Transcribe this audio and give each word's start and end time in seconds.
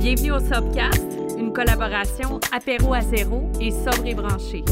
Bienvenue 0.00 0.32
au 0.32 0.40
Sobcast, 0.40 1.02
une 1.36 1.52
collaboration 1.52 2.40
apéro 2.52 2.94
à 2.94 3.02
zéro 3.02 3.42
et 3.60 3.70
sobre 3.70 4.06
et 4.06 4.14
branché. 4.14 4.64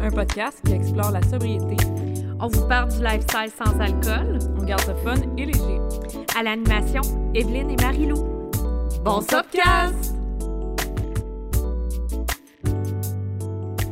Un 0.00 0.10
podcast 0.10 0.60
qui 0.64 0.74
explore 0.74 1.10
la 1.10 1.20
sobriété. 1.22 1.76
On 2.38 2.46
vous 2.46 2.68
parle 2.68 2.92
du 2.92 3.02
lifestyle 3.02 3.50
sans 3.58 3.80
alcool. 3.80 4.38
On 4.56 4.62
garde 4.62 4.82
ça 4.82 4.94
fun 4.94 5.16
et 5.36 5.46
léger. 5.46 5.80
À 6.38 6.44
l'animation, 6.44 7.00
Evelyne 7.34 7.72
et 7.72 7.82
Marie-Lou. 7.82 8.50
Bon 9.02 9.20
Sobcast! 9.22 10.14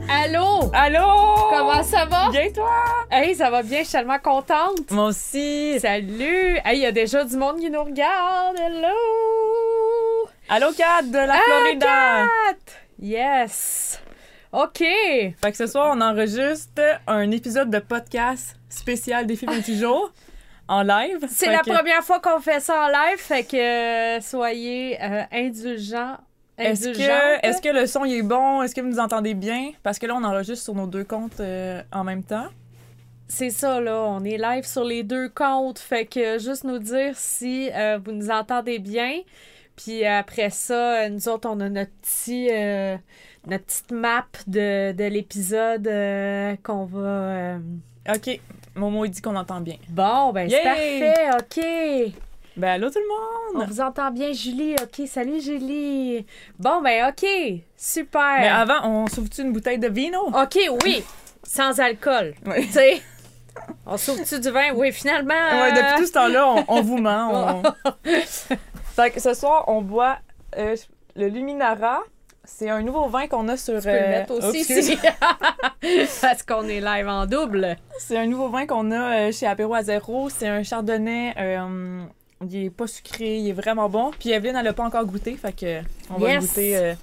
Allô? 0.09 0.71
Allô? 0.73 1.49
Comment 1.51 1.83
ça 1.83 2.05
va? 2.05 2.31
Bien 2.31 2.53
toi? 2.53 2.71
Hey, 3.11 3.35
ça 3.35 3.51
va 3.51 3.65
bien, 3.65 3.81
je 3.81 3.85
suis 3.85 3.99
tellement 3.99 4.21
contente. 4.23 4.93
Moi 4.93 5.07
aussi. 5.07 5.81
Salut! 5.81 6.61
Hey, 6.65 6.79
il 6.79 6.83
y 6.83 6.87
a 6.87 6.93
déjà 6.93 7.25
du 7.25 7.37
monde 7.37 7.59
qui 7.59 7.69
nous 7.69 7.83
regarde. 7.83 8.57
Hello! 8.59 9.34
Allô 10.49 10.73
Kat 10.73 11.03
de 11.03 11.19
la 11.27 11.35
Florida. 11.41 11.87
Ah, 11.89 12.27
Kat! 12.51 12.73
Yes! 13.01 14.01
OK. 14.53 14.79
Fait 14.79 15.51
que 15.51 15.57
ce 15.57 15.67
soir, 15.67 15.93
on 15.97 16.01
enregistre 16.01 16.83
un 17.07 17.31
épisode 17.31 17.71
de 17.71 17.79
podcast 17.79 18.57
spécial 18.69 19.27
Défi 19.27 19.47
28 19.47 19.77
jours 19.81 20.13
en 20.69 20.83
live. 20.83 21.25
C'est 21.29 21.51
la 21.51 21.59
que- 21.61 21.71
première 21.71 22.03
fois 22.05 22.21
qu'on 22.21 22.41
fait 22.41 22.61
ça 22.61 22.85
en 22.85 22.89
live, 22.89 23.19
fait 23.19 23.45
que 23.45 23.57
euh, 23.57 24.21
soyez 24.21 25.03
euh, 25.03 25.23
indulgents. 25.33 26.19
Est-ce 26.57 27.61
que, 27.61 27.69
le 27.81 27.87
son 27.87 28.05
est 28.05 28.23
bon? 28.23 28.63
Est-ce 28.63 28.77
que 28.77 28.81
vous 28.81 28.87
nous 28.89 29.01
entendez 29.01 29.35
bien? 29.35 29.73
Parce 29.83 29.99
que 29.99 30.07
là, 30.07 30.15
on 30.15 30.23
enregistre 30.23 30.63
sur 30.65 30.75
nos 30.75 30.87
deux 30.87 31.03
comptes 31.03 31.41
euh, 31.41 31.83
en 31.93 32.05
même 32.05 32.23
temps. 32.23 32.47
C'est 33.27 33.51
ça, 33.51 33.81
là. 33.81 33.97
On 34.03 34.23
est 34.23 34.39
live 34.39 34.65
sur 34.65 34.85
les 34.85 35.03
deux 35.03 35.29
comptes. 35.31 35.81
Fait 35.81 36.07
que 36.07 36.39
juste 36.39 36.63
nous 36.63 36.79
dire 36.79 37.15
si 37.17 37.71
euh, 37.75 37.99
vous 38.05 38.13
nous 38.13 38.31
entendez 38.31 38.79
bien. 38.79 39.15
Puis 39.77 40.05
après 40.05 40.51
ça, 40.51 41.09
nous 41.09 41.29
autres, 41.29 41.49
on 41.51 41.61
a 41.61 41.69
notre 41.69 41.91
petit. 42.03 42.49
euh, 42.53 42.97
notre 43.47 43.65
petite 43.65 43.91
map 43.93 44.25
de, 44.47 44.93
de 44.93 45.05
l'épisode 45.05 45.87
euh, 45.87 46.55
qu'on 46.63 46.85
va. 46.85 46.99
euh, 47.01 47.59
OK. 48.15 48.41
Momo, 48.75 49.05
il 49.05 49.11
dit 49.11 49.21
qu'on 49.21 49.37
entend 49.37 49.61
bien. 49.61 49.77
Bon, 49.89 50.33
ben 50.33 50.49
c'est 50.49 50.63
parfait, 50.63 51.29
OK. 51.39 52.13
Ben, 52.57 52.69
allô 52.71 52.89
tout 52.89 52.99
le 53.01 53.55
On 53.55 53.59
monde! 53.59 53.69
vous 53.69 53.81
entend 53.81 54.11
bien, 54.13 54.33
Julie. 54.33 54.77
OK, 54.81 55.07
salut, 55.09 55.41
Julie. 55.41 56.25
Bon, 56.59 56.81
ben 56.83 57.09
OK. 57.11 57.27
Super. 57.77 58.41
Mais 58.41 58.49
avant, 58.49 58.89
on 58.89 59.07
s'ouvre-tu 59.09 59.43
une 59.43 59.53
bouteille 59.53 59.79
de 59.79 59.89
vino? 59.89 60.21
OK, 60.29 60.59
oui. 60.85 61.03
Sans 61.43 61.79
alcool. 61.81 62.35
Oui. 62.47 62.67
Tu 62.67 62.73
sais? 62.73 63.03
On 63.87 63.97
sauve-tu 63.97 64.41
du 64.41 64.51
vin? 64.51 64.73
Oui, 64.75 64.91
finalement. 64.93 65.35
Ouais, 65.35 65.73
depuis 65.73 66.01
tout 66.01 66.07
ce 66.07 66.13
temps-là, 66.13 66.49
on, 66.49 66.65
on 66.69 66.81
vous 66.83 66.97
ment. 66.99 67.63
on- 67.63 67.91
fait 68.95 69.11
que 69.11 69.21
ce 69.21 69.35
soir, 69.35 69.65
on 69.69 69.83
boit 69.83 70.19
euh, 70.57 70.77
le 71.17 71.29
Luminara. 71.29 72.01
C'est 72.47 72.69
un 72.69 72.83
nouveau 72.83 73.07
vin 73.09 73.27
qu'on 73.27 73.49
a 73.49 73.57
sur. 73.57 73.79
Tu 73.81 73.85
peux 73.87 73.93
le 73.93 73.99
euh, 73.99 74.09
mettre 74.11 74.33
aussi 74.35 74.59
ici. 74.61 74.99
Parce 76.21 76.43
qu'on 76.43 76.69
est 76.69 76.81
live 76.81 77.09
en 77.09 77.25
double. 77.27 77.77
C'est 77.99 78.19
un 78.19 78.27
nouveau 78.27 78.49
vin 78.49 78.67
qu'on 78.67 78.91
a 78.91 79.29
euh, 79.29 79.33
chez 79.33 79.47
Apéro 79.47 79.75
à 79.75 79.83
zéro. 79.83 80.29
C'est 80.29 80.49
un 80.49 80.63
chardonnay. 80.63 81.33
euh, 81.39 82.05
il 82.47 82.65
est 82.67 82.71
pas 82.71 82.87
sucré, 82.87 83.39
il 83.39 83.49
est 83.49 83.53
vraiment 83.55 83.89
bon. 83.89 84.11
Puis 84.19 84.31
Evelyne, 84.31 84.57
elle 84.57 84.65
l'a 84.67 84.75
pas 84.75 84.85
encore 84.85 85.07
goûté, 85.07 85.35
fait 85.37 85.53
que 85.59 85.81
on 86.11 86.19
va 86.19 86.29
Yes. 86.33 86.43
le 86.43 86.49
goûter. 86.49 86.95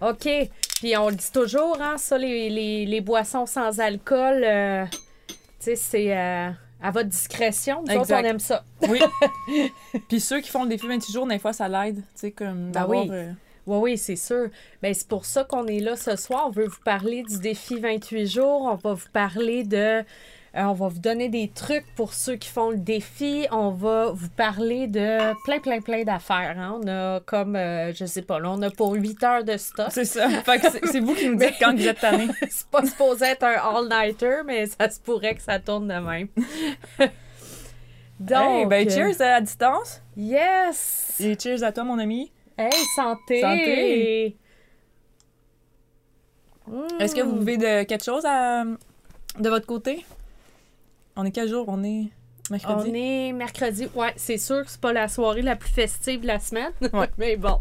OK. 0.00 0.48
Puis 0.76 0.96
on 0.96 1.08
le 1.08 1.16
dit 1.16 1.32
toujours, 1.32 1.76
hein, 1.80 1.96
ça, 1.98 2.16
les, 2.16 2.48
les, 2.48 2.86
les 2.86 3.00
boissons 3.00 3.46
sans 3.46 3.80
alcool, 3.80 4.44
euh, 4.44 4.84
tu 5.28 5.34
sais, 5.58 5.74
c'est 5.74 6.16
euh, 6.16 6.50
à 6.82 6.90
votre 6.90 7.08
discrétion. 7.08 7.82
Nous 7.86 7.94
autres, 7.96 8.12
on 8.14 8.24
aime 8.24 8.38
ça. 8.38 8.64
Oui. 8.88 9.00
Puis 10.08 10.20
ceux 10.20 10.40
qui 10.40 10.48
font 10.50 10.62
le 10.64 10.68
défi 10.68 10.86
28 10.86 11.12
jours, 11.12 11.26
des 11.26 11.38
fois, 11.38 11.52
ça 11.52 11.68
l'aide. 11.68 11.96
Tu 11.96 12.02
sais, 12.14 12.30
comme 12.30 12.66
Ben 12.70 12.80
d'avoir. 12.80 13.02
oui. 13.04 13.10
euh, 13.12 13.32
Oui, 13.66 13.78
oui, 13.92 13.98
c'est 13.98 14.16
sûr. 14.16 14.48
Ben, 14.82 14.94
c'est 14.94 15.08
pour 15.08 15.24
ça 15.26 15.44
qu'on 15.44 15.66
est 15.66 15.80
là 15.80 15.96
ce 15.96 16.16
soir. 16.16 16.44
On 16.46 16.50
veut 16.50 16.66
vous 16.66 16.80
parler 16.84 17.22
du 17.22 17.38
défi 17.38 17.78
28 17.78 18.26
jours. 18.26 18.62
On 18.62 18.74
va 18.76 18.94
vous 18.94 19.08
parler 19.12 19.64
de. 19.64 20.02
Euh, 20.56 20.62
on 20.62 20.72
va 20.72 20.88
vous 20.88 20.98
donner 20.98 21.28
des 21.28 21.48
trucs 21.48 21.84
pour 21.94 22.14
ceux 22.14 22.36
qui 22.36 22.48
font 22.48 22.70
le 22.70 22.78
défi. 22.78 23.46
On 23.50 23.70
va 23.70 24.10
vous 24.12 24.28
parler 24.30 24.86
de 24.86 25.34
plein, 25.44 25.58
plein, 25.60 25.80
plein 25.80 26.04
d'affaires. 26.04 26.56
hein. 26.58 26.80
On 26.82 26.88
a 26.88 27.20
comme, 27.20 27.54
euh, 27.56 27.92
je 27.92 28.04
sais 28.06 28.22
pas, 28.22 28.38
là, 28.38 28.50
on 28.52 28.62
a 28.62 28.70
pour 28.70 28.92
8 28.94 29.22
heures 29.24 29.44
de 29.44 29.56
stock. 29.56 29.88
C'est 29.90 30.04
ça. 30.04 30.28
C'est- 30.90 31.00
vous 31.00 31.14
qui 31.14 31.28
nous 31.28 31.36
dites 31.36 31.54
quand 31.60 31.74
vous 31.76 31.86
êtes 31.86 32.00
tannés. 32.00 32.28
C'est 32.50 32.66
pas 32.68 32.84
supposé 32.84 33.26
être 33.26 33.44
un 33.44 33.76
all-nighter, 33.76 34.42
mais 34.46 34.66
ça 34.66 34.88
se 34.90 35.00
pourrait 35.00 35.34
que 35.34 35.42
ça 35.42 35.58
tourne 35.58 35.88
de 35.88 35.94
même. 35.94 36.28
Donc, 38.18 38.38
Hey, 38.42 38.66
ben, 38.66 38.86
euh, 38.86 38.90
cheers 38.90 39.20
à 39.22 39.40
distance. 39.40 40.02
Yes! 40.16 41.14
Et 41.20 41.38
cheers 41.38 41.62
à 41.62 41.70
toi, 41.72 41.84
mon 41.84 41.98
ami. 41.98 42.32
Hey, 42.56 42.72
santé! 42.96 43.40
Santé. 43.40 44.36
Mm. 46.66 47.00
Est-ce 47.00 47.14
que 47.14 47.20
vous 47.20 47.36
buvez 47.36 47.56
de 47.56 47.82
quelque 47.84 48.04
chose 48.04 48.24
à- 48.26 48.64
de 48.64 49.48
votre 49.48 49.66
côté? 49.66 50.04
On 51.20 51.24
est 51.24 51.32
quel 51.32 51.48
jour? 51.48 51.64
On 51.66 51.82
est 51.82 52.10
mercredi? 52.48 52.90
On 52.90 52.94
est 52.94 53.32
mercredi. 53.32 53.88
Ouais, 53.96 54.12
c'est 54.14 54.38
sûr 54.38 54.64
que 54.64 54.70
c'est 54.70 54.80
pas 54.80 54.92
la 54.92 55.08
soirée 55.08 55.42
la 55.42 55.56
plus 55.56 55.68
festive 55.68 56.20
de 56.20 56.28
la 56.28 56.38
semaine. 56.38 56.70
Ouais. 56.92 57.08
Mais 57.18 57.36
bon. 57.36 57.58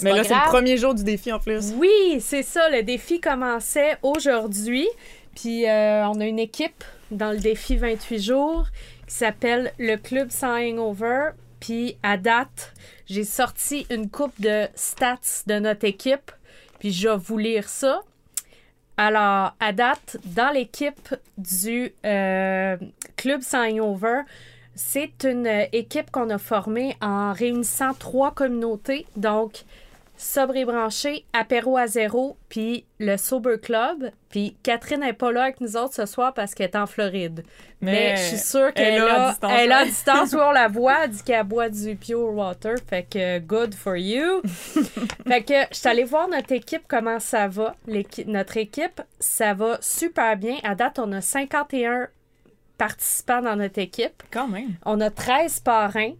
Mais 0.00 0.14
là, 0.14 0.24
c'est 0.24 0.34
le 0.34 0.48
premier 0.48 0.78
jour 0.78 0.94
du 0.94 1.04
défi 1.04 1.30
en 1.30 1.38
plus. 1.38 1.74
Oui, 1.76 2.18
c'est 2.20 2.42
ça. 2.42 2.70
Le 2.70 2.82
défi 2.82 3.20
commençait 3.20 3.98
aujourd'hui. 4.02 4.88
Puis 5.34 5.68
euh, 5.68 6.08
on 6.08 6.18
a 6.18 6.24
une 6.24 6.38
équipe 6.38 6.82
dans 7.10 7.30
le 7.30 7.38
défi 7.38 7.76
28 7.76 8.18
jours 8.18 8.66
qui 9.06 9.14
s'appelle 9.14 9.74
le 9.78 9.96
Club 9.96 10.30
sans 10.30 10.56
hangover. 10.56 11.32
Puis 11.60 11.98
à 12.02 12.16
date, 12.16 12.72
j'ai 13.04 13.24
sorti 13.24 13.86
une 13.90 14.08
coupe 14.08 14.40
de 14.40 14.66
stats 14.74 15.42
de 15.46 15.58
notre 15.58 15.84
équipe. 15.84 16.32
Puis 16.78 16.90
je 16.90 17.06
vais 17.06 17.18
vous 17.18 17.36
lire 17.36 17.68
ça. 17.68 18.00
Alors, 19.02 19.54
à 19.60 19.72
date, 19.72 20.18
dans 20.26 20.52
l'équipe 20.52 21.14
du 21.38 21.94
euh, 22.04 22.76
Club 23.16 23.40
sans 23.40 23.66
hangover, 23.66 24.24
c'est 24.74 25.24
une 25.24 25.46
euh, 25.46 25.64
équipe 25.72 26.10
qu'on 26.10 26.28
a 26.28 26.36
formée 26.36 26.94
en 27.00 27.32
réunissant 27.32 27.94
trois 27.94 28.32
communautés. 28.32 29.06
Donc, 29.16 29.64
Sobre 30.22 30.56
et 30.56 30.66
branché, 30.66 31.24
apéro 31.32 31.78
à 31.78 31.86
zéro, 31.86 32.36
puis 32.50 32.84
le 32.98 33.16
Sober 33.16 33.56
Club. 33.58 34.10
Puis 34.28 34.54
Catherine 34.62 35.00
n'est 35.00 35.14
pas 35.14 35.32
là 35.32 35.44
avec 35.44 35.62
nous 35.62 35.78
autres 35.78 35.94
ce 35.94 36.04
soir 36.04 36.34
parce 36.34 36.54
qu'elle 36.54 36.68
est 36.68 36.76
en 36.76 36.86
Floride. 36.86 37.42
Mais, 37.80 37.92
Mais 37.92 38.16
je 38.16 38.22
suis 38.24 38.36
sûre 38.38 38.74
qu'elle 38.74 38.92
elle 38.92 38.94
est 38.96 39.00
a 39.00 39.14
à 39.14 39.18
là. 39.18 39.28
distance, 39.30 39.52
Elle 39.56 39.70
est 39.70 39.72
à 39.72 39.78
ouais. 39.80 39.86
distance, 39.86 40.32
oui, 40.34 40.40
on 40.44 40.50
la 40.50 40.68
voit. 40.68 41.04
Elle 41.04 41.10
dit 41.10 41.22
qu'elle 41.22 41.44
boit 41.44 41.70
du 41.70 41.96
pure 41.96 42.34
water. 42.34 42.74
Fait 42.86 43.06
que 43.10 43.38
good 43.38 43.74
for 43.74 43.96
you. 43.96 44.42
fait 45.26 45.42
que 45.42 45.54
je 45.72 45.78
suis 45.78 45.88
allée 45.88 46.04
voir 46.04 46.28
notre 46.28 46.52
équipe, 46.52 46.82
comment 46.86 47.18
ça 47.18 47.48
va. 47.48 47.74
Notre 48.26 48.58
équipe, 48.58 49.00
ça 49.20 49.54
va 49.54 49.78
super 49.80 50.36
bien. 50.36 50.58
À 50.64 50.74
date, 50.74 50.98
on 50.98 51.10
a 51.12 51.22
51 51.22 52.08
participants 52.76 53.40
dans 53.40 53.56
notre 53.56 53.78
équipe. 53.78 54.22
Quand 54.30 54.48
même. 54.48 54.74
On 54.84 55.00
a 55.00 55.08
13 55.08 55.60
parrains. 55.60 56.12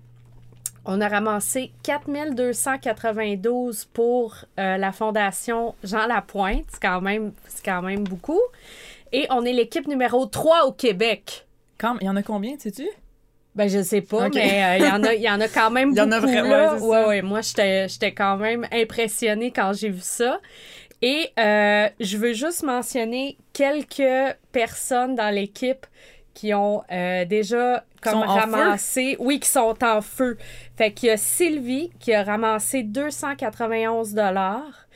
On 0.87 1.01
a 1.01 1.09
ramassé 1.09 1.73
4292 1.83 3.85
pour 3.93 4.35
euh, 4.59 4.77
la 4.77 4.93
fondation 4.93 5.75
Jean 5.85 6.07
Lapointe. 6.07 6.65
C'est 6.73 6.83
quand 6.83 7.01
même, 7.01 7.33
c'est 7.47 7.65
quand 7.65 7.83
même 7.83 8.05
beaucoup. 8.05 8.41
Et 9.13 9.27
on 9.31 9.45
est 9.45 9.53
l'équipe 9.53 9.87
numéro 9.87 10.27
3 10.27 10.65
au 10.67 10.73
Québec. 10.73 11.47
Il 12.01 12.07
y 12.07 12.09
en 12.09 12.17
a 12.17 12.23
combien, 12.23 12.59
sais-tu? 12.59 12.89
Ben, 13.55 13.69
je 13.69 13.83
sais 13.83 14.03
pas, 14.03 14.29
mais 14.29 14.63
euh, 14.63 14.77
il 14.79 14.85
y, 14.85 14.89
en 14.91 15.03
a- 15.03 15.15
y 15.15 15.29
en 15.29 15.41
a 15.41 15.49
quand 15.49 15.71
même 15.71 15.91
Il 15.93 15.97
y 15.97 16.01
en 16.01 16.13
a 16.13 16.21
beaucoup, 16.21 16.33
vraiment, 16.33 16.49
là. 16.51 16.75
ouais, 16.77 17.07
ouais. 17.07 17.23
Moi, 17.23 17.41
j'étais 17.41 17.89
j'étais 17.89 18.13
quand 18.13 18.37
même 18.37 18.67
impressionnée 18.73 19.51
quand 19.51 19.73
j'ai 19.73 19.89
vu 19.89 20.01
ça. 20.01 20.41
Et 21.03 21.31
euh, 21.39 21.89
je 21.99 22.17
veux 22.19 22.35
juste 22.35 22.63
mentionner 22.63 23.39
quelques 23.53 24.37
personnes 24.53 25.17
dans 25.17 25.35
l'équipe 25.35 25.87
qui 26.35 26.55
ont 26.55 26.83
euh, 26.91 27.25
déjà 27.25 27.85
comme 28.03 28.21
ramassé, 28.23 29.17
oui, 29.19 29.41
qui 29.41 29.49
sont 29.49 29.77
en 29.83 30.01
feu. 30.01 30.39
Fait 30.77 30.93
qu'il 30.93 31.09
y 31.09 31.13
a 31.13 31.17
Sylvie 31.17 31.91
qui 31.99 32.15
a 32.15 32.23
ramassé 32.23 32.83
291 32.83 34.15
dollars, 34.15 34.87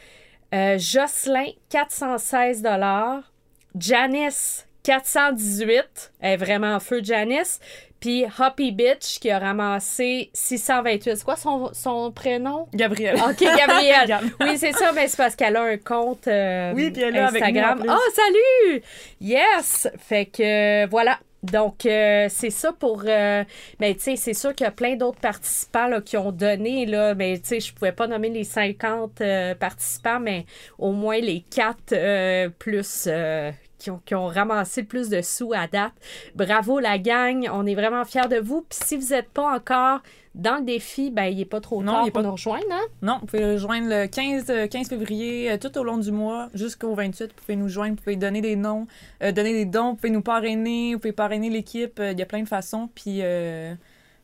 euh, 0.55 0.79
Jocelyn 0.79 1.47
416 1.69 2.63
dollars, 2.63 3.33
Janice 3.79 4.67
418, 4.85 6.13
elle 6.21 6.33
est 6.33 6.37
vraiment 6.37 6.75
en 6.75 6.81
feu 6.81 7.01
Janice, 7.03 7.59
puis 8.05 8.27
Hoppy 8.39 8.71
Bitch 8.71 9.19
qui 9.19 9.31
a 9.31 9.39
ramassé 9.39 10.31
628. 10.35 11.17
C'est 11.17 11.25
quoi 11.25 11.37
son, 11.37 11.71
son 11.73 12.13
prénom? 12.13 12.69
Gabriel. 12.75 13.17
OK, 13.17 13.41
Gabrielle. 13.41 14.07
Gab. 14.09 14.25
oui, 14.41 14.59
c'est 14.59 14.73
ça, 14.73 14.93
mais 14.93 15.09
c'est 15.09 15.17
parce 15.17 15.35
qu'elle 15.35 15.57
a 15.57 15.63
un 15.63 15.79
compte 15.79 16.29
euh, 16.29 16.75
Oui, 16.75 16.91
puis 16.91 17.03
elle 17.03 17.17
Instagram. 17.17 17.81
plus. 17.81 17.89
oh, 17.91 18.11
salut! 18.15 18.83
Yes! 19.23 19.89
Fait 19.99 20.27
que 20.27 20.85
euh, 20.85 20.87
voilà. 20.91 21.19
Donc, 21.45 21.87
euh, 21.87 22.27
c'est 22.31 22.51
ça 22.51 22.73
pour. 22.73 23.03
euh, 23.07 23.45
mais 23.81 23.95
tu 23.95 24.01
sais, 24.01 24.17
c'est 24.17 24.35
sûr 24.35 24.55
qu'il 24.55 24.65
y 24.65 24.69
a 24.69 24.73
plein 24.73 24.97
d'autres 24.97 25.21
participants 25.21 25.87
là, 25.89 26.01
qui 26.01 26.17
ont 26.17 26.33
donné. 26.33 26.87
Là, 26.87 27.15
mais 27.15 27.39
tu 27.39 27.49
sais, 27.49 27.61
je 27.61 27.73
pouvais 27.75 27.93
pas 27.93 28.07
nommer 28.07 28.31
les 28.31 28.45
50 28.45 29.21
euh, 29.21 29.55
participants, 29.55 30.21
mais 30.21 30.47
au 30.79 30.93
moins 30.93 31.19
les 31.19 31.41
4 31.51 32.49
plus. 32.59 33.05
euh, 33.07 33.51
qui 33.79 33.91
ont, 33.91 34.01
qui 34.07 34.15
ont 34.15 34.29
ramassé 34.29 34.81
le 34.81 34.87
plus 34.87 35.11
de 35.11 35.21
sous 35.21 35.53
à 35.53 35.67
date. 35.67 35.93
Bravo 36.35 36.79
la 36.79 36.97
gang, 36.99 37.47
on 37.53 37.67
est 37.67 37.75
vraiment 37.75 38.05
fiers 38.07 38.29
de 38.31 38.39
vous. 38.39 38.63
Puis 38.63 38.79
si 38.83 38.97
vous 38.97 39.09
n'êtes 39.09 39.29
pas 39.29 39.55
encore 39.55 40.01
dans 40.35 40.57
le 40.57 40.63
défi, 40.65 41.11
ben, 41.11 41.25
il 41.27 41.37
n'est 41.39 41.45
pas 41.45 41.61
trop 41.61 41.83
Non, 41.83 41.93
tard 41.93 42.03
il 42.05 42.09
est 42.09 42.11
pour 42.11 42.23
pas- 42.23 42.27
nous 42.27 42.33
rejoindre, 42.33 42.65
hein? 42.71 42.81
Non, 43.03 43.19
vous 43.21 43.27
pouvez 43.27 43.53
rejoindre 43.53 43.89
le 43.89 44.07
15, 44.07 44.47
euh, 44.51 44.67
15 44.67 44.89
février, 44.89 45.51
euh, 45.53 45.59
tout 45.59 45.77
au 45.79 45.85
long 45.85 45.97
du 45.99 46.11
mois, 46.11 46.49
jusqu'au 46.55 46.95
28. 46.95 47.27
Vous 47.27 47.41
pouvez 47.45 47.57
nous 47.57 47.69
joindre, 47.69 47.97
vous 47.97 48.03
pouvez 48.03 48.17
donner 48.17 48.41
des 48.41 48.57
noms, 48.57 48.87
euh, 49.23 49.31
donner 49.33 49.53
des 49.53 49.65
dons, 49.65 49.91
vous 49.91 49.97
pouvez 49.97 50.11
nous 50.11 50.23
parrainer, 50.23 50.95
vous 50.95 50.99
pouvez 51.01 51.13
parrainer 51.13 51.51
l'équipe. 51.51 52.01
Il 52.03 52.19
y 52.19 52.23
a 52.23 52.27
plein 52.27 52.43
de 52.43 52.49
façons. 52.49 52.89
Puis, 52.95 53.21
euh, 53.23 53.75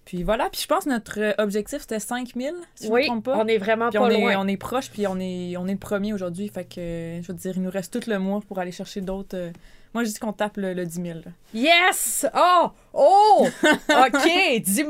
puis 0.04 0.22
voilà. 0.24 0.48
Puis 0.50 0.62
je 0.62 0.66
pense 0.66 0.84
que 0.84 0.90
notre 0.90 1.34
objectif, 1.38 1.82
c'était 1.82 2.00
5000, 2.00 2.54
si 2.74 2.84
je 2.86 2.88
ne 2.88 2.94
me 2.94 3.00
oui, 3.00 3.06
trompe 3.06 3.24
pas. 3.26 3.36
on 3.38 3.46
est 3.46 3.58
vraiment 3.58 3.90
Puis 3.90 3.98
pas 3.98 4.04
on 4.04 4.08
loin. 4.08 4.30
est, 4.32 4.36
on 4.36 4.48
est 4.48 4.56
proche, 4.56 4.90
puis 4.90 5.06
on 5.06 5.18
est, 5.20 5.56
on 5.56 5.68
est 5.68 5.72
le 5.72 5.78
premier 5.78 6.12
aujourd'hui. 6.12 6.48
Fait 6.48 6.64
que, 6.64 7.20
je 7.22 7.26
veux 7.28 7.34
dire, 7.38 7.52
il 7.54 7.62
nous 7.62 7.70
reste 7.70 7.92
tout 8.00 8.10
le 8.10 8.18
mois 8.18 8.40
pour 8.48 8.58
aller 8.58 8.72
chercher 8.72 9.00
d'autres. 9.00 9.50
Moi, 9.92 10.04
je 10.04 10.10
dis 10.10 10.18
qu'on 10.18 10.32
tape 10.32 10.56
le, 10.56 10.72
le 10.72 10.86
10 10.86 11.02
000. 11.02 11.06
là. 11.24 11.32
Yes! 11.52 12.24
Oh! 12.36 12.70
Oh! 12.92 13.48
OK! 13.64 14.60
10 14.62 14.64
000! 14.74 14.88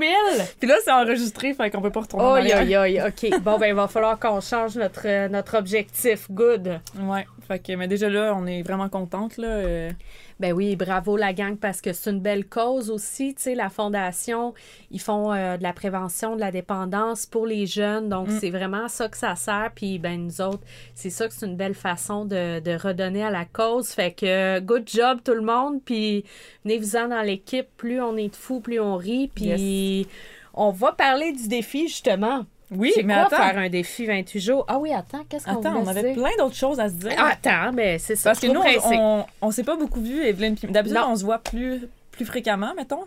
Puis 0.58 0.69
là, 0.69 0.76
c'est 0.85 0.93
enregistré, 0.93 1.55
fait 1.55 1.70
qu'on 1.70 1.81
peut 1.81 1.91
pas 1.91 2.00
retourner 2.00 2.25
en 2.25 2.35
Aïe, 2.35 2.52
arrière. 2.52 3.06
OK. 3.06 3.41
Bon, 3.41 3.58
ben, 3.58 3.69
il 3.69 3.75
va 3.75 3.88
falloir 3.88 4.19
qu'on 4.19 4.41
change 4.41 4.76
notre, 4.76 5.06
euh, 5.06 5.29
notre 5.29 5.56
objectif. 5.56 6.31
Good. 6.31 6.81
Ouais, 7.00 7.26
fait 7.50 7.58
que, 7.58 7.73
mais 7.73 7.88
déjà 7.88 8.08
là, 8.08 8.32
on 8.37 8.47
est 8.47 8.62
vraiment 8.62 8.88
contente, 8.88 9.37
là. 9.37 9.49
euh, 9.49 9.91
Ben 10.38 10.52
oui, 10.52 10.76
bravo 10.76 11.17
la 11.17 11.32
gang 11.32 11.56
parce 11.56 11.81
que 11.81 11.93
c'est 11.93 12.11
une 12.11 12.20
belle 12.20 12.47
cause 12.47 12.91
aussi. 12.91 13.35
Tu 13.35 13.43
sais, 13.43 13.55
la 13.55 13.69
fondation, 13.69 14.55
ils 14.91 15.00
font 15.00 15.32
euh, 15.32 15.56
de 15.56 15.62
la 15.62 15.73
prévention 15.73 16.35
de 16.37 16.41
la 16.41 16.50
dépendance 16.50 17.26
pour 17.26 17.47
les 17.47 17.67
jeunes. 17.67 18.08
Donc, 18.08 18.29
Mm. 18.29 18.38
c'est 18.41 18.50
vraiment 18.50 18.88
ça 18.88 19.08
que 19.08 19.17
ça 19.17 19.35
sert. 19.37 19.70
Puis, 19.75 19.99
ben, 19.99 20.25
nous 20.26 20.41
autres, 20.41 20.62
c'est 20.94 21.11
ça 21.11 21.26
que 21.29 21.35
c'est 21.35 21.47
une 21.47 21.56
belle 21.56 21.75
façon 21.75 22.25
de, 22.25 22.61
de 22.61 22.70
redonner 22.73 23.25
à 23.25 23.31
la 23.31 23.44
cause. 23.44 23.88
Fait 23.91 24.12
que, 24.12 24.61
good 24.61 24.88
job 24.88 25.19
tout 25.25 25.35
le 25.35 25.43
monde. 25.43 25.81
Puis, 25.85 26.25
venez-vous-en 26.64 27.08
dans 27.08 27.23
l'équipe. 27.23 27.67
Plus 27.76 28.00
on 28.00 28.17
est 28.17 28.29
de 28.29 28.37
fous, 28.37 28.61
plus 28.61 28.81
on 28.81 28.96
rit. 28.96 29.29
Puis, 29.35 30.06
on 30.55 30.70
va 30.70 30.93
parler 30.93 31.32
du 31.32 31.49
défi, 31.49 31.88
justement. 31.88 32.46
Oui, 32.70 32.93
mais 33.05 33.14
quoi 33.14 33.22
attends. 33.25 33.37
faire 33.37 33.58
un 33.58 33.69
défi 33.69 34.06
28 34.06 34.40
jours? 34.40 34.64
Ah 34.69 34.78
oui, 34.78 34.93
attends, 34.93 35.25
qu'est-ce 35.28 35.44
qu'on 35.44 35.58
Attends, 35.61 35.76
on 35.76 35.87
avait 35.87 36.12
plein 36.12 36.31
d'autres 36.38 36.55
choses 36.55 36.78
à 36.78 36.88
se 36.88 36.94
dire. 36.94 37.12
Ah, 37.19 37.32
attends, 37.32 37.72
mais 37.72 37.99
c'est 37.99 38.17
ça. 38.17 38.31
Parce 38.31 38.40
que 38.40 38.46
nous, 38.46 38.61
on, 38.61 38.62
pressé. 38.62 38.96
on, 38.96 39.26
on 39.43 39.50
s'est 39.50 39.64
pas 39.64 39.76
beaucoup 39.76 40.00
vu, 40.00 40.25
Evelyne. 40.25 40.55
D'habitude, 40.69 40.99
on 41.05 41.17
se 41.17 41.25
voit 41.25 41.38
plus, 41.38 41.88
plus 42.12 42.25
fréquemment, 42.25 42.72
mettons. 42.76 43.05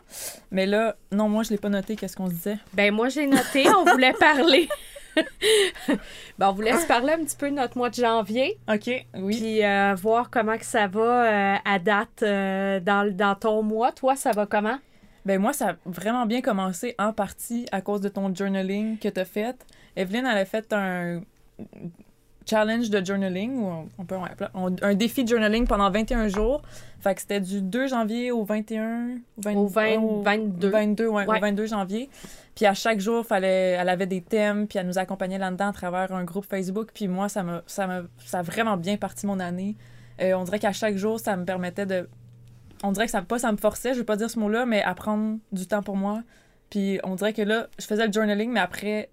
Mais 0.52 0.66
là, 0.66 0.96
non, 1.12 1.30
moi, 1.30 1.44
je 1.44 1.52
l'ai 1.52 1.58
pas 1.58 1.70
noté, 1.70 1.96
qu'est-ce 1.96 2.18
qu'on 2.18 2.28
se 2.28 2.34
disait? 2.34 2.58
Ben 2.74 2.94
moi 2.94 3.10
j'ai 3.10 3.28
noté, 3.28 3.66
on 3.70 3.86
voulait 3.86 4.14
parler. 4.14 4.68
ben, 6.38 6.50
on 6.50 6.52
voulait 6.54 6.76
se 6.78 6.88
parler 6.88 7.14
un 7.14 7.24
petit 7.24 7.36
peu 7.36 7.50
de 7.50 7.56
notre 7.56 7.78
mois 7.78 7.90
de 7.90 7.96
janvier, 7.96 8.58
OK, 8.68 8.90
oui. 9.16 9.38
puis 9.38 9.64
euh, 9.64 9.94
voir 9.96 10.30
comment 10.30 10.58
que 10.58 10.66
ça 10.66 10.88
va 10.88 11.02
euh, 11.02 11.56
à 11.64 11.80
date 11.80 12.24
euh, 12.24 12.80
dans, 12.80 13.16
dans 13.16 13.36
ton 13.36 13.62
mois. 13.62 13.92
Toi, 13.92 14.16
ça 14.16 14.32
va 14.32 14.46
comment? 14.46 14.78
Ben 15.26 15.40
moi, 15.40 15.54
ça 15.54 15.70
a 15.70 15.76
vraiment 15.86 16.26
bien 16.26 16.42
commencé 16.42 16.96
en 17.00 17.14
partie 17.14 17.66
à 17.72 17.82
cause 17.82 18.02
de 18.02 18.10
ton 18.10 18.34
journaling 18.34 18.98
que 18.98 19.08
tu 19.08 19.20
as 19.20 19.26
fait. 19.26 19.56
Evelyne, 19.96 20.26
elle 20.30 20.38
a 20.38 20.46
fait 20.46 20.72
un 20.74 21.22
challenge 22.46 22.90
de 22.90 23.04
journaling, 23.06 23.58
ou 23.58 23.88
on- 23.98 24.04
peut 24.06 24.18
on- 24.54 24.76
un 24.82 24.96
défi 24.96 25.24
de 25.24 25.30
journaling 25.30 25.66
pendant 25.66 25.90
21 25.90 26.28
jours. 26.28 26.62
Fait 27.00 27.16
que 27.16 27.22
c'était 27.22 27.40
du 27.40 27.62
2 27.62 27.88
janvier 27.88 28.32
au 28.32 28.44
21... 28.44 29.20
vingt- 29.38 29.56
Au 29.56 29.68
20 29.68 29.98
au 30.02 30.22
22. 30.24 30.70
22, 30.70 31.08
ouais, 31.08 31.26
Ouais. 31.26 31.38
au 31.38 31.42
22 31.42 31.68
janvier. 31.68 32.10
Puis 32.56 32.66
à 32.66 32.74
chaque 32.74 33.00
jour, 33.00 33.26
fallait, 33.26 33.72
elle 33.80 33.88
avait 33.90 34.08
des 34.08 34.22
thèmes, 34.22 34.68
puis 34.68 34.78
elle 34.78 34.88
nous 34.88 34.98
accompagnait 34.98 35.38
là-dedans 35.38 35.70
à 35.70 35.74
travers 35.74 36.12
un 36.14 36.26
groupe 36.26 36.46
Facebook. 36.46 36.90
Puis 36.94 37.08
moi, 37.08 37.30
ça 37.30 37.44
m'a, 37.44 37.64
ça 37.66 38.04
ça 38.26 38.40
a 38.40 38.42
vraiment 38.42 38.76
bien 38.78 38.98
parti 38.98 39.26
mon 39.26 39.40
année. 39.40 39.76
Euh, 40.22 40.34
on 40.34 40.44
dirait 40.44 40.60
qu'à 40.60 40.74
chaque 40.74 40.98
jour, 40.98 41.20
ça 41.20 41.36
me 41.38 41.46
permettait 41.46 41.86
de... 41.86 42.08
On 42.84 42.92
dirait 42.92 43.06
que 43.06 43.12
ça, 43.12 43.22
pas 43.22 43.40
ça 43.40 43.52
me 43.52 43.58
forçait, 43.58 43.94
je 43.94 44.00
veux 44.00 44.06
pas 44.06 44.18
dire 44.18 44.30
ce 44.30 44.38
mot-là, 44.40 44.66
mais 44.66 44.84
à 44.84 44.94
prendre 44.94 45.38
du 45.52 45.66
temps 45.66 45.82
pour 45.82 45.96
moi. 45.96 46.22
Puis 46.70 47.00
on 47.04 47.16
dirait 47.16 47.34
que 47.34 47.42
là, 47.42 47.68
je 47.80 47.86
faisais 47.86 48.06
le 48.06 48.12
journaling, 48.14 48.52
mais 48.52 48.60
après, 48.60 49.10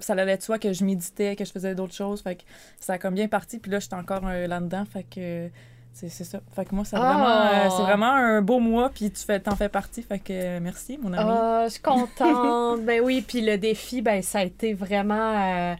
ça 0.00 0.12
allait 0.14 0.36
de 0.36 0.42
soi 0.42 0.58
que 0.58 0.72
je 0.72 0.84
méditais, 0.84 1.34
que 1.36 1.44
je 1.44 1.52
faisais 1.52 1.74
d'autres 1.74 1.94
choses. 1.94 2.22
Fait 2.22 2.36
que 2.36 2.42
ça 2.80 2.94
a 2.94 2.98
comme 2.98 3.14
bien 3.14 3.28
parti. 3.28 3.58
Puis 3.58 3.70
là, 3.70 3.78
j'étais 3.78 3.94
encore 3.94 4.20
euh, 4.26 4.46
là-dedans. 4.46 4.84
Fait 4.84 5.02
que 5.04 5.48
c'est 5.92 6.08
ça. 6.08 6.40
Fait 6.54 6.64
que 6.64 6.74
moi, 6.74 6.84
c'est 6.84 6.96
Ah! 6.96 7.00
vraiment, 7.00 7.28
euh, 7.66 7.76
c'est 7.76 7.82
vraiment 7.82 8.12
un 8.12 8.40
beau 8.42 8.60
mois. 8.60 8.90
Puis 8.90 9.10
tu 9.10 9.24
fais, 9.24 9.40
t'en 9.40 9.56
fais 9.56 9.68
partie. 9.68 10.02
Fait 10.02 10.18
que 10.20 10.32
euh, 10.32 10.60
merci, 10.62 10.98
mon 11.02 11.12
ami. 11.12 11.24
Ah, 11.28 11.62
je 11.66 11.72
suis 11.72 11.82
contente. 11.82 12.80
ben 12.84 13.00
oui, 13.02 13.24
puis 13.26 13.40
le 13.42 13.58
défi, 13.58 14.00
ben 14.02 14.22
ça 14.22 14.38
a 14.40 14.44
été 14.44 14.72
vraiment, 14.74 15.72
euh, 15.72 15.74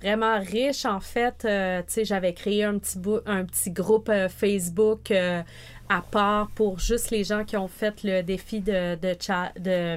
vraiment 0.00 0.38
riche. 0.38 0.84
En 0.86 1.00
fait, 1.00 1.44
Euh, 1.44 1.80
tu 1.80 1.92
sais, 1.94 2.04
j'avais 2.04 2.32
créé 2.34 2.62
un 2.64 2.78
petit, 2.78 2.98
un 3.26 3.44
petit 3.44 3.70
groupe 3.72 4.08
euh, 4.08 4.28
Facebook 4.28 5.10
euh, 5.10 5.42
à 5.88 6.00
part 6.02 6.48
pour 6.54 6.78
juste 6.78 7.10
les 7.10 7.24
gens 7.24 7.44
qui 7.44 7.56
ont 7.56 7.68
fait 7.68 8.02
le 8.04 8.22
défi 8.22 8.60
de, 8.60 8.94
de, 8.96 9.14
cha- 9.20 9.52
de 9.58 9.96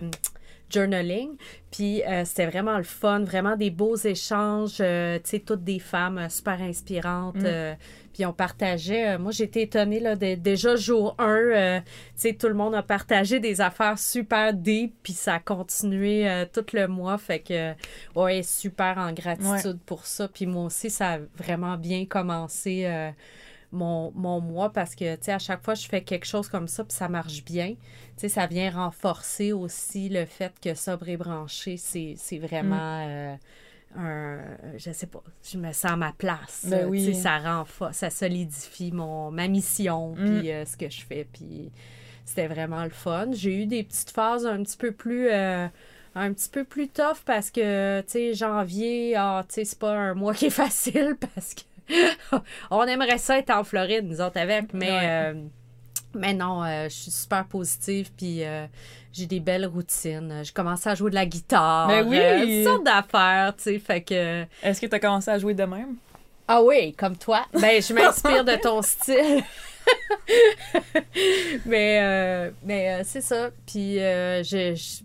journaling. 0.69 1.31
Puis 1.71 2.03
euh, 2.03 2.25
c'était 2.25 2.47
vraiment 2.47 2.77
le 2.77 2.83
fun, 2.83 3.21
vraiment 3.23 3.55
des 3.55 3.69
beaux 3.69 3.95
échanges. 3.95 4.77
euh, 4.81 5.17
tu 5.23 5.29
sais, 5.31 5.39
toutes 5.39 5.63
des 5.63 5.79
femmes 5.79 6.17
euh, 6.17 6.29
super 6.29 6.61
inspirantes. 6.61 7.35
Mm. 7.37 7.75
puis 8.13 8.25
on 8.25 8.33
partageait. 8.33 9.17
moi, 9.19 9.31
j'étais 9.31 9.61
étonnée, 9.63 9.99
là, 9.99 10.15
de- 10.15 10.35
déjà 10.35 10.75
jour 10.75 11.15
1, 11.19 11.23
euh, 11.25 11.79
tu 11.79 11.85
sais, 12.15 12.33
tout 12.33 12.47
le 12.47 12.53
monde 12.55 12.73
a 12.75 12.81
partagé 12.83 13.39
des 13.39 13.61
affaires 13.61 13.97
super 13.99 14.53
deep, 14.53 14.95
puis 15.03 15.13
ça 15.13 15.35
a 15.35 15.39
continué 15.39 16.27
tout 16.51 16.65
le 16.73 16.87
mois. 16.87 17.17
Fait 17.17 17.39
que, 17.39 17.73
ouais, 18.15 18.41
super 18.43 18.97
en 18.97 19.13
gratitude 19.13 19.79
pour 19.85 20.05
ça. 20.05 20.27
Puis 20.27 20.47
moi 20.47 20.65
aussi, 20.65 20.89
ça 20.89 21.13
a 21.13 21.19
vraiment 21.37 21.77
bien 21.77 22.05
commencé 22.05 22.85
mon, 23.77 24.11
mon 24.15 24.41
mois 24.41 24.71
parce 24.73 24.95
que, 24.95 25.15
tu 25.15 25.23
sais, 25.25 25.33
à 25.33 25.39
chaque 25.39 25.63
fois, 25.63 25.75
je 25.75 25.87
fais 25.87 26.01
quelque 26.01 26.25
chose 26.25 26.49
comme 26.49 26.67
ça, 26.67 26.83
puis 26.83 26.93
ça 26.95 27.07
marche 27.09 27.43
bien. 27.45 27.69
Tu 27.69 27.77
sais, 28.17 28.29
ça 28.29 28.47
vient 28.47 28.69
renforcer 28.71 29.53
aussi 29.53 30.09
le 30.09 30.25
fait 30.25 30.53
que 30.61 30.73
sobre 30.75 31.09
et 31.09 31.17
branché, 31.17 31.77
c'est 31.77 32.15
c'est 32.17 32.39
vraiment. 32.39 33.05
euh, 33.07 33.35
un, 33.95 34.39
je 34.77 34.91
sais 34.91 35.07
pas, 35.07 35.23
je 35.49 35.57
me 35.57 35.71
sens 35.71 35.91
à 35.91 35.95
ma 35.95 36.11
place. 36.11 36.65
Ben 36.69 36.85
Euh, 36.85 36.89
oui. 36.89 37.05
tu 37.05 37.13
sais, 37.13 37.21
ça 37.21 37.37
renforce, 37.39 37.97
ça 37.97 38.09
solidifie 38.09 38.91
mon, 38.91 39.31
ma 39.31 39.47
mission, 39.47 40.13
Mm. 40.15 40.25
puis 40.39 40.51
euh, 40.51 40.65
ce 40.65 40.75
que 40.77 40.89
je 40.89 41.01
fais, 41.01 41.25
puis 41.31 41.71
c'était 42.25 42.47
vraiment 42.47 42.83
le 42.83 42.89
fun. 42.91 43.27
J'ai 43.31 43.55
eu 43.63 43.65
des 43.65 43.83
petites 43.83 44.11
phases 44.11 44.45
un 44.45 44.61
petit 44.63 44.77
peu 44.77 44.91
plus 44.91 45.29
euh, 45.31 45.67
un 46.15 46.33
petit 46.33 46.49
peu 46.49 46.63
plus 46.65 46.89
tough 46.89 47.21
parce 47.25 47.49
que 47.51 48.01
tu 48.01 48.09
sais 48.09 48.33
janvier, 48.33 49.15
ah, 49.15 49.45
tu 49.47 49.55
sais 49.55 49.65
c'est 49.65 49.79
pas 49.79 49.93
un 49.95 50.13
mois 50.15 50.33
qui 50.33 50.47
est 50.47 50.49
facile 50.65 51.15
parce 51.19 51.53
que 51.55 51.61
on 52.71 52.83
aimerait 52.83 53.17
ça 53.17 53.37
être 53.37 53.49
en 53.51 53.63
Floride 53.63 54.05
nous 54.07 54.21
autres 54.21 54.39
avec, 54.39 54.73
mais 54.73 54.91
Ouais. 54.91 54.99
euh, 55.03 55.33
mais 56.15 56.33
non, 56.33 56.63
euh, 56.63 56.85
je 56.89 56.93
suis 56.95 57.11
super 57.11 57.45
positive 57.45 58.09
puis 58.17 58.43
euh, 58.43 58.65
j'ai 59.13 59.25
des 59.25 59.39
belles 59.39 59.65
routines. 59.67 60.41
Je 60.43 60.51
commence 60.51 60.87
à 60.87 60.95
jouer 60.95 61.09
de 61.11 61.15
la 61.15 61.25
guitare, 61.25 61.87
Ben 61.87 62.07
oui! 62.07 62.17
euh, 62.19 62.41
toutes 62.41 62.63
sortes 62.73 62.85
d'affaires, 62.85 63.53
tu 63.57 63.63
sais, 63.63 63.79
fait 63.79 64.01
que 64.01 64.43
Est-ce 64.63 64.81
que 64.81 64.85
tu 64.87 64.95
as 64.95 64.99
commencé 64.99 65.29
à 65.29 65.37
jouer 65.37 65.53
de 65.53 65.63
même? 65.63 65.95
ah 66.47 66.61
oui, 66.63 66.93
comme 66.93 67.17
toi. 67.17 67.45
Ben, 67.53 67.81
je 67.81 67.93
m'inspire 67.93 68.45
de 68.45 68.55
ton 68.55 68.81
style. 68.81 69.43
mais 71.65 72.51
mais 72.63 73.03
c'est 73.03 73.21
ça. 73.21 73.49
Puis 73.65 73.95
je, 73.95 74.73
je, 74.75 75.03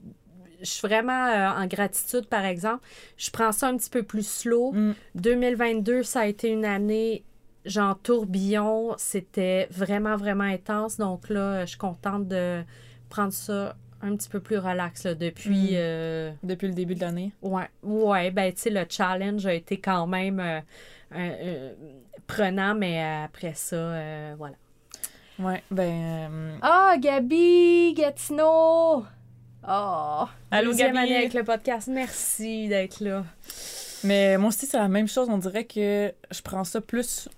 je 0.62 0.68
suis 0.70 0.86
vraiment 0.86 1.26
euh, 1.26 1.50
en 1.50 1.66
gratitude, 1.66 2.26
par 2.26 2.44
exemple. 2.44 2.84
Je 3.16 3.30
prends 3.30 3.52
ça 3.52 3.68
un 3.68 3.76
petit 3.76 3.90
peu 3.90 4.02
plus 4.02 4.26
slow. 4.26 4.72
Mm. 4.72 4.94
2022, 5.16 6.02
ça 6.02 6.20
a 6.20 6.26
été 6.26 6.48
une 6.48 6.64
année, 6.64 7.24
genre 7.64 7.98
tourbillon. 8.00 8.94
C'était 8.96 9.66
vraiment, 9.70 10.16
vraiment 10.16 10.44
intense. 10.44 10.96
Donc 10.96 11.28
là, 11.28 11.64
je 11.64 11.70
suis 11.70 11.78
contente 11.78 12.28
de 12.28 12.62
prendre 13.08 13.32
ça 13.32 13.76
un 14.00 14.16
petit 14.16 14.28
peu 14.28 14.40
plus 14.40 14.58
relax 14.58 15.04
là, 15.04 15.14
depuis... 15.14 15.72
Mm. 15.72 15.74
euh, 15.74 16.32
Depuis 16.42 16.68
le 16.68 16.74
début 16.74 16.94
de 16.94 17.00
l'année. 17.00 17.32
Ouais, 17.42 17.68
ouais, 17.82 18.30
ben 18.30 18.52
tu 18.52 18.62
sais, 18.62 18.70
le 18.70 18.84
challenge 18.88 19.46
a 19.46 19.54
été 19.54 19.78
quand 19.78 20.06
même 20.06 20.62
euh, 21.14 21.72
prenant, 22.26 22.74
mais 22.74 23.02
après 23.24 23.54
ça, 23.54 24.34
voilà. 24.36 24.56
Ouais, 25.38 25.62
ben. 25.70 26.58
Ah, 26.62 26.94
Gabi, 26.98 27.94
Gatineau! 27.94 29.04
Oh! 29.68 30.24
Allô, 30.50 30.70
deuxième 30.70 30.94
Gabi. 30.94 31.06
année 31.06 31.16
avec 31.16 31.34
le 31.34 31.44
podcast, 31.44 31.88
merci 31.88 32.68
d'être 32.68 33.00
là. 33.00 33.24
Mais 34.04 34.36
moi 34.36 34.48
aussi, 34.48 34.66
c'est 34.66 34.78
la 34.78 34.88
même 34.88 35.06
chose. 35.06 35.28
On 35.30 35.38
dirait 35.38 35.64
que 35.64 36.12
je 36.30 36.42
prends 36.42 36.64
ça 36.64 36.80
plus 36.80 37.28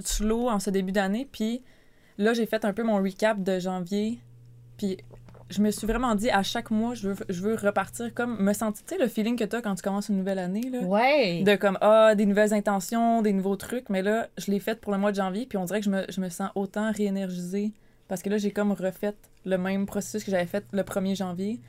slow 0.00 0.48
en 0.48 0.58
ce 0.58 0.70
début 0.70 0.90
d'année. 0.92 1.28
Puis 1.30 1.62
là, 2.18 2.34
j'ai 2.34 2.46
fait 2.46 2.64
un 2.64 2.72
peu 2.72 2.82
mon 2.82 2.96
recap 2.96 3.40
de 3.42 3.60
janvier. 3.60 4.18
Puis 4.76 4.98
je 5.50 5.62
me 5.62 5.70
suis 5.70 5.86
vraiment 5.86 6.16
dit, 6.16 6.28
à 6.30 6.42
chaque 6.42 6.72
mois, 6.72 6.94
je 6.94 7.08
veux, 7.10 7.16
je 7.28 7.40
veux 7.40 7.54
repartir 7.54 8.12
comme 8.12 8.42
me 8.42 8.52
sentir, 8.52 8.84
tu 8.86 8.96
sais, 8.96 9.00
le 9.00 9.08
feeling 9.08 9.36
que 9.36 9.44
tu 9.44 9.54
as 9.56 9.62
quand 9.62 9.76
tu 9.76 9.82
commences 9.82 10.08
une 10.08 10.18
nouvelle 10.18 10.40
année. 10.40 10.68
Là, 10.72 10.80
Ouais! 10.80 11.42
De 11.44 11.54
comme, 11.54 11.78
ah, 11.80 12.14
des 12.16 12.26
nouvelles 12.26 12.52
intentions, 12.52 13.22
des 13.22 13.32
nouveaux 13.32 13.56
trucs. 13.56 13.88
Mais 13.88 14.02
là, 14.02 14.26
je 14.36 14.50
l'ai 14.50 14.58
fait 14.60 14.80
pour 14.80 14.90
le 14.92 14.98
mois 14.98 15.12
de 15.12 15.16
janvier. 15.16 15.46
Puis 15.46 15.56
on 15.56 15.64
dirait 15.64 15.78
que 15.78 15.86
je 15.86 15.90
me, 15.90 16.04
je 16.08 16.20
me 16.20 16.28
sens 16.28 16.50
autant 16.56 16.90
réénergisée. 16.90 17.70
Parce 18.08 18.22
que 18.22 18.30
là, 18.30 18.38
j'ai 18.38 18.50
comme 18.50 18.72
refait 18.72 19.14
le 19.44 19.58
même 19.58 19.86
processus 19.86 20.24
que 20.24 20.30
j'avais 20.30 20.46
fait 20.46 20.64
le 20.72 20.82
1er 20.82 21.16
janvier. 21.16 21.60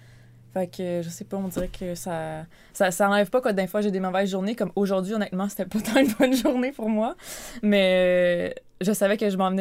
Fait 0.53 0.67
que, 0.67 1.01
je 1.03 1.09
sais 1.09 1.25
pas, 1.25 1.37
on 1.37 1.47
dirait 1.47 1.67
que 1.67 1.93
ça... 1.93 2.45
Ça, 2.73 2.89
ça 2.89 3.09
enlève 3.09 3.29
pas 3.29 3.41
que 3.41 3.49
des 3.49 3.67
fois, 3.67 3.81
j'ai 3.81 3.91
des 3.91 3.99
mauvaises 3.99 4.31
journées. 4.31 4.55
Comme 4.55 4.71
aujourd'hui, 4.75 5.13
honnêtement, 5.13 5.47
c'était 5.47 5.65
pas 5.65 5.79
tant 5.93 5.99
une 5.99 6.11
bonne 6.17 6.33
journée 6.33 6.71
pour 6.71 6.89
moi. 6.89 7.15
Mais 7.61 8.53
euh, 8.55 8.61
je 8.81 8.91
savais 8.93 9.17
que 9.17 9.29
je 9.29 9.37
m'en 9.37 9.55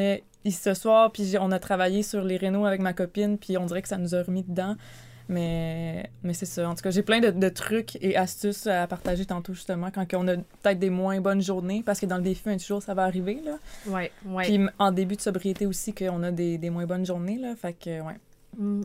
ici 0.45 0.63
ce 0.63 0.75
soir. 0.75 1.13
Puis 1.13 1.37
on 1.39 1.51
a 1.51 1.59
travaillé 1.59 2.03
sur 2.03 2.25
les 2.25 2.37
rénaux 2.37 2.65
avec 2.65 2.81
ma 2.81 2.95
copine. 2.95 3.37
Puis 3.39 3.59
on 3.59 3.67
dirait 3.67 3.83
que 3.83 3.89
ça 3.89 3.99
nous 3.99 4.15
a 4.15 4.23
remis 4.23 4.45
dedans. 4.45 4.77
Mais, 5.29 6.09
mais 6.23 6.33
c'est 6.33 6.47
ça. 6.47 6.69
En 6.69 6.75
tout 6.75 6.83
cas, 6.83 6.91
j'ai 6.91 7.03
plein 7.03 7.21
de, 7.21 7.31
de 7.31 7.49
trucs 7.51 7.97
et 8.01 8.17
astuces 8.17 8.67
à 8.67 8.87
partager 8.87 9.27
tantôt, 9.27 9.53
justement, 9.53 9.91
quand 9.91 10.07
on 10.15 10.27
a 10.27 10.37
peut-être 10.37 10.79
des 10.79 10.91
moins 10.91 11.21
bonnes 11.21 11.43
journées, 11.43 11.83
parce 11.85 12.01
que 12.01 12.07
dans 12.07 12.17
le 12.17 12.23
défi 12.23 12.43
28 12.47 12.67
jours, 12.67 12.83
ça 12.83 12.95
va 12.95 13.05
arriver, 13.05 13.41
là. 13.45 13.59
Ouais, 13.87 14.11
ouais. 14.25 14.45
Puis 14.45 14.59
en 14.79 14.91
début 14.91 15.17
de 15.17 15.21
sobriété 15.21 15.67
aussi, 15.67 15.93
qu'on 15.93 16.23
a 16.23 16.31
des, 16.31 16.57
des 16.57 16.71
moins 16.71 16.87
bonnes 16.87 17.05
journées, 17.05 17.37
là. 17.39 17.55
Fait 17.57 17.75
que, 17.75 18.01
ouais. 18.01 18.17
Mm. 18.57 18.83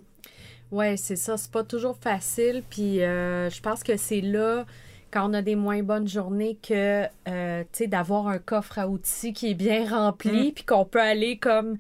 Ouais, 0.74 0.98
c'est 0.98 1.16
ça. 1.16 1.38
C'est 1.38 1.52
pas 1.52 1.64
toujours 1.64 1.96
facile. 1.98 2.64
Puis 2.70 3.04
euh, 3.04 3.50
je 3.50 3.62
pense 3.62 3.84
que 3.84 3.96
c'est 3.96 4.22
là, 4.22 4.66
quand 5.12 5.30
on 5.30 5.34
a 5.36 5.44
des 5.44 5.56
moins 5.56 5.84
bonnes 5.84 6.08
journées, 6.08 6.58
que, 6.68 7.04
euh, 7.28 7.62
tu 7.62 7.68
sais, 7.72 7.88
d'avoir 7.88 8.28
un 8.28 8.40
coffre 8.40 8.80
à 8.80 8.88
outils 8.88 9.34
qui 9.34 9.52
est 9.52 9.54
bien 9.54 9.88
rempli, 9.90 10.52
puis 10.52 10.64
qu'on 10.64 10.86
peut 10.86 11.02
aller 11.02 11.38
comme 11.38 11.78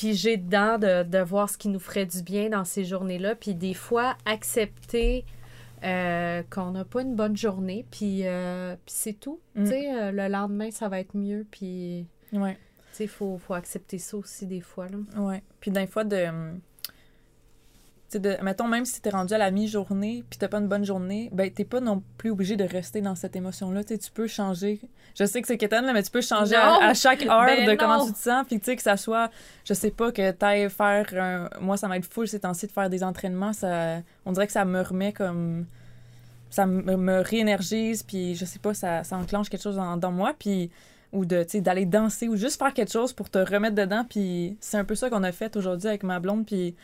piger 0.00 0.38
dedans, 0.38 0.78
de, 0.78 1.02
de 1.02 1.18
voir 1.18 1.50
ce 1.50 1.58
qui 1.58 1.68
nous 1.68 1.78
ferait 1.78 2.06
du 2.06 2.22
bien 2.22 2.48
dans 2.48 2.64
ces 2.64 2.86
journées-là. 2.86 3.34
Puis 3.34 3.54
des 3.54 3.74
fois, 3.74 4.16
accepter 4.24 5.26
euh, 5.84 6.42
qu'on 6.48 6.70
n'a 6.70 6.86
pas 6.86 7.02
une 7.02 7.14
bonne 7.14 7.36
journée, 7.36 7.84
puis, 7.90 8.26
euh, 8.26 8.76
puis 8.86 8.94
c'est 8.96 9.12
tout. 9.12 9.40
Mm. 9.54 9.64
Tu 9.64 9.70
sais, 9.70 9.94
euh, 9.94 10.10
le 10.10 10.28
lendemain, 10.28 10.70
ça 10.70 10.88
va 10.88 11.00
être 11.00 11.14
mieux, 11.14 11.46
puis... 11.50 12.06
Ouais. 12.32 12.54
Tu 12.54 12.96
sais, 12.96 13.04
il 13.04 13.10
faut, 13.10 13.36
faut 13.36 13.52
accepter 13.52 13.98
ça 13.98 14.16
aussi 14.16 14.46
des 14.46 14.62
fois, 14.62 14.88
là. 14.88 15.20
Ouais. 15.20 15.42
Puis 15.60 15.70
des 15.70 15.86
fois, 15.86 16.04
de. 16.04 16.26
De, 18.12 18.36
mettons, 18.42 18.66
même 18.66 18.84
si 18.84 19.00
t'es 19.00 19.10
rendu 19.10 19.34
à 19.34 19.38
la 19.38 19.50
mi-journée 19.50 20.24
puis 20.28 20.38
t'as 20.38 20.48
pas 20.48 20.58
une 20.58 20.66
bonne 20.66 20.84
journée, 20.84 21.28
ben 21.32 21.50
t'es 21.50 21.64
pas 21.64 21.80
non 21.80 22.02
plus 22.18 22.30
obligé 22.30 22.56
de 22.56 22.64
rester 22.64 23.00
dans 23.00 23.14
cette 23.14 23.36
émotion-là. 23.36 23.84
Tu 23.84 23.98
peux 24.12 24.26
changer. 24.26 24.80
Je 25.18 25.24
sais 25.24 25.40
que 25.40 25.46
c'est 25.46 25.58
quétaine, 25.58 25.84
là, 25.84 25.92
mais 25.92 26.02
tu 26.02 26.10
peux 26.10 26.20
changer 26.20 26.56
à, 26.56 26.88
à 26.88 26.94
chaque 26.94 27.24
heure 27.24 27.46
Ben 27.46 27.64
de 27.66 27.70
non! 27.70 27.76
comment 27.76 28.06
tu 28.06 28.12
te 28.12 28.18
sens. 28.18 28.46
Puis 28.46 28.58
tu 28.58 28.64
sais, 28.64 28.76
que 28.76 28.82
ça 28.82 28.96
soit, 28.96 29.30
je 29.64 29.74
sais 29.74 29.90
pas, 29.90 30.10
que 30.10 30.30
t'ailles 30.32 30.68
faire 30.70 31.06
un... 31.14 31.48
Moi, 31.60 31.76
ça 31.76 31.88
m'aide 31.88 32.04
full 32.04 32.26
ces 32.26 32.40
temps-ci 32.40 32.66
de 32.66 32.72
faire 32.72 32.90
des 32.90 33.04
entraînements. 33.04 33.52
Ça, 33.52 33.98
on 34.26 34.32
dirait 34.32 34.46
que 34.46 34.52
ça 34.52 34.64
me 34.64 34.80
remet 34.80 35.12
comme... 35.12 35.66
Ça 36.50 36.66
me, 36.66 36.96
me 36.96 37.20
réénergise, 37.20 38.02
puis 38.02 38.34
je 38.34 38.44
sais 38.44 38.58
pas, 38.58 38.74
ça, 38.74 39.04
ça 39.04 39.16
enclenche 39.16 39.48
quelque 39.48 39.62
chose 39.62 39.76
dans, 39.76 39.96
dans 39.96 40.10
moi. 40.10 40.34
Puis 40.36 40.70
ou 41.12 41.24
de 41.24 41.44
d'aller 41.60 41.86
danser 41.86 42.28
ou 42.28 42.36
juste 42.36 42.58
faire 42.58 42.72
quelque 42.72 42.92
chose 42.92 43.12
pour 43.12 43.30
te 43.30 43.38
remettre 43.38 43.74
dedans 43.74 44.04
puis 44.08 44.56
c'est 44.60 44.76
un 44.76 44.84
peu 44.84 44.94
ça 44.94 45.10
qu'on 45.10 45.22
a 45.24 45.32
fait 45.32 45.56
aujourd'hui 45.56 45.88
avec 45.88 46.02
ma 46.02 46.20
blonde 46.20 46.46
puis 46.46 46.76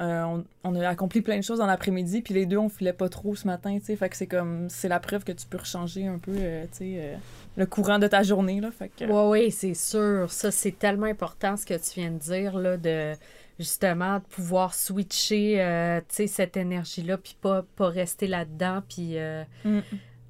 euh, 0.00 0.22
on, 0.24 0.44
on 0.64 0.74
a 0.74 0.88
accompli 0.88 1.20
plein 1.20 1.36
de 1.36 1.42
choses 1.42 1.58
dans 1.58 1.66
l'après-midi 1.66 2.22
puis 2.22 2.32
les 2.34 2.46
deux 2.46 2.56
on 2.56 2.68
filait 2.70 2.92
pas 2.94 3.08
trop 3.10 3.34
ce 3.36 3.46
matin 3.46 3.76
tu 3.78 3.84
sais 3.84 3.96
fait 3.96 4.08
que 4.08 4.16
c'est 4.16 4.26
comme 4.26 4.68
c'est 4.70 4.88
la 4.88 4.98
preuve 4.98 5.24
que 5.24 5.32
tu 5.32 5.46
peux 5.46 5.58
rechanger 5.58 6.06
un 6.06 6.18
peu 6.18 6.32
euh, 6.34 6.62
tu 6.72 6.78
sais 6.78 6.94
euh, 6.98 7.16
le 7.56 7.66
courant 7.66 7.98
de 7.98 8.06
ta 8.06 8.22
journée 8.22 8.60
là 8.60 8.70
fait 8.70 8.88
que 8.88 9.04
Oui, 9.04 9.40
oui, 9.44 9.50
c'est 9.50 9.74
sûr. 9.74 10.30
Ça, 10.32 10.50
c'est 10.50 10.78
tellement 10.78 11.06
important 11.06 11.56
ce 11.56 11.66
que 11.66 11.74
tu 11.74 12.00
viens 12.00 12.10
de 12.12 12.18
dire, 12.18 12.56
là, 12.58 12.76
de 12.76 13.12
justement 13.58 14.14
de 14.20 14.24
pouvoir 14.24 14.72
switcher, 14.74 16.00
tu 16.08 16.14
sais, 16.14 16.26
cette 16.28 16.56
énergie-là, 16.56 17.18
puis 17.18 17.36
pas, 17.40 17.64
pas 17.76 17.88
rester 17.88 18.26
là-dedans. 18.26 18.82
Puis, 18.88 19.16
Mm. 19.64 19.80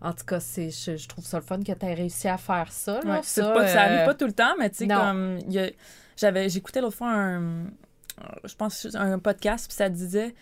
en 0.00 0.12
tout 0.12 0.25
cas, 0.25 0.41
c'est, 0.41 0.71
je, 0.71 0.97
je 0.97 1.07
trouve 1.09 1.25
ça 1.25 1.37
le 1.39 1.45
fun 1.45 1.59
que 1.59 1.73
tu 1.73 1.87
aies 1.87 1.95
réussi 1.95 2.27
à 2.27 2.39
faire 2.39 2.73
ça. 2.73 3.00
Là, 3.05 3.17
Ouais, 3.17 3.21
ça, 3.23 3.50
pas, 3.53 3.69
ça 3.69 3.83
arrive 3.83 4.07
pas 4.07 4.15
tout 4.15 4.27
le 4.27 4.33
temps, 4.33 4.55
mais 4.59 4.71
tu 4.71 4.77
sais, 4.79 4.89
comme. 4.89 5.39
j'avais, 6.17 6.49
j'écoutais 6.49 6.81
l'autre 6.81 6.97
fois 6.97 7.12
un. 7.12 7.65
Je 8.45 8.55
pense 8.55 8.87
un 8.95 9.19
podcast, 9.19 9.67
puis 9.67 9.77
ça 9.77 9.89
disait. 9.89 10.35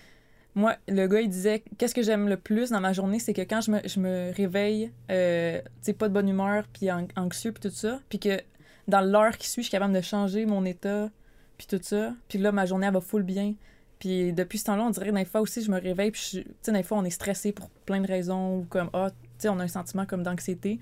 Moi, 0.55 0.75
le 0.89 1.07
gars, 1.07 1.21
il 1.21 1.29
disait 1.29 1.63
Qu'est-ce 1.77 1.95
que 1.95 2.03
j'aime 2.03 2.29
le 2.29 2.37
plus 2.37 2.71
dans 2.71 2.81
ma 2.81 2.93
journée, 2.93 3.21
c'est 3.21 3.35
que 3.35 3.43
quand 3.43 3.61
je 3.61 4.01
me, 4.01 4.33
réveille, 4.35 4.91
euh, 5.11 5.61
tu 5.61 5.69
sais, 5.83 5.93
pas 5.93 6.09
de 6.09 6.15
bonne 6.15 6.29
humeur, 6.29 6.65
puis 6.73 6.91
an- 6.91 7.07
anxieux, 7.17 7.53
puis 7.53 7.69
tout 7.69 7.75
ça, 7.75 8.01
puis 8.09 8.19
que 8.19 8.41
dans 8.89 9.03
l'heure 9.03 9.37
qui 9.37 9.49
suit, 9.49 9.63
je 9.63 9.69
suis 9.69 9.73
capable 9.73 9.95
de 9.95 10.01
changer 10.01 10.47
mon 10.47 10.65
état, 10.65 11.11
puis 11.59 11.67
tout 11.67 11.79
ça, 11.81 12.15
puis 12.29 12.39
là, 12.39 12.51
ma 12.51 12.67
journée, 12.67 12.87
elle 12.87 12.95
va 12.95 13.01
full 13.01 13.23
bien. 13.23 13.55
Puis 13.99 14.33
depuis 14.33 14.59
ce 14.59 14.65
temps-là, 14.65 14.85
on 14.85 14.91
dirait, 14.91 15.13
des 15.13 15.25
fois 15.25 15.41
aussi, 15.43 15.63
je 15.63 15.71
me 15.71 15.81
réveille, 15.81 16.11
puis 16.11 16.23
tu 16.33 16.45
sais, 16.63 16.73
des 16.73 16.83
fois, 16.83 16.99
on 16.99 17.05
est 17.05 17.11
stressé 17.11 17.53
pour 17.53 17.69
plein 17.71 18.01
de 18.01 18.07
raisons, 18.07 18.59
ou 18.59 18.65
comme, 18.65 18.91
ah, 18.95 19.11
tu 19.11 19.27
sais, 19.39 19.49
on 19.49 19.59
a 19.61 19.65
un 19.65 19.69
sentiment 19.69 20.07
comme 20.07 20.23
d'anxiété. 20.23 20.81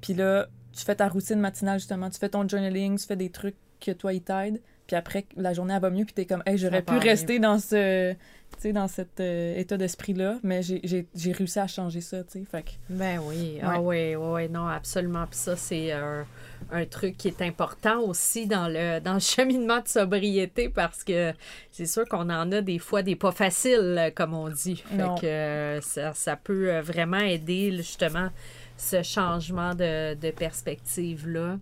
Puis 0.00 0.12
là, 0.14 0.48
tu 0.72 0.84
fais 0.84 0.96
ta 0.96 1.08
routine 1.08 1.40
matinale, 1.40 1.78
justement. 1.78 2.10
Tu 2.10 2.18
fais 2.18 2.28
ton 2.28 2.46
journaling, 2.46 2.98
tu 2.98 3.06
fais 3.06 3.16
des 3.16 3.30
trucs 3.30 3.56
que 3.80 3.92
toi, 3.92 4.12
ils 4.12 4.22
t'aident. 4.22 4.60
Puis 4.86 4.96
après, 4.96 5.24
la 5.36 5.52
journée, 5.54 5.74
elle 5.74 5.80
va 5.80 5.90
mieux. 5.90 6.04
Puis 6.04 6.14
t'es 6.14 6.26
comme, 6.26 6.42
hey, 6.46 6.58
j'aurais 6.58 6.82
pu 6.82 6.94
rester 6.98 7.38
dans 7.38 7.58
ce... 7.58 8.12
Tu 8.12 8.60
sais, 8.68 8.72
dans 8.72 8.86
cet 8.86 9.18
euh, 9.18 9.56
état 9.58 9.76
d'esprit-là. 9.76 10.36
Mais 10.44 10.62
j'ai- 10.62 11.06
réussi 11.32 11.58
à 11.58 11.66
changer 11.66 12.00
ça, 12.00 12.22
tu 12.22 12.38
sais. 12.38 12.44
Fait 12.48 12.62
que... 12.62 12.70
Ben 12.88 13.18
oui, 13.24 13.58
ah 13.62 13.80
oui, 13.80 14.14
oui, 14.14 14.26
oui, 14.32 14.48
non, 14.48 14.68
absolument. 14.68 15.26
Puis 15.26 15.38
ça, 15.40 15.56
c'est 15.56 15.90
un, 15.90 16.24
un 16.70 16.84
truc 16.86 17.16
qui 17.16 17.26
est 17.28 17.42
important 17.42 18.00
aussi 18.02 18.46
dans 18.46 18.68
le, 18.68 19.00
dans 19.00 19.14
le 19.14 19.18
cheminement 19.34 19.80
de 19.80 19.88
sobriété 19.88 20.68
parce 20.68 21.02
que 21.02 21.32
c'est 21.72 21.86
sûr 21.86 22.06
qu'on 22.08 22.30
en 22.30 22.52
a 22.52 22.60
des 22.60 22.78
fois 22.78 23.02
des 23.02 23.16
pas 23.16 23.32
faciles, 23.32 24.12
comme 24.14 24.34
on 24.34 24.48
dit. 24.50 24.76
Fait 24.76 24.96
Non. 24.98 25.16
que 25.16 25.26
euh, 25.26 25.80
ça, 25.80 26.12
ça 26.14 26.36
peut 26.36 26.72
euh, 26.72 26.80
vraiment 26.80 27.18
aider 27.18 27.72
justement 27.72 28.28
ce 28.76 29.02
changement 29.02 29.74
de, 29.74 30.14
de 30.14 30.30
perspective-là. 30.30 31.58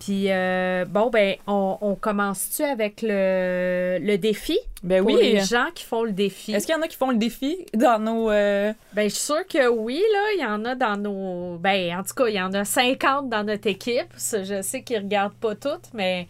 Puis, 0.00 0.26
euh, 0.30 0.84
bon, 0.84 1.10
ben, 1.10 1.36
on, 1.46 1.96
commence-tu 2.00 2.62
avec 2.62 3.02
le, 3.02 3.98
le 4.00 4.16
défi? 4.16 4.58
Ben 4.82 5.02
pour 5.02 5.14
oui. 5.14 5.20
les 5.22 5.40
gens 5.40 5.68
qui 5.74 5.84
font 5.84 6.04
le 6.04 6.12
défi. 6.12 6.52
Est-ce 6.52 6.66
qu'il 6.66 6.74
y 6.74 6.78
en 6.78 6.82
a 6.82 6.88
qui 6.88 6.96
font 6.96 7.10
le 7.10 7.16
défi 7.16 7.64
dans 7.72 7.98
nos. 7.98 8.30
Euh, 8.30 8.72
ben, 8.92 9.08
je 9.08 9.14
suis 9.14 9.24
sûre 9.24 9.46
que 9.46 9.68
oui, 9.68 10.02
là. 10.12 10.20
Il 10.36 10.40
y 10.42 10.46
en 10.46 10.64
a 10.64 10.74
dans 10.74 10.96
nos. 10.96 11.58
Ben, 11.58 11.96
en 11.98 12.02
tout 12.02 12.14
cas, 12.14 12.26
il 12.26 12.34
y 12.34 12.40
en 12.40 12.52
a 12.52 12.64
50 12.64 13.30
dans 13.30 13.44
notre 13.44 13.66
équipe. 13.66 14.12
Je 14.16 14.60
sais 14.62 14.82
qu'ils 14.82 14.98
ne 14.98 15.02
regardent 15.02 15.34
pas 15.34 15.54
toutes, 15.54 15.92
mais. 15.94 16.28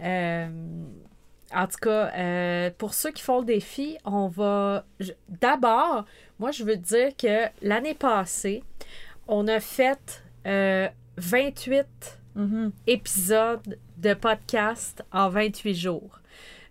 Euh, 0.00 0.46
en 1.54 1.66
tout 1.68 1.78
cas, 1.80 2.70
pour 2.78 2.94
ceux 2.94 3.12
qui 3.12 3.22
font 3.22 3.40
le 3.40 3.46
défi, 3.46 3.96
on 4.04 4.26
va. 4.26 4.84
D'abord, 5.28 6.04
moi, 6.40 6.50
je 6.50 6.64
veux 6.64 6.76
dire 6.76 7.10
que 7.16 7.44
l'année 7.62 7.94
passée, 7.94 8.64
on 9.28 9.46
a 9.46 9.60
fait 9.60 10.22
28 10.44 11.86
mm 12.34 12.70
de 13.96 14.14
podcast 14.14 15.02
en 15.12 15.28
28 15.28 15.74
jours. 15.74 16.20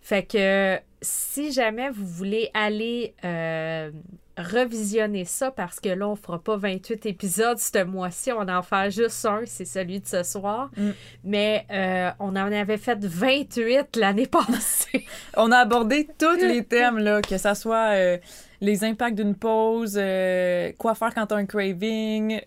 Fait 0.02 0.24
que 0.24 0.78
si 1.02 1.52
jamais 1.52 1.90
vous 1.90 2.06
voulez 2.06 2.50
aller 2.54 3.14
euh, 3.24 3.92
revisionner 4.38 5.26
ça, 5.26 5.52
parce 5.52 5.80
que 5.80 5.90
là, 5.90 6.08
on 6.08 6.16
fera 6.16 6.40
pas 6.40 6.58
28 6.58 7.06
épisodes 7.06 7.58
ce 7.58 7.84
mois-ci, 7.84 8.32
on 8.32 8.48
en 8.48 8.62
fait 8.62 8.92
juste 8.92 9.26
un, 9.26 9.42
c'est 9.46 9.66
celui 9.66 10.00
de 10.00 10.08
ce 10.08 10.24
soir. 10.24 10.72
Mm. 10.76 10.90
Mais 11.24 11.66
euh, 11.72 12.12
on 12.20 12.30
en 12.30 12.52
avait 12.52 12.78
fait 12.78 13.04
28 13.04 13.96
l'année 13.96 14.28
passée. 14.48 15.06
on 15.38 15.52
a 15.52 15.58
abordé 15.58 16.08
tous 16.18 16.36
les 16.36 16.64
thèmes, 16.64 16.98
là, 16.98 17.22
que 17.22 17.38
ça 17.38 17.56
soit 17.56 17.94
euh, 17.94 18.18
les 18.60 18.84
impacts 18.84 19.16
d'une 19.16 19.36
pause, 19.36 20.00
quoi 20.78 20.96
faire 20.96 21.14
quand 21.14 21.32
on 21.32 21.36
a 21.36 21.40
un 21.40 21.46
craving, 21.46 22.42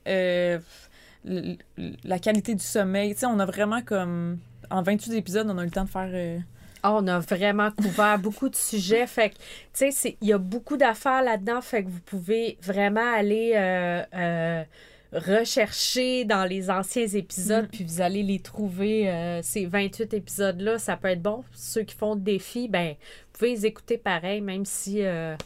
la 2.04 2.18
qualité 2.18 2.54
du 2.54 2.64
sommeil. 2.64 3.14
Tu 3.14 3.20
sais, 3.20 3.26
on 3.26 3.38
a 3.38 3.46
vraiment 3.46 3.82
comme... 3.82 4.38
En 4.70 4.82
28 4.82 5.14
épisodes, 5.14 5.46
on 5.50 5.58
a 5.58 5.62
eu 5.62 5.66
le 5.66 5.70
temps 5.70 5.84
de 5.84 5.88
faire... 5.90 6.10
euh, 6.12 6.38
Ah, 6.82 6.92
on 6.94 7.06
a 7.06 7.18
vraiment 7.20 7.70
couvert 7.70 8.18
beaucoup 8.18 8.48
de 8.48 8.56
sujets. 8.56 9.06
Fait 9.06 9.30
que, 9.30 9.34
tu 9.34 9.40
sais, 9.74 9.90
c'est- 9.90 10.16
il 10.20 10.28
y 10.28 10.32
a 10.32 10.38
beaucoup 10.38 10.76
d'affaires 10.76 11.22
là-dedans. 11.22 11.60
Fait 11.60 11.84
que 11.84 11.88
vous 11.88 12.00
pouvez 12.00 12.58
vraiment 12.62 13.14
aller 13.14 13.52
euh, 13.54 14.02
euh, 14.14 14.64
rechercher 15.12 16.24
dans 16.24 16.44
les 16.44 16.70
anciens 16.70 17.06
épisodes, 17.06 17.64
Mm. 17.66 17.68
puis 17.68 17.84
vous 17.84 18.00
allez 18.00 18.22
les 18.22 18.40
trouver, 18.40 19.08
euh, 19.10 19.40
ces 19.42 19.66
28 19.66 20.14
épisodes-là. 20.14 20.78
Ça 20.78 20.96
peut 20.96 21.08
être 21.08 21.22
bon. 21.22 21.44
Ceux 21.52 21.82
qui 21.82 21.94
font 21.94 22.14
le 22.14 22.20
défi, 22.20 22.68
ben, 22.68 22.90
vous 22.90 23.38
pouvez 23.38 23.50
les 23.52 23.66
écouter 23.66 23.98
pareil, 23.98 24.40
même 24.40 24.64
si 24.64 25.02
euh, 25.04 25.36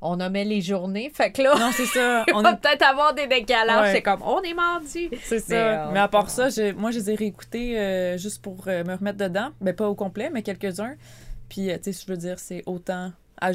on 0.00 0.16
nommait 0.16 0.44
les 0.44 0.60
journées. 0.60 1.10
Fait 1.14 1.32
que 1.32 1.42
là, 1.42 1.54
Non, 1.58 1.70
c'est 1.72 1.86
ça. 1.86 2.24
on 2.34 2.42
va 2.42 2.52
est- 2.52 2.56
peut-être 2.56 2.82
avoir 2.82 3.14
des 3.14 3.26
décalages. 3.26 3.82
Ouais. 3.82 3.92
C'est 3.92 4.02
comme, 4.02 4.22
on 4.22 4.40
est 4.42 4.54
mardi. 4.54 5.08
C'est 5.22 5.40
ça. 5.40 5.54
Mais, 5.86 5.92
Mais, 5.94 5.98
euh, 6.00 6.02
à 6.04 6.08
part 6.08 6.30
ça, 6.30 6.48
moi, 6.76 6.90
je 6.90 6.98
les 6.98 7.10
ai 7.10 7.14
réécoutés 7.14 7.78
euh, 7.78 8.18
juste 8.18 8.42
pour 8.42 8.64
euh, 8.68 8.84
me 8.84 8.94
remettre 8.94 9.18
dedans. 9.18 9.48
Mais 9.60 9.72
pas 9.72 9.88
au 9.88 9.94
complet, 9.94 10.30
mais 10.32 10.42
quelques-uns. 10.42 10.94
Puis, 11.48 11.70
euh, 11.70 11.76
tu 11.82 11.92
sais, 11.92 12.04
je 12.06 12.10
veux 12.12 12.18
dire, 12.18 12.38
c'est 12.38 12.62
autant 12.66 13.12
à 13.40 13.50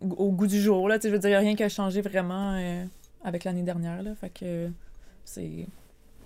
au 0.00 0.30
goût 0.32 0.46
du 0.46 0.60
jour. 0.60 0.88
Là, 0.88 0.98
je 1.02 1.08
veux 1.08 1.18
dire, 1.18 1.28
il 1.28 1.32
n'y 1.32 1.36
a 1.36 1.40
rien 1.40 1.54
qui 1.54 1.62
a 1.62 1.68
changé 1.68 2.00
vraiment 2.00 2.54
euh, 2.56 2.84
avec 3.24 3.44
l'année 3.44 3.62
dernière. 3.62 4.02
Là, 4.02 4.12
fait 4.18 4.30
que 4.30 4.68
c'est 5.24 5.66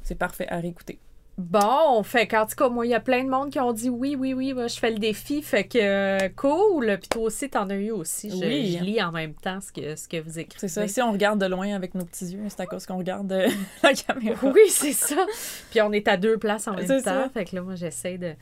c'est 0.02 0.14
parfait 0.14 0.46
à 0.48 0.58
réécouter. 0.58 0.98
Bon, 1.36 2.02
fait 2.04 2.28
qu'en 2.28 2.46
tout 2.46 2.54
cas, 2.54 2.68
moi, 2.68 2.86
il 2.86 2.90
y 2.90 2.94
a 2.94 3.00
plein 3.00 3.24
de 3.24 3.28
monde 3.28 3.50
qui 3.50 3.58
ont 3.58 3.72
dit 3.72 3.88
oui, 3.90 4.14
oui, 4.16 4.34
oui, 4.34 4.52
moi, 4.54 4.68
je 4.68 4.78
fais 4.78 4.90
le 4.92 4.98
défi. 4.98 5.42
Fait 5.42 5.64
que 5.64 5.78
euh, 5.80 6.28
cool. 6.36 6.96
Puis 7.00 7.08
toi 7.08 7.22
aussi, 7.22 7.50
t'en 7.50 7.68
as 7.70 7.74
eu 7.74 7.90
aussi. 7.90 8.30
Je, 8.30 8.36
Oui. 8.36 8.76
je 8.78 8.84
lis 8.84 9.02
en 9.02 9.10
même 9.10 9.34
temps 9.34 9.58
ce 9.60 9.72
que, 9.72 9.96
ce 9.96 10.06
que 10.06 10.20
vous 10.20 10.38
écrivez. 10.38 10.60
C'est 10.60 10.68
ça. 10.68 10.86
Si 10.86 11.02
on 11.02 11.10
regarde 11.10 11.40
de 11.40 11.46
loin 11.46 11.74
avec 11.74 11.96
nos 11.96 12.04
petits 12.04 12.26
yeux, 12.26 12.42
c'est 12.48 12.60
à 12.60 12.66
cause 12.66 12.86
qu'on 12.86 12.98
regarde 12.98 13.32
euh, 13.32 13.48
la 13.82 13.94
caméra. 13.94 14.46
Oui, 14.46 14.60
c'est 14.68 14.92
ça. 14.92 15.26
Puis 15.70 15.80
on 15.82 15.90
est 15.92 16.06
à 16.06 16.16
deux 16.16 16.38
places 16.38 16.68
en 16.68 16.74
même 16.74 16.86
temps. 16.86 16.94
C'est 16.98 17.04
ça. 17.04 17.28
Fait 17.34 17.44
que 17.46 17.56
là, 17.56 17.62
moi, 17.62 17.74
j'essaie 17.74 18.16
de. 18.16 18.34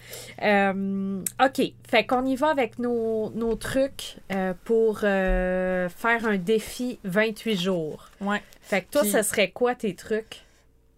Euh, 0.43 1.23
OK. 1.43 1.63
Fait 1.89 2.05
qu'on 2.05 2.27
y 2.27 2.37
va 2.37 2.49
avec 2.51 2.79
nos, 2.79 3.31
nos 3.31 3.55
trucs 3.55 4.17
euh, 4.35 4.53
pour 4.65 4.99
faire 5.01 6.27
un 6.27 6.37
défi 6.37 6.99
28 7.05 7.57
jours. 7.59 8.11
Ouais. 8.21 8.43
Fait 8.61 8.83
que 8.83 8.91
toi, 8.91 9.01
Puis- 9.01 9.11
ça 9.11 9.23
serait 9.23 9.51
quoi 9.51 9.75
tes 9.75 9.95
trucs? 9.95 10.43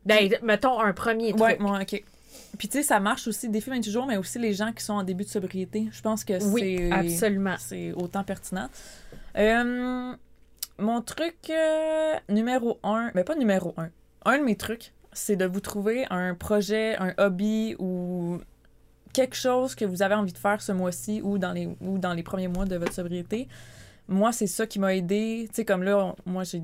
Ben, 0.07 0.31
mettons 0.43 0.81
un 0.81 0.93
premier 0.93 1.31
truc. 1.33 1.43
Ouais, 1.43 1.61
ouais, 1.61 1.83
ok. 1.83 2.03
Puis, 2.59 2.69
tu 2.69 2.79
sais, 2.79 2.83
ça 2.85 3.01
marche 3.01 3.27
aussi, 3.27 3.49
défi 3.49 3.69
28 3.71 3.91
jours, 3.91 4.07
mais 4.07 4.17
aussi 4.17 4.39
les 4.39 4.53
gens 4.55 4.73
qui 4.73 4.85
sont 4.85 4.93
en 4.93 5.03
début 5.03 5.25
de 5.25 5.29
sobriété. 5.29 5.89
Je 5.91 6.01
pense 6.03 6.25
que 6.25 6.43
Oui, 6.53 6.77
c'est. 6.79 6.93
absolument. 6.93 7.55
C'est 7.59 7.93
autant 7.95 8.23
pertinent. 8.23 8.69
Euh, 9.37 10.13
mon 10.79 11.01
truc 11.03 11.37
euh, 11.51 12.15
numéro 12.29 12.79
un, 12.85 13.11
mais 13.15 13.25
pas 13.25 13.35
numéro 13.35 13.75
un, 13.77 13.89
un 14.25 14.39
de 14.39 14.45
mes 14.45 14.57
trucs, 14.57 14.93
c'est 15.13 15.37
de 15.37 15.45
vous 15.47 15.61
trouver 15.61 16.07
un 16.11 16.35
projet, 16.35 16.97
un 16.99 17.13
hobby 17.19 17.75
ou 17.79 18.39
quelque 19.13 19.37
chose 19.37 19.75
que 19.75 19.85
vous 19.85 20.03
avez 20.03 20.15
envie 20.15 20.33
de 20.33 20.39
faire 20.39 20.61
ce 20.61 20.73
mois-ci 20.73 21.21
ou 21.23 21.39
dans 21.39 21.53
les 21.53 21.69
ou 21.81 21.99
dans 21.99 22.13
les 22.15 22.23
premiers 22.25 22.49
mois 22.49 22.65
de 22.65 22.77
votre 22.77 22.93
sobriété. 22.93 23.49
Moi, 24.09 24.33
c'est 24.33 24.47
ça 24.49 24.67
qui 24.67 24.79
m'a 24.79 24.95
aidé. 24.95 25.47
Tu 25.51 25.57
sais, 25.57 25.65
comme 25.65 25.83
là, 25.83 25.99
on- 25.99 26.31
moi, 26.31 26.45
j'ai 26.45 26.63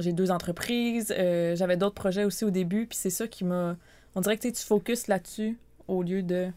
j'ai 0.00 0.12
deux 0.12 0.30
entreprises, 0.30 1.14
euh, 1.16 1.56
j'avais 1.56 1.76
d'autres 1.76 1.94
projets 1.94 2.24
aussi 2.24 2.44
au 2.44 2.50
début, 2.50 2.86
puis 2.86 2.98
c'est 2.98 3.10
ça 3.10 3.26
qui 3.26 3.44
m'a... 3.44 3.76
On 4.14 4.20
dirait 4.20 4.36
que 4.36 4.48
tu 4.48 4.62
focuses 4.62 5.08
là-dessus 5.08 5.58
au 5.88 6.02
lieu 6.02 6.22
de 6.22 6.48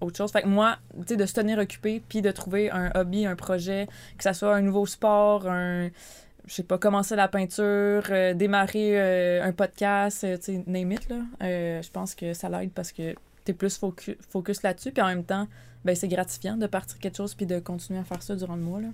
autre 0.00 0.16
chose. 0.16 0.30
Fait 0.30 0.42
que 0.42 0.46
moi, 0.46 0.78
tu 1.00 1.08
sais, 1.08 1.16
de 1.16 1.24
se 1.24 1.32
tenir 1.32 1.58
occupé, 1.58 2.02
puis 2.06 2.20
de 2.20 2.30
trouver 2.30 2.70
un 2.70 2.90
hobby, 2.94 3.24
un 3.24 3.36
projet, 3.36 3.88
que 4.18 4.24
ça 4.24 4.34
soit 4.34 4.54
un 4.54 4.62
nouveau 4.62 4.86
sport, 4.86 5.48
un... 5.48 5.88
Je 6.46 6.54
sais 6.54 6.62
pas, 6.62 6.78
commencer 6.78 7.16
la 7.16 7.26
peinture, 7.26 8.04
euh, 8.10 8.32
démarrer 8.34 9.00
euh, 9.00 9.42
un 9.42 9.52
podcast, 9.52 10.20
tu 10.20 10.42
sais, 10.42 10.64
name 10.66 10.92
it, 10.92 11.08
là. 11.08 11.16
Je 11.40 11.90
pense 11.90 12.14
que 12.14 12.34
ça 12.34 12.48
l'aide 12.48 12.70
parce 12.70 12.92
que 12.92 13.14
t'es 13.44 13.52
plus 13.52 13.78
focu- 13.80 14.16
focus 14.28 14.62
là-dessus, 14.62 14.92
puis 14.92 15.02
en 15.02 15.06
même 15.06 15.24
temps, 15.24 15.48
ben 15.84 15.96
c'est 15.96 16.08
gratifiant 16.08 16.56
de 16.56 16.66
partir 16.66 16.98
quelque 16.98 17.16
chose 17.16 17.34
puis 17.34 17.46
de 17.46 17.58
continuer 17.58 17.98
à 17.98 18.04
faire 18.04 18.22
ça 18.22 18.36
durant 18.36 18.56
le 18.56 18.62
mois, 18.62 18.80
là. 18.80 18.88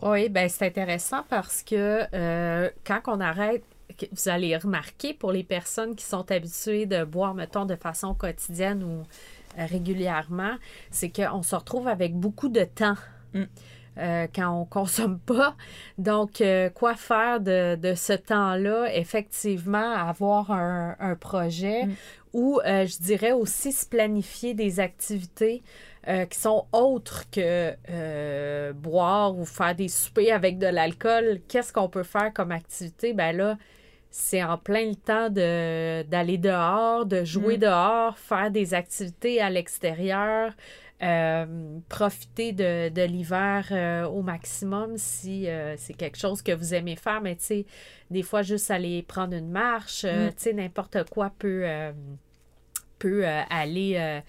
Oui, 0.00 0.28
ben 0.30 0.48
c'est 0.48 0.66
intéressant 0.66 1.22
parce 1.28 1.62
que 1.62 2.02
euh, 2.14 2.70
quand 2.84 3.00
on 3.06 3.20
arrête, 3.20 3.62
vous 4.10 4.28
allez 4.30 4.56
remarquer 4.56 5.12
pour 5.12 5.32
les 5.32 5.44
personnes 5.44 5.94
qui 5.94 6.04
sont 6.04 6.30
habituées 6.30 6.86
de 6.86 7.04
boire, 7.04 7.34
mettons, 7.34 7.66
de 7.66 7.76
façon 7.76 8.14
quotidienne 8.14 8.82
ou 8.82 9.02
euh, 9.58 9.66
régulièrement, 9.66 10.56
c'est 10.90 11.10
qu'on 11.10 11.42
se 11.42 11.54
retrouve 11.54 11.88
avec 11.88 12.14
beaucoup 12.14 12.48
de 12.48 12.64
temps. 12.64 12.96
Mm. 13.34 13.42
euh, 13.98 14.26
quand 14.34 14.50
on 14.60 14.64
consomme 14.64 15.18
pas. 15.26 15.56
Donc, 15.98 16.40
euh, 16.40 16.70
quoi 16.70 16.94
faire 16.94 17.40
de, 17.40 17.76
de 17.76 17.94
ce 17.94 18.14
temps-là? 18.14 18.94
Effectivement, 18.94 19.92
avoir 19.92 20.50
un, 20.50 20.96
un 20.98 21.14
projet 21.14 21.84
Mm. 21.86 21.94
ou, 22.32 22.60
euh, 22.64 22.86
je 22.86 22.98
dirais 23.02 23.32
aussi, 23.32 23.72
se 23.72 23.84
planifier 23.86 24.54
des 24.54 24.80
activités 24.80 25.62
euh, 26.08 26.24
qui 26.26 26.38
sont 26.38 26.66
autres 26.72 27.24
que 27.30 27.74
euh, 27.90 28.72
boire 28.72 29.36
ou 29.36 29.44
faire 29.44 29.74
des 29.74 29.88
soupers 29.88 30.32
avec 30.32 30.58
de 30.58 30.66
l'alcool. 30.66 31.40
Qu'est-ce 31.48 31.72
qu'on 31.72 31.88
peut 31.88 32.02
faire 32.02 32.32
comme 32.32 32.50
activité? 32.52 33.12
Ben 33.12 33.36
là, 33.36 33.56
c'est 34.10 34.42
en 34.42 34.58
plein 34.58 34.88
le 34.88 34.94
temps 34.96 35.30
de, 35.30 36.02
d'aller 36.02 36.38
dehors, 36.38 37.06
de 37.06 37.24
jouer 37.24 37.56
Mm. 37.56 37.60
dehors, 37.60 38.18
faire 38.18 38.50
des 38.50 38.74
activités 38.74 39.40
à 39.40 39.48
l'extérieur, 39.48 40.52
euh, 41.02 41.78
profiter 41.88 42.52
de, 42.52 42.88
de 42.90 43.02
l'hiver 43.02 43.68
euh, 43.70 44.04
au 44.06 44.22
maximum 44.22 44.98
si 44.98 45.48
euh, 45.48 45.74
c'est 45.76 45.94
quelque 45.94 46.18
chose 46.18 46.42
que 46.42 46.52
vous 46.52 46.74
aimez 46.74 46.96
faire. 46.96 47.20
Mais 47.20 47.36
tu 47.36 47.44
sais, 47.44 47.66
des 48.10 48.22
fois, 48.22 48.42
juste 48.42 48.70
aller 48.70 49.02
prendre 49.02 49.34
une 49.34 49.50
marche, 49.50 50.04
Mm. 50.04 50.28
tu 50.30 50.34
sais, 50.36 50.52
n'importe 50.52 51.08
quoi 51.10 51.32
peut, 51.38 51.64
peut 52.98 53.24
aller 53.50 54.20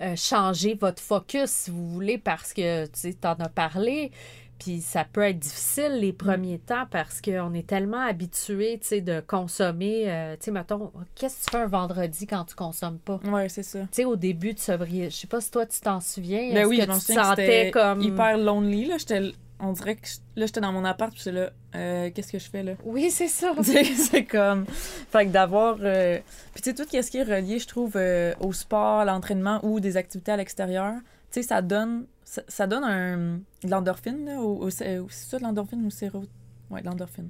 euh, 0.00 0.14
changer 0.16 0.74
votre 0.74 1.02
focus, 1.02 1.50
si 1.50 1.70
vous 1.70 1.88
voulez, 1.88 2.18
parce 2.18 2.52
que, 2.52 2.84
tu 2.86 2.92
sais, 2.94 3.12
t'en 3.14 3.34
as 3.34 3.48
parlé. 3.48 4.10
Puis 4.58 4.80
ça 4.80 5.04
peut 5.04 5.20
être 5.20 5.38
difficile 5.38 5.98
les 6.00 6.14
premiers 6.14 6.58
temps 6.58 6.86
parce 6.90 7.20
qu'on 7.20 7.52
est 7.52 7.66
tellement 7.66 8.00
habitué, 8.00 8.78
tu 8.80 8.88
sais, 8.88 9.00
de 9.02 9.20
consommer. 9.20 10.04
euh, 10.10 10.34
tu 10.36 10.46
sais, 10.46 10.50
mettons, 10.50 10.92
qu'est-ce 11.14 11.40
que 11.40 11.44
tu 11.44 11.50
fais 11.50 11.62
un 11.62 11.66
vendredi 11.66 12.26
quand 12.26 12.44
tu 12.44 12.54
consommes 12.54 12.98
pas? 12.98 13.20
Ouais, 13.26 13.50
c'est 13.50 13.62
ça. 13.62 13.80
Tu 13.80 13.88
sais, 13.92 14.04
au 14.06 14.16
début 14.16 14.54
de 14.54 14.58
sobriété, 14.58 15.10
je 15.10 15.16
sais 15.16 15.26
pas 15.26 15.42
si 15.42 15.50
toi 15.50 15.66
tu 15.66 15.78
t'en 15.80 16.00
souviens. 16.00 16.54
Ben 16.54 16.66
oui, 16.66 16.78
que 16.78 16.84
je 16.84 16.98
tu 16.98 17.06
te 17.06 17.12
sentais 17.12 17.70
comme. 17.70 18.00
hyper 18.00 18.38
lonely, 18.38 18.86
là. 18.86 18.96
J'étais... 18.96 19.32
On 19.58 19.72
dirait 19.72 19.96
que 19.96 20.06
je- 20.06 20.16
là, 20.40 20.46
j'étais 20.46 20.60
dans 20.60 20.72
mon 20.72 20.84
appart, 20.84 21.10
puis 21.12 21.20
c'est 21.22 21.32
là, 21.32 21.50
euh, 21.74 22.10
qu'est-ce 22.14 22.30
que 22.30 22.38
je 22.38 22.48
fais, 22.50 22.62
là? 22.62 22.72
Oui, 22.84 23.10
c'est 23.10 23.28
ça. 23.28 23.52
C'est 23.62 24.24
comme... 24.24 24.66
Fait 24.66 25.26
que 25.26 25.30
d'avoir... 25.30 25.78
euh, 25.80 26.18
Puis 26.52 26.62
tu 26.62 26.70
sais, 26.70 26.74
tout 26.74 26.84
ce 26.90 27.10
qui 27.10 27.16
est 27.18 27.22
relié, 27.22 27.58
je 27.58 27.66
trouve, 27.66 27.92
euh, 27.96 28.34
au 28.40 28.52
sport, 28.52 29.00
à 29.00 29.04
l'entraînement 29.06 29.60
ou 29.64 29.80
des 29.80 29.96
activités 29.96 30.32
à 30.32 30.36
l'extérieur, 30.36 30.94
tu 31.30 31.40
sais, 31.40 31.42
ça 31.42 31.62
donne... 31.62 32.06
Ça, 32.24 32.42
ça 32.48 32.66
donne 32.66 32.84
un... 32.84 33.16
de 33.64 33.70
l'endorphine, 33.70 34.26
là, 34.26 34.40
au, 34.42 34.64
au- 34.64 34.70
c'est 34.70 34.98
c'est 35.08 35.30
ça, 35.30 35.38
de 35.38 35.44
l'endorphine 35.44 35.84
ou 35.86 35.90
séro... 35.90 36.24
Ouais, 36.70 36.80
de 36.82 36.86
l'endorphine. 36.86 37.28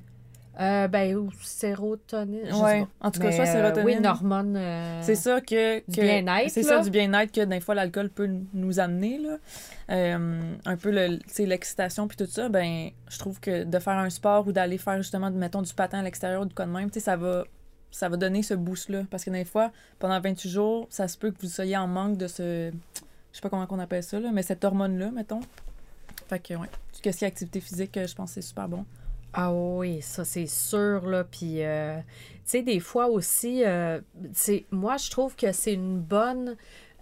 Euh, 0.59 0.89
ben, 0.89 1.15
ou 1.17 1.31
sérotonine. 1.43 2.51
Ouais, 2.63 2.87
en 3.01 3.11
tout 3.11 3.21
cas, 3.21 3.31
soit 3.33 3.45
euh, 3.47 3.53
sérotonine. 3.53 3.87
oui, 3.87 3.95
une 3.99 4.07
hormone. 4.07 4.57
euh, 4.57 5.01
C'est 5.03 5.15
ça 5.15 5.41
que. 5.41 5.79
du 5.89 5.97
que- 5.97 6.01
bien-être, 6.01 6.51
C'est 6.51 6.63
ça, 6.63 6.81
du 6.81 6.91
bien-être 6.91 7.31
que 7.33 7.45
des 7.45 7.61
fois 7.61 7.75
l'alcool 7.75 8.09
peut 8.09 8.29
nous 8.55 8.81
amener. 8.81 9.19
Là. 9.19 9.37
Euh, 9.91 10.55
un 10.65 10.77
peu 10.77 10.91
le- 10.91 11.19
l'excitation 11.45 12.09
puis 12.09 12.17
tout 12.17 12.27
ça, 12.27 12.49
ben 12.49 12.91
je 13.09 13.19
trouve 13.19 13.39
que 13.39 13.65
de 13.65 13.79
faire 13.79 13.95
un 13.99 14.11
sport 14.11 14.47
ou 14.49 14.53
d'aller 14.53 14.79
faire 14.79 14.97
justement, 14.97 15.31
mettons, 15.31 15.63
du 15.63 15.75
patin 15.75 15.99
à 15.99 16.03
l'extérieur 16.03 16.43
ou 16.43 16.47
du 16.47 16.55
quoi 16.55 16.65
de 16.67 16.71
même, 16.71 16.91
ça 16.93 17.17
va, 17.17 17.45
ça 17.91 18.09
va 18.09 18.17
donner 18.17 18.43
ce 18.43 18.55
boost-là. 18.55 19.03
Parce 19.11 19.25
que 19.25 19.31
des 19.31 19.45
fois, 19.45 19.71
pendant 19.99 20.19
28 20.21 20.49
jours, 20.49 20.87
ça 20.91 21.07
se 21.07 21.19
peut 21.19 21.31
que 21.31 21.41
vous 21.43 21.49
soyez 21.49 21.77
en 21.77 21.87
manque 21.87 22.17
de 22.17 22.27
ce. 22.29 22.71
Je 23.33 23.37
sais 23.37 23.43
pas 23.43 23.51
comment 23.51 23.67
on 23.69 23.79
appelle 23.79 24.03
ça, 24.03 24.19
là, 24.19 24.31
mais 24.33 24.43
cette 24.43 24.65
hormone-là, 24.65 25.11
mettons. 25.11 25.41
Fait 26.29 26.39
que, 26.39 26.55
ouais. 26.55 26.67
Tout 26.67 26.97
ce 26.97 27.03
qui 27.03 27.09
est 27.11 27.23
activité 27.25 27.61
physique, 27.61 27.97
euh, 27.99 28.07
je 28.07 28.15
pense 28.15 28.31
que 28.31 28.35
c'est 28.41 28.49
super 28.49 28.67
bon. 28.69 28.85
Ah 29.33 29.53
oui, 29.53 30.01
ça 30.03 30.25
c'est 30.25 30.47
sûr, 30.47 31.07
là. 31.07 31.25
Puis, 31.25 31.63
euh, 31.63 31.99
tu 31.99 32.03
sais, 32.47 32.63
des 32.63 32.81
fois 32.81 33.09
aussi, 33.09 33.65
euh, 33.65 34.01
c'est- 34.33 34.65
moi, 34.71 34.97
je 34.97 35.11
trouve 35.11 35.37
que 35.37 35.53
c'est 35.53 35.75
une 35.75 35.99
bonne... 36.01 36.57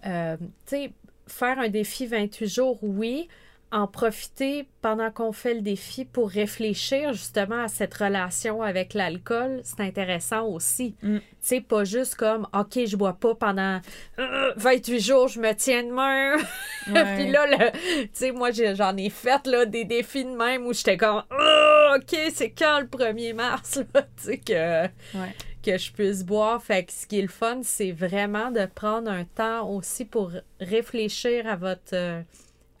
euh, 0.05 0.35
tu 0.37 0.45
sais, 0.65 0.91
faire 1.27 1.57
un 1.59 1.69
défi 1.69 2.05
28 2.07 2.47
jours, 2.47 2.77
oui. 2.81 3.27
En 3.71 3.87
profiter 3.87 4.67
pendant 4.81 5.09
qu'on 5.11 5.33
fait 5.33 5.55
le 5.55 5.61
défi 5.61 6.05
pour 6.05 6.29
réfléchir 6.29 7.11
justement 7.13 7.63
à 7.63 7.67
cette 7.67 7.93
relation 7.95 8.61
avec 8.61 8.93
l'alcool, 8.93 9.59
c'est 9.63 9.81
intéressant 9.81 10.45
aussi. 10.47 10.95
Mm. 11.01 11.17
Tu 11.17 11.23
sais, 11.41 11.61
pas 11.61 11.83
juste 11.83 12.15
comme, 12.15 12.47
OK, 12.53 12.79
je 12.85 12.95
bois 12.95 13.13
pas 13.13 13.33
pendant 13.35 13.81
euh, 14.19 14.53
28 14.55 14.99
jours, 15.01 15.27
je 15.27 15.41
me 15.41 15.51
tiens 15.53 15.83
de 15.83 15.91
main. 15.91 16.37
Ouais. 16.87 17.15
Puis 17.15 17.31
là, 17.31 17.47
le- 17.47 17.71
tu 18.03 18.09
sais, 18.13 18.31
moi, 18.31 18.51
j'en 18.51 18.95
ai 18.95 19.09
fait 19.09 19.47
là, 19.47 19.65
des 19.65 19.83
défis 19.85 20.23
de 20.23 20.29
même 20.29 20.67
où 20.67 20.71
j'étais 20.73 20.97
comme, 20.97 21.23
Ah, 21.31 21.64
OK, 21.95 22.15
c'est 22.33 22.49
quand 22.51 22.79
le 22.79 22.87
1er 22.87 23.33
mars, 23.33 23.79
là, 23.93 24.01
tu 24.17 24.23
sais, 24.23 24.37
que, 24.37 24.83
Ouais. 25.17 25.33
que 25.63 25.77
je 25.77 25.91
puisse 25.91 26.23
boire. 26.23 26.61
Fait 26.63 26.83
que 26.85 26.91
ce 26.91 27.05
qui 27.07 27.19
est 27.19 27.21
le 27.23 27.27
fun, 27.27 27.61
c'est 27.63 27.91
vraiment 27.91 28.51
de 28.51 28.65
prendre 28.65 29.09
un 29.09 29.23
temps 29.25 29.69
aussi 29.69 30.05
pour 30.05 30.31
réfléchir 30.59 31.47
à 31.47 31.55
votre, 31.55 31.93
euh, 31.93 32.21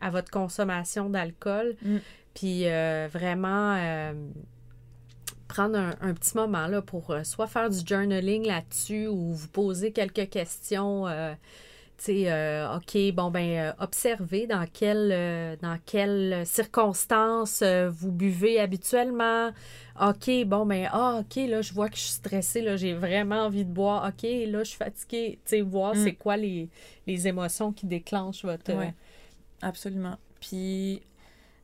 à 0.01 0.09
votre 0.09 0.31
consommation 0.31 1.09
d'alcool. 1.09 1.75
Mm. 1.81 1.97
Puis 2.33 2.67
euh, 2.67 3.07
vraiment 3.11 3.75
euh, 3.79 4.13
prendre 5.47 5.77
un, 5.77 5.95
un 6.01 6.13
petit 6.13 6.35
moment 6.35 6.67
là, 6.67 6.81
pour 6.81 7.15
soit 7.23 7.47
faire 7.47 7.69
du 7.69 7.79
journaling 7.85 8.45
là-dessus 8.45 9.07
ou 9.07 9.33
vous 9.33 9.47
poser 9.47 9.91
quelques 9.91 10.29
questions. 10.29 11.05
Tu 11.97 12.03
sais, 12.05 12.31
euh, 12.31 12.75
OK, 12.77 12.97
bon, 13.13 13.31
ben, 13.31 13.57
euh, 13.57 13.73
observez 13.79 14.47
dans 14.47 14.65
quelles 14.71 15.11
euh, 15.11 15.55
dans 15.61 15.77
quelles 15.85 16.45
circonstances 16.45 17.63
vous 17.63 18.11
buvez 18.11 18.59
habituellement. 18.59 19.51
OK, 20.01 20.29
bon, 20.45 20.65
ben, 20.65 20.89
ah, 20.91 21.19
OK, 21.21 21.35
là, 21.47 21.61
je 21.61 21.73
vois 21.73 21.87
que 21.89 21.95
je 21.95 22.01
suis 22.01 22.11
stressée, 22.11 22.61
là, 22.61 22.75
j'ai 22.75 22.93
vraiment 22.93 23.45
envie 23.45 23.63
de 23.65 23.71
boire. 23.71 24.05
OK, 24.07 24.23
là, 24.23 24.59
je 24.63 24.69
suis 24.69 24.77
fatiguée. 24.77 25.39
Tu 25.45 25.49
sais, 25.49 25.61
voir 25.61 25.95
Mm. 25.95 26.03
c'est 26.03 26.13
quoi 26.13 26.35
les, 26.37 26.69
les 27.07 27.27
émotions 27.27 27.71
qui 27.71 27.85
déclenchent 27.85 28.43
votre. 28.43 28.73
Ouais. 28.73 28.93
Absolument. 29.61 30.17
Puis. 30.41 31.01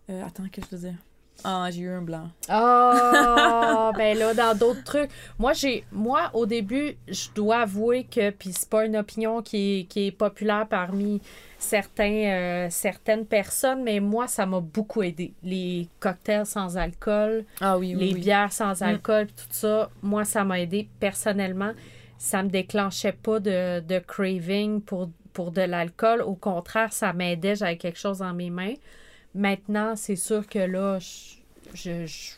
euh, 0.10 0.26
attends, 0.26 0.48
qu'est-ce 0.52 0.67
que 0.67 0.78
je 0.78 0.82
veux 0.82 0.89
dire? 0.91 1.00
Ah, 1.43 1.69
j'ai 1.71 1.82
eu 1.82 1.89
un 1.89 2.01
blanc. 2.01 2.30
Ah, 2.49 3.91
ben 3.97 4.17
là, 4.17 4.34
dans 4.34 4.58
d'autres 4.58 4.84
trucs. 4.84 5.10
Moi, 5.39 5.54
j'ai, 5.54 5.84
moi, 5.91 6.30
au 6.34 6.45
début, 6.45 6.95
je 7.08 7.27
dois 7.34 7.60
avouer 7.62 8.04
que, 8.04 8.30
puis 8.32 8.51
c'est 8.54 8.69
pas 8.69 8.86
une 8.86 8.95
opinion 8.97 9.41
qui 9.41 9.80
est, 9.80 9.84
qui 9.86 10.08
est 10.08 10.12
populaire 10.12 10.67
parmi 10.69 11.21
certains, 11.58 12.12
euh, 12.12 12.67
certaines 12.69 13.25
personnes, 13.25 13.84
mais 13.84 13.99
moi, 13.99 14.27
ça 14.27 14.45
m'a 14.45 14.60
beaucoup 14.60 15.04
aidé. 15.04 15.34
Les 15.43 15.88
cocktails 15.99 16.45
sans 16.45 16.77
alcool, 16.77 17.45
Ah 17.60 17.77
oui, 17.77 17.95
oui. 17.95 18.08
les 18.08 18.13
oui. 18.13 18.19
bières 18.19 18.51
sans 18.51 18.80
Mm. 18.82 18.84
alcool, 18.84 19.27
tout 19.27 19.45
ça, 19.51 19.89
moi, 20.01 20.23
ça 20.25 20.43
m'a 20.43 20.60
aidé 20.60 20.88
personnellement. 20.99 21.71
Ça 22.17 22.43
me 22.43 22.49
déclenchait 22.49 23.13
pas 23.13 23.39
de, 23.39 23.80
de 23.80 23.99
craving 23.99 24.82
pour, 24.82 25.10
pour 25.34 25.51
de 25.51 25.62
l'alcool. 25.62 26.21
Au 26.21 26.36
contraire, 26.36 26.93
ça 26.93 27.13
m'aidait, 27.13 27.56
j'avais 27.56 27.77
quelque 27.77 27.97
chose 27.99 28.19
dans 28.19 28.34
mes 28.34 28.49
mains. 28.51 28.73
Maintenant, 29.34 29.96
c'est 29.96 30.15
sûr 30.15 30.46
que 30.48 30.60
là, 30.60 31.00
je, 31.00 32.06
je, 32.06 32.36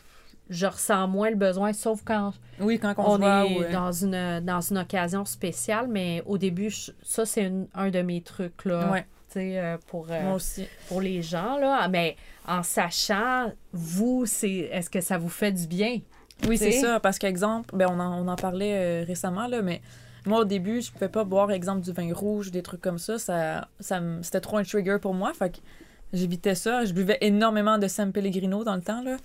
je- 0.50 0.66
ressens 0.66 1.08
moins 1.08 1.30
le 1.30 1.36
besoin, 1.36 1.72
sauf 1.72 2.02
quand 2.04 2.32
Oui, 2.60 2.78
quand 2.78 2.94
on, 2.98 3.02
on 3.02 3.14
se 3.14 3.18
voit, 3.18 3.46
est 3.46 3.58
ouais. 3.58 3.72
dans, 3.72 3.92
une, 3.92 4.40
dans 4.40 4.60
une 4.60 4.78
occasion 4.78 5.24
spéciale. 5.24 5.88
Mais 5.88 6.22
au 6.26 6.38
début, 6.38 6.70
je- 6.70 6.92
ça, 7.02 7.26
c'est 7.26 7.50
un 7.74 7.90
de 7.90 8.02
mes 8.02 8.20
trucs, 8.20 8.64
là. 8.64 8.90
Ouais, 8.92 9.02
tu 9.28 9.40
sais, 9.40 9.58
euh, 9.58 9.76
pour, 9.88 10.06
euh, 10.10 10.22
moi 10.22 10.34
aussi. 10.34 10.68
pour 10.88 11.00
les 11.00 11.20
gens, 11.22 11.58
là. 11.58 11.88
Mais 11.88 12.16
en 12.46 12.62
sachant, 12.62 13.52
vous, 13.72 14.24
c'est 14.26 14.68
est-ce 14.70 14.88
que 14.90 15.00
ça 15.00 15.18
vous 15.18 15.28
fait 15.28 15.50
du 15.52 15.66
bien? 15.66 16.00
Oui, 16.46 16.58
c'est 16.58 16.72
ça. 16.72 17.00
Parce 17.00 17.18
qu'exemple, 17.18 17.74
ben, 17.76 17.88
on, 17.90 17.98
en, 17.98 18.24
on 18.24 18.28
en 18.28 18.36
parlait 18.36 19.02
euh, 19.02 19.04
récemment, 19.04 19.46
là, 19.48 19.62
mais 19.62 19.80
moi, 20.26 20.40
au 20.40 20.44
début, 20.44 20.80
je 20.80 20.90
pouvais 20.92 21.08
pas 21.08 21.24
boire, 21.24 21.50
exemple, 21.50 21.80
du 21.82 21.92
vin 21.92 22.12
rouge, 22.14 22.50
des 22.50 22.62
trucs 22.62 22.80
comme 22.80 22.98
ça. 22.98 23.18
ça, 23.18 23.68
ça 23.80 24.00
C'était 24.22 24.40
trop 24.40 24.56
un 24.58 24.62
trigger 24.62 24.98
pour 25.00 25.14
moi. 25.14 25.32
Fait 25.34 25.50
que 25.50 25.58
j'évitais 26.14 26.54
ça. 26.54 26.84
Je 26.86 26.92
buvais 26.94 27.18
énormément 27.20 27.76
de 27.78 27.86
San 27.88 28.10
Pellegrino 28.12 28.64
dans 28.64 28.74
le 28.76 28.80
temps, 28.82 29.02
là. 29.02 29.16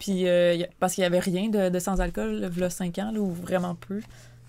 Puis, 0.00 0.26
euh, 0.26 0.56
parce 0.80 0.94
qu'il 0.94 1.02
y 1.02 1.06
avait 1.06 1.18
rien 1.20 1.48
de, 1.50 1.68
de 1.68 1.78
sans-alcool, 1.78 2.50
il 2.52 2.58
y 2.58 2.64
a 2.64 2.70
5 2.70 2.98
ans, 2.98 3.12
là, 3.12 3.20
ou 3.20 3.30
vraiment 3.30 3.74
peu. 3.74 4.00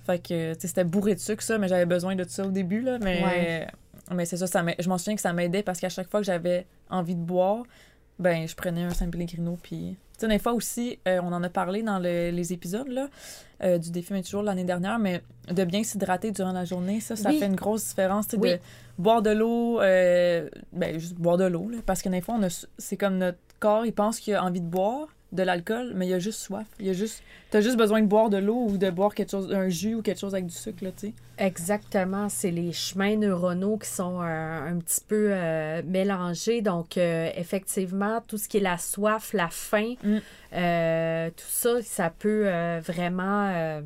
Fait 0.05 0.17
que, 0.19 0.53
c'était 0.59 0.83
bourré 0.85 1.13
de 1.13 1.19
sucre, 1.19 1.43
ça, 1.43 1.57
mais 1.57 1.67
j'avais 1.67 1.85
besoin 1.85 2.15
de 2.15 2.23
ça 2.23 2.45
au 2.45 2.51
début, 2.51 2.81
là. 2.81 2.97
Mais, 2.99 3.21
Ouais. 3.23 3.67
mais 4.15 4.25
c'est 4.25 4.37
ça, 4.37 4.47
ça 4.47 4.63
je 4.79 4.89
m'en 4.89 4.97
souviens 4.97 5.15
que 5.15 5.21
ça 5.21 5.33
m'aidait 5.33 5.61
parce 5.61 5.79
qu'à 5.79 5.89
chaque 5.89 6.09
fois 6.09 6.21
que 6.21 6.25
j'avais 6.25 6.65
envie 6.89 7.15
de 7.15 7.21
boire, 7.21 7.63
ben, 8.17 8.47
je 8.47 8.55
prenais 8.55 8.83
un 8.83 8.91
San 8.91 9.11
Pellegrino, 9.11 9.57
puis... 9.61 9.97
Sais, 10.21 10.27
des 10.27 10.39
fois 10.39 10.53
aussi, 10.53 10.99
euh, 11.07 11.19
on 11.23 11.31
en 11.33 11.41
a 11.43 11.49
parlé 11.49 11.83
dans 11.83 11.99
le- 11.99 12.29
les 12.31 12.53
épisodes, 12.53 12.87
là, 12.87 13.09
euh, 13.63 13.77
du 13.77 13.91
défi 13.91 14.13
28 14.13 14.29
jours 14.29 14.43
l'année 14.43 14.63
dernière, 14.63 14.99
mais 14.99 15.21
de 15.49 15.63
bien 15.63 15.83
s'hydrater 15.83 16.31
durant 16.31 16.51
la 16.51 16.63
journée, 16.65 16.99
ça, 16.99 17.15
ça 17.15 17.29
Oui. 17.29 17.39
fait 17.39 17.47
une 17.47 17.55
grosse 17.55 17.87
différence, 17.89 18.25
Oui. 18.37 18.51
de 18.51 18.59
boire 18.97 19.21
de 19.21 19.31
l'eau, 19.31 19.81
euh, 19.81 20.47
ben, 20.73 20.99
juste 20.99 21.15
boire 21.15 21.37
de 21.37 21.45
l'eau, 21.45 21.69
là, 21.69 21.77
parce 21.85 22.01
que 22.01 22.09
des 22.09 22.21
fois, 22.21 22.35
on 22.39 22.43
a- 22.43 22.65
c'est 22.77 22.97
comme 22.97 23.17
notre 23.17 23.37
corps, 23.59 23.85
il 23.85 23.93
pense 23.93 24.19
qu'il 24.19 24.33
a 24.35 24.43
envie 24.43 24.61
de 24.61 24.65
boire 24.67 25.07
de 25.31 25.43
l'alcool, 25.43 25.93
mais 25.95 26.07
il 26.07 26.13
a 26.13 26.19
juste 26.19 26.39
soif. 26.39 26.67
Il 26.79 26.89
a 26.89 26.93
juste, 26.93 27.23
t'as 27.51 27.61
juste 27.61 27.77
besoin 27.77 28.01
de 28.01 28.07
boire 28.07 28.29
de 28.29 28.37
l'eau 28.37 28.65
ou 28.69 28.77
de 28.77 28.89
boire 28.89 29.13
quelque 29.15 29.31
chose, 29.31 29.51
un 29.53 29.69
jus 29.69 29.95
ou 29.95 30.01
quelque 30.01 30.19
chose 30.19 30.33
avec 30.33 30.45
du 30.47 30.53
sucre, 30.53 30.83
là, 30.83 30.91
tu 30.91 31.07
sais. 31.07 31.13
Exactement, 31.37 32.27
c'est 32.29 32.51
les 32.51 32.71
chemins 32.73 33.15
neuronaux 33.15 33.77
qui 33.77 33.89
sont 33.89 34.21
euh, 34.21 34.25
un 34.69 34.77
petit 34.79 35.01
peu 35.07 35.29
euh, 35.31 35.81
mélangés. 35.85 36.61
Donc, 36.61 36.97
euh, 36.97 37.29
effectivement, 37.35 38.21
tout 38.27 38.37
ce 38.37 38.47
qui 38.49 38.57
est 38.57 38.61
la 38.61 38.77
soif, 38.77 39.33
la 39.33 39.47
faim, 39.49 39.93
Mm. 40.03 40.17
tout 41.35 41.45
ça, 41.47 41.81
ça 41.81 42.09
peut 42.09 42.49
vraiment, 42.83 43.81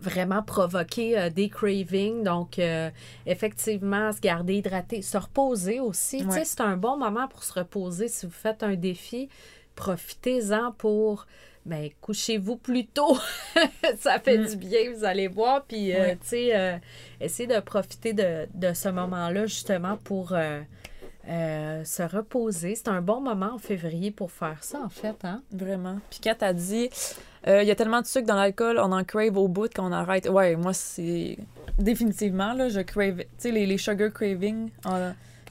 vraiment 0.00 0.42
provoquer 0.42 1.18
euh, 1.18 1.30
des 1.30 1.48
cravings. 1.48 2.22
Donc, 2.24 2.58
euh, 2.58 2.90
effectivement, 3.26 4.10
se 4.12 4.20
garder 4.20 4.54
hydraté, 4.56 5.02
se 5.02 5.16
reposer 5.18 5.80
aussi. 5.80 6.18
Tu 6.18 6.30
sais, 6.30 6.38
Ouais. 6.38 6.44
c'est 6.44 6.60
un 6.62 6.76
bon 6.76 6.96
moment 6.96 7.28
pour 7.28 7.44
se 7.44 7.52
reposer. 7.52 8.08
Si 8.08 8.26
vous 8.26 8.32
faites 8.32 8.62
un 8.62 8.74
défi, 8.74 9.28
profitez-en 9.74 10.72
pour... 10.72 11.26
Ben, 11.64 11.90
couchez-vous 12.00 12.56
plus 12.56 12.86
tôt. 12.86 13.16
ça 14.00 14.18
fait 14.18 14.36
Mm. 14.38 14.46
du 14.46 14.56
bien, 14.56 14.80
vous 14.96 15.04
allez 15.04 15.28
voir. 15.28 15.62
Puis, 15.62 15.94
euh, 15.94 16.14
tu 16.14 16.26
sais, 16.26 16.56
euh, 16.56 16.76
essayez 17.20 17.46
de 17.46 17.60
profiter 17.60 18.12
de, 18.12 18.48
de 18.52 18.72
ce 18.74 18.88
moment-là, 18.88 19.46
justement, 19.46 19.96
pour 19.96 20.32
euh, 20.34 20.60
se 21.84 22.02
reposer. 22.02 22.74
C'est 22.74 22.88
un 22.88 23.00
bon 23.00 23.20
moment 23.20 23.52
en 23.54 23.58
février 23.58 24.10
pour 24.10 24.32
faire 24.32 24.58
ça, 24.64 24.80
en 24.84 24.88
fait. 24.88 25.14
Hein? 25.24 25.40
Vraiment. 25.52 26.00
Puis 26.10 26.18
Kat 26.18 26.36
a 26.40 26.52
dit, 26.52 26.90
il 27.46 27.62
y 27.62 27.70
a 27.70 27.74
tellement 27.76 28.00
de 28.00 28.06
sucre 28.06 28.26
dans 28.26 28.34
l'alcool, 28.34 28.80
on 28.80 28.90
en 28.90 29.04
crave 29.04 29.36
au 29.36 29.46
bout 29.46 29.68
quand 29.72 29.88
on 29.88 29.92
arrête. 29.92 30.28
Ouais, 30.28 30.56
moi, 30.56 30.72
c'est 30.72 31.38
définitivement, 31.78 32.54
là, 32.54 32.70
je 32.70 32.80
crave, 32.80 33.18
tu 33.18 33.26
sais, 33.38 33.50
les, 33.52 33.66
les 33.66 33.78
sugar 33.78 34.12
cravings, 34.12 34.68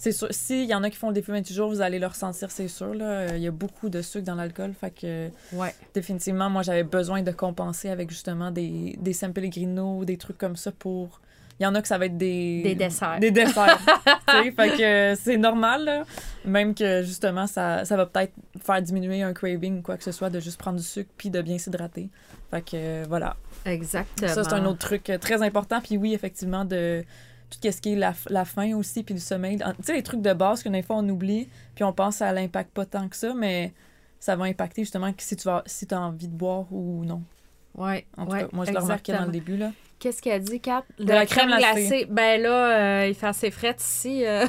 c'est 0.01 0.11
sûr, 0.13 0.29
s'il 0.31 0.65
y 0.65 0.73
en 0.73 0.81
a 0.81 0.89
qui 0.89 0.97
font 0.97 1.09
le 1.09 1.13
défi 1.13 1.29
28 1.29 1.53
jours, 1.53 1.69
vous 1.69 1.79
allez 1.81 1.99
le 1.99 2.07
ressentir, 2.07 2.49
c'est 2.49 2.67
sûr, 2.67 2.95
là. 2.95 3.05
Euh, 3.05 3.27
Il 3.35 3.43
y 3.43 3.47
a 3.47 3.51
beaucoup 3.51 3.87
de 3.87 4.01
sucre 4.01 4.25
dans 4.25 4.33
l'alcool, 4.33 4.73
fait 4.73 4.89
que 4.89 5.29
Ouais. 5.53 5.75
définitivement, 5.93 6.49
moi, 6.49 6.63
j'avais 6.63 6.81
besoin 6.81 7.21
de 7.21 7.29
compenser 7.29 7.87
avec 7.89 8.09
justement 8.09 8.49
des, 8.49 8.95
des 8.99 9.13
San 9.13 9.31
Pellegrino, 9.31 10.03
des 10.03 10.17
trucs 10.17 10.39
comme 10.39 10.55
ça 10.55 10.71
pour... 10.71 11.21
Il 11.59 11.63
y 11.63 11.67
en 11.67 11.75
a 11.75 11.83
que 11.83 11.87
ça 11.87 11.99
va 11.99 12.07
être 12.07 12.17
des... 12.17 12.63
Des 12.63 12.73
desserts. 12.73 13.19
Des 13.19 13.29
desserts. 13.29 13.79
fait 14.27 14.53
que 14.55 14.81
euh, 14.81 15.15
c'est 15.21 15.37
normal, 15.37 15.85
là. 15.85 16.03
Même 16.45 16.73
que, 16.73 17.03
justement, 17.03 17.45
ça, 17.45 17.85
ça 17.85 17.95
va 17.95 18.07
peut-être 18.07 18.33
faire 18.59 18.81
diminuer 18.81 19.21
un 19.21 19.33
craving 19.33 19.77
ou 19.77 19.81
quoi 19.83 19.97
que 19.97 20.03
ce 20.03 20.11
soit 20.11 20.31
de 20.31 20.39
juste 20.39 20.57
prendre 20.57 20.79
du 20.79 20.83
sucre 20.83 21.11
puis 21.15 21.29
de 21.29 21.39
bien 21.43 21.59
s'hydrater. 21.59 22.09
Fait 22.49 22.61
que, 22.63 22.69
euh, 22.73 23.05
voilà. 23.07 23.35
Exactement. 23.65 24.33
Ça, 24.33 24.43
c'est 24.43 24.53
un 24.53 24.65
autre 24.65 24.79
truc 24.79 25.11
très 25.21 25.43
important. 25.43 25.79
Puis 25.79 25.97
oui, 25.97 26.15
effectivement, 26.15 26.65
de 26.65 27.03
tout 27.51 27.71
ce 27.71 27.81
qui 27.81 27.93
est 27.93 27.95
la, 27.95 28.13
la 28.29 28.45
faim 28.45 28.75
aussi, 28.75 29.03
puis 29.03 29.13
le 29.13 29.19
sommeil. 29.19 29.57
Tu 29.57 29.63
sais, 29.83 29.93
les 29.93 30.03
trucs 30.03 30.21
de 30.21 30.33
base 30.33 30.63
que 30.63 30.69
des 30.69 30.81
fois 30.81 30.97
on 30.97 31.09
oublie, 31.09 31.49
puis 31.75 31.83
on 31.83 31.93
pense 31.93 32.15
que 32.15 32.19
ça 32.19 32.31
l'impact 32.31 32.71
pas 32.71 32.85
tant 32.85 33.07
que 33.07 33.15
ça, 33.15 33.33
mais 33.33 33.73
ça 34.19 34.35
va 34.35 34.45
impacter 34.45 34.83
justement 34.83 35.11
si 35.17 35.35
tu 35.35 35.43
vas, 35.43 35.63
si 35.65 35.87
as 35.91 35.99
envie 35.99 36.27
de 36.27 36.35
boire 36.35 36.71
ou 36.71 37.03
non. 37.05 37.23
Ouais, 37.75 38.05
En 38.17 38.25
tout 38.25 38.33
ouais, 38.33 38.41
cas, 38.41 38.47
moi, 38.51 38.65
je 38.65 38.71
le 38.71 38.79
remarquais 38.79 39.13
dans 39.13 39.25
le 39.25 39.31
début, 39.31 39.57
là. 39.57 39.71
Qu'est-ce 39.97 40.21
qu'elle 40.21 40.43
dit, 40.43 40.59
Kat? 40.59 40.83
De, 40.99 41.05
la 41.05 41.25
crème 41.25 41.47
glacée. 41.55 42.05
Ben 42.09 42.41
là, 42.41 43.01
euh, 43.01 43.07
il 43.07 43.15
fait 43.15 43.27
assez 43.27 43.51
frais 43.51 43.75
ici. 43.79 44.25
euh, 44.25 44.45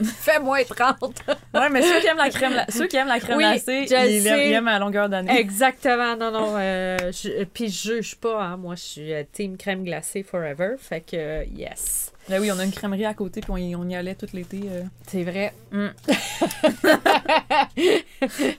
il 0.00 0.06
fait 0.06 0.38
moins 0.38 0.62
30. 0.64 1.22
Ouais, 1.54 1.68
mais 1.70 1.82
ceux 1.82 2.00
qui 2.00 2.06
aiment 2.06 2.16
la 2.18 2.30
crème, 2.30 2.52
la- 2.56 2.66
ceux 2.68 2.86
qui 2.86 2.96
aiment 2.96 3.08
la 3.08 3.20
crème 3.20 3.36
Oui, 3.38 3.44
glacée, 3.44 3.86
ils, 3.88 4.26
ils 4.26 4.26
aiment 4.52 4.68
à 4.68 4.78
longueur 4.78 5.08
d'année. 5.08 5.38
Exactement. 5.38 6.16
Non, 6.16 6.30
non. 6.30 6.54
euh, 6.58 6.96
je, 7.12 7.44
puis 7.44 7.68
je 7.68 7.94
juge 7.96 8.16
pas. 8.16 8.42
Hein, 8.42 8.56
moi, 8.56 8.74
je 8.74 8.82
suis 8.82 9.12
euh, 9.12 9.22
team 9.32 9.56
crème 9.56 9.84
glacée 9.84 10.22
forever. 10.22 10.74
Fait 10.78 11.00
que, 11.00 11.44
yes. 11.48 12.12
Là, 12.28 12.40
oui, 12.40 12.50
on 12.52 12.58
a 12.58 12.64
une 12.64 12.72
crèmerie 12.72 13.06
à 13.06 13.14
côté, 13.14 13.40
puis 13.40 13.50
on 13.50 13.56
y, 13.56 13.74
on 13.74 13.88
y 13.88 13.96
allait 13.96 14.14
tout 14.14 14.26
l'été. 14.34 14.60
euh. 14.70 14.82
C'est 15.06 15.22
vrai. 15.24 15.54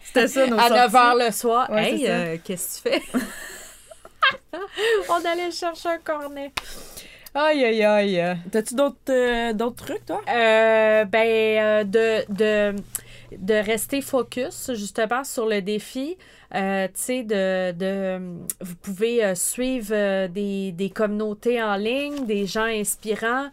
C'était 0.04 0.28
ça, 0.28 0.48
nos 0.48 0.58
À 0.58 0.68
sorties. 0.70 0.82
9 0.82 0.94
h 0.94 1.26
le 1.26 1.32
soir. 1.32 1.70
Ouais, 1.70 1.92
hey, 1.94 2.06
euh, 2.08 2.38
qu'est-ce 2.44 2.82
que 2.82 2.89
tu 2.89 2.96
fais? 2.96 3.20
On 5.10 5.24
allait 5.26 5.52
chercher 5.52 5.89
un 5.89 5.98
cornet. 6.00 6.52
Aïe, 7.36 7.63
aïe, 7.63 7.84
aïe. 7.84 8.38
T'as-tu 8.52 8.74
d'autres 8.76 8.98
euh, 9.10 9.54
d'autres 9.54 9.86
trucs, 9.86 10.06
toi? 10.06 10.22
Euh, 10.28 11.06
ben, 11.06 11.28
euh, 11.28 11.84
de, 11.84 12.34
de, 12.34 12.76
de 13.38 13.54
rester 13.54 14.02
focus 14.02 14.72
justement 14.74 15.24
sur 15.24 15.46
le 15.46 15.62
défi. 15.62 16.18
Euh, 16.56 16.88
tu 16.88 16.94
sais, 16.96 17.24
de, 17.24 17.72
de, 17.74 18.18
vous 18.62 18.76
pouvez 18.82 19.36
suivre 19.36 20.26
des, 20.28 20.72
des 20.72 20.89
communautés 20.89 21.62
en 21.62 21.76
ligne, 21.76 22.26
des 22.26 22.48
gens 22.48 22.63
inspirants. 22.63 23.50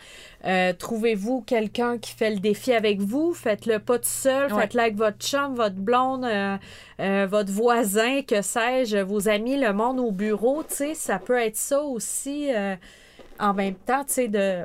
Trouvez-vous 0.79 1.43
quelqu'un 1.43 1.99
qui 1.99 2.13
fait 2.13 2.31
le 2.31 2.39
défi 2.39 2.73
avec 2.73 3.01
vous? 3.01 3.35
Faites-le 3.35 3.79
pas 3.81 3.99
tout 3.99 4.05
seul. 4.07 4.51
Ouais. 4.55 4.63
Faites-le 4.63 4.81
avec 4.81 4.97
votre 4.97 5.19
chum, 5.19 5.55
votre 5.55 5.77
blonde, 5.77 6.27
votre 6.99 7.53
voisin, 7.53 8.23
que 8.23 8.41
sais-je, 8.41 8.97
vos 8.97 9.29
amis, 9.29 9.59
le 9.61 9.75
monde 9.75 10.01
au 10.01 10.11
bureau. 10.11 10.63
Tu 10.67 10.75
sais, 10.75 10.95
ça 10.95 11.19
peut 11.19 11.39
être 11.39 11.57
ça 11.57 11.83
aussi. 11.83 12.49
Euh, 13.41 13.45
en 13.45 13.55
même 13.55 13.75
temps, 13.75 14.05
tu 14.05 14.13
sais, 14.15 14.29
de 14.29 14.65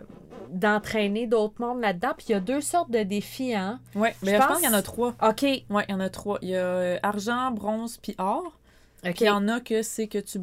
d'entraîner 0.51 1.27
d'autres 1.27 1.55
mondes 1.59 1.79
là-dedans. 1.81 2.11
Puis 2.17 2.27
il 2.29 2.31
y 2.33 2.35
a 2.35 2.39
deux 2.41 2.59
sortes 2.61 2.91
de 2.91 3.03
défis, 3.03 3.55
hein? 3.55 3.79
Je 3.95 3.99
mais 3.99 4.13
je 4.21 4.31
pense 4.37 4.47
pense- 4.47 4.57
qu'il 4.59 4.69
y 4.69 4.71
en 4.71 4.73
a 4.77 4.81
trois. 4.81 5.15
OK. 5.21 5.43
Ouais, 5.43 5.85
il 5.87 5.91
y 5.91 5.93
en 5.93 5.99
a 6.01 6.09
trois. 6.09 6.39
Il 6.41 6.49
y 6.49 6.55
a 6.55 6.59
euh, 6.59 6.97
argent, 7.03 7.51
bronze, 7.51 7.97
puis 7.97 8.15
or. 8.17 8.43
OK. 9.05 9.11
Puis 9.13 9.13
il 9.21 9.27
y 9.27 9.29
en 9.29 9.47
a 9.47 9.59
que 9.61 9.81
c'est 9.81 10.07
que 10.07 10.17
tu 10.17 10.39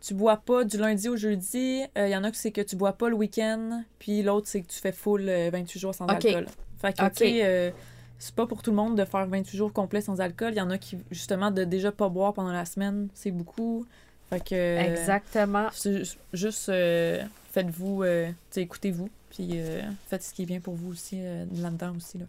tu 0.00 0.14
bois 0.14 0.38
pas 0.38 0.64
du 0.64 0.78
lundi 0.78 1.10
au 1.10 1.16
jeudi. 1.16 1.82
Euh, 1.98 2.06
Il 2.08 2.10
y 2.10 2.16
en 2.16 2.24
a 2.24 2.30
que 2.30 2.36
c'est 2.38 2.50
que 2.52 2.62
tu 2.62 2.74
bois 2.76 2.94
pas 2.94 3.10
le 3.10 3.14
week-end. 3.16 3.82
Puis 3.98 4.22
l'autre, 4.22 4.46
c'est 4.48 4.62
que 4.62 4.68
tu 4.68 4.78
fais 4.78 4.92
full 4.92 5.28
euh, 5.28 5.50
28 5.52 5.78
jours 5.78 5.94
sans 5.94 6.06
alcool. 6.06 6.46
Fait 6.80 6.96
que, 6.96 7.02
Ok. 7.04 7.12
tu 7.12 7.24
sais, 7.24 7.40
euh, 7.44 7.70
c'est 8.18 8.34
pas 8.34 8.46
pour 8.46 8.62
tout 8.62 8.70
le 8.70 8.76
monde 8.76 8.96
de 8.96 9.04
faire 9.04 9.26
28 9.26 9.54
jours 9.58 9.72
complets 9.74 10.00
sans 10.00 10.18
alcool. 10.22 10.52
Il 10.54 10.56
y 10.56 10.60
en 10.62 10.70
a 10.70 10.78
qui, 10.78 10.96
justement, 11.10 11.50
de 11.50 11.64
déjà 11.64 11.92
pas 11.92 12.08
boire 12.08 12.32
pendant 12.32 12.52
la 12.52 12.64
semaine, 12.64 13.08
c'est 13.12 13.30
beaucoup. 13.30 13.84
Fait 14.30 14.40
que... 14.40 14.78
Exactement. 14.78 15.68
c'est 15.72 16.02
juste, 16.32 16.68
euh, 16.68 17.22
faites-vous, 17.50 18.04
euh, 18.04 18.30
écoutez-vous. 18.56 19.10
Puis 19.30 19.48
euh, 19.52 19.82
faites 20.08 20.22
ce 20.22 20.34
qui 20.34 20.42
est 20.42 20.46
bien 20.46 20.60
pour 20.60 20.74
vous 20.74 20.90
aussi, 20.90 21.18
euh, 21.20 21.44
là-dedans 21.54 21.94
aussi, 21.96 22.18
là. 22.18 22.26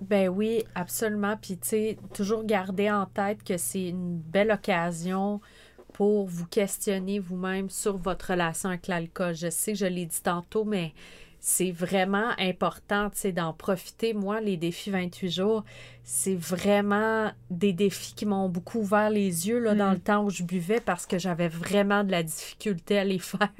Ben 0.00 0.28
oui, 0.28 0.64
absolument. 0.74 1.36
Puis, 1.40 1.56
tu 1.56 1.68
sais, 1.68 1.98
toujours 2.12 2.44
garder 2.44 2.90
en 2.90 3.06
tête 3.06 3.42
que 3.42 3.56
c'est 3.56 3.88
une 3.88 4.18
belle 4.18 4.50
occasion 4.50 5.40
pour 5.92 6.26
vous 6.26 6.46
questionner 6.46 7.20
vous-même 7.20 7.70
sur 7.70 7.96
votre 7.96 8.32
relation 8.32 8.68
avec 8.68 8.88
l'alcool. 8.88 9.34
Je 9.34 9.48
sais 9.48 9.72
que 9.72 9.78
je 9.78 9.86
l'ai 9.86 10.06
dit 10.06 10.20
tantôt, 10.20 10.64
mais 10.64 10.92
c'est 11.46 11.72
vraiment 11.72 12.30
important, 12.38 13.10
d'en 13.32 13.52
profiter. 13.52 14.14
Moi, 14.14 14.40
les 14.40 14.56
défis 14.56 14.88
28 14.90 15.28
jours, 15.30 15.62
c'est 16.02 16.34
vraiment 16.34 17.30
des 17.50 17.74
défis 17.74 18.14
qui 18.14 18.24
m'ont 18.24 18.48
beaucoup 18.48 18.78
ouvert 18.78 19.10
les 19.10 19.46
yeux, 19.46 19.58
là, 19.58 19.74
dans 19.74 19.90
Mm. 19.90 19.92
le 19.94 19.98
temps 20.00 20.24
où 20.24 20.30
je 20.30 20.42
buvais 20.42 20.80
parce 20.80 21.04
que 21.04 21.18
j'avais 21.18 21.48
vraiment 21.48 22.02
de 22.02 22.10
la 22.12 22.22
difficulté 22.22 22.98
à 22.98 23.04
les 23.04 23.18
faire. 23.18 23.50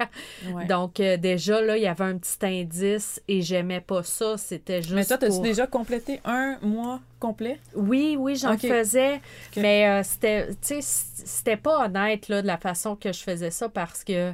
Ouais. 0.51 0.65
Donc, 0.65 0.99
euh, 0.99 1.17
déjà, 1.17 1.61
là, 1.61 1.77
il 1.77 1.83
y 1.83 1.87
avait 1.87 2.05
un 2.05 2.17
petit 2.17 2.43
indice 2.43 3.21
et 3.27 3.43
j'aimais 3.43 3.81
pas 3.81 4.01
ça. 4.01 4.35
C'était 4.39 4.81
juste. 4.81 4.95
Mais 4.95 5.05
toi, 5.05 5.19
t'as-tu 5.19 5.33
pour- 5.33 5.43
déjà 5.43 5.67
complété 5.67 6.21
un 6.25 6.57
mois 6.63 7.01
complet? 7.19 7.59
Oui, 7.75 8.15
oui, 8.19 8.35
j'en 8.35 8.57
faisais. 8.57 9.21
Mais 9.57 9.87
euh, 9.87 10.01
c'était, 10.03 11.57
pas 11.57 11.85
honnête, 11.85 12.29
là, 12.29 12.41
de 12.41 12.47
la 12.47 12.57
façon 12.57 12.95
que 12.95 13.13
je 13.13 13.19
faisais 13.21 13.51
ça 13.51 13.69
parce 13.69 14.03
que 14.03 14.33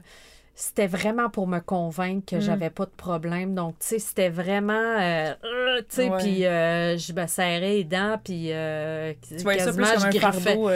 c'était 0.55 0.87
vraiment 0.87 1.29
pour 1.29 1.47
me 1.47 1.59
convaincre 1.59 2.25
que 2.31 2.35
Mm. 2.37 2.41
j'avais 2.41 2.69
pas 2.69 2.85
de 2.85 2.91
problème. 2.91 3.55
Donc, 3.55 3.79
tu 3.79 3.87
sais, 3.87 3.99
c'était 3.99 4.29
vraiment. 4.29 4.73
euh, 4.73 5.33
euh, 5.43 5.79
tu 5.89 5.95
sais, 5.95 6.11
puis 6.19 6.45
euh, 6.45 6.97
je 6.97 7.13
me 7.13 7.25
serrais 7.27 7.59
les 7.61 7.83
dents, 7.83 8.19
puis. 8.23 8.51
euh, 8.51 9.13
Tu 9.27 9.37
voyais 9.37 9.59
ça 9.59 9.73
plus 9.73 9.81
quasiment, 9.83 9.99
je 10.11 10.17
griffais. 10.17 10.41
fardeau. 10.55 10.69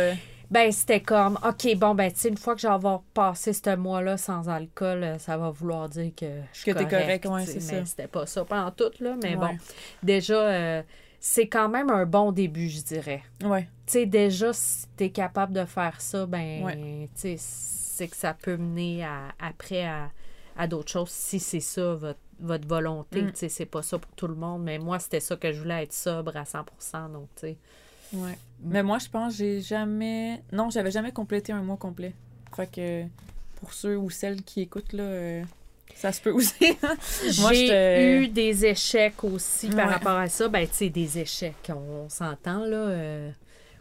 Ben, 0.52 0.72
c'était 0.72 1.02
comme, 1.02 1.40
OK, 1.44 1.76
bon, 1.76 1.96
ben, 1.96 2.12
tu 2.12 2.20
sais, 2.20 2.30
une 2.30 2.38
fois 2.38 2.54
que 2.54 2.62
j'en 2.62 2.78
vais 2.78 2.98
passer 3.16 3.52
ce 3.52 3.76
mois-là 3.76 4.16
sans 4.18 4.48
alcool, 4.48 5.16
ça 5.18 5.38
va 5.38 5.50
vouloir 5.50 5.90
dire 5.90 6.12
que 6.16 6.26
je 6.54 6.60
suis 6.60 6.72
Que 6.72 6.78
t'es 6.78 6.88
correct, 6.88 7.26
ouais, 7.26 7.46
sais, 7.46 7.54
c'est 7.54 7.60
ça. 7.60 7.86
c'était 7.86 8.08
pas 8.08 8.28
ça 8.28 8.46
pendant 8.46 8.70
tout, 8.70 8.92
là. 9.00 9.16
Mais 9.24 9.36
Ouais. 9.36 9.48
bon, 9.48 9.58
déjà, 10.04 10.84
c'est 11.20 11.48
quand 11.48 11.68
même 11.68 11.90
un 11.90 12.06
bon 12.06 12.32
début, 12.32 12.70
je 12.70 12.82
dirais. 12.84 13.24
Ouais. 13.44 13.64
Tu 13.88 13.94
sais, 13.94 14.06
déjà, 14.06 14.54
si 14.54 14.86
t'es 14.96 15.10
capable 15.10 15.54
de 15.54 15.66
faire 15.66 16.00
ça, 16.00 16.28
ben, 16.28 16.64
Ouais. 16.64 17.10
tu 17.20 17.22
sais, 17.22 17.38
c'est 17.96 18.08
que 18.08 18.18
ça 18.18 18.34
peut 18.34 18.58
mener 18.58 19.04
à, 19.06 19.30
après 19.40 19.86
à, 19.86 20.12
à 20.58 20.68
d'autres 20.68 20.92
choses 20.92 21.10
si 21.10 21.40
c'est 21.40 21.60
ça 21.62 21.96
votre, 21.96 22.20
votre 22.40 22.68
volonté. 22.68 23.22
Mm. 23.22 23.32
C'est 23.48 23.66
pas 23.66 23.82
ça 23.82 23.98
pour 23.98 24.12
tout 24.12 24.28
le 24.28 24.36
monde, 24.36 24.64
mais 24.64 24.78
moi, 24.80 25.00
c'était 25.00 25.20
ça 25.20 25.36
que 25.36 25.52
je 25.54 25.60
voulais 25.62 25.84
être 25.84 25.94
sobre 25.94 26.36
à 26.36 26.46
100 26.46 26.66
donc, 27.10 27.30
tu 27.36 27.42
sais. 27.42 27.58
Ouais. 28.14 28.38
Mais 28.62 28.84
moi, 28.84 29.00
je 29.00 29.10
pense 29.10 29.34
que 29.34 29.40
j'ai 29.40 29.62
jamais. 29.62 30.42
Non, 30.52 30.70
j'avais 30.70 30.92
jamais 30.92 31.12
complété 31.12 31.52
un 31.52 31.62
mois 31.62 31.78
complet. 31.78 32.14
Fait 32.56 32.72
que 32.72 33.04
pour 33.56 33.74
ceux 33.74 33.98
ou 33.98 34.10
celles 34.10 34.44
qui 34.44 34.62
écoutent, 34.62 34.94
là, 34.94 35.04
euh, 35.04 35.44
ça 35.96 36.12
se 36.12 36.22
peut 36.22 36.32
aussi. 36.32 36.78
Moi, 37.40 37.54
J'ai 37.54 38.20
eu 38.20 38.28
des 38.28 38.66
échecs 38.66 39.24
aussi 39.24 39.70
par 39.70 39.90
rapport 39.90 40.18
à 40.18 40.28
ça. 40.28 40.48
Ben, 40.50 40.68
tu 40.68 40.74
sais, 40.76 40.90
des 40.90 41.20
échecs, 41.20 41.70
on, 41.70 42.08
s'entend, 42.10 42.66
là. 42.66 42.78
euh, 42.78 43.32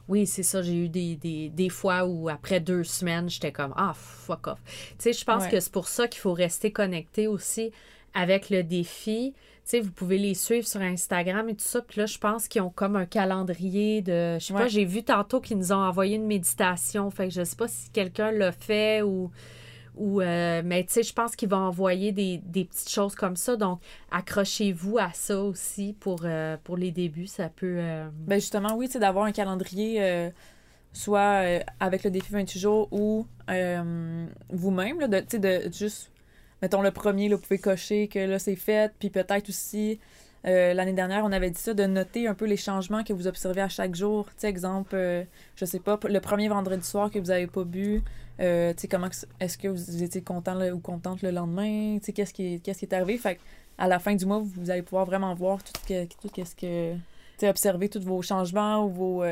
oui, 0.09 0.27
c'est 0.27 0.43
ça. 0.43 0.63
J'ai 0.63 0.75
eu 0.75 0.89
des, 0.89 1.17
des, 1.17 1.49
des 1.49 1.69
fois 1.69 2.05
où, 2.05 2.29
après 2.29 2.61
deux 2.61 2.85
semaines, 2.85 3.29
j'étais 3.29 3.53
comme, 3.53 3.73
ah, 3.77 3.93
fuck 3.95 4.47
off. 4.49 4.59
Tu 4.65 4.95
sais, 4.99 5.13
je 5.13 5.25
pense 5.25 5.45
Ouais. 5.45 5.51
que 5.51 5.61
c'est 5.61 5.73
pour 5.73 5.89
ça 5.89 6.09
qu'il 6.09 6.21
faut 6.21 6.33
rester 6.35 6.71
connecté 6.73 7.27
aussi 7.27 7.71
avec 8.15 8.51
le 8.51 8.63
défi. 8.63 9.33
Tu 9.35 9.41
sais, 9.65 9.81
vous 9.81 9.91
pouvez 9.93 10.19
les 10.19 10.35
suivre 10.35 10.67
sur 10.67 10.83
Instagram 10.83 11.49
et 11.49 11.55
tout 11.55 11.65
ça. 11.65 11.81
Puis 11.81 11.99
là, 12.01 12.07
je 12.07 12.19
pense 12.19 12.49
qu'ils 12.49 12.61
ont 12.61 12.69
comme 12.71 12.97
un 12.97 13.07
calendrier 13.07 14.03
de. 14.03 14.37
Je 14.39 14.45
sais 14.45 14.53
pas, 14.53 14.69
j'ai 14.69 14.85
vu 14.85 15.03
tantôt 15.03 15.41
qu'ils 15.41 15.57
nous 15.57 15.73
ont 15.73 15.77
envoyé 15.83 16.17
une 16.17 16.27
méditation. 16.27 17.11
Fait 17.11 17.29
que 17.29 17.35
je 17.35 17.43
sais 17.45 17.57
pas 17.57 17.67
si 17.69 17.89
quelqu'un 17.91 18.31
l'a 18.31 18.53
fait 18.53 19.01
ou. 19.03 19.31
Ou 19.97 20.21
euh, 20.21 20.63
mais 20.65 20.85
tu 20.85 20.93
sais, 20.93 21.03
je 21.03 21.13
pense 21.13 21.37
qu'ils 21.37 21.49
vont 21.49 21.57
envoyer 21.59 22.13
des, 22.13 22.39
des 22.39 22.65
petites 22.65 22.91
choses 22.91 23.15
comme 23.15 23.37
ça. 23.37 23.57
Donc, 23.57 23.81
accrochez-vous 24.11 24.99
à 24.99 25.11
ça 25.13 25.41
aussi 25.41 25.95
pour, 26.01 26.21
euh, 26.25 26.57
pour 26.65 26.77
les 26.77 26.91
débuts. 26.91 27.27
Ça 27.27 27.49
peut. 27.49 27.77
euh, 27.79 28.09
Ben 28.13 28.41
justement, 28.41 28.75
oui, 28.77 28.87
tu 28.87 28.93
sais, 28.95 28.99
d'avoir 28.99 29.25
un 29.27 29.33
calendrier, 29.33 30.03
euh, 30.03 30.31
soit 30.93 31.43
avec 31.81 32.05
le 32.05 32.11
défi 32.11 32.33
28 32.33 32.59
jours 32.61 32.89
ou 32.93 33.27
vous-même, 34.51 35.07
de, 35.09 35.21
tu 35.21 35.27
sais, 35.31 35.39
de 35.39 35.71
juste, 35.73 36.11
mettons, 36.63 36.83
le 36.83 36.91
premier, 36.91 37.29
là, 37.29 37.37
vous 37.37 37.43
pouvez 37.43 37.59
cocher 37.59 38.09
que 38.09 38.19
là, 38.19 38.39
c'est 38.39 38.57
fait, 38.57 38.93
puis 38.99 39.11
peut-être 39.11 39.49
aussi, 39.49 39.99
euh, 40.47 40.75
l'année 40.75 40.93
dernière, 40.93 41.25
on 41.25 41.33
avait 41.33 41.51
dit 41.51 41.61
ça, 41.61 41.73
de 41.75 41.85
noter 41.85 42.29
un 42.29 42.35
peu 42.35 42.45
les 42.45 42.57
changements 42.57 43.03
que 43.03 43.13
vous 43.13 43.27
observez 43.27 43.63
à 43.63 43.69
chaque 43.69 43.95
jour. 43.95 44.27
Tu 44.27 44.33
sais, 44.39 44.49
exemple, 44.49 44.95
euh, 44.95 45.25
je 45.57 45.65
sais 45.65 45.79
pas, 45.81 45.99
le 46.09 46.21
premier 46.21 46.49
vendredi 46.49 46.87
soir 46.87 47.11
que 47.11 47.19
vous 47.19 47.31
avez 47.31 47.47
pas 47.47 47.65
bu, 47.65 48.03
euh, 48.41 48.73
tu 48.75 48.83
sais, 48.83 48.89
comment, 48.89 49.09
est-ce 49.41 49.57
que 49.57 49.69
vous 49.69 50.03
étiez 50.03 50.23
content 50.23 50.55
là, 50.55 50.73
ou 50.75 50.79
contente 50.81 51.23
le 51.23 51.31
lendemain, 51.31 51.99
tu 51.99 52.07
sais, 52.07 52.13
qu'est-ce 52.13 52.35
qui, 52.35 52.55
est- 52.55 52.59
qu'est-ce 52.59 52.81
qui 52.81 52.85
est 52.85 52.95
arrivé, 52.95 53.17
fait 53.19 53.39
à 53.79 53.89
la 53.89 53.99
fin 53.99 54.15
du 54.15 54.27
mois, 54.27 54.41
vous 54.45 54.71
allez 54.71 54.83
pouvoir 54.83 55.05
vraiment 55.07 55.35
voir 55.35 55.63
tout, 55.63 55.73
ce 55.83 55.89
que, 55.89 56.05
tout 56.05 56.29
qu'est-ce 56.33 56.55
que 56.55 56.93
tu 56.95 57.01
sais, 57.39 57.49
observer 57.49 57.89
tous 57.89 58.03
vos 58.03 58.23
changements 58.23 58.85
ou 58.85 58.89
vos, 58.91 59.23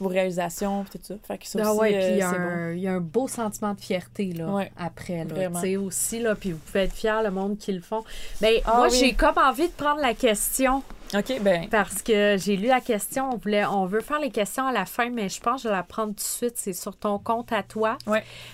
vos 0.00 0.08
réalisations, 0.08 0.84
tout 0.90 0.98
ça. 1.02 1.14
Fait 1.26 1.38
que 1.38 1.46
ça 1.46 1.58
Ah 1.64 1.70
aussi, 1.72 1.80
ouais, 1.80 1.94
euh, 1.94 1.98
puis 2.06 2.12
il 2.12 2.18
y, 2.18 2.22
a 2.22 2.28
un- 2.30 2.72
il 2.72 2.80
y 2.80 2.88
a 2.88 2.92
un 2.92 3.00
beau 3.00 3.26
sentiment 3.28 3.74
de 3.74 3.80
fierté 3.80 4.32
là, 4.32 4.46
Ouais, 4.46 4.70
après. 4.78 5.24
Là, 5.24 5.50
aussi, 5.80 6.20
là, 6.20 6.34
puis 6.34 6.52
vous 6.52 6.58
pouvez 6.58 6.80
être 6.84 6.92
fiers, 6.92 7.22
le 7.24 7.30
monde 7.30 7.58
qui 7.58 7.72
le 7.72 7.80
font. 7.80 8.04
Ben, 8.40 8.54
Ah 8.64 8.76
moi, 8.76 8.88
oui. 8.90 8.96
j'ai 8.98 9.12
comme 9.14 9.38
envie 9.38 9.66
de 9.68 9.72
prendre 9.72 10.00
la 10.00 10.14
question 10.14 10.82
OK, 11.14 11.40
ben, 11.40 11.66
parce 11.70 12.02
que 12.02 12.36
j'ai 12.38 12.56
lu 12.56 12.66
la 12.68 12.80
question. 12.82 13.30
On, 13.32 13.36
voulait, 13.38 13.64
on 13.64 13.86
veut 13.86 14.02
faire 14.02 14.20
les 14.20 14.30
questions 14.30 14.66
à 14.66 14.72
la 14.72 14.84
fin, 14.84 15.08
mais 15.08 15.30
je 15.30 15.40
pense 15.40 15.62
que 15.62 15.68
je 15.68 15.68
vais 15.68 15.74
la 15.74 15.82
prendre 15.82 16.10
tout 16.10 16.16
de 16.16 16.20
suite. 16.20 16.52
C'est 16.56 16.74
sur 16.74 16.94
ton 16.96 17.18
compte 17.18 17.50
à 17.50 17.62
toi. 17.62 17.96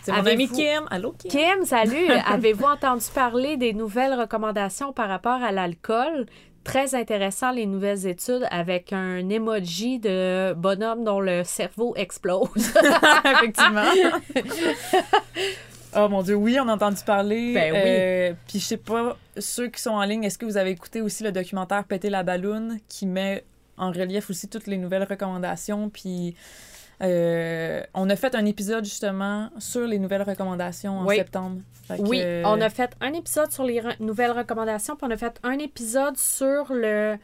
c'est 0.02 0.12
mon 0.12 0.24
ami 0.24 0.48
Kim. 0.48 0.84
Allô, 0.90 1.12
Kim? 1.18 1.30
Kim, 1.30 1.64
salut! 1.64 2.08
Avez-vous 2.26 2.64
entendu 2.64 3.04
parler 3.12 3.56
des 3.56 3.72
nouvelles 3.72 4.14
recommandations 4.14 4.92
par 4.92 5.08
rapport 5.08 5.42
à 5.42 5.50
l'alcool? 5.50 6.26
Très 6.64 6.94
intéressant, 6.94 7.52
les 7.52 7.66
nouvelles 7.66 8.06
études 8.06 8.46
avec 8.50 8.92
un 8.92 9.28
emoji 9.28 9.98
de 9.98 10.54
bonhomme 10.54 11.04
dont 11.04 11.20
le 11.20 11.44
cerveau 11.44 11.94
explose. 11.94 12.48
Effectivement. 13.24 13.84
oh 15.94 16.08
mon 16.08 16.22
Dieu, 16.22 16.34
oui, 16.34 16.58
on 16.58 16.66
a 16.68 16.74
entendu 16.74 17.02
parler. 17.04 17.52
Ben 17.52 17.72
oui. 17.72 17.78
Euh, 17.84 18.32
Puis 18.48 18.60
je 18.60 18.64
sais 18.64 18.76
pas, 18.78 19.16
ceux 19.36 19.68
qui 19.68 19.80
sont 19.80 19.90
en 19.90 20.04
ligne, 20.04 20.24
est-ce 20.24 20.38
que 20.38 20.46
vous 20.46 20.56
avez 20.56 20.70
écouté 20.70 21.02
aussi 21.02 21.22
le 21.22 21.32
documentaire 21.32 21.84
Péter 21.84 22.08
la 22.08 22.22
balloune 22.22 22.78
qui 22.88 23.06
met 23.06 23.44
en 23.76 23.90
relief 23.92 24.30
aussi 24.30 24.48
toutes 24.48 24.66
les 24.66 24.78
nouvelles 24.78 25.04
recommandations? 25.04 25.90
Puis 25.90 26.34
euh, 27.02 27.82
on 27.94 28.08
a 28.10 28.16
fait 28.16 28.34
un 28.34 28.44
épisode 28.44 28.84
justement 28.84 29.50
sur 29.58 29.86
les 29.86 29.98
nouvelles 29.98 30.22
recommandations 30.22 31.00
en 31.00 31.06
Oui. 31.06 31.16
septembre. 31.16 31.60
Que, 31.88 32.00
Oui, 32.00 32.22
on 32.44 32.60
a 32.60 32.70
fait 32.70 32.92
un 33.00 33.12
épisode 33.12 33.50
sur 33.52 33.64
les 33.64 33.80
re- 33.80 33.96
nouvelles 34.00 34.30
recommandations, 34.30 34.96
puis 34.96 35.06
on 35.06 35.10
a 35.10 35.16
fait 35.16 35.38
un 35.42 35.58
épisode 35.58 36.16
sur 36.16 36.72
le, 36.72 37.16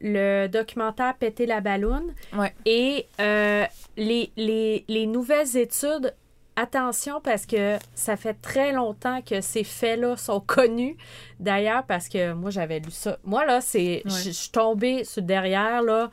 le 0.00 0.46
documentaire 0.46 1.14
Péter 1.16 1.46
la 1.46 1.60
balloune. 1.60 2.14
Ouais. 2.36 2.52
Et 2.64 3.06
euh, 3.20 3.64
les, 3.96 4.30
les, 4.36 4.84
les 4.88 5.06
nouvelles 5.06 5.56
études, 5.56 6.14
attention 6.56 7.20
parce 7.20 7.46
que 7.46 7.76
ça 7.96 8.16
fait 8.16 8.34
très 8.34 8.70
longtemps 8.72 9.20
que 9.22 9.40
ces 9.40 9.64
faits-là 9.64 10.16
sont 10.16 10.38
connus. 10.46 10.96
D'ailleurs, 11.40 11.82
parce 11.84 12.08
que 12.08 12.32
moi, 12.34 12.50
j'avais 12.50 12.78
lu 12.78 12.92
ça. 12.92 13.18
Moi, 13.24 13.44
là, 13.46 13.60
c'est. 13.60 14.02
Je 14.04 14.10
Ouais. 14.14 14.20
je 14.26 14.30
suis 14.30 14.50
tombée 14.50 15.02
sur 15.02 15.22
derrière, 15.22 15.82
là. 15.82 16.10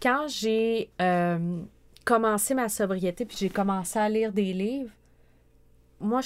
Quand 0.00 0.26
j'ai 0.28 0.88
euh, 1.02 1.38
commencé 2.10 2.54
ma 2.54 2.68
sobriété, 2.68 3.24
puis 3.24 3.36
j'ai 3.38 3.48
commencé 3.48 3.98
à 3.98 4.08
lire 4.08 4.32
des 4.32 4.52
livres, 4.52 4.90
moi, 6.00 6.20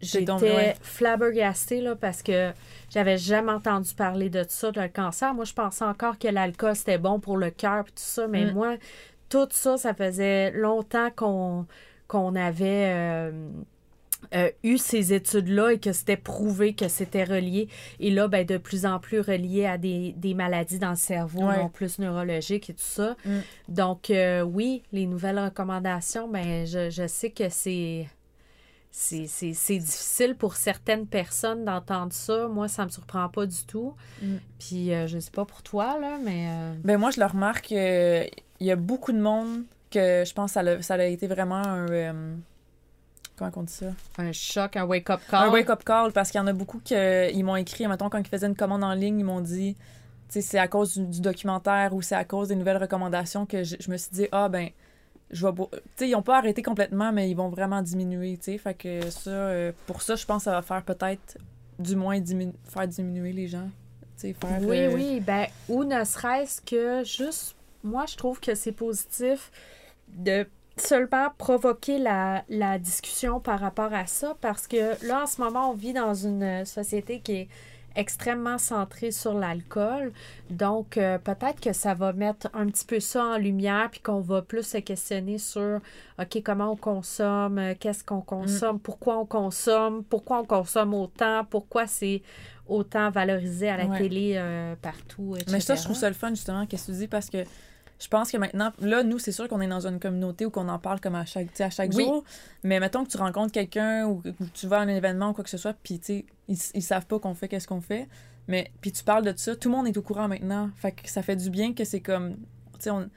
j'étais 0.00 0.74
flabbergastée, 0.80 1.80
là, 1.80 1.96
parce 1.96 2.22
que 2.22 2.52
j'avais 2.90 3.18
jamais 3.18 3.52
entendu 3.52 3.94
parler 3.94 4.30
de 4.30 4.44
ça, 4.48 4.70
de 4.70 4.80
le 4.80 4.88
cancer. 4.88 5.34
Moi, 5.34 5.44
je 5.44 5.54
pensais 5.54 5.84
encore 5.84 6.18
que 6.18 6.28
l'alcool, 6.28 6.76
c'était 6.76 6.98
bon 6.98 7.18
pour 7.20 7.36
le 7.36 7.50
cœur, 7.50 7.84
puis 7.84 7.94
tout 7.94 8.02
ça, 8.02 8.28
mais 8.28 8.46
Mm. 8.46 8.52
moi, 8.52 8.76
tout 9.28 9.48
ça, 9.50 9.76
ça 9.76 9.94
faisait 9.94 10.50
longtemps 10.52 11.10
qu'on 11.14 11.66
qu'on 12.06 12.34
avait 12.36 12.86
euh, 12.94 13.50
euh, 14.34 14.50
eu 14.64 14.78
ces 14.78 15.12
études-là 15.14 15.72
et 15.74 15.78
que 15.78 15.92
c'était 15.92 16.16
prouvé 16.16 16.74
que 16.74 16.88
c'était 16.88 17.24
relié. 17.24 17.68
Et 18.00 18.10
là, 18.10 18.28
ben, 18.28 18.44
de 18.44 18.56
plus 18.58 18.84
en 18.84 18.98
plus 18.98 19.20
relié 19.20 19.64
à 19.66 19.78
des, 19.78 20.12
des 20.16 20.34
maladies 20.34 20.78
dans 20.78 20.90
le 20.90 20.96
cerveau, 20.96 21.44
Ouais. 21.44 21.58
non 21.58 21.68
plus 21.68 21.98
neurologiques 21.98 22.68
et 22.70 22.74
tout 22.74 22.80
ça. 22.82 23.16
Mm. 23.24 23.38
Donc, 23.68 24.10
euh, 24.10 24.42
oui, 24.42 24.82
les 24.92 25.06
nouvelles 25.06 25.38
recommandations, 25.38 26.28
ben, 26.28 26.66
je, 26.66 26.90
je 26.90 27.06
sais 27.06 27.30
que 27.30 27.48
c'est. 27.48 28.06
C'est 28.90 29.26
c'est- 29.26 29.52
c'est 29.52 29.76
difficile 29.78 30.34
pour 30.34 30.56
certaines 30.56 31.06
personnes 31.06 31.64
d'entendre 31.64 32.12
ça. 32.12 32.48
Moi, 32.48 32.68
ça 32.68 32.84
me 32.86 32.90
surprend 32.90 33.28
pas 33.28 33.44
du 33.46 33.64
tout. 33.66 33.94
Mm. 34.22 34.36
Puis, 34.58 34.92
euh, 34.94 35.06
je 35.06 35.18
sais 35.18 35.30
pas 35.30 35.44
pour 35.44 35.62
toi, 35.62 35.98
là, 36.00 36.18
mais. 36.24 36.48
euh, 36.50 36.74
Ben 36.84 36.98
moi, 36.98 37.10
je 37.10 37.20
le 37.20 37.26
remarque, 37.26 37.70
il 37.70 38.26
y 38.60 38.70
a 38.70 38.76
beaucoup 38.76 39.12
de 39.12 39.20
monde 39.20 39.64
que 39.90 40.24
je 40.26 40.32
pense 40.34 40.52
que 40.54 40.54
ça 40.54 40.60
a, 40.60 40.82
ça 40.82 40.94
a 40.94 41.04
été 41.04 41.26
vraiment 41.26 41.62
un... 41.64 42.36
comment 43.38 43.52
on 43.56 43.62
dit 43.62 43.72
ça? 43.72 43.86
un 44.18 44.32
choc, 44.32 44.76
un 44.76 44.84
wake-up 44.84 45.20
call. 45.30 45.48
Un 45.48 45.52
wake-up 45.52 45.84
call, 45.84 46.12
parce 46.12 46.30
qu'il 46.30 46.38
y 46.38 46.42
en 46.42 46.46
a 46.46 46.52
beaucoup 46.52 46.80
qui 46.80 46.94
m'ont 47.42 47.56
écrit, 47.56 47.86
mettons, 47.86 48.10
quand 48.10 48.18
ils 48.18 48.26
faisaient 48.26 48.46
une 48.46 48.56
commande 48.56 48.84
en 48.84 48.94
ligne, 48.94 49.20
ils 49.20 49.24
m'ont 49.24 49.40
dit, 49.40 49.74
tu 50.28 50.34
sais, 50.34 50.40
c'est 50.40 50.58
à 50.58 50.68
cause 50.68 50.98
du, 50.98 51.06
du 51.06 51.20
documentaire 51.20 51.94
ou 51.94 52.02
c'est 52.02 52.14
à 52.14 52.24
cause 52.24 52.48
des 52.48 52.56
nouvelles 52.56 52.76
recommandations 52.76 53.46
que 53.46 53.64
je, 53.64 53.76
je 53.80 53.90
me 53.90 53.96
suis 53.96 54.10
dit, 54.12 54.28
ah 54.32 54.48
ben, 54.48 54.68
je 55.30 55.46
vais... 55.46 55.52
Tu 55.52 55.78
sais, 55.96 56.08
ils 56.08 56.12
n'ont 56.12 56.22
pas 56.22 56.38
arrêté 56.38 56.62
complètement, 56.62 57.12
mais 57.12 57.30
ils 57.30 57.34
vont 57.34 57.48
vraiment 57.48 57.82
diminuer, 57.82 58.36
tu 58.36 58.52
sais. 58.52 58.58
Fait 58.58 58.74
que 58.74 59.08
ça, 59.10 59.30
euh, 59.30 59.72
pour 59.86 60.02
ça, 60.02 60.16
je 60.16 60.26
pense 60.26 60.38
que 60.40 60.44
ça 60.44 60.52
va 60.52 60.62
faire 60.62 60.82
peut-être, 60.82 61.38
du 61.78 61.96
moins, 61.96 62.18
diminu- 62.18 62.54
faire 62.64 62.88
diminuer 62.88 63.32
les 63.32 63.48
gens. 63.48 63.68
Tu 64.16 64.28
sais, 64.28 64.32
faire... 64.34 64.58
Oui, 64.62 64.78
euh, 64.80 64.94
oui, 64.94 65.20
ben, 65.20 65.46
ou 65.68 65.84
ne 65.84 66.02
serait-ce 66.04 66.60
que 66.60 67.04
juste, 67.04 67.56
moi, 67.84 68.04
je 68.06 68.16
trouve 68.16 68.40
que 68.40 68.54
c'est 68.54 68.72
positif 68.72 69.50
de 70.08 70.46
seulement 70.80 71.28
provoquer 71.38 71.98
la, 71.98 72.44
la 72.48 72.78
discussion 72.78 73.40
par 73.40 73.60
rapport 73.60 73.92
à 73.92 74.06
ça, 74.06 74.36
parce 74.40 74.66
que 74.66 75.04
là, 75.06 75.22
en 75.22 75.26
ce 75.26 75.40
moment, 75.40 75.70
on 75.70 75.74
vit 75.74 75.92
dans 75.92 76.14
une 76.14 76.64
société 76.64 77.20
qui 77.20 77.32
est 77.32 77.48
extrêmement 77.96 78.58
centrée 78.58 79.10
sur 79.10 79.34
l'alcool. 79.34 80.12
Donc, 80.50 80.96
euh, 80.96 81.18
peut-être 81.18 81.60
que 81.60 81.72
ça 81.72 81.94
va 81.94 82.12
mettre 82.12 82.48
un 82.54 82.66
petit 82.66 82.84
peu 82.84 83.00
ça 83.00 83.24
en 83.24 83.38
lumière, 83.38 83.88
puis 83.90 84.00
qu'on 84.00 84.20
va 84.20 84.40
plus 84.42 84.62
se 84.64 84.78
questionner 84.78 85.38
sur, 85.38 85.80
OK, 86.20 86.42
comment 86.44 86.72
on 86.72 86.76
consomme, 86.76 87.58
euh, 87.58 87.74
qu'est-ce 87.78 88.04
qu'on 88.04 88.20
consomme, 88.20 88.78
pourquoi 88.78 89.18
on 89.18 89.26
consomme, 89.26 90.04
pourquoi 90.04 90.40
on 90.40 90.44
consomme 90.44 90.94
autant, 90.94 91.44
pourquoi 91.44 91.88
c'est 91.88 92.22
autant 92.68 93.10
valorisé 93.10 93.68
à 93.68 93.78
la 93.78 93.86
Ouais. 93.86 93.98
télé 93.98 94.34
euh, 94.36 94.76
partout, 94.80 95.34
etc. 95.34 95.50
Mais 95.52 95.60
ça, 95.60 95.74
je 95.74 95.82
trouve 95.82 95.96
ça 95.96 96.08
le 96.08 96.14
fun, 96.14 96.28
justement, 96.30 96.66
qu'est-ce 96.66 96.86
que 96.88 96.92
tu 96.92 96.98
dis, 96.98 97.08
parce 97.08 97.30
que 97.30 97.38
je 98.00 98.08
pense 98.08 98.30
que 98.30 98.36
maintenant, 98.36 98.72
là, 98.80 99.02
nous, 99.02 99.18
c'est 99.18 99.32
sûr 99.32 99.48
qu'on 99.48 99.60
est 99.60 99.66
dans 99.68 99.86
une 99.86 99.98
communauté 99.98 100.46
où 100.46 100.50
qu'on 100.50 100.68
en 100.68 100.78
parle 100.78 101.00
comme 101.00 101.14
à 101.16 101.24
chaque, 101.24 101.60
à 101.60 101.70
chaque 101.70 101.92
Oui. 101.94 102.04
jour. 102.04 102.24
Mais 102.62 102.78
mettons 102.80 103.04
que 103.04 103.10
tu 103.10 103.16
rencontres 103.16 103.52
quelqu'un 103.52 104.06
ou 104.06 104.20
que 104.20 104.28
tu 104.54 104.66
vas 104.66 104.78
à 104.78 104.80
un 104.82 104.88
événement 104.88 105.30
ou 105.30 105.32
quoi 105.32 105.42
que 105.44 105.50
ce 105.50 105.56
soit, 105.58 105.74
puis 105.82 105.98
tu 105.98 106.24
ils, 106.48 106.58
ils 106.74 106.82
savent 106.82 107.06
pas 107.06 107.18
qu'on 107.18 107.34
fait 107.34 107.48
qu'est-ce 107.48 107.66
qu'on 107.68 107.80
fait. 107.80 108.06
Mais 108.46 108.70
puis 108.80 108.92
tu 108.92 109.02
parles 109.04 109.24
de 109.24 109.32
ça, 109.36 109.56
tout 109.56 109.68
le 109.68 109.76
monde 109.76 109.86
est 109.88 109.96
au 109.96 110.02
courant 110.02 110.28
maintenant. 110.28 110.70
Fait 110.76 110.92
que 110.92 111.08
ça 111.10 111.22
fait 111.22 111.36
du 111.36 111.50
bien 111.50 111.74
que 111.74 111.84
c'est 111.84 112.00
comme, 112.00 112.36
tu 112.36 112.40
sais, 112.80 112.90
on- 112.90 113.10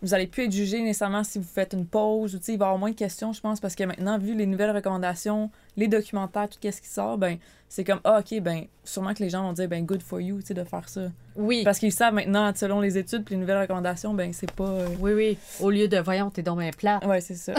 vous 0.00 0.14
allez 0.14 0.28
plus 0.28 0.44
être 0.44 0.52
jugé 0.52 0.80
nécessairement 0.80 1.24
si 1.24 1.38
vous 1.38 1.44
faites 1.44 1.72
une 1.72 1.84
pause 1.84 2.36
ou 2.36 2.38
tu 2.38 2.44
sais, 2.44 2.52
il 2.52 2.58
va 2.58 2.66
y 2.66 2.68
avoir 2.68 2.78
moins 2.78 2.90
de 2.90 2.94
questions, 2.94 3.32
je 3.32 3.40
pense, 3.40 3.58
parce 3.58 3.74
que 3.74 3.82
maintenant, 3.82 4.16
vu 4.16 4.36
les 4.36 4.46
nouvelles 4.46 4.70
recommandations, 4.70 5.50
les 5.78 5.88
documentaires, 5.88 6.48
tout 6.48 6.58
ce 6.62 6.80
qui 6.80 6.88
sort, 6.88 7.16
ben 7.16 7.38
c'est 7.70 7.84
comme, 7.84 8.00
ah, 8.04 8.20
ok, 8.20 8.40
ben 8.40 8.64
sûrement 8.82 9.12
que 9.12 9.22
les 9.22 9.28
gens 9.28 9.42
vont 9.42 9.52
dire, 9.52 9.68
ben 9.68 9.84
good 9.84 10.02
for 10.02 10.20
you, 10.20 10.40
tu 10.40 10.46
sais, 10.48 10.54
de 10.54 10.64
faire 10.64 10.88
ça. 10.88 11.02
Oui. 11.36 11.62
Parce 11.62 11.78
qu'ils 11.78 11.92
savent 11.92 12.14
maintenant, 12.14 12.50
selon 12.56 12.80
les 12.80 12.96
études 12.96 13.22
puis 13.24 13.34
les 13.34 13.40
nouvelles 13.42 13.60
recommandations, 13.60 14.14
ben 14.14 14.32
c'est 14.32 14.50
pas. 14.50 14.64
euh, 14.64 14.88
Oui, 14.98 15.12
oui. 15.12 15.38
Au 15.60 15.70
lieu 15.70 15.86
de 15.86 15.98
voyons, 15.98 16.30
t'es 16.30 16.40
donc 16.42 16.58
bien 16.60 16.70
plat. 16.70 16.98
Ouais, 17.06 17.20
c'est 17.20 17.34
ça. 17.34 17.52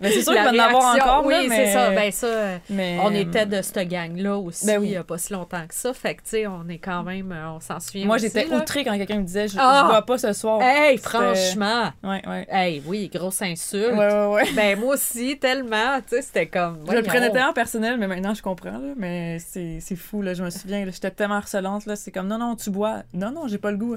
mais 0.00 0.10
c'est 0.12 0.22
sûr 0.22 0.34
qu'il 0.34 0.42
va 0.44 0.50
en 0.50 0.58
avoir 0.58 0.94
encore, 0.94 1.26
Oui, 1.26 1.32
là, 1.32 1.42
mais... 1.48 1.66
c'est 1.66 1.72
ça. 1.72 1.90
Ben 1.90 2.12
ça, 2.12 2.26
euh, 2.26 2.58
mais- 2.68 2.98
on 3.02 3.10
était 3.14 3.46
de 3.46 3.62
cette 3.62 3.88
gang-là 3.88 4.36
aussi 4.36 4.66
Ben 4.66 4.78
oui. 4.78 4.88
il 4.88 4.92
y 4.92 4.96
a 4.96 5.02
pas 5.02 5.16
si 5.18 5.32
longtemps 5.32 5.66
que 5.66 5.74
ça. 5.74 5.94
Fait 5.94 6.14
que, 6.14 6.22
tu 6.22 6.28
sais, 6.28 6.46
on 6.46 6.68
est 6.68 6.78
quand 6.78 7.02
même, 7.02 7.32
euh, 7.32 7.52
on 7.52 7.60
s'en 7.60 7.80
souvient 7.80 8.04
Moi, 8.06 8.18
j'étais 8.18 8.46
outrée 8.52 8.84
quand 8.84 8.96
quelqu'un 8.98 9.16
me 9.20 9.24
disait 9.24 9.48
je, 9.48 9.56
Ah! 9.58 9.80
je 9.86 9.90
vois 9.92 10.02
pas 10.02 10.18
ce 10.18 10.32
soir. 10.34 10.60
Hey, 10.62 10.98
franchement. 10.98 11.90
Ouais, 12.04 12.22
ouais. 12.28 12.46
Hey, 12.50 12.82
oui, 12.86 13.10
grosse 13.12 13.40
insulte. 13.42 13.92
Ouais, 13.96 14.12
ouais, 14.12 14.26
ouais. 14.26 14.52
Ben, 14.54 14.78
moi 14.78 14.94
aussi, 14.94 15.38
tellement. 15.38 15.96
Tu 16.02 16.16
sais, 16.16 16.22
c'était 16.22 16.46
comme. 16.46 16.80
Je 16.88 16.94
le 16.96 17.02
prenais 17.02 17.30
tellement 17.32 17.54
personnel, 17.56 17.98
mais 17.98 18.06
maintenant 18.06 18.34
je 18.34 18.42
comprends, 18.42 18.78
là, 18.78 18.92
mais 18.96 19.38
c'est 19.40 19.96
fou, 19.96 20.20
là, 20.22 20.34
je 20.34 20.44
me 20.44 20.50
souviens, 20.50 20.84
j'étais 20.84 21.10
tellement 21.10 21.36
harcelante, 21.36 21.86
là, 21.86 21.96
c'est 21.96 22.12
comme, 22.12 22.28
non, 22.28 22.38
non, 22.38 22.54
tu 22.54 22.70
bois, 22.70 23.02
non, 23.14 23.32
non, 23.32 23.48
j'ai 23.48 23.58
pas 23.58 23.70
le 23.70 23.78
goût. 23.78 23.96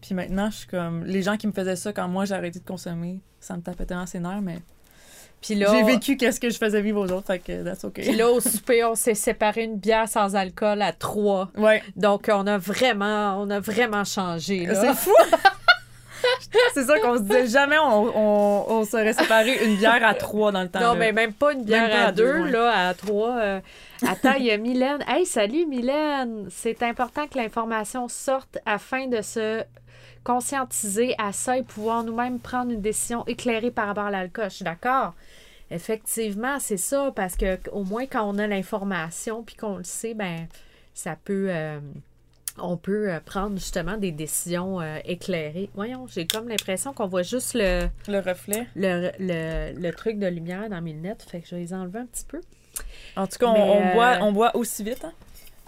Puis 0.00 0.14
maintenant, 0.14 0.48
je 0.50 0.56
suis 0.58 0.68
comme, 0.68 1.04
les 1.04 1.20
gens 1.20 1.36
qui 1.36 1.46
me 1.46 1.52
faisaient 1.52 1.76
ça 1.76 1.92
quand 1.92 2.08
moi 2.08 2.24
j'ai 2.24 2.34
arrêté 2.34 2.60
de 2.60 2.64
consommer, 2.64 3.20
ça 3.40 3.56
me 3.56 3.62
tapait 3.62 3.84
tellement 3.84 4.06
ses 4.06 4.20
nerfs, 4.20 4.40
mais 4.40 4.60
Puis 5.42 5.56
là, 5.56 5.66
j'ai 5.72 5.82
vécu 5.82 6.16
qu'est-ce 6.16 6.38
que 6.38 6.50
je 6.50 6.56
faisais 6.56 6.80
vivre 6.80 7.00
aux 7.00 7.10
autres, 7.10 7.26
fait 7.26 7.40
que 7.40 7.64
that's 7.64 7.84
OK. 7.84 7.94
Puis 7.94 8.14
là, 8.14 8.30
au 8.30 8.40
souper, 8.40 8.84
on 8.84 8.94
s'est 8.94 9.14
séparé 9.14 9.64
une 9.64 9.76
bière 9.76 10.08
sans 10.08 10.36
alcool 10.36 10.80
à 10.80 10.92
trois. 10.92 11.50
Ouais, 11.58 11.82
Donc, 11.96 12.30
on 12.32 12.46
a 12.46 12.58
vraiment, 12.58 13.42
on 13.42 13.50
a 13.50 13.58
vraiment 13.58 14.04
changé. 14.04 14.66
là. 14.66 14.80
c'est 14.80 14.94
fou! 14.94 15.10
c'est 16.74 16.84
ça 16.84 16.98
qu'on 17.00 17.16
se 17.16 17.22
disait, 17.22 17.46
jamais 17.46 17.78
on, 17.78 18.16
on, 18.16 18.64
on 18.68 18.84
serait 18.84 19.12
séparé 19.12 19.64
une 19.64 19.76
bière 19.76 20.04
à 20.04 20.14
trois 20.14 20.52
dans 20.52 20.62
le 20.62 20.68
temps. 20.68 20.80
Non, 20.80 20.92
là. 20.92 20.98
mais 20.98 21.12
même 21.12 21.32
pas 21.32 21.52
une 21.52 21.64
bière 21.64 21.90
pas 21.90 21.96
à, 21.96 22.06
à 22.08 22.12
deux, 22.12 22.24
deux, 22.24 22.42
ouais. 22.44 22.50
là, 22.50 22.88
à 22.88 22.94
trois. 22.94 23.36
euh. 23.38 23.60
Attends, 24.06 24.34
il 24.38 24.46
y 24.46 24.50
a 24.50 24.56
Mylène. 24.56 25.04
Hey, 25.06 25.26
salut 25.26 25.66
Mylène! 25.66 26.48
C'est 26.50 26.82
important 26.82 27.26
que 27.26 27.38
l'information 27.38 28.08
sorte 28.08 28.58
afin 28.66 29.06
de 29.06 29.20
se 29.22 29.62
conscientiser 30.24 31.14
à 31.18 31.32
ça 31.32 31.56
et 31.58 31.62
pouvoir 31.62 32.04
nous-mêmes 32.04 32.38
prendre 32.40 32.70
une 32.72 32.80
décision 32.80 33.24
éclairée 33.26 33.70
par 33.70 33.86
rapport 33.86 34.04
à 34.04 34.10
l'alcool. 34.10 34.50
Je 34.50 34.56
suis 34.56 34.64
d'accord. 34.64 35.14
Effectivement, 35.70 36.58
c'est 36.58 36.76
ça, 36.76 37.12
parce 37.14 37.36
que 37.36 37.58
au 37.72 37.84
moins 37.84 38.06
quand 38.06 38.28
on 38.28 38.38
a 38.38 38.46
l'information 38.46 39.42
puis 39.42 39.54
qu'on 39.54 39.76
le 39.78 39.84
sait, 39.84 40.14
ben 40.14 40.46
ça 40.94 41.16
peut 41.24 41.46
euh, 41.48 41.78
on 42.58 42.76
peut 42.76 43.10
euh, 43.10 43.20
prendre 43.20 43.56
justement 43.56 43.96
des 43.96 44.12
décisions 44.12 44.80
euh, 44.80 44.98
éclairées. 45.04 45.70
Voyons, 45.74 46.06
j'ai 46.08 46.26
comme 46.26 46.48
l'impression 46.48 46.92
qu'on 46.92 47.06
voit 47.06 47.22
juste 47.22 47.54
le, 47.54 47.88
Le 48.08 48.18
reflet. 48.18 48.66
le, 48.74 49.10
le, 49.18 49.72
le 49.80 49.90
truc 49.92 50.18
de 50.18 50.26
lumière 50.26 50.68
dans 50.68 50.80
mes 50.80 50.92
lunettes, 50.92 51.22
fait 51.28 51.40
que 51.40 51.48
je 51.48 51.54
vais 51.54 51.62
les 51.62 51.74
enlever 51.74 52.00
un 52.00 52.06
petit 52.06 52.24
peu. 52.26 52.40
En 53.16 53.26
tout 53.26 53.38
cas, 53.38 53.46
on, 53.46 53.54
on 53.54 53.80
euh, 53.82 53.92
boit, 53.94 54.18
on 54.22 54.32
boit 54.32 54.56
aussi 54.56 54.82
vite. 54.84 55.04
Hein? 55.04 55.12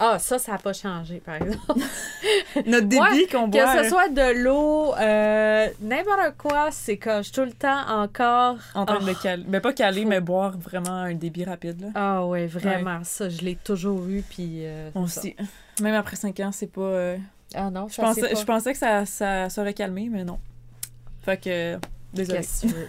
Ah, 0.05 0.19
ça, 0.19 0.39
ça 0.39 0.53
n'a 0.53 0.59
pas 0.59 0.73
changé, 0.73 1.21
par 1.25 1.37
exemple. 1.37 1.81
Notre 2.67 2.87
débit 2.89 3.01
Ouais, 3.01 3.27
qu'on 3.31 3.47
que 3.47 3.51
boit 3.53 3.73
ce 3.77 3.87
euh, 3.87 3.89
soit 3.89 4.09
de 4.09 4.43
l'eau, 4.43 4.95
euh, 4.95 5.69
n'importe 5.81 6.37
quoi, 6.39 6.71
c'est 6.73 6.97
que 6.97 7.19
je 7.19 7.23
suis 7.23 7.33
tout 7.33 7.45
le 7.45 7.53
temps 7.53 7.87
encore. 7.89 8.57
en 8.75 8.85
train 8.85 8.99
Oh. 9.01 9.05
de 9.05 9.13
caler. 9.23 9.45
Mais 9.47 9.61
pas 9.61 9.73
caler, 9.73 10.05
mais 10.05 10.21
boire 10.21 10.59
vraiment 10.59 10.91
un 10.91 11.15
débit 11.15 11.45
rapide. 11.45 11.81
Là. 11.83 11.89
Ah 11.95 12.27
ouais, 12.27 12.47
vraiment, 12.47 12.99
ça, 13.05 13.29
je 13.29 13.43
l'ai 13.43 13.55
toujours 13.57 14.05
eu, 14.07 14.23
puis... 14.29 14.63
euh, 14.67 14.91
On. 14.97 15.07
Même 15.83 15.95
après 15.95 16.17
5 16.17 16.39
ans, 16.41 16.51
c'est 16.53 16.71
pas. 16.73 16.81
euh, 16.81 17.17
Ah 17.55 17.71
non, 17.71 17.87
Je 17.89 18.01
pensais, 18.01 18.35
je 18.35 18.45
pensais 18.45 18.73
que 18.73 18.79
ça, 18.79 19.07
ça 19.07 19.49
serait 19.51 19.75
calmé, 19.75 20.09
mais 20.11 20.25
non. 20.25 20.39
Fait 21.25 21.37
que. 21.37 21.79
Désolé. 22.13 22.39
Qu'est-ce 22.39 22.63
que 22.63 22.67
tu 22.69 22.75
veux? 22.75 22.89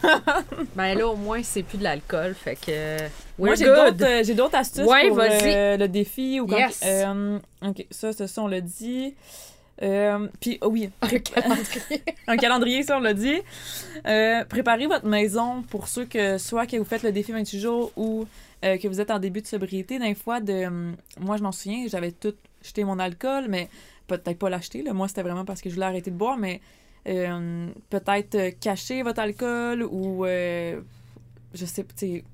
ben 0.75 0.97
là, 0.97 1.07
au 1.07 1.15
moins, 1.15 1.41
c'est 1.43 1.63
plus 1.63 1.77
de 1.77 1.83
l'alcool, 1.83 2.33
fait 2.35 2.55
que... 2.55 2.97
Moi, 3.39 3.49
We're 3.49 3.55
j'ai 3.55 3.65
d'autres, 3.65 4.05
euh, 4.05 4.23
j'ai 4.23 4.33
d'autres 4.33 4.55
astuces 4.55 4.85
Ouais, 4.85 5.07
pour 5.07 5.19
euh, 5.19 5.77
le 5.77 5.87
défi. 5.87 6.39
Ou 6.39 6.47
quand, 6.47 6.57
Yes. 6.57 6.81
euh, 6.85 7.39
ok, 7.65 7.85
ça, 7.89 8.11
ça, 8.13 8.27
ça, 8.27 8.41
on 8.43 8.47
l'a 8.47 8.61
dit. 8.61 9.15
Euh, 9.81 10.27
Puis, 10.39 10.57
oh 10.61 10.67
oui, 10.67 10.89
Un 11.01 11.07
calendrier. 11.19 12.03
un 12.27 12.37
calendrier, 12.37 12.83
ça, 12.83 12.97
on 12.97 13.01
l'a 13.01 13.13
dit. 13.13 13.39
Euh, 14.05 14.43
préparez 14.45 14.87
votre 14.87 15.05
maison 15.07 15.63
pour 15.69 15.87
ceux 15.87 16.05
que, 16.05 16.37
soit 16.37 16.67
que 16.67 16.77
vous 16.77 16.85
faites 16.85 17.03
le 17.03 17.11
défi 17.11 17.31
28 17.31 17.59
jours 17.59 17.91
ou 17.95 18.25
euh, 18.63 18.77
que 18.77 18.87
vous 18.87 18.99
êtes 19.01 19.09
en 19.11 19.19
début 19.19 19.41
de 19.41 19.47
sobriété. 19.47 19.99
D'un 19.99 20.13
fois, 20.15 20.39
de, 20.41 20.67
moi, 21.19 21.37
je 21.37 21.43
m'en 21.43 21.51
souviens, 21.51 21.85
j'avais 21.87 22.11
tout 22.11 22.35
jeté 22.61 22.83
mon 22.83 22.99
alcool, 22.99 23.45
mais 23.49 23.69
peut-être 24.07 24.37
pas 24.37 24.49
l'acheter. 24.49 24.83
Moi, 24.93 25.07
c'était 25.07 25.23
vraiment 25.23 25.45
parce 25.45 25.61
que 25.61 25.69
je 25.69 25.75
voulais 25.75 25.87
arrêter 25.87 26.11
de 26.11 26.15
boire, 26.17 26.37
mais 26.37 26.55
euh, 26.55 26.59
peut-être 27.03 28.35
euh, 28.35 28.51
cacher 28.59 29.03
votre 29.03 29.19
alcool 29.19 29.83
ou. 29.83 30.25
euh, 30.25 30.81
je 31.53 31.65
sais, 31.65 31.85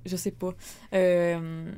je 0.05 0.15
sais 0.15 0.31
pas. 0.31 0.53
Euh, 0.93 1.71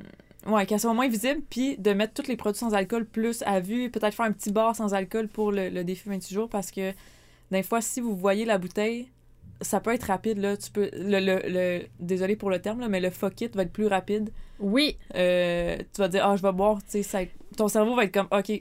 ouais, 0.46 0.64
qu'elle 0.66 0.78
soit 0.80 0.94
moins 0.94 1.08
visible, 1.08 1.40
puis 1.50 1.76
de 1.76 1.92
mettre 1.92 2.14
tous 2.14 2.28
les 2.28 2.36
produits 2.36 2.58
sans 2.60 2.72
alcool 2.74 3.04
plus 3.04 3.42
à 3.46 3.58
vue, 3.60 3.90
peut-être 3.90 4.14
faire 4.14 4.26
un 4.26 4.32
petit 4.32 4.52
bar 4.52 4.76
sans 4.76 4.94
alcool 4.94 5.28
pour 5.28 5.50
le, 5.52 5.68
le 5.68 5.82
défi 5.84 6.08
28 6.08 6.32
jours 6.34 6.48
parce 6.48 6.70
que 6.70 6.92
des 7.50 7.62
fois, 7.62 7.80
si 7.80 8.00
vous 8.00 8.14
voyez 8.16 8.44
la 8.44 8.58
bouteille, 8.58 9.08
ça 9.60 9.80
peut 9.80 9.92
être 9.92 10.04
rapide, 10.04 10.38
là. 10.38 10.56
Tu 10.56 10.70
peux. 10.70 10.88
Le, 10.94 11.20
le, 11.20 11.40
le- 11.48 11.82
désolé 12.00 12.36
pour 12.36 12.50
le 12.50 12.60
terme, 12.60 12.80
là, 12.80 12.88
mais 12.88 13.00
le 13.00 13.10
fuck 13.10 13.40
it 13.40 13.54
va 13.56 13.62
être 13.62 13.72
plus 13.72 13.86
rapide. 13.86 14.30
Oui, 14.60 14.96
Euh, 15.16 15.76
tu 15.92 16.00
vas 16.00 16.08
dire, 16.08 16.24
ah, 16.26 16.36
je 16.36 16.42
vais 16.42 16.52
boire, 16.52 16.78
tu 16.84 16.90
sais, 16.90 17.02
ça- 17.02 17.20
ton 17.56 17.68
cerveau 17.68 17.94
va 17.94 18.04
être 18.04 18.12
comme, 18.14 18.28
ok, 18.30 18.44
tu 18.46 18.60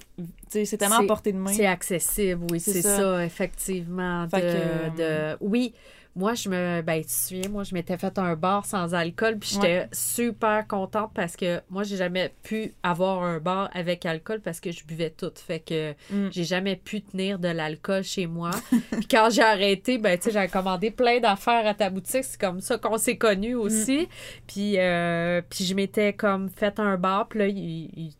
sais, 0.50 0.66
c'est 0.66 0.78
tellement 0.78 0.98
à 1.00 1.04
portée 1.04 1.32
de 1.32 1.38
main. 1.38 1.52
c'est 1.54 1.66
accessible, 1.66 2.46
oui, 2.52 2.60
C'est 2.60 2.82
ça. 2.82 2.98
ça. 2.98 3.26
effectivement. 3.26 4.26
De, 4.26 4.30
que, 4.32 4.38
euh, 4.44 5.34
de- 5.34 5.38
Oui, 5.42 5.74
moi, 6.16 6.34
je 6.34 6.50
me... 6.50 6.82
Ben, 6.82 7.02
tu 7.02 7.08
te 7.08 7.12
souviens, 7.12 7.50
moi, 7.50 7.64
je 7.64 7.74
m'étais 7.74 7.98
fait 7.98 8.18
un 8.20 8.36
bar 8.36 8.66
sans 8.66 8.94
alcool, 8.94 9.38
puis 9.40 9.52
j'étais 9.54 9.88
super 9.94 10.68
contente 10.68 11.12
parce 11.16 11.38
que 11.38 11.62
moi, 11.70 11.84
j'ai 11.84 11.96
jamais 11.96 12.34
pu 12.44 12.74
avoir 12.84 13.24
un 13.24 13.40
bar 13.40 13.70
avec 13.74 14.06
alcool 14.06 14.42
parce 14.42 14.60
que 14.60 14.72
je 14.72 14.84
buvais 14.86 15.10
tout. 15.10 15.32
Fait 15.36 15.60
que 15.62 15.92
Mm. 16.10 16.28
j'ai 16.32 16.44
jamais 16.44 16.76
pu 16.76 17.02
tenir 17.02 17.40
de 17.40 17.48
l'alcool 17.48 18.04
chez 18.04 18.28
moi. 18.28 18.52
puis 18.92 19.08
quand 19.10 19.30
j'ai 19.32 19.42
arrêté, 19.42 19.98
ben, 19.98 20.18
tu 20.18 20.32
sais, 20.32 20.42
j'ai 20.42 20.48
commandé 20.50 20.92
plein 20.92 21.20
d'affaires 21.22 21.66
à 21.66 21.74
ta 21.74 21.90
boutique. 21.90 22.24
C'est 22.26 22.40
comme 22.40 22.60
ça 22.60 22.78
qu'on 22.78 22.98
s'est 22.98 23.18
connus 23.18 23.56
aussi. 23.56 24.10
Puis, 24.48 24.78
euh, 24.80 25.42
puis 25.50 25.64
je 25.64 25.74
m'étais 25.74 26.12
comme 26.14 26.50
fait 26.50 26.78
un 26.80 26.98
bar, 26.98 27.28
puis 27.30 27.40
là, 27.40 27.48
il- 27.48 27.90
il- 27.96 28.14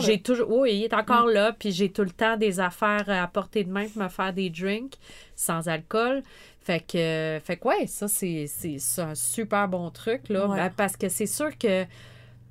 j'ai 0.00 0.20
toujours... 0.22 0.50
Oui, 0.50 0.74
il 0.74 0.84
est 0.84 0.94
encore 0.94 1.26
là, 1.26 1.52
puis 1.58 1.70
j'ai 1.72 1.90
tout 1.90 2.02
le 2.02 2.10
temps 2.10 2.36
des 2.36 2.60
affaires 2.60 3.08
à 3.08 3.26
portée 3.26 3.64
de 3.64 3.70
main 3.70 3.86
pour 3.88 4.02
me 4.02 4.08
faire 4.08 4.32
des 4.32 4.50
drinks 4.50 4.94
sans 5.34 5.68
alcool. 5.68 6.22
Fait 6.66 6.80
que, 6.80 7.38
fait 7.44 7.56
que 7.58 7.68
ouais, 7.68 7.86
ça, 7.86 8.08
c'est 8.08 8.48
un 8.98 9.14
super 9.14 9.68
bon 9.68 9.88
truc, 9.90 10.28
là. 10.28 10.48
Ouais. 10.48 10.56
Ben, 10.56 10.70
parce 10.76 10.96
que 10.96 11.08
c'est 11.08 11.26
sûr 11.26 11.56
que 11.56 11.84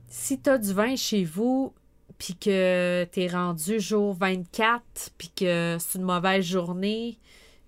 si 0.08 0.40
t'as 0.40 0.58
du 0.58 0.72
vin 0.74 0.96
chez 0.96 1.26
vous, 1.26 1.74
puis 2.18 2.34
que 2.36 3.04
t'es 3.12 3.28
rendu 3.28 3.78
jour 3.82 4.14
24, 4.14 4.82
puis 5.18 5.32
que 5.36 5.76
c'est 5.82 5.98
une 5.98 6.06
mauvaise 6.06 6.46
journée, 6.46 7.20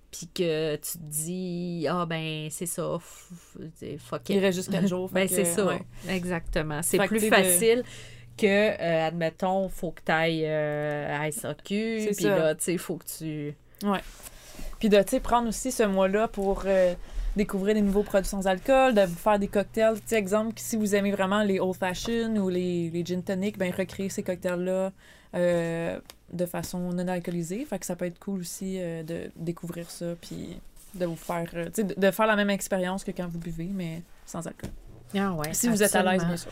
puis 0.09 0.29
que 0.33 0.77
tu 0.77 0.97
te 0.97 1.03
dis, 1.03 1.85
ah 1.89 2.05
ben, 2.05 2.47
c'est 2.49 2.65
ça, 2.65 2.97
fuck 3.99 4.29
Il 4.29 4.37
it. 4.37 4.41
reste 4.41 4.57
juste 4.59 4.71
4 4.71 4.87
jours. 4.87 5.09
Ben, 5.09 5.27
c'est 5.27 5.43
ça. 5.43 5.65
ouais. 5.65 5.81
Exactement. 6.07 6.81
C'est 6.81 6.97
que 6.97 7.07
plus 7.07 7.23
de- 7.23 7.27
facile 7.27 7.83
que, 8.37 8.45
euh, 8.47 9.07
admettons, 9.07 9.67
faut 9.67 9.91
que 9.91 10.01
tu 10.05 10.11
ailles 10.13 10.45
à 10.47 11.29
SAQ, 11.29 12.11
puis 12.15 12.23
là, 12.25 12.55
tu 12.55 12.63
sais, 12.63 12.77
faut 12.77 12.95
que 12.95 13.05
tu. 13.17 13.55
Puis 14.79 14.89
de, 14.89 15.19
prendre 15.19 15.47
aussi 15.47 15.71
ce 15.71 15.83
mois-là 15.83 16.27
pour 16.27 16.63
euh, 16.65 16.93
découvrir 17.35 17.75
des 17.75 17.81
nouveaux 17.81 18.03
produits 18.03 18.29
sans 18.29 18.47
alcool, 18.47 18.93
de 18.93 19.01
vous 19.01 19.15
faire 19.15 19.39
des 19.39 19.47
cocktails. 19.47 19.95
Tu 19.95 20.07
sais, 20.07 20.15
exemple, 20.15 20.53
si 20.57 20.75
vous 20.75 20.95
aimez 20.95 21.11
vraiment 21.11 21.43
les 21.43 21.59
old 21.59 21.75
fashion 21.75 22.35
ou 22.37 22.49
les, 22.49 23.03
gin 23.05 23.23
tonic, 23.23 23.57
ben 23.57 23.73
recréer 23.73 24.09
ces 24.09 24.23
cocktails-là 24.23 24.91
euh, 25.35 25.99
de 26.31 26.45
façon 26.45 26.79
non 26.91 27.07
alcoolisée. 27.07 27.65
Fait 27.65 27.79
que 27.79 27.85
ça 27.85 27.95
peut 27.95 28.05
être 28.05 28.19
cool 28.19 28.41
aussi 28.41 28.77
euh, 28.79 29.03
de 29.03 29.31
découvrir 29.35 29.89
ça, 29.89 30.15
puis 30.21 30.59
de 30.95 31.05
vous 31.05 31.15
de 31.15 32.11
faire 32.11 32.27
la 32.27 32.35
même 32.35 32.49
expérience 32.49 33.03
que 33.03 33.11
quand 33.11 33.27
vous 33.27 33.39
buvez, 33.39 33.69
mais 33.71 34.01
sans 34.25 34.45
alcool. 34.47 34.71
Ah 35.15 35.33
ouais, 35.33 35.53
Si 35.53 35.67
vous 35.69 35.81
êtes 35.83 35.95
à 35.95 36.03
l'aise, 36.03 36.25
bien 36.25 36.37
sûr. 36.37 36.51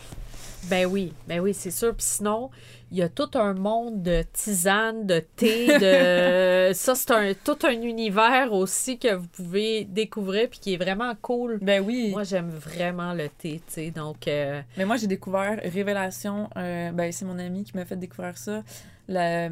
Ben 0.67 0.87
oui, 0.87 1.13
ben 1.27 1.39
oui, 1.41 1.53
c'est 1.53 1.69
sûr. 1.69 1.93
Puis 1.93 2.05
sinon, 2.07 2.49
il 2.91 2.97
y 2.97 3.03
a 3.03 3.09
tout 3.09 3.29
un 3.35 3.53
monde 3.53 4.01
de 4.01 4.23
tisanes, 4.33 5.05
de 5.05 5.19
thé, 5.19 5.67
de. 5.67 6.73
ça, 6.73 6.95
c'est 6.95 7.11
un, 7.11 7.33
tout 7.35 7.57
un 7.63 7.81
univers 7.81 8.51
aussi 8.51 8.97
que 8.97 9.13
vous 9.13 9.27
pouvez 9.27 9.83
découvrir, 9.85 10.49
puis 10.49 10.57
qui 10.59 10.73
est 10.73 10.77
vraiment 10.77 11.13
cool. 11.21 11.59
Ben 11.61 11.83
oui. 11.85 12.09
Moi, 12.09 12.23
j'aime 12.23 12.49
vraiment 12.49 13.13
le 13.13 13.29
thé, 13.29 13.61
tu 13.67 13.73
sais. 13.73 13.91
Donc, 13.91 14.27
euh, 14.27 14.59
Mais 14.75 14.85
moi, 14.85 14.97
j'ai 14.97 15.05
découvert 15.07 15.59
Révélation. 15.61 16.49
euh, 16.57 16.91
ben, 16.91 17.11
c'est 17.11 17.25
mon 17.25 17.37
ami 17.37 17.63
qui 17.63 17.77
m'a 17.77 17.85
fait 17.85 17.95
découvrir 17.97 18.35
ça. 18.35 18.63
La, 19.07 19.49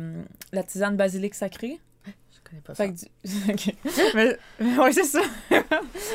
la 0.52 0.64
tisane 0.64 0.96
basilic 0.98 1.36
sacrée. 1.36 1.80
Connais 2.54 2.62
pas 2.62 2.76
ça. 2.76 2.84
Fait 2.86 2.94
que 2.94 2.98
du... 3.00 3.52
Ok. 3.52 3.76
Mais, 4.16 4.38
ouais, 4.78 4.92
c'est 4.94 5.04
ça. 5.04 5.22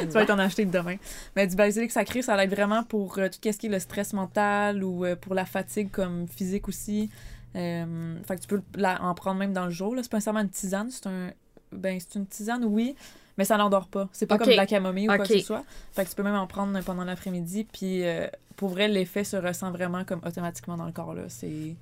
tu 0.00 0.06
vas 0.06 0.26
t'en 0.26 0.38
acheter 0.38 0.64
demain. 0.64 0.96
Mais 1.36 1.46
du 1.46 1.56
basilic 1.56 1.90
sacré, 1.90 2.22
ça 2.22 2.42
aide 2.42 2.50
vraiment 2.50 2.82
pour 2.84 3.18
euh, 3.18 3.28
tout 3.28 3.38
ce 3.42 3.56
qui 3.58 3.66
est 3.66 3.70
le 3.70 3.78
stress 3.78 4.12
mental 4.12 4.82
ou 4.84 5.04
euh, 5.04 5.16
pour 5.16 5.34
la 5.34 5.44
fatigue 5.44 5.90
comme 5.90 6.26
physique 6.28 6.68
aussi. 6.68 7.10
Euh, 7.56 8.16
fait 8.24 8.36
que 8.36 8.40
tu 8.42 8.46
peux 8.48 8.62
la- 8.76 9.02
en 9.02 9.14
prendre 9.14 9.38
même 9.38 9.52
dans 9.52 9.64
le 9.64 9.70
jour. 9.70 9.94
C'est 10.00 10.10
pas 10.10 10.18
nécessairement 10.18 10.40
une 10.40 10.50
tisane, 10.50 10.90
c'est 10.90 11.06
un... 11.06 11.30
Ben, 11.72 11.98
c'est 12.00 12.18
une 12.18 12.26
tisane, 12.26 12.64
oui, 12.64 12.94
mais 13.36 13.44
ça 13.44 13.56
n'endort 13.58 13.88
pas. 13.88 14.08
C'est 14.12 14.26
pas 14.26 14.38
comme 14.38 14.48
de 14.48 14.54
la 14.54 14.66
camomille 14.66 15.04
ou 15.08 15.14
quoi 15.14 15.18
que 15.18 15.38
ce 15.38 15.44
soit. 15.44 15.64
Fait 15.92 16.04
que 16.04 16.08
tu 16.10 16.14
peux 16.16 16.22
même 16.22 16.34
en 16.34 16.46
prendre 16.46 16.78
pendant 16.82 17.04
l'après-midi. 17.04 17.64
Puis 17.70 18.04
euh, 18.06 18.26
pour 18.56 18.70
vrai, 18.70 18.88
l'effet 18.88 19.22
se 19.24 19.36
ressent 19.36 19.70
vraiment 19.70 20.04
comme 20.04 20.20
automatiquement 20.24 20.76
dans 20.78 20.86
le 20.86 20.92
corps. 20.92 21.14
là. 21.14 21.22
C'est 21.28 21.76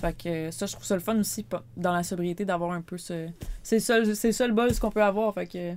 Fait 0.00 0.16
que 0.16 0.50
ça, 0.50 0.66
je 0.66 0.72
trouve 0.72 0.84
ça 0.84 0.94
le 0.94 1.00
fun 1.00 1.18
aussi 1.18 1.44
dans 1.76 1.92
la 1.92 2.02
sobriété 2.02 2.44
d'avoir 2.44 2.72
un 2.72 2.80
peu 2.80 2.96
ce. 2.96 3.28
C'est 3.62 3.80
c'est 3.80 4.00
le 4.00 4.32
seul 4.32 4.52
buzz 4.52 4.78
qu'on 4.78 4.90
peut 4.90 5.02
avoir. 5.02 5.34
Fait 5.34 5.46
que. 5.46 5.74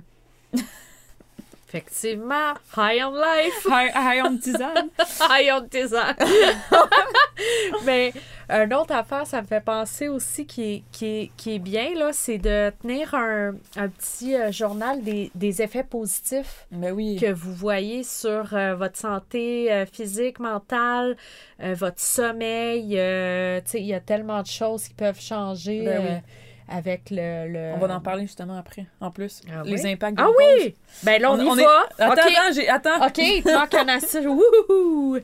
Effectivement, 1.68 2.52
high 2.76 3.02
on 3.04 3.12
life, 3.12 3.64
High, 3.68 3.90
high 3.94 4.22
on 4.24 4.38
tisane. 4.38 4.90
high 5.28 5.50
on 5.52 5.66
tisane. 5.68 6.14
Mais 7.84 8.12
une 8.48 8.74
autre 8.74 8.92
affaire, 8.94 9.26
ça 9.26 9.40
me 9.40 9.46
fait 9.46 9.64
penser 9.64 10.08
aussi 10.08 10.46
qui 10.46 10.62
est, 10.62 10.82
qui 10.92 11.06
est, 11.06 11.30
qui 11.36 11.54
est 11.54 11.58
bien, 11.58 11.94
là, 11.94 12.10
c'est 12.12 12.38
de 12.38 12.70
tenir 12.82 13.14
un, 13.14 13.54
un 13.76 13.88
petit 13.88 14.36
euh, 14.36 14.52
journal 14.52 15.02
des, 15.02 15.30
des 15.34 15.62
effets 15.62 15.82
positifs 15.82 16.66
ben 16.70 16.92
oui. 16.92 17.16
que 17.20 17.32
vous 17.32 17.54
voyez 17.54 18.04
sur 18.04 18.54
euh, 18.54 18.74
votre 18.74 18.98
santé 18.98 19.72
euh, 19.72 19.86
physique, 19.86 20.38
mentale, 20.40 21.16
votre 21.60 22.00
sommeil. 22.00 22.90
tu 22.90 23.70
sais, 23.70 23.80
il 23.80 23.86
y 23.86 23.94
a 23.94 24.00
tellement 24.00 24.42
de 24.42 24.46
choses 24.46 24.88
qui 24.88 24.94
peuvent 24.94 25.20
changer 25.20 25.82
Ben 25.84 26.02
oui. 26.04 26.20
Avec 26.68 27.10
le, 27.10 27.48
le- 27.52 27.72
On 27.74 27.78
va 27.78 27.94
en 27.94 28.00
parler 28.00 28.22
justement 28.22 28.56
après, 28.56 28.86
en 29.00 29.10
plus. 29.10 29.42
Ah 29.52 29.62
les 29.64 29.82
oui? 29.84 29.92
impacts 29.92 30.16
de 30.18 30.22
Ah 30.22 30.28
oui! 30.38 30.74
Ben 31.02 31.20
là, 31.20 31.32
on, 31.32 31.38
y 31.38 31.42
On 31.48 31.56
est- 31.58 31.62
va. 31.64 31.82
Attends, 31.98 32.12
attends, 32.22 32.52
j'ai. 32.54 32.68
Attends. 32.68 33.06
OK, 33.06 33.20
manques 33.44 33.74
un 33.74 33.88
assis. 33.88 34.18
Wouhou! 34.26 35.18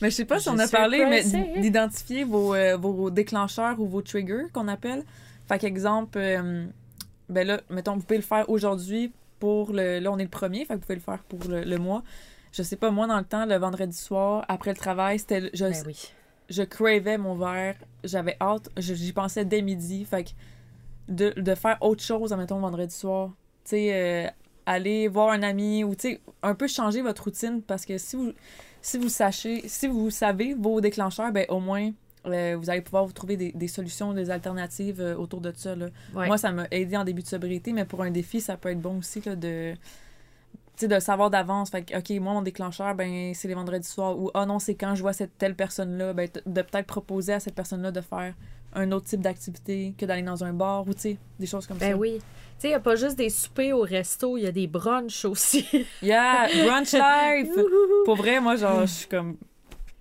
Mais 0.00 0.10
je 0.10 0.14
sais 0.16 0.24
pas 0.24 0.38
si 0.38 0.44
Je 0.46 0.50
on 0.50 0.58
a 0.58 0.68
parlé, 0.68 1.04
mais 1.06 1.22
d'identifier 1.60 2.24
vos, 2.24 2.54
euh, 2.54 2.76
vos 2.76 3.10
déclencheurs 3.10 3.80
ou 3.80 3.86
vos 3.86 4.02
triggers 4.02 4.46
qu'on 4.52 4.68
appelle. 4.68 5.04
Fait 5.48 5.58
qu'exemple, 5.58 6.18
euh, 6.18 6.64
ben 7.28 7.46
là, 7.46 7.60
mettons, 7.70 7.94
vous 7.94 8.02
pouvez 8.02 8.16
le 8.18 8.22
faire 8.22 8.48
aujourd'hui 8.48 9.12
pour 9.38 9.72
le. 9.72 9.98
Là, 9.98 10.10
on 10.12 10.18
est 10.18 10.24
le 10.24 10.28
premier, 10.28 10.60
fait 10.64 10.74
que 10.74 10.74
vous 10.74 10.80
pouvez 10.80 10.94
le 10.96 11.00
faire 11.00 11.18
pour 11.28 11.40
le, 11.48 11.62
le 11.64 11.78
mois. 11.78 12.02
Je 12.52 12.62
sais 12.62 12.76
pas, 12.76 12.90
moi, 12.90 13.06
dans 13.06 13.18
le 13.18 13.24
temps, 13.24 13.44
le 13.44 13.56
vendredi 13.56 13.96
soir, 13.96 14.44
après 14.48 14.70
le 14.70 14.76
travail, 14.76 15.18
c'était. 15.18 15.40
le- 15.40 15.50
Je, 15.52 15.64
Ben 15.64 15.82
oui. 15.86 16.10
je 16.48 16.62
cravais 16.62 17.18
mon 17.18 17.34
verre, 17.34 17.74
j'avais 18.04 18.36
hâte, 18.40 18.70
je- 18.78 18.94
j'y 18.94 19.12
pensais 19.12 19.44
dès 19.44 19.62
midi. 19.62 20.04
Fait 20.04 20.24
que 20.24 20.30
de, 21.08 21.30
de 21.36 21.54
faire 21.54 21.78
autre 21.80 22.02
chose, 22.02 22.32
admettons, 22.32 22.58
vendredi 22.58 22.94
soir. 22.94 23.30
Tu 23.64 23.70
sais, 23.70 23.90
euh, 23.92 24.28
aller 24.66 25.08
voir 25.08 25.30
un 25.30 25.42
ami 25.42 25.84
ou, 25.84 25.94
tu 25.94 26.10
sais, 26.10 26.20
un 26.42 26.54
peu 26.54 26.66
changer 26.68 27.02
votre 27.02 27.24
routine 27.24 27.62
parce 27.62 27.84
que 27.84 27.98
si 27.98 28.16
vous, 28.16 28.32
si 28.80 28.98
vous 28.98 29.08
sachez, 29.08 29.66
si 29.68 29.86
vous 29.88 30.10
savez 30.10 30.54
vos 30.54 30.80
déclencheurs, 30.80 31.32
ben 31.32 31.46
au 31.48 31.60
moins, 31.60 31.90
euh, 32.26 32.56
vous 32.58 32.68
allez 32.70 32.80
pouvoir 32.80 33.06
vous 33.06 33.12
trouver 33.12 33.36
des, 33.36 33.52
des 33.52 33.68
solutions, 33.68 34.12
des 34.12 34.30
alternatives 34.30 35.00
euh, 35.00 35.16
autour 35.16 35.40
de 35.40 35.52
ça. 35.54 35.76
Là. 35.76 35.86
Ouais. 36.14 36.26
Moi, 36.26 36.38
ça 36.38 36.50
m'a 36.50 36.66
aidé 36.72 36.96
en 36.96 37.04
début 37.04 37.22
de 37.22 37.28
sobriété, 37.28 37.72
mais 37.72 37.84
pour 37.84 38.02
un 38.02 38.10
défi, 38.10 38.40
ça 38.40 38.56
peut 38.56 38.70
être 38.70 38.80
bon 38.80 38.98
aussi 38.98 39.20
là, 39.24 39.36
de 39.36 39.74
tu 40.76 40.80
sais, 40.82 40.88
de 40.88 40.98
savoir 41.00 41.30
d'avance. 41.30 41.70
Fait 41.70 41.82
que, 41.84 41.96
OK, 41.96 42.10
moi, 42.20 42.34
mon 42.34 42.42
déclencheur, 42.42 42.94
ben, 42.94 43.32
c'est 43.34 43.48
les 43.48 43.54
vendredis 43.54 43.88
soirs. 43.88 44.18
Ou, 44.18 44.30
ah 44.34 44.44
non, 44.44 44.58
c'est 44.58 44.74
quand 44.74 44.94
je 44.94 45.02
vois 45.02 45.12
cette 45.12 45.38
telle 45.38 45.54
personne-là, 45.54 46.12
ben, 46.12 46.28
t- 46.28 46.40
de 46.44 46.62
peut-être 46.62 46.86
proposer 46.86 47.32
à 47.32 47.40
cette 47.40 47.54
personne-là 47.54 47.92
de 47.92 48.00
faire 48.00 48.34
un 48.76 48.92
autre 48.92 49.06
type 49.06 49.20
d'activité 49.20 49.94
que 49.98 50.04
d'aller 50.06 50.22
dans 50.22 50.44
un 50.44 50.52
bar 50.52 50.86
ou, 50.86 50.92
des 51.38 51.46
choses 51.46 51.66
comme 51.66 51.78
Ben 51.78 51.92
ça. 51.92 51.96
oui. 51.96 52.18
Tu 52.18 52.22
sais, 52.62 52.68
il 52.68 52.70
n'y 52.70 52.74
a 52.74 52.80
pas 52.80 52.94
juste 52.96 53.16
des 53.16 53.28
soupers 53.30 53.72
au 53.72 53.82
resto, 53.82 54.36
il 54.36 54.44
y 54.44 54.46
a 54.46 54.52
des 54.52 54.66
brunchs 54.66 55.24
aussi. 55.24 55.66
Yeah, 56.02 56.46
brunch 56.64 56.92
life! 56.92 57.50
Pour 58.04 58.16
vrai, 58.16 58.40
moi, 58.40 58.56
genre, 58.56 58.82
je 58.82 58.86
suis 58.92 59.06
comme 59.08 59.36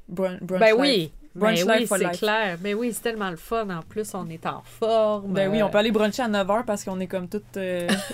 brun- 0.08 0.38
brunch 0.42 0.60
ben 0.62 0.68
life. 0.72 0.76
oui. 0.80 1.12
Brunch 1.36 1.66
ben 1.66 1.72
oui, 1.74 1.80
life 1.80 1.90
for 1.90 1.98
c'est 1.98 2.18
clair. 2.18 2.58
Ben 2.60 2.76
oui, 2.76 2.94
c'est 2.94 3.02
tellement 3.02 3.30
le 3.30 3.36
fun. 3.36 3.70
En 3.70 3.82
plus, 3.82 4.14
on 4.14 4.30
est 4.30 4.46
en 4.46 4.64
forme. 4.80 5.34
Ben 5.34 5.52
oui, 5.52 5.62
Euh, 5.62 5.66
on 5.66 5.70
peut 5.70 5.80
aller 5.80 5.92
bruncher 5.92 6.22
à 6.24 6.30
9h 6.30 6.64
parce 6.64 6.86
qu'on 6.86 6.98
est 7.02 7.08
comme 7.08 7.28
toutes, 7.28 7.58
euh, 7.58 7.88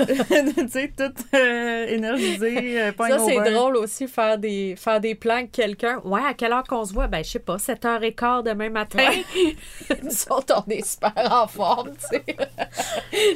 tu 0.58 0.68
sais, 0.70 0.92
toutes 0.98 1.26
euh, 1.36 1.86
énergisées, 1.88 2.82
euh, 2.82 2.92
Ça, 2.98 3.20
c'est 3.20 3.52
drôle 3.52 3.78
aussi, 3.78 4.08
faire 4.08 4.40
des, 4.40 4.76
faire 4.76 5.00
des 5.00 5.14
plans 5.14 5.36
avec 5.36 5.52
quelqu'un. 5.52 6.00
Ouais, 6.04 6.22
à 6.28 6.34
quelle 6.34 6.52
heure 6.52 6.64
qu'on 6.64 6.84
se 6.84 6.94
voit? 6.94 7.08
Ben, 7.08 7.24
je 7.24 7.30
sais 7.30 7.40
pas, 7.40 7.58
7h15 7.58 8.44
demain 8.44 8.70
matin. 8.70 9.08
Nous 10.04 10.10
autres, 10.32 10.64
on 10.66 10.70
est 10.72 10.84
super 10.86 11.14
en 11.32 11.48
forme, 11.48 11.92
tu 11.92 12.18
sais. 12.18 12.24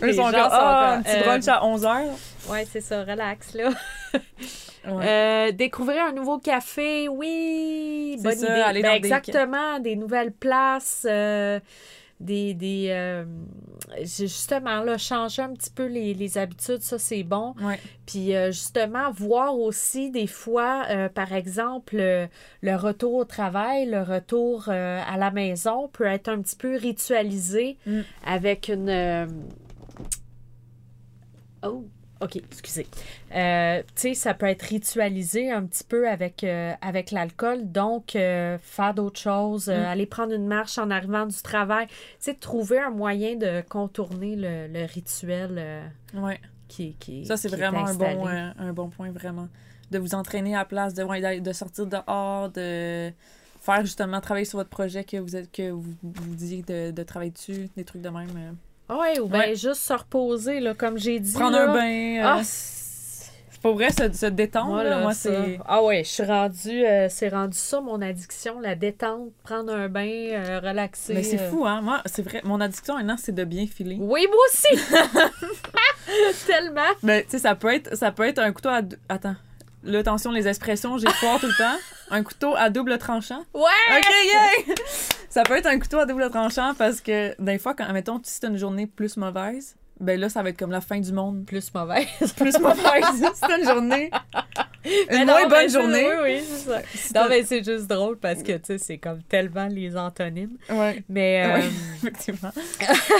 Eux 0.02 0.08
Les 0.08 0.14
sont 0.14 0.24
gens 0.24 0.32
comme, 0.32 0.42
sont 0.42 0.50
ah, 0.52 0.90
comme, 0.90 1.00
un 1.00 1.04
petit 1.04 1.18
euh, 1.18 1.24
brunch 1.24 1.48
à 1.48 1.60
11h. 1.62 2.52
Ouais, 2.52 2.68
c'est 2.72 2.82
ça, 2.82 3.04
relax, 3.04 3.54
là. 3.54 3.70
Ouais. 4.88 5.06
Euh, 5.08 5.52
découvrir 5.52 6.04
un 6.06 6.12
nouveau 6.14 6.38
café, 6.38 7.08
oui, 7.08 8.18
bonne 8.24 8.36
ça, 8.36 8.46
idée. 8.52 8.62
aller 8.62 8.82
Ben, 8.82 8.90
dans 8.90 8.96
exactement, 8.96 9.80
des 9.80 9.96
nouvelles 9.96 10.32
places, 10.32 11.06
euh, 11.10 11.60
des, 12.22 12.54
des 12.54 12.88
euh, 12.92 13.26
justement 14.04 14.82
là 14.84 14.98
changer 14.98 15.42
un 15.42 15.54
petit 15.54 15.70
peu 15.70 15.86
les, 15.86 16.14
les 16.14 16.38
habitudes, 16.38 16.82
ça 16.82 16.98
c'est 16.98 17.24
bon. 17.24 17.54
Ouais. 17.62 17.78
Puis 18.06 18.34
euh, 18.36 18.52
justement 18.52 19.12
voir 19.12 19.58
aussi 19.60 20.12
des 20.12 20.28
fois, 20.28 20.84
euh, 20.90 21.10
par 21.10 21.34
exemple, 21.34 21.98
le 21.98 22.76
retour 22.76 23.16
au 23.16 23.26
travail, 23.26 23.86
le 23.88 24.02
retour 24.02 24.70
à 24.70 25.18
la 25.18 25.32
maison 25.32 25.90
peut 25.90 26.06
être 26.06 26.30
un 26.30 26.42
petit 26.42 26.56
peu 26.56 26.78
ritualisé 26.78 27.78
Mm. 27.86 28.02
avec 28.26 28.70
une 28.70 29.28
Oh, 31.64 31.86
OK, 32.26 32.36
excusez. 32.38 32.88
Euh, 33.34 33.82
tu 33.96 34.02
sais, 34.02 34.14
ça 34.14 34.34
peut 34.34 34.46
être 34.48 34.64
ritualisé 34.64 35.52
un 35.52 35.64
petit 35.66 35.84
peu 35.84 36.10
avec, 36.10 36.44
euh, 36.44 36.74
avec 36.82 37.12
l'alcool. 37.12 37.72
Donc, 37.72 38.16
euh, 38.16 38.58
faire 38.62 38.94
d'autres 38.94 39.20
choses, 39.20 39.68
Mm. 39.68 39.72
aller 39.72 40.06
prendre 40.06 40.34
une 40.34 40.48
marche 40.48 40.78
en 40.78 40.90
arrivant 40.92 41.26
du 41.26 41.42
travail. 41.42 41.88
Tu 41.88 41.96
sais, 42.20 42.34
trouver 42.34 42.80
un 42.80 42.90
moyen 42.92 43.36
de 43.36 43.62
contourner 43.70 44.36
le, 44.36 44.68
le 44.68 44.86
rituel 44.86 45.84
Ouais. 46.14 46.40
qui, 46.68 46.96
qui 47.00 47.26
Ça, 47.26 47.38
c'est 47.38 47.50
vraiment 47.50 47.86
un 47.86 47.94
bon, 47.94 48.26
un 48.28 48.74
bon 48.74 48.90
point, 48.90 49.12
vraiment. 49.12 49.48
De 49.92 50.00
vous 50.00 50.16
entraîner 50.16 50.56
à 50.56 50.60
la 50.60 50.66
place, 50.66 50.94
de, 50.94 51.40
de 51.40 51.54
sortir 51.54 51.86
dehors, 51.86 52.50
de 52.50 53.12
faire 53.62 53.82
justement 53.82 54.20
travailler 54.22 54.46
sur 54.46 54.58
votre 54.60 54.70
projet 54.70 55.04
que 55.04 55.18
vous 55.18 55.36
êtes 55.36 55.52
que 55.52 55.70
vous, 55.72 55.94
vous 56.02 56.36
disiez 56.36 56.62
de, 56.64 56.92
de 56.92 57.04
travailler 57.04 57.32
dessus, 57.32 57.70
des 57.76 57.84
trucs 57.84 58.02
de 58.02 58.10
même. 58.10 58.58
Ouais, 58.90 59.20
ou 59.20 59.28
bien 59.28 59.40
Ouais. 59.40 59.56
juste 59.56 59.82
se 59.82 59.94
reposer, 59.94 60.60
là, 60.60 60.74
comme 60.76 60.98
j'ai 60.98 61.20
dit. 61.20 61.34
Prendre 61.34 61.58
là. 61.58 61.70
un 61.72 61.74
bain. 61.74 62.20
euh, 62.24 62.38
Ah, 62.40 62.42
c'est- 62.44 63.32
pas 63.64 63.72
vrai, 63.72 63.90
se, 63.92 64.12
se 64.16 64.28
détendre. 64.28 64.68
moi, 64.68 64.84
là, 64.84 64.90
là, 64.92 65.00
moi, 65.00 65.14
ça. 65.16 65.32
c'est. 65.32 65.60
Ah 65.68 65.82
ouais, 65.84 66.04
je 66.04 66.10
suis 66.10 66.24
rendue, 66.24 66.86
euh, 66.86 67.08
c'est 67.10 67.30
rendu 67.30 67.58
ça 67.58 67.82
mon 67.82 68.00
addiction, 68.00 68.60
la 68.60 68.76
détente, 68.76 69.32
prendre 69.44 69.74
un 69.74 69.90
bain, 69.90 70.06
euh, 70.08 70.60
relaxer. 70.64 71.16
Mais 71.16 71.24
c'est 71.24 71.40
fou, 71.50 71.66
hein. 71.66 71.82
Moi, 71.82 72.00
c'est 72.06 72.22
vrai. 72.22 72.42
Mon 72.44 72.62
addiction 72.62 72.94
maintenant, 72.96 73.16
c'est 73.18 73.34
de 73.34 73.44
bien 73.44 73.66
filer. 73.66 73.98
Oui, 74.00 74.28
moi 74.28 74.38
aussi! 74.54 74.80
Tellement! 76.46 76.82
Mais 77.02 77.24
tu 77.24 77.32
sais, 77.32 77.40
ça 77.40 77.56
peut 77.56 77.74
être 77.74 77.98
ça 77.98 78.12
peut 78.12 78.24
être 78.28 78.38
un 78.40 78.52
couteau 78.52 78.70
à 78.70 78.82
dou- 78.84 78.98
attends. 79.10 79.36
Là, 79.86 80.00
attention, 80.00 80.32
les 80.32 80.48
expressions, 80.48 80.98
j'ai 80.98 81.08
foire 81.10 81.40
tout 81.40 81.46
le 81.48 81.58
temps. 81.58 81.78
Un 82.10 82.24
couteau 82.24 82.56
à 82.56 82.70
double 82.70 82.98
tranchant. 82.98 83.44
Ouais! 83.54 83.98
OK, 83.98 84.06
yeah! 84.26 84.76
ça 85.30 85.44
peut 85.44 85.56
être 85.56 85.68
un 85.68 85.80
couteau 85.80 86.00
à 86.00 86.06
double 86.06 86.30
tranchant 86.30 86.74
parce 86.76 87.02
que 87.02 87.40
des 87.40 87.60
fois, 87.60 87.76
quand, 87.76 87.92
mettons, 87.94 88.20
si 88.24 88.40
c'est 88.40 88.48
une 88.48 88.58
journée 88.58 88.88
plus 88.88 89.16
mauvaise, 89.16 89.76
ben 90.00 90.20
là, 90.20 90.28
ça 90.28 90.44
va 90.44 90.50
être 90.50 90.58
comme 90.58 90.72
la 90.72 90.82
fin 90.82 91.00
du 91.00 91.14
monde. 91.14 91.46
Plus 91.46 91.74
mauvaise. 91.74 92.34
Plus 92.36 92.60
mauvaise. 92.60 93.06
si 93.14 93.40
c'est 93.40 93.60
une 93.60 93.66
journurnée. 93.66 94.12
Une 95.12 95.20
non, 95.20 95.26
moins 95.26 95.48
bonne 95.48 95.70
c'est- 95.70 95.80
journée. 95.80 96.06
Oui, 96.06 96.16
oui, 96.24 96.44
c'est 96.48 96.70
ça. 96.70 96.82
Non, 97.22 97.28
mais 97.30 97.44
c'est 97.44 97.64
juste 97.64 97.88
drôle 97.88 98.18
parce 98.18 98.44
que, 98.44 98.54
tu 98.54 98.60
sais, 98.66 98.78
c'est 98.78 98.98
comme 98.98 99.22
tellement 99.24 99.68
les 99.68 99.96
antonymes. 99.98 100.58
Ouais. 100.70 101.04
Mais, 101.10 101.44
euh, 101.46 101.54
Ouais, 101.58 101.64
effectivement. 102.04 102.52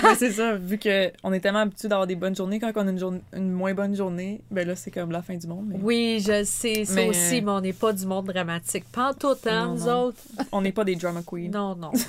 mais 0.04 0.16
c'est 0.18 0.32
ça, 0.32 0.56
vu 0.56 0.78
qu'on 0.80 1.34
est 1.34 1.40
tellement 1.40 1.60
habitué 1.60 1.88
d'avoir 1.88 2.08
des 2.08 2.16
bonnes 2.16 2.36
journées, 2.36 2.60
quand 2.60 2.72
on 2.76 2.88
a 2.88 2.92
une, 2.92 3.22
une 3.36 3.52
moins 3.52 3.74
bonne 3.74 3.96
journée, 3.96 4.42
ben 4.52 4.68
là, 4.68 4.76
c'est 4.76 4.92
comme 4.92 5.12
la 5.12 5.22
fin 5.22 5.36
du 5.36 5.48
monde. 5.48 5.66
mais 5.70 5.80
oui, 5.82 6.24
je 6.26 6.44
sais, 6.44 6.86
ça 6.86 6.96
Mais- 6.96 7.08
aussi, 7.10 7.42
mais 7.42 7.52
on 7.52 7.62
n'est 7.62 7.74
pas 7.74 7.94
du 7.94 8.06
monde 8.06 8.28
dramatique. 8.28 8.86
Pas 8.92 9.14
tout, 9.14 9.36
hein, 9.46 9.66
Non, 9.68 9.74
nous 9.76 9.86
non. 9.86 10.04
autres? 10.06 10.22
On 10.52 10.62
n'est 10.62 10.72
pas 10.72 10.84
des 10.84 10.96
drama 10.96 11.22
queens. 11.26 11.50
Non, 11.52 11.76
non. 11.76 11.92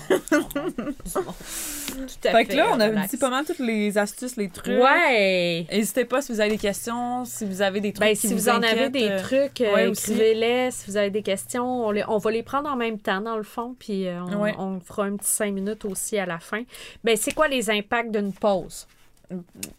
Tout 1.07 2.29
à 2.29 2.31
Fait 2.33 2.45
que 2.45 2.55
là, 2.55 2.67
on 2.73 2.81
a 2.81 2.89
relax. 2.89 3.11
dit 3.11 3.17
pas 3.17 3.31
mal 3.31 3.45
toutes 3.45 3.59
les 3.59 3.97
astuces, 3.97 4.37
les 4.37 4.49
trucs. 4.49 4.67
Ouais! 4.83 5.67
N'hésitez 5.73 6.05
pas 6.05 6.21
si 6.21 6.33
vous 6.33 6.41
avez 6.41 6.51
des 6.51 6.59
questions, 6.59 7.25
si 7.25 7.45
vous 7.47 7.63
avez 7.63 7.81
des 7.81 7.93
trucs 7.93 8.07
Ben, 8.09 8.15
qui 8.17 8.29
si 8.29 8.35
vous, 8.35 8.49
en 8.49 8.63
avez 8.63 8.91
des 8.91 9.09
euh, 9.09 9.19
trucs, 9.49 9.61
euh, 9.63 9.75
ouais, 9.75 9.89
écrivez-les. 9.89 10.71
Si 10.71 10.91
vous 10.91 10.97
avez 10.97 11.11
des 11.11 11.23
questions, 11.23 11.87
on, 11.87 11.91
les- 11.91 12.05
on 12.09 12.19
va 12.19 12.31
les 12.31 12.43
prendre 12.43 12.69
en 12.71 12.77
même 12.77 12.99
temps, 12.99 13.21
dans 13.21 13.37
le 13.37 13.43
fond, 13.43 13.75
puis 13.79 14.07
euh, 14.09 14.21
on, 14.23 14.37
Ouais. 14.43 14.55
on 14.59 14.81
fera 14.81 15.05
un 15.05 15.17
petit 15.17 15.31
cinq 15.31 15.53
minutes 15.53 15.85
aussi 15.85 16.19
à 16.19 16.27
la 16.27 16.39
fin. 16.39 16.63
Ben, 17.05 17.17
c'est 17.17 17.33
quoi 17.35 17.49
les 17.49 17.71
impacts 17.71 18.11
d'une 18.11 18.33
pause? 18.33 18.87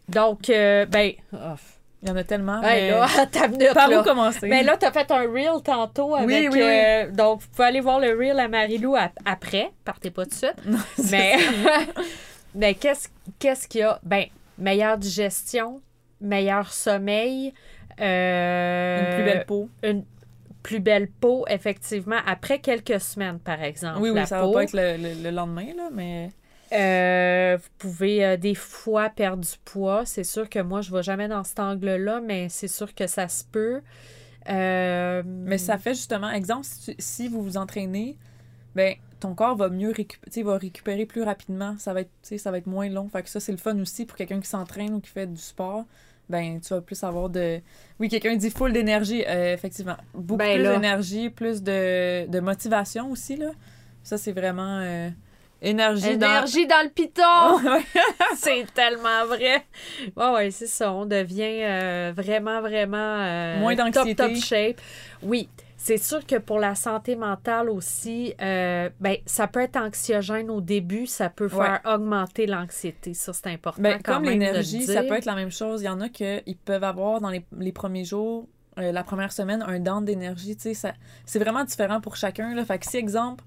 Donc, 0.09 0.49
euh, 0.49 0.86
ben, 0.86 1.11
oh, 1.34 1.38
Il 2.03 2.09
y 2.09 2.11
en 2.11 2.15
a 2.15 2.24
tellement. 2.24 2.61
hey, 2.63 2.84
mais 2.84 2.91
là, 2.91 3.07
ta 3.32 3.47
minute, 3.47 3.74
Par 3.74 3.89
là. 3.89 4.01
où 4.01 4.03
commencer? 4.03 4.47
Ben 4.47 4.65
là, 4.65 4.78
t'as 4.78 4.91
fait 4.91 5.09
un 5.11 5.22
reel 5.32 5.61
tantôt 5.63 6.15
avec... 6.15 6.28
Oui, 6.28 6.49
oui, 6.51 6.61
oui. 6.63 7.11
donc, 7.13 7.41
vous 7.41 7.47
pouvez 7.49 7.68
aller 7.68 7.80
voir 7.82 7.99
le 7.99 8.09
reel 8.18 8.39
à 8.39 8.47
Marilou 8.47 8.95
ap- 8.95 9.18
après. 9.26 9.72
Partez 9.86 10.11
pas 10.11 10.24
tout 10.26 10.30
de 10.32 10.36
suite. 10.36 10.65
Non, 10.65 10.78
Mais, 11.11 11.36
mais 12.55 12.74
qu'est-ce 12.76 13.07
qu'est-ce 13.39 13.68
qu'il 13.68 13.82
y 13.82 13.84
a? 13.84 13.99
Ben, 14.03 14.26
meilleure 14.57 14.97
digestion, 14.97 15.82
meilleur 16.22 16.72
sommeil. 16.72 17.53
Euh, 18.00 19.00
Une 19.10 19.16
plus 19.16 19.24
belle 19.24 19.45
peau. 19.45 19.70
Une 19.84 20.06
plus 20.64 20.80
belle 20.80 21.08
peau, 21.10 21.45
effectivement, 21.50 22.18
après 22.26 22.60
quelques 22.60 23.00
semaines, 23.00 23.39
par 23.39 23.62
exemple. 23.64 24.00
Oui, 24.02 24.10
oui, 24.10 24.16
la 24.16 24.26
ça 24.26 24.41
peau. 24.41 24.48
va 24.50 24.54
pas 24.54 24.64
être 24.64 24.74
le, 24.74 24.98
le- 24.98 25.24
le 25.24 25.32
lendemain, 25.32 25.68
là, 25.76 25.89
mais... 25.93 26.32
Euh, 26.74 27.58
vous 27.62 27.70
pouvez 27.78 28.26
euh, 28.26 28.36
des 28.36 28.54
fois 28.56 29.10
perdre 29.10 29.41
du 29.41 29.58
poids. 29.64 30.06
C'est 30.06 30.26
sûr 30.26 30.50
que 30.50 30.60
moi, 30.60 30.82
je 30.82 30.91
ne 30.91 30.98
vais 30.98 31.04
jamais 31.04 31.30
dans 31.30 31.45
cet 31.45 31.60
angle-là, 31.62 32.20
mais 32.20 32.50
c'est 32.50 32.68
sûr 32.68 32.93
que 32.93 33.08
ça 33.08 33.30
se 33.30 33.45
peut. 33.45 33.82
Euh, 34.50 35.24
Mais 35.26 35.58
ça 35.58 35.78
fait 35.78 35.93
justement, 35.93 36.30
exemple, 36.30 36.66
si, 36.66 36.91
tu- 36.91 36.95
si 37.02 37.28
vous 37.30 37.41
vous 37.41 37.56
entraînez, 37.58 38.18
ben, 38.76 38.95
ton 39.22 39.34
corps 39.34 39.56
va 39.56 39.70
mieux 39.70 39.91
récupérer, 39.91 40.43
va 40.43 40.58
récupérer 40.58 41.06
plus 41.06 41.24
rapidement. 41.24 41.76
Ça 41.80 41.93
va 41.93 42.02
être, 42.02 42.12
ça 42.38 42.52
va 42.52 42.58
être 42.58 42.68
moins 42.68 42.89
long. 42.89 43.08
Fait 43.10 43.24
que 43.24 43.30
ça, 43.30 43.39
c'est 43.39 43.54
le 43.54 43.58
fun 43.58 43.80
aussi 43.80 44.06
pour 44.06 44.18
quelqu'un 44.18 44.41
qui 44.41 44.50
s'entraîne 44.50 44.93
ou 44.93 45.00
qui 45.00 45.10
fait 45.10 45.26
du 45.28 45.38
sport. 45.41 45.86
Ben, 46.30 46.60
tu 46.60 46.74
vas 46.74 46.82
plus 46.82 47.02
avoir 47.04 47.30
de. 47.30 47.60
Oui, 48.00 48.10
quelqu'un 48.10 48.36
dit 48.36 48.50
full 48.52 48.74
d'énergie. 48.74 49.24
euh, 49.28 49.54
effectivement. 49.54 49.96
Beaucoup 50.14 50.38
Ben 50.40 50.56
plus 50.62 50.68
d'énergie, 50.70 51.30
plus 51.30 51.64
de, 51.64 52.28
de 52.28 52.40
motivation 52.40 53.10
aussi, 53.12 53.38
là. 53.38 53.52
Ça, 54.04 54.18
c'est 54.18 54.34
vraiment. 54.34 54.80
euh, 54.82 55.10
énergie, 55.62 56.10
Énergie 56.10 56.68
dans 56.68 56.84
le 56.84 56.90
piton! 56.90 57.80
c'est 58.36 58.66
tellement 58.74 59.26
vrai. 59.26 59.64
Ouais, 60.16 60.30
ouais, 60.34 60.52
c'est 60.52 60.68
ça. 60.68 60.92
On 60.94 61.06
devient 61.06 61.62
euh, 61.64 62.14
vraiment, 62.16 62.62
vraiment 62.62 62.98
euh, 62.98 63.60
Moins 63.60 63.76
top, 63.76 63.94
d'anxiété. 63.94 64.16
top 64.16 64.36
shape. 64.36 64.82
Oui. 65.24 65.50
C'est 65.80 65.98
sûr 65.98 66.26
que 66.26 66.38
pour 66.38 66.60
la 66.60 66.74
santé 66.74 67.16
mentale 67.16 67.70
aussi, 67.70 68.34
euh, 68.42 68.90
ben, 69.00 69.18
ça 69.28 69.48
peut 69.48 69.60
être 69.62 69.78
anxiogène 69.78 70.50
au 70.50 70.60
début, 70.60 71.06
ça 71.06 71.30
peut 71.30 71.48
faire 71.48 71.82
augmenter 71.86 72.48
l'anxiété. 72.48 73.14
Ça, 73.14 73.32
c'est 73.32 73.48
important. 73.48 73.82
Ben, 73.82 74.00
quand 74.04 74.16
comme 74.16 74.24
l'énergie, 74.26 74.82
ça 74.94 75.04
peut 75.04 75.16
être 75.16 75.26
la 75.26 75.36
même 75.36 75.52
chose. 75.52 75.82
Il 75.84 75.86
y 75.86 75.90
en 75.90 76.02
a 76.02 76.10
qu'ils 76.10 76.58
peuvent 76.66 76.84
avoir 76.84 77.22
dans 77.22 77.30
les, 77.30 77.46
les 77.60 77.72
premiers 77.72 78.06
jours, 78.06 78.48
euh, 78.80 78.92
la 78.92 79.04
première 79.04 79.32
semaine, 79.32 79.64
un 79.68 79.80
down 79.80 80.04
d'énergie. 80.04 80.56
tu 80.56 80.64
sais, 80.64 80.74
ça- 80.74 80.94
C'est 81.26 81.40
vraiment 81.40 81.64
différent 81.64 82.02
pour 82.02 82.16
chacun. 82.16 82.56
Là. 82.56 82.66
Fait 82.66 82.80
que 82.80 82.86
si, 82.90 82.98
exemple, 82.98 83.44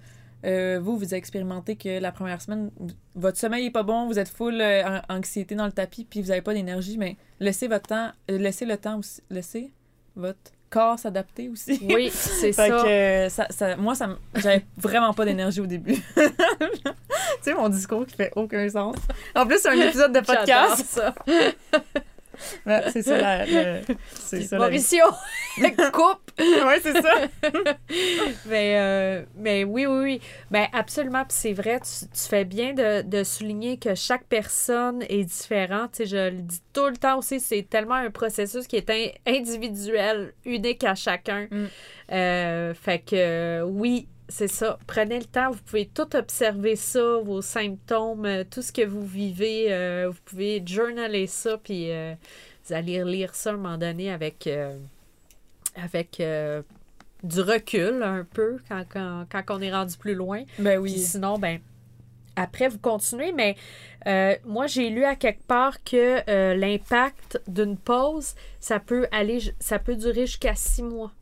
euh, 0.46 0.78
vous, 0.80 0.96
vous 0.96 1.14
expérimentez 1.14 1.74
que 1.76 1.98
la 2.00 2.12
première 2.12 2.40
semaine, 2.40 2.70
votre 3.16 3.38
sommeil 3.38 3.66
est 3.66 3.70
pas 3.72 3.82
bon, 3.82 4.06
vous 4.06 4.18
êtes 4.20 4.28
full 4.28 4.60
euh, 4.60 4.84
an- 4.86 5.02
anxiété 5.16 5.56
dans 5.56 5.66
le 5.66 5.72
tapis, 5.72 6.04
puis 6.08 6.22
vous 6.22 6.28
n'avez 6.28 6.42
pas 6.42 6.54
d'énergie, 6.54 6.96
mais 6.96 7.16
laissez 7.40 7.66
votre 7.66 7.88
temps, 7.88 8.12
euh, 8.30 8.38
laissez 8.38 8.64
le 8.66 8.76
temps 8.76 8.98
aussi, 9.00 9.20
laissez 9.30 9.72
votre 10.16 10.52
corps 10.70 10.98
s'adapter 10.98 11.48
aussi. 11.48 11.80
Oui, 11.92 12.10
c'est 12.14 12.52
ça. 12.52 12.68
que 12.68 13.28
ça, 13.28 13.46
ça- 13.50 13.76
moi, 13.76 13.94
ça, 13.94 14.08
j'avais 14.36 14.64
vraiment 14.76 15.12
pas 15.12 15.24
d'énergie 15.24 15.60
au 15.60 15.66
début. 15.66 15.96
tu 16.16 16.22
sais, 17.42 17.54
mon 17.54 17.68
discours 17.68 18.06
qui 18.06 18.14
fait 18.14 18.32
aucun 18.36 18.68
sens. 18.68 18.96
En 19.34 19.46
plus, 19.46 19.58
c'est 19.58 19.68
un 19.68 19.80
épisode 19.88 20.12
de 20.12 20.20
podcast. 20.20 20.84
ça. 20.86 21.14
Ouais, 22.66 22.82
c'est 22.92 23.02
ça, 23.02 23.18
la, 23.18 23.46
le- 23.46 23.80
c'est 24.14 24.42
ça. 24.42 24.58
Mauricio, 24.58 25.04
coupe! 25.92 26.30
ouais, 26.38 26.80
c'est 26.82 27.00
ça. 27.00 27.14
Mais, 28.46 28.76
euh, 28.78 29.22
mais 29.36 29.64
oui, 29.64 29.86
oui, 29.86 30.02
oui. 30.02 30.20
Ben, 30.50 30.66
absolument. 30.72 31.24
Puis 31.24 31.36
c'est 31.38 31.52
vrai, 31.52 31.80
tu, 31.80 32.06
tu 32.06 32.28
fais 32.28 32.44
bien 32.44 32.72
de, 32.72 33.02
de 33.02 33.24
souligner 33.24 33.78
que 33.78 33.94
chaque 33.94 34.24
personne 34.24 35.02
est 35.08 35.24
différente. 35.24 35.92
Tu 35.92 36.04
sais, 36.04 36.06
je 36.06 36.30
le 36.36 36.42
dis 36.42 36.62
tout 36.72 36.86
le 36.86 36.96
temps 36.96 37.18
aussi, 37.18 37.40
c'est 37.40 37.62
tellement 37.68 37.94
un 37.94 38.10
processus 38.10 38.66
qui 38.66 38.76
est 38.76 38.90
in- 38.90 39.10
individuel, 39.26 40.32
unique 40.44 40.84
à 40.84 40.94
chacun. 40.94 41.46
Mm. 41.50 41.66
Euh, 42.12 42.74
fait 42.74 42.98
que 43.00 43.62
oui, 43.64 44.08
c'est 44.30 44.48
ça. 44.48 44.78
Prenez 44.86 45.18
le 45.18 45.24
temps, 45.26 45.50
vous 45.50 45.60
pouvez 45.62 45.86
tout 45.86 46.16
observer 46.16 46.76
ça, 46.76 47.18
vos 47.18 47.42
symptômes, 47.42 48.24
euh, 48.24 48.44
tout 48.50 48.62
ce 48.62 48.72
que 48.72 48.86
vous 48.86 49.04
vivez. 49.06 49.66
euh, 49.72 50.08
vous 50.10 50.18
pouvez 50.24 50.62
journaler 50.64 51.26
ça, 51.26 51.58
puis 51.58 51.90
euh, 51.90 52.14
vous 52.64 52.72
allez 52.74 53.04
lire 53.04 53.34
ça 53.34 53.50
à 53.50 53.52
un 53.52 53.56
moment 53.56 53.76
donné 53.76 54.10
avec, 54.10 54.46
euh, 54.46 54.78
avec 55.76 56.22
du 57.22 57.40
recul 57.40 58.02
un 58.02 58.24
peu 58.24 58.58
quand, 58.68 58.84
quand, 58.88 59.26
quand 59.30 59.42
on 59.50 59.60
est 59.60 59.72
rendu 59.72 59.96
plus 59.98 60.14
loin. 60.14 60.44
Ben 60.58 60.80
Puis 60.82 60.92
oui. 60.92 60.98
sinon, 60.98 61.38
ben 61.38 61.60
après, 62.36 62.68
vous 62.68 62.78
continuez, 62.78 63.32
mais 63.32 63.56
euh, 64.06 64.34
moi, 64.46 64.66
j'ai 64.66 64.88
lu 64.88 65.04
à 65.04 65.16
quelque 65.16 65.42
part 65.42 65.82
que 65.84 66.22
euh, 66.30 66.54
l'impact 66.54 67.42
d'une 67.46 67.76
pause, 67.76 68.34
ça 68.60 68.80
peut 68.80 69.06
aller, 69.12 69.40
ça 69.58 69.78
peut 69.78 69.96
durer 69.96 70.26
jusqu'à 70.26 70.54
six 70.54 70.82
mois. 70.82 71.12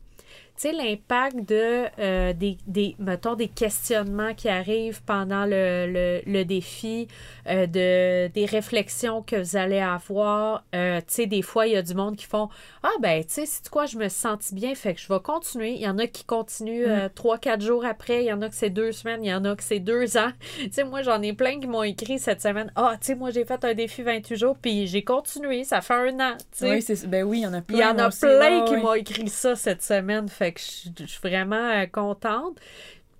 Tu 0.61 0.67
sais, 0.67 0.73
l'impact 0.73 1.37
de, 1.47 1.85
euh, 1.99 2.33
des, 2.33 2.57
des, 2.67 2.93
mettons, 2.99 3.35
des 3.35 3.47
questionnements 3.47 4.33
qui 4.33 4.49
arrivent 4.49 5.01
pendant 5.03 5.45
le, 5.45 5.87
le, 5.89 6.21
le 6.25 6.43
défi, 6.43 7.07
euh, 7.47 7.65
de, 7.65 8.27
des 8.33 8.45
réflexions 8.45 9.21
que 9.21 9.37
vous 9.37 9.55
allez 9.55 9.79
avoir. 9.79 10.65
Euh, 10.75 10.97
tu 10.99 11.05
sais, 11.07 11.25
des 11.27 11.43
fois, 11.43 11.65
il 11.65 11.73
y 11.73 11.77
a 11.77 11.81
du 11.81 11.93
monde 11.93 12.17
qui 12.17 12.25
font 12.25 12.49
Ah, 12.83 12.89
ben, 12.99 13.23
tu 13.23 13.35
sais, 13.35 13.45
c'est 13.45 13.69
quoi, 13.69 13.85
je 13.85 13.97
me 13.97 14.09
sens 14.09 14.51
bien, 14.53 14.75
fait 14.75 14.95
que 14.95 14.99
je 14.99 15.07
vais 15.07 15.21
continuer. 15.21 15.71
Il 15.75 15.81
y 15.81 15.87
en 15.87 15.97
a 15.97 16.07
qui 16.07 16.25
continuent 16.25 16.87
euh, 16.89 17.07
trois, 17.15 17.37
quatre 17.37 17.61
jours 17.61 17.85
après. 17.85 18.23
Il 18.23 18.27
y 18.27 18.33
en 18.33 18.41
a 18.41 18.49
que 18.49 18.55
c'est 18.55 18.69
deux 18.69 18.91
semaines. 18.91 19.23
Il 19.23 19.29
y 19.29 19.33
en 19.33 19.45
a 19.45 19.55
que 19.55 19.63
c'est 19.63 19.79
deux 19.79 20.17
ans. 20.17 20.31
Tu 20.59 20.69
sais, 20.73 20.83
moi, 20.83 21.03
j'en 21.03 21.21
ai 21.21 21.31
plein 21.31 21.57
qui 21.61 21.67
m'ont 21.67 21.83
écrit 21.83 22.19
cette 22.19 22.41
semaine 22.41 22.69
Ah, 22.75 22.97
tu 22.99 23.07
sais, 23.07 23.15
moi, 23.15 23.31
j'ai 23.31 23.45
fait 23.45 23.63
un 23.63 23.73
défi 23.73 24.01
28 24.03 24.35
jours, 24.35 24.57
puis 24.61 24.87
j'ai 24.87 25.03
continué. 25.05 25.63
Ça 25.63 25.79
fait 25.79 25.93
un 25.93 26.19
an. 26.19 26.35
Tu 26.51 26.65
sais. 26.65 26.71
Oui, 26.71 26.81
c'est- 26.81 27.07
ben 27.07 27.23
oui, 27.23 27.39
il 27.39 27.43
y 27.43 27.47
en 27.47 27.53
a 27.53 27.61
plein. 27.61 27.77
Il 27.77 27.81
y 27.81 27.85
en 27.85 27.97
a 27.97 28.09
aussi. 28.09 28.19
plein 28.19 28.65
qui 28.65 28.75
m'ont 28.75 28.93
écrit 28.93 29.29
ça 29.29 29.55
cette 29.55 29.81
semaine. 29.81 30.27
Fait 30.27 30.48
que 30.51 30.59
je 30.61 30.89
je 31.03 31.05
suis 31.05 31.19
vraiment 31.21 31.55
euh, 31.55 31.85
contente. 31.85 32.57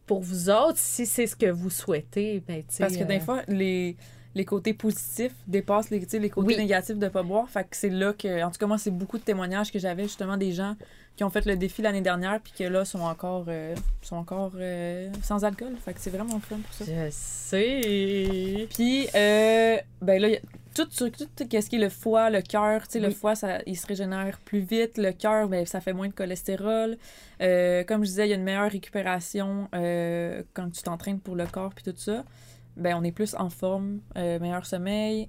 Pour 0.06 0.22
vous 0.22 0.50
autres, 0.50 0.78
si 0.78 1.06
c'est 1.06 1.28
ce 1.28 1.36
que 1.36 1.52
vous 1.52 1.70
souhaitez, 1.70 2.42
ben, 2.48 2.64
Parce 2.80 2.98
que 2.98 3.04
des 3.04 3.18
euh, 3.18 3.20
fois, 3.20 3.42
les, 3.48 3.96
les 4.34 4.46
côtés 4.46 4.74
positifs 4.74 5.34
dépassent 5.46 5.92
les, 5.92 6.00
les 6.00 6.30
côtés 6.32 6.48
Oui. 6.48 6.58
négatifs 6.58 6.98
de 6.98 7.08
pas 7.10 7.22
boire. 7.22 7.48
Fait 7.48 7.64
que 7.64 7.76
c'est 7.76 7.90
là 7.90 8.14
que, 8.14 8.44
en 8.44 8.50
tout 8.50 8.58
cas, 8.58 8.66
moi, 8.66 8.80
c'est 8.80 8.90
beaucoup 8.90 9.20
de 9.20 9.24
témoignages 9.24 9.72
que 9.72 9.78
j'avais 9.78 10.04
justement 10.04 10.36
des 10.38 10.52
gens 10.52 10.76
qui 11.16 11.24
ont 11.24 11.30
fait 11.30 11.46
le 11.46 11.58
défi 11.58 11.82
l'année 11.82 12.02
dernière 12.02 12.40
puis 12.42 12.54
que 12.58 12.64
là 12.64 12.86
sont 12.86 13.02
encore, 13.02 13.46
euh, 13.50 13.76
sont 14.02 14.16
encore 14.16 14.54
euh, 14.56 15.10
sans 15.22 15.44
alcool. 15.44 15.76
Fait 15.84 15.94
que 15.94 16.00
c'est 16.00 16.10
vraiment 16.10 16.40
fun 16.40 16.58
pour 16.58 16.74
ça. 16.74 16.86
Je 16.86 17.10
sais. 17.12 18.68
Puis, 18.74 19.08
euh, 19.14 19.78
ben 20.02 20.22
là, 20.22 20.30
tout, 20.76 20.88
ce 20.92 21.06
qui 21.70 21.76
est 21.76 21.80
le 21.80 21.90
foie, 21.90 22.30
le 22.30 22.42
cœur, 22.42 22.88
tu 22.88 22.94
sais, 22.94 23.00
le 23.00 23.08
Oui. 23.10 23.14
foie, 23.14 23.36
ça, 23.36 23.60
il 23.66 23.78
se 23.78 23.86
régénère 23.88 24.40
plus 24.40 24.60
vite. 24.62 24.98
Le 24.98 25.12
cœur, 25.12 25.48
ben, 25.48 25.66
ça 25.66 25.82
fait 25.82 25.94
moins 25.94 26.08
de 26.08 26.14
cholestérol. 26.14 26.98
Euh, 27.42 27.84
comme 27.84 28.04
je 28.04 28.10
disais, 28.10 28.28
il 28.28 28.30
y 28.30 28.34
a 28.34 28.36
une 28.36 28.44
meilleure 28.44 28.72
récupération 28.72 29.68
euh, 29.76 30.44
quand 30.54 30.70
tu 30.72 30.82
t'entraînes 30.84 31.20
pour 31.20 31.36
le 31.36 31.46
corps 31.48 31.74
puis 31.74 31.84
tout 31.84 31.98
ça. 31.98 32.24
Ben, 32.78 32.96
on 32.96 33.04
est 33.04 33.12
plus 33.12 33.36
en 33.36 33.50
forme, 33.50 34.00
euh, 34.18 34.40
meilleur 34.40 34.66
sommeil, 34.66 35.28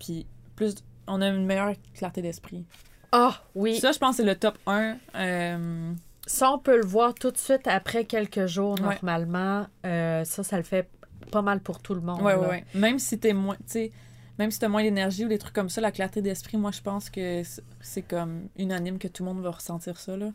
puis 0.00 0.26
plus, 0.56 0.74
on 1.06 1.20
a 1.22 1.28
une 1.28 1.46
meilleure 1.46 1.74
clarté 1.94 2.22
d'esprit. 2.22 2.64
Ah, 3.12 3.42
oui. 3.54 3.78
Ça, 3.78 3.92
je 3.92 3.98
pense, 3.98 4.16
c'est 4.16 4.24
le 4.24 4.34
top 4.34 4.58
1. 4.66 4.96
euh, 5.14 5.92
Ça, 6.26 6.50
on 6.52 6.58
peut 6.58 6.76
le 6.76 6.84
voir 6.84 7.14
tout 7.14 7.30
de 7.30 7.38
suite 7.38 7.66
après 7.66 8.04
quelques 8.04 8.46
jours, 8.46 8.72
Ouais. 8.80 8.96
normalement. 9.02 9.66
Ça, 9.84 10.24
ça 10.42 10.56
le 10.56 10.62
fait 10.64 10.88
pas 11.30 11.42
mal 11.42 11.60
pour 11.60 11.80
tout 11.80 11.94
le 11.94 12.00
monde. 12.00 12.20
Ouais, 12.22 12.34
ouais. 12.34 12.64
Même 12.74 12.98
si 12.98 13.18
t'es 13.18 13.32
moins, 13.32 13.54
tu 13.56 13.62
sais, 13.66 13.92
même 14.38 14.50
si 14.50 14.58
t'as 14.58 14.68
moins 14.68 14.82
d'énergie 14.82 15.24
ou 15.24 15.28
des 15.28 15.38
trucs 15.38 15.54
comme 15.54 15.68
ça, 15.68 15.80
la 15.80 15.90
clarté 15.92 16.22
d'esprit, 16.22 16.56
moi, 16.56 16.70
je 16.70 16.80
pense 16.80 17.10
que 17.10 17.42
c'est- 17.80 18.02
comme 18.02 18.48
unanime 18.56 18.98
que 18.98 19.08
tout 19.08 19.24
le 19.24 19.32
monde 19.32 19.42
va 19.42 19.50
ressentir 19.50 19.98
ça, 19.98 20.16
là. 20.16 20.30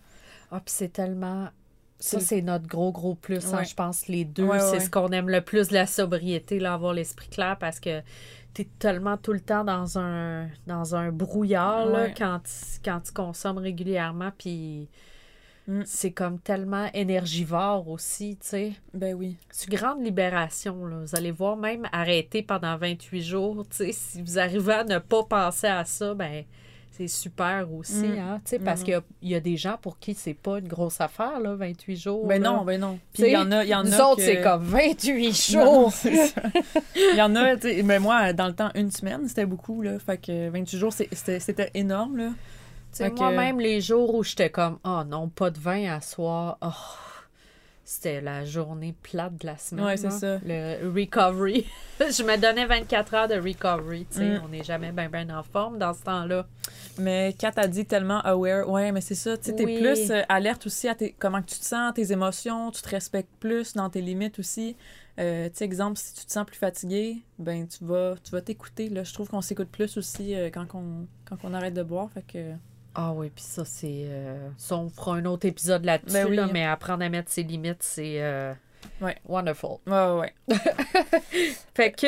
Ah, 0.52 0.60
puis 0.60 0.74
c'est 0.76 0.90
tellement. 0.94 1.48
Ça, 2.00 2.20
C'est- 2.20 2.42
notre 2.42 2.68
gros, 2.68 2.92
gros 2.92 3.16
plus, 3.16 3.54
hein, 3.54 3.64
je 3.64 3.74
pense, 3.76 4.08
les 4.08 4.26
deux. 4.26 4.44
Ouais, 4.44 4.60
c'est 4.60 4.72
ouais. 4.72 4.80
ce 4.82 4.90
qu'on 4.90 5.08
aime 5.10 5.30
le 5.30 5.40
plus, 5.42 5.72
la 5.72 5.86
sobriété, 5.88 6.60
là, 6.60 6.74
avoir 6.74 6.94
l'esprit 6.94 7.30
clair, 7.30 7.56
parce 7.58 7.80
que 7.80 8.02
t'es 8.54 8.68
tellement 8.78 9.16
tout 9.16 9.32
le 9.32 9.40
temps 9.40 9.64
dans 9.64 9.98
un, 9.98 10.48
dans 10.68 10.96
un 10.96 11.12
brouillard, 11.14 11.86
là, 11.86 12.10
quand, 12.10 12.42
tu- 12.44 12.80
quand 12.84 13.00
tu 13.00 13.14
consommes 13.14 13.58
régulièrement, 13.58 14.32
puis 14.38 14.90
Mm. 15.68 15.82
c'est 15.86 16.12
comme 16.12 16.40
tellement 16.40 16.90
énergivore 16.94 17.88
aussi, 17.88 18.38
tu 18.42 18.48
sais. 18.48 18.72
Ben 18.94 19.14
oui. 19.14 19.38
C'est 19.50 19.70
une 19.72 19.78
grande 19.78 20.04
libération, 20.04 20.86
là. 20.86 20.98
Vous 21.06 21.16
allez 21.16 21.32
voir, 21.32 21.56
même 21.56 21.88
arrêter 21.92 22.44
pendant 22.44 22.76
28 22.78 23.22
jours, 23.22 23.64
tu 23.70 23.78
sais, 23.78 23.92
si 23.94 24.22
vous 24.22 24.38
arrivez 24.40 24.74
à 24.74 24.84
ne 24.84 25.00
pas 25.00 25.24
penser 25.24 25.68
à 25.68 25.86
ça, 25.86 26.14
ben 26.14 26.44
c'est 26.92 27.08
super 27.08 27.74
aussi, 27.74 28.06
Mm. 28.08 28.20
hein, 28.20 28.42
tu 28.46 28.50
sais, 28.52 28.60
parce 28.60 28.82
Mhm. 28.82 28.86
qu'il 28.86 29.02
y 29.24 29.30
y, 29.30 29.36
a 29.36 29.40
des 29.40 29.58
gens 29.58 29.78
pour 29.82 29.98
qui 30.00 30.14
c'est 30.14 30.36
pas 30.36 30.60
une 30.60 30.68
grosse 30.68 31.02
affaire, 31.02 31.40
là, 31.40 31.56
28 31.56 31.96
jours. 31.98 32.28
Ben 32.28 32.40
là. 32.44 32.52
non, 32.52 32.64
ben 32.66 32.80
non. 32.80 33.00
Puis 33.14 33.24
il 33.24 33.32
y 33.32 33.38
en 33.38 33.52
a, 33.52 33.64
il 33.64 33.70
y 33.70 33.74
en 33.74 33.84
Nous 33.84 33.94
a 33.94 34.06
autres, 34.10 34.18
que- 34.18 34.22
c'est 34.24 34.42
comme 34.42 34.64
28 34.64 35.50
Non, 35.56 35.66
non, 35.66 35.90
jours. 35.90 35.94
Il 36.96 37.16
y 37.18 37.22
en 37.22 37.36
a, 37.36 37.56
tu 37.56 37.62
sais, 37.70 37.84
mais 37.84 38.00
moi, 38.00 38.32
dans 38.34 38.48
le 38.48 38.54
temps, 38.54 38.70
une 38.76 38.92
semaine, 38.92 39.28
c'était 39.28 39.46
beaucoup, 39.48 39.82
là. 39.82 39.98
Fait 39.98 40.18
que 40.18 40.50
28 40.50 40.78
jours, 40.78 40.94
c'était 40.94 41.72
énorme, 41.74 42.18
là. 42.18 42.30
Que- 42.98 43.14
moi-même, 43.16 43.60
les 43.60 43.82
jours 43.82 44.14
où 44.16 44.24
j'étais 44.24 44.50
comme, 44.50 44.80
oh 44.84 45.02
non, 45.06 45.30
pas 45.30 45.50
de 45.50 45.60
vin 45.60 45.92
à 45.94 46.02
soir, 46.02 46.58
oh, 46.62 46.68
c'était 47.86 48.22
la 48.22 48.46
journée 48.46 48.94
plate 49.04 49.36
de 49.42 49.46
la 49.46 49.58
semaine. 49.58 49.86
Ouais, 49.86 49.98
c'est 49.98 50.10
ça. 50.12 50.40
Le 50.46 50.88
recovery. 50.94 51.66
je 52.00 52.24
me 52.24 52.38
donnais 52.38 52.66
24 52.66 53.14
heures 53.14 53.28
de 53.28 53.36
recovery. 53.36 54.06
Tu 54.10 54.18
sais, 54.20 54.40
Mm. 54.40 54.42
on 54.46 54.48
n'est 54.48 54.64
jamais 54.64 54.92
bien 54.94 55.10
ben 55.10 55.30
en 55.32 55.44
forme 55.44 55.78
dans 55.78 55.94
ce 55.94 56.02
temps-là. 56.04 56.48
Mais 56.98 57.36
Kat 57.38 57.52
a 57.58 57.68
dit 57.68 57.86
tellement 57.86 58.22
aware. 58.22 58.70
Ouais, 58.70 58.92
mais 58.94 59.02
c'est 59.02 59.16
ça. 59.16 59.36
Tu 59.38 59.52
Oui. 59.52 59.78
plus 59.80 60.12
euh, 60.12 60.22
alerte 60.30 60.66
aussi 60.68 60.88
à 60.88 60.96
tes, 60.96 61.14
comment 61.20 61.42
tu 61.42 61.60
te 61.60 61.66
sens, 61.66 61.94
tes 61.94 62.12
émotions. 62.14 62.72
Tu 62.72 62.82
te 62.82 62.90
respectes 62.90 63.32
plus 63.40 63.74
dans 63.74 63.90
tes 63.90 64.02
limites 64.02 64.40
aussi. 64.40 64.78
Euh, 65.20 65.50
tu 65.50 65.58
sais, 65.58 65.66
exemple, 65.66 65.98
si 66.00 66.14
tu 66.16 66.26
te 66.26 66.32
sens 66.32 66.46
plus 66.46 66.58
fatigué, 66.58 67.18
ben 67.38 67.68
tu 67.68 67.84
vas 67.84 68.16
tu 68.24 68.32
vas 68.32 68.42
t'écouter. 68.42 68.90
Je 69.04 69.14
trouve 69.14 69.28
qu'on 69.30 69.42
s'écoute 69.42 69.70
plus 69.70 69.98
aussi 69.98 70.36
euh, 70.36 70.50
quand, 70.52 70.66
on, 70.74 71.06
quand 71.26 71.38
on 71.44 71.54
arrête 71.54 71.74
de 71.74 71.84
boire. 71.84 72.10
Fait 72.14 72.24
que... 72.26 72.54
Ah 72.96 73.12
oui, 73.14 73.32
puis 73.34 73.44
ça, 73.44 73.66
c'est. 73.66 74.06
euh, 74.08 74.50
ça, 74.58 74.78
on 74.78 74.90
fera 74.90 75.16
un 75.16 75.26
autre 75.26 75.48
épisode 75.48 75.84
là-dessus, 75.86 76.14
Ben 76.14 76.28
oui. 76.30 76.36
là, 76.36 76.48
mais 76.52 76.66
apprendre 76.66 77.04
à 77.04 77.10
mettre 77.10 77.32
ses 77.32 77.44
limites, 77.44 77.82
c'est. 77.82 78.22
euh, 78.22 78.54
Ouais. 79.02 79.16
Wonderful. 79.26 79.78
Ouais, 79.88 80.12
ouais. 80.20 80.34
Fait 81.76 81.92
que, 81.92 82.08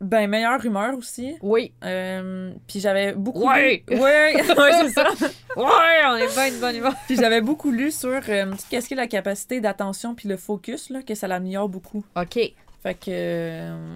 Ben, 0.00 0.28
meilleure 0.28 0.62
humeur 0.64 0.94
aussi. 0.98 1.36
Oui. 1.40 1.72
Euh, 1.84 2.52
puis 2.66 2.80
j'avais 2.80 3.12
beaucoup 3.14 3.46
Ouais. 3.48 3.82
lu... 3.88 3.96
Ouais, 4.00 4.34
ouais, 4.34 4.72
c'est 4.82 4.88
ça. 4.90 5.08
Ouais, 5.56 6.02
on 6.08 6.16
est 6.16 6.34
pas 6.34 6.48
une 6.48 6.60
bonne 6.60 6.76
humeur. 6.76 6.94
Puis 7.06 7.16
j'avais 7.16 7.40
beaucoup 7.40 7.70
lu 7.70 7.90
sur 7.90 8.20
euh, 8.28 8.52
qu'est-ce 8.68 8.88
qui 8.88 8.94
est 8.94 8.96
la 8.96 9.06
capacité 9.06 9.60
d'attention 9.60 10.14
puis 10.14 10.28
le 10.28 10.36
focus, 10.36 10.90
là, 10.90 11.02
que 11.02 11.14
ça 11.14 11.28
l'améliore 11.28 11.68
beaucoup. 11.70 12.04
OK. 12.16 12.38
Fait 12.82 12.94
que... 12.94 13.04
euh, 13.08 13.94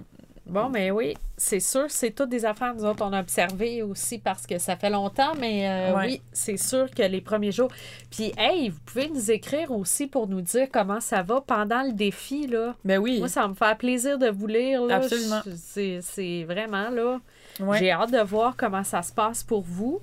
Bon, 0.51 0.67
mais 0.67 0.91
oui, 0.91 1.15
c'est 1.37 1.61
sûr, 1.61 1.85
c'est 1.89 2.11
toutes 2.11 2.27
des 2.29 2.43
affaires, 2.43 2.75
nous 2.75 2.83
autres, 2.83 3.05
on 3.05 3.13
a 3.13 3.21
observé 3.21 3.81
aussi 3.83 4.17
parce 4.19 4.45
que 4.45 4.57
ça 4.59 4.75
fait 4.75 4.89
longtemps, 4.89 5.33
mais 5.39 5.69
euh, 5.69 5.95
Ouais. 5.95 6.05
oui, 6.05 6.21
c'est 6.33 6.57
sûr 6.57 6.91
que 6.91 7.03
les 7.03 7.21
premiers 7.21 7.53
jours. 7.53 7.71
Puis, 8.09 8.33
hey, 8.37 8.67
vous 8.69 8.79
pouvez 8.85 9.07
nous 9.07 9.31
écrire 9.31 9.71
aussi 9.71 10.07
pour 10.07 10.27
nous 10.27 10.41
dire 10.41 10.67
comment 10.71 10.99
ça 10.99 11.23
va 11.23 11.39
pendant 11.39 11.83
le 11.83 11.93
défi, 11.93 12.47
là. 12.47 12.75
Ben 12.83 12.97
oui. 12.99 13.19
Moi, 13.19 13.29
ça 13.29 13.43
va 13.43 13.47
me 13.47 13.53
faire 13.53 13.77
plaisir 13.77 14.17
de 14.19 14.27
vous 14.27 14.47
lire, 14.47 14.83
là. 14.83 14.97
Absolument. 14.97 15.41
C'est 15.55 16.43
vraiment, 16.43 16.89
là. 16.89 17.19
Ouais. 17.61 17.79
J'ai 17.79 17.91
hâte 17.91 18.11
de 18.11 18.21
voir 18.21 18.55
comment 18.57 18.83
ça 18.83 19.01
se 19.01 19.13
passe 19.13 19.43
pour 19.43 19.61
vous. 19.61 20.01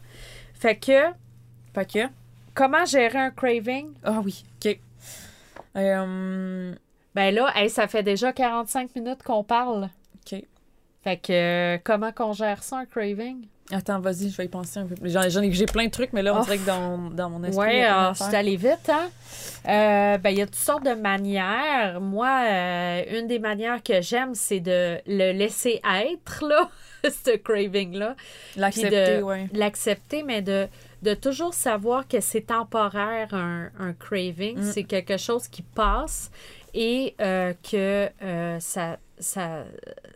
Fait 0.54 0.76
que, 0.76 1.02
Fait 1.74 1.84
que... 1.92 1.98
comment 2.54 2.86
gérer 2.86 3.18
un 3.18 3.30
craving? 3.30 3.90
Ah 4.02 4.20
oui, 4.24 4.44
OK. 4.64 4.78
Euh, 5.76 6.74
Ben 7.14 7.34
là, 7.34 7.50
hey, 7.54 7.68
ça 7.68 7.86
fait 7.86 8.02
déjà 8.02 8.32
45 8.32 8.94
minutes 8.96 9.22
qu'on 9.22 9.44
parle. 9.44 9.90
OK. 11.08 11.12
Fait 11.12 11.16
que, 11.18 11.32
euh, 11.32 11.78
comment 11.84 12.12
qu'on 12.12 12.32
gère 12.32 12.62
ça, 12.62 12.78
un 12.78 12.86
craving? 12.86 13.46
Attends, 13.70 14.00
vas-y, 14.00 14.30
je 14.30 14.36
vais 14.38 14.46
y 14.46 14.48
penser 14.48 14.80
un 14.80 14.86
peu. 14.86 14.94
plus. 14.94 15.10
J'en, 15.10 15.28
j'en 15.28 15.42
ai, 15.42 15.52
j'ai 15.52 15.66
plein 15.66 15.84
de 15.86 15.90
trucs, 15.90 16.12
mais 16.14 16.22
là, 16.22 16.34
on 16.34 16.40
Oh. 16.40 16.44
dirait 16.44 16.56
que 16.56 16.66
dans, 16.66 17.10
dans 17.10 17.28
mon 17.28 17.44
esprit... 17.44 17.66
Oui, 17.66 17.72
il 17.74 17.78
y 17.80 17.82
a 17.82 17.86
plein 17.88 17.96
alors, 17.98 18.10
d'affaires. 18.12 18.30
c'est 18.30 18.36
allé 18.36 18.56
vite, 18.56 18.88
hein? 18.90 19.10
Euh, 19.68 20.18
ben, 20.18 20.30
il 20.30 20.38
y 20.38 20.42
a 20.42 20.46
toutes 20.46 20.54
sortes 20.54 20.84
de 20.86 20.94
manières. 20.94 22.00
Moi, 22.00 22.28
euh, 22.46 23.02
une 23.20 23.26
des 23.26 23.38
manières 23.38 23.82
que 23.82 24.00
j'aime, 24.00 24.34
c'est 24.34 24.60
de 24.60 24.98
le 25.06 25.32
laisser 25.32 25.82
être, 25.84 26.46
là, 26.46 26.70
ce 27.04 27.36
craving-là. 27.36 28.16
L'accepter, 28.56 29.20
ouais. 29.22 29.48
L'accepter, 29.52 30.22
mais 30.22 30.40
de, 30.40 30.66
de 31.02 31.12
toujours 31.14 31.52
savoir 31.52 32.08
que 32.08 32.20
c'est 32.20 32.46
temporaire, 32.46 33.28
un, 33.34 33.68
un 33.78 33.92
craving. 33.92 34.58
Mm. 34.60 34.62
C'est 34.72 34.84
quelque 34.84 35.18
chose 35.18 35.46
qui 35.46 35.60
passe 35.62 36.30
et 36.72 37.14
euh, 37.20 37.52
que 37.70 38.08
ça, 38.60 38.96
ça, 39.20 39.64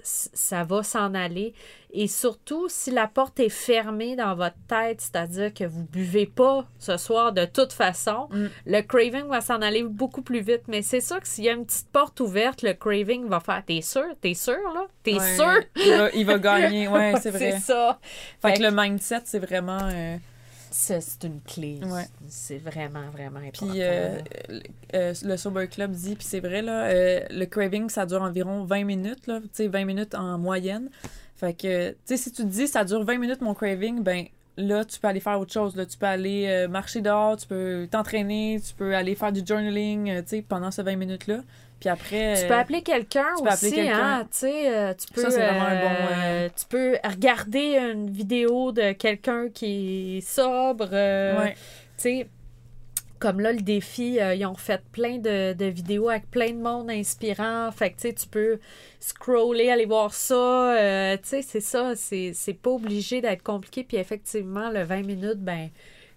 ça 0.03 0.65
va 0.65 0.83
s'en 0.83 1.15
aller. 1.15 1.55
Et 1.95 2.07
surtout, 2.09 2.69
si 2.71 2.91
la 2.91 3.07
porte 3.07 3.39
est 3.41 3.51
fermée 3.51 4.17
dans 4.17 4.35
votre 4.35 4.57
tête, 4.67 5.01
c'est-à-dire 5.03 5.53
que 5.53 5.65
vous 5.65 5.85
buvez 5.85 6.25
pas 6.27 6.67
ce 6.79 6.97
soir 6.97 7.33
de 7.33 7.45
toute 7.45 7.73
façon, 7.73 8.29
Mm. 8.31 8.47
le 8.67 8.81
craving 8.83 9.27
va 9.29 9.41
s'en 9.41 9.61
aller 9.61 9.83
beaucoup 9.83 10.23
plus 10.23 10.41
vite. 10.41 10.63
Mais 10.69 10.81
c'est 10.83 11.01
sûr 11.03 11.21
que 11.21 11.29
s'il 11.29 11.45
y 11.45 11.49
a 11.51 11.53
une 11.53 11.67
petite 11.67 11.89
porte 11.93 12.19
ouverte, 12.21 12.63
le 12.63 12.73
craving 12.73 13.29
va 13.29 13.41
faire 13.41 13.63
T'es 13.67 13.83
sûr? 13.83 14.05
T'es 14.21 14.35
sûr, 14.35 14.57
là? 14.75 14.87
T'es 15.03 15.15
Ouais, 15.19 15.37
sûr? 15.37 15.53
Il 15.77 15.91
va, 15.97 16.11
il 16.15 16.27
va 16.27 16.39
gagner, 16.39 16.89
ouais, 16.89 17.13
c'est 17.23 17.31
vrai. 17.31 17.53
c'est 17.53 17.59
ça. 17.61 17.99
Fait 18.41 18.49
Fait 18.53 18.55
que 18.59 18.63
le 18.63 18.71
mindset, 18.71 19.23
c'est 19.25 19.39
vraiment... 19.39 19.79
euh, 19.83 20.17
Ça, 20.73 21.01
c'est 21.01 21.25
une 21.25 21.41
clé. 21.43 21.79
Ouais. 21.85 22.07
C'est 22.29 22.59
vraiment, 22.59 23.09
vraiment 23.11 23.41
important. 23.41 23.68
Puis 23.68 23.83
euh, 23.83 24.18
euh, 24.95 25.14
le 25.23 25.37
Sober 25.37 25.68
Club 25.68 25.93
dit, 25.93 26.16
puis 26.16 26.27
c'est 26.27 26.41
vrai, 26.41 26.62
là, 26.62 26.87
euh, 26.87 27.20
le 27.31 27.45
craving, 27.45 27.89
ça 27.91 28.07
dure 28.07 28.23
environ 28.23 28.64
20 28.64 28.85
minutes, 28.85 29.27
là, 29.27 29.41
tu 29.41 29.49
sais, 29.53 29.68
20 29.68 29.85
minutes 29.85 30.14
en 30.14 30.39
moyenne. 30.39 30.89
Fait 31.37 31.55
que, 31.55 31.91
tu 31.91 31.97
sais, 32.05 32.16
si 32.16 32.33
tu 32.33 32.43
te 32.43 32.49
dis, 32.49 32.66
ça 32.66 32.85
dure 32.85 33.05
20 33.05 33.18
minutes 33.18 33.41
mon 33.43 33.55
craving, 33.55 34.03
ben 34.03 34.27
là, 34.57 34.85
tu 34.85 34.99
peux 35.01 35.09
aller 35.09 35.20
faire 35.20 35.41
autre 35.41 35.53
chose. 35.53 35.77
Là. 35.77 35.87
Tu 35.87 35.97
peux 35.97 36.07
aller 36.07 36.47
euh, 36.49 36.68
marcher 36.68 37.01
dehors, 37.01 37.37
tu 37.37 37.47
peux 37.47 37.89
t'entraîner, 37.91 38.61
tu 38.66 38.75
peux 38.75 38.95
aller 38.95 39.14
faire 39.14 39.33
du 39.33 39.43
journaling, 39.45 40.11
euh, 40.11 40.23
tu 40.23 40.29
sais, 40.29 40.43
pendant 40.43 40.70
ces 40.70 40.83
20 40.83 40.97
minutes-là. 40.97 41.41
Puis 41.83 41.89
après... 41.89 42.37
Tu 42.39 42.45
euh, 42.45 42.49
peux 42.49 42.55
appeler 42.55 42.83
quelqu'un 42.83 43.26
peux 43.43 43.49
aussi, 43.49 43.72
quelqu'un. 43.72 43.99
hein, 44.20 44.22
tu 44.30 44.39
sais, 44.39 44.72
euh, 44.72 44.95
tu 44.95 45.12
peux... 45.12 45.20
Ça, 45.22 45.30
c'est 45.33 45.45
vraiment 45.45 45.64
un 45.64 45.80
bon, 45.80 45.97
euh, 46.16 46.49
Tu 46.57 46.64
peux 46.66 46.97
regarder 47.03 47.76
une 47.76 48.09
vidéo 48.09 48.70
de 48.70 48.93
quelqu'un 48.93 49.49
qui 49.49 50.18
est 50.18 50.20
sobre, 50.20 50.91
euh, 50.93 51.41
ouais. 51.43 51.55
tu 51.55 51.59
sais... 51.97 52.28
Comme 53.18 53.39
là, 53.41 53.53
le 53.53 53.61
défi, 53.61 54.20
euh, 54.20 54.35
ils 54.35 54.45
ont 54.47 54.57
fait 54.57 54.83
plein 54.91 55.18
de, 55.18 55.53
de 55.53 55.66
vidéos 55.66 56.09
avec 56.09 56.28
plein 56.28 56.51
de 56.51 56.61
monde 56.61 56.91
inspirant. 56.91 57.70
Fait 57.70 57.91
que, 57.91 57.95
tu 57.95 58.09
sais, 58.09 58.12
tu 58.14 58.26
peux 58.26 58.59
scroller, 58.99 59.70
aller 59.70 59.87
voir 59.87 60.12
ça. 60.12 60.74
euh, 60.76 61.16
tu 61.22 61.28
sais, 61.28 61.43
c'est 61.43 61.61
ça. 61.61 61.93
C'est 61.95 62.59
pas 62.61 62.70
obligé 62.70 63.20
d'être 63.20 63.45
compliqué. 63.45 63.85
Puis 63.85 63.97
effectivement, 63.97 64.70
le 64.70 64.83
20 64.83 65.03
minutes, 65.07 65.39
ben 65.39 65.68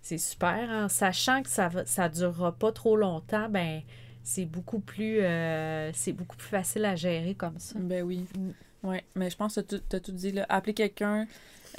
c'est 0.01 0.17
super. 0.17 0.67
En 0.71 0.89
sachant 0.89 1.43
que 1.43 1.49
ça 1.49 1.67
va, 1.67 1.85
ça 1.85 2.09
durera 2.09 2.51
pas 2.53 2.71
trop 2.71 2.95
longtemps, 2.97 3.49
ben 3.49 3.81
c'est 4.25 4.45
beaucoup 4.45 4.79
plus 4.79 5.21
euh, 5.21 5.91
c'est 5.93 6.11
beaucoup 6.11 6.35
plus 6.35 6.49
facile 6.49 6.83
à 6.83 6.95
gérer 6.95 7.35
comme 7.35 7.59
ça. 7.59 7.79
Ben 7.79 8.03
oui. 8.03 8.25
Mm. 8.37 8.87
Ouais, 8.87 9.03
mais 9.15 9.29
je 9.29 9.37
pense 9.37 9.55
que 9.55 9.61
tu 9.61 9.95
as 9.95 9.99
tout 9.99 10.11
dit, 10.11 10.31
là. 10.31 10.45
Appeler 10.49 10.73
quelqu'un, 10.73 11.25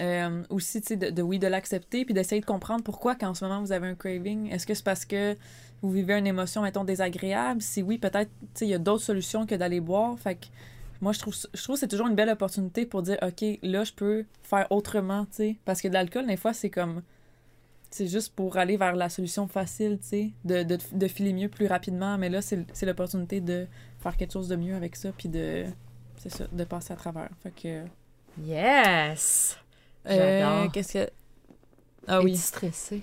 euh, 0.00 0.42
aussi, 0.48 0.80
tu 0.80 0.88
sais, 0.88 0.96
de, 0.96 1.22
oui, 1.22 1.38
de 1.38 1.46
l'accepter, 1.46 2.04
puis 2.04 2.14
d'essayer 2.14 2.40
de 2.40 2.46
comprendre 2.46 2.82
pourquoi, 2.82 3.14
qu'en 3.14 3.34
ce 3.34 3.44
moment, 3.44 3.60
vous 3.60 3.72
avez 3.72 3.86
un 3.86 3.94
craving. 3.94 4.50
Est-ce 4.50 4.66
que 4.66 4.74
c'est 4.74 4.84
parce 4.84 5.04
que 5.04 5.36
vous 5.82 5.90
vivez 5.90 6.14
une 6.14 6.26
émotion, 6.26 6.62
mettons, 6.62 6.84
désagréable? 6.84 7.62
Si 7.62 7.82
oui, 7.82 7.98
peut-être, 7.98 8.30
tu 8.40 8.46
sais, 8.54 8.66
il 8.66 8.70
y 8.70 8.74
a 8.74 8.78
d'autres 8.78 9.04
solutions 9.04 9.46
que 9.46 9.54
d'aller 9.54 9.80
boire. 9.80 10.18
Fait 10.18 10.34
que 10.34 10.46
moi, 11.00 11.12
je 11.12 11.20
trouve, 11.20 11.34
je 11.54 11.62
trouve 11.62 11.76
c'est 11.76 11.88
toujours 11.88 12.08
une 12.08 12.16
belle 12.16 12.30
opportunité 12.30 12.86
pour 12.86 13.02
dire, 13.02 13.18
OK, 13.22 13.44
là, 13.62 13.84
je 13.84 13.92
peux 13.92 14.24
faire 14.42 14.66
autrement, 14.70 15.26
tu 15.26 15.36
sais. 15.36 15.56
Parce 15.64 15.80
que 15.80 15.88
de 15.88 15.94
l'alcool, 15.94 16.26
des 16.26 16.36
fois, 16.36 16.52
c'est 16.52 16.70
comme. 16.70 17.02
C'est 17.90 18.06
juste 18.08 18.34
pour 18.34 18.56
aller 18.58 18.76
vers 18.76 18.94
la 18.94 19.08
solution 19.08 19.46
facile, 19.48 19.98
tu 20.02 20.08
sais, 20.08 20.30
de, 20.44 20.62
de, 20.64 20.78
de 20.92 21.08
filer 21.08 21.32
mieux 21.32 21.48
plus 21.48 21.66
rapidement. 21.66 22.18
Mais 22.18 22.28
là, 22.28 22.40
c'est 22.42 22.66
l'opportunité 22.86 23.40
de 23.40 23.66
faire 24.00 24.16
quelque 24.16 24.32
chose 24.32 24.48
de 24.48 24.56
mieux 24.56 24.74
avec 24.74 24.96
ça, 24.96 25.10
puis 25.16 25.28
de. 25.28 25.64
C'est 26.18 26.30
ça, 26.30 26.44
de 26.50 26.64
passer 26.64 26.92
à 26.92 26.96
travers. 26.96 27.28
Fait 27.42 27.50
que. 27.52 27.84
Yes! 28.44 29.56
Euh, 30.08 30.40
J'adore. 30.42 30.72
Qu'est-ce 30.72 30.92
que. 30.92 31.10
Ah 32.06 32.20
oui. 32.22 32.36
stressé? 32.36 33.02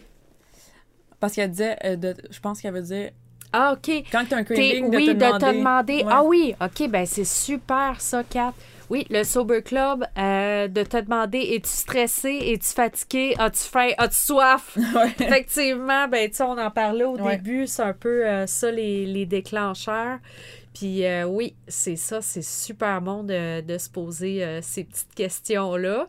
Parce 1.20 1.34
qu'elle 1.34 1.52
disait. 1.52 1.78
euh, 1.86 1.96
de, 1.96 2.16
je 2.30 2.40
pense 2.40 2.62
qu'elle 2.62 2.74
veut 2.74 2.82
dire. 2.82 3.12
Ah, 3.52 3.74
OK. 3.74 3.90
Quand 4.12 4.26
t'as 4.28 4.38
un 4.38 4.44
T'es- 4.44 4.54
craving, 4.56 4.90
de 4.90 4.98
oui, 4.98 5.06
te 5.08 5.12
de 5.12 5.18
demander. 5.20 5.46
te 5.46 5.58
demander. 5.58 5.96
Ouais. 6.04 6.10
Ah 6.10 6.24
oui, 6.24 6.56
OK, 6.60 6.90
ben 6.90 7.06
c'est 7.06 7.24
super 7.26 8.02
ça, 8.02 8.24
Kat. 8.24 8.54
Oui, 8.90 9.06
le 9.10 9.24
Sober 9.24 9.62
Club, 9.64 10.06
euh, 10.18 10.68
de 10.68 10.84
te 10.84 10.98
demander 10.98 11.40
es-tu 11.40 11.70
stressé, 11.70 12.40
es-tu 12.54 12.68
fatigué, 12.74 13.34
as-tu 13.40 13.64
faim, 13.64 13.90
as-tu 13.98 14.16
soif? 14.16 14.78
Ouais. 14.96 15.12
Effectivement, 15.20 16.08
ben 16.08 16.30
tu 16.30 16.36
sais, 16.36 16.44
on 16.44 16.58
en 16.58 16.70
parlait 16.70 17.06
au 17.06 17.18
Ouais. 17.18 17.38
début, 17.38 17.66
c'est 17.68 17.82
un 17.82 17.94
peu 17.94 18.26
euh, 18.28 18.46
ça 18.46 18.70
les, 18.72 19.06
les 19.06 19.26
déclencheurs. 19.26 20.20
Puis 20.74 21.06
euh, 21.06 21.26
oui, 21.26 21.56
c'est 21.68 21.96
ça, 21.96 22.22
c'est 22.22 22.44
super 22.44 23.02
bon 23.02 23.24
de, 23.24 23.62
de 23.62 23.78
se 23.78 23.90
poser 23.90 24.60
ces 24.62 24.84
petites 24.84 25.14
questions-là. 25.16 26.08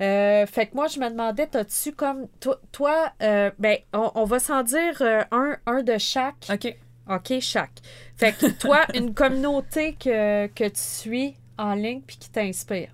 Euh, 0.00 0.46
fait 0.46 0.66
que 0.66 0.74
moi, 0.74 0.88
je 0.88 0.98
me 0.98 1.08
demandais, 1.10 1.46
t'as-tu 1.46 1.92
comme. 1.92 2.26
Toi, 2.40 2.58
toi 2.72 3.12
euh, 3.22 3.50
ben, 3.58 3.76
on, 3.92 4.10
on 4.16 4.24
va 4.24 4.38
s'en 4.40 4.62
dire 4.62 5.00
euh, 5.00 5.22
un, 5.30 5.56
un 5.66 5.82
de 5.82 5.96
chaque. 5.98 6.48
OK. 6.52 6.74
OK, 7.10 7.40
chaque. 7.40 7.78
Fait 8.16 8.32
que 8.32 8.46
toi, 8.46 8.80
une 8.94 9.12
communauté 9.14 9.94
que, 9.94 10.46
que 10.48 10.64
tu 10.64 10.80
suis 10.80 11.34
en 11.58 11.74
ligne 11.74 12.00
puis 12.06 12.16
qui 12.16 12.30
t'inspire? 12.30 12.88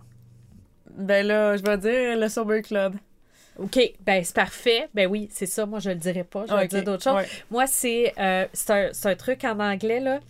Ben 0.90 1.26
là, 1.26 1.56
je 1.56 1.62
vais 1.62 1.78
dire 1.78 2.18
le 2.18 2.28
Sober 2.28 2.62
Club. 2.62 2.96
OK, 3.58 3.78
ben 4.06 4.22
c'est 4.24 4.34
parfait. 4.34 4.88
Ben 4.94 5.08
oui, 5.08 5.28
c'est 5.32 5.46
ça. 5.46 5.66
Moi, 5.66 5.80
je 5.80 5.90
le 5.90 5.96
dirais 5.96 6.24
pas. 6.24 6.44
Je 6.48 6.54
vais 6.54 6.68
dire 6.68 6.84
d'autres 6.84 7.02
choses. 7.02 7.14
ouais. 7.14 7.28
Moi, 7.50 7.66
c'est 7.66 8.12
euh, 8.18 8.46
un, 8.68 8.88
c'est 8.92 9.06
un 9.06 9.14
truc 9.16 9.44
en 9.44 9.58
anglais, 9.58 10.00
là. 10.00 10.20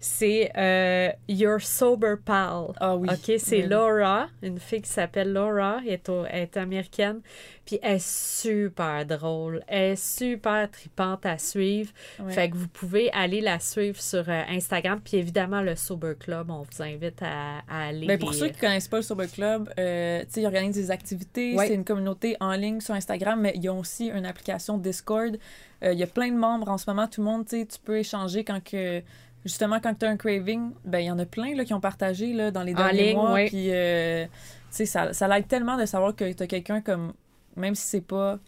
C'est 0.00 0.50
euh, 0.56 1.10
Your 1.28 1.60
Sober 1.60 2.14
Pal. 2.24 2.66
Ah 2.80 2.96
oui. 2.96 3.08
OK, 3.10 3.32
c'est 3.38 3.62
oui. 3.62 3.68
Laura, 3.68 4.28
une 4.42 4.58
fille 4.58 4.82
qui 4.82 4.90
s'appelle 4.90 5.32
Laura, 5.32 5.80
elle 5.86 5.92
est, 5.94 6.08
au- 6.08 6.24
elle 6.24 6.42
est 6.42 6.56
américaine, 6.56 7.20
puis 7.64 7.78
elle 7.82 7.96
est 7.96 8.06
super 8.06 9.04
drôle, 9.06 9.62
elle 9.66 9.92
est 9.92 9.96
super 9.96 10.70
tripante 10.70 11.26
à 11.26 11.38
suivre. 11.38 11.90
Fait 12.28 12.48
que 12.50 12.56
vous 12.56 12.68
pouvez 12.68 13.10
aller 13.12 13.40
la 13.40 13.58
suivre 13.60 14.00
sur 14.00 14.24
euh, 14.28 14.42
Instagram, 14.48 15.00
puis 15.04 15.16
évidemment 15.18 15.60
le 15.62 15.74
Sober 15.76 16.14
Club, 16.18 16.50
on 16.50 16.62
vous 16.62 16.82
invite 16.82 17.20
à, 17.22 17.58
à 17.68 17.88
aller. 17.88 18.06
Ben 18.06 18.18
pour 18.18 18.30
les- 18.32 18.38
ceux 18.38 18.48
qui 18.48 18.58
connaissent 18.60 18.88
pas 18.88 18.98
le 18.98 19.02
Sober 19.02 19.26
Club, 19.26 19.70
euh, 19.78 20.22
ils 20.36 20.46
organisent 20.46 20.76
des 20.76 20.90
activités. 20.90 21.54
C'est 21.66 21.74
une 21.74 21.84
communauté 21.84 22.36
en 22.40 22.52
ligne 22.52 22.80
sur 22.80 22.94
Instagram, 22.94 23.40
mais 23.40 23.52
ils 23.56 23.68
ont 23.68 23.78
aussi 23.80 24.06
une 24.08 24.26
application 24.26 24.78
Discord. 24.78 25.36
Euh, 25.84 25.92
Il 25.92 25.98
y 25.98 26.02
a 26.02 26.06
plein 26.08 26.28
de 26.30 26.36
membres 26.36 26.68
en 26.68 26.78
ce 26.78 26.88
moment. 26.90 27.06
Tout 27.06 27.20
le 27.20 27.26
monde, 27.26 27.46
tu 27.46 27.64
peux 27.84 27.98
échanger 27.98 28.44
quand 28.44 28.62
que. 28.62 29.02
Justement, 29.44 29.78
quand 29.80 29.94
tu 29.94 30.04
as 30.04 30.08
un 30.10 30.16
craving, 30.16 30.72
ben 30.84 30.98
il 30.98 31.06
y 31.06 31.10
en 31.10 31.18
a 31.18 31.24
plein 31.26 31.54
là, 31.54 31.64
qui 31.64 31.72
ont 31.74 31.80
partagé 31.80 32.32
là, 32.32 32.50
dans 32.50 32.62
les 32.62 32.74
derniers 32.74 33.08
ligne, 33.08 33.16
mois. 33.16 33.44
Puis, 33.46 33.72
euh, 33.72 34.26
ça, 34.70 35.12
ça 35.12 35.28
l'aide 35.28 35.48
tellement 35.48 35.76
de 35.76 35.86
savoir 35.86 36.14
que 36.14 36.30
tu 36.32 36.42
as 36.42 36.46
quelqu'un 36.46 36.80
comme. 36.80 37.12
Même 37.56 37.74
si 37.74 37.86
c'est 37.86 38.00
pas 38.00 38.38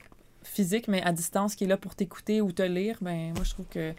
physique, 0.42 0.88
mais 0.88 1.02
à 1.02 1.12
distance, 1.12 1.54
qui 1.54 1.64
est 1.64 1.66
là 1.66 1.76
pour 1.76 1.94
t'écouter 1.94 2.40
ou 2.40 2.52
te 2.52 2.62
lire, 2.62 2.96
ben 3.00 3.32
moi, 3.34 3.44
je 3.44 3.50
trouve 3.50 3.66
que 3.66 3.92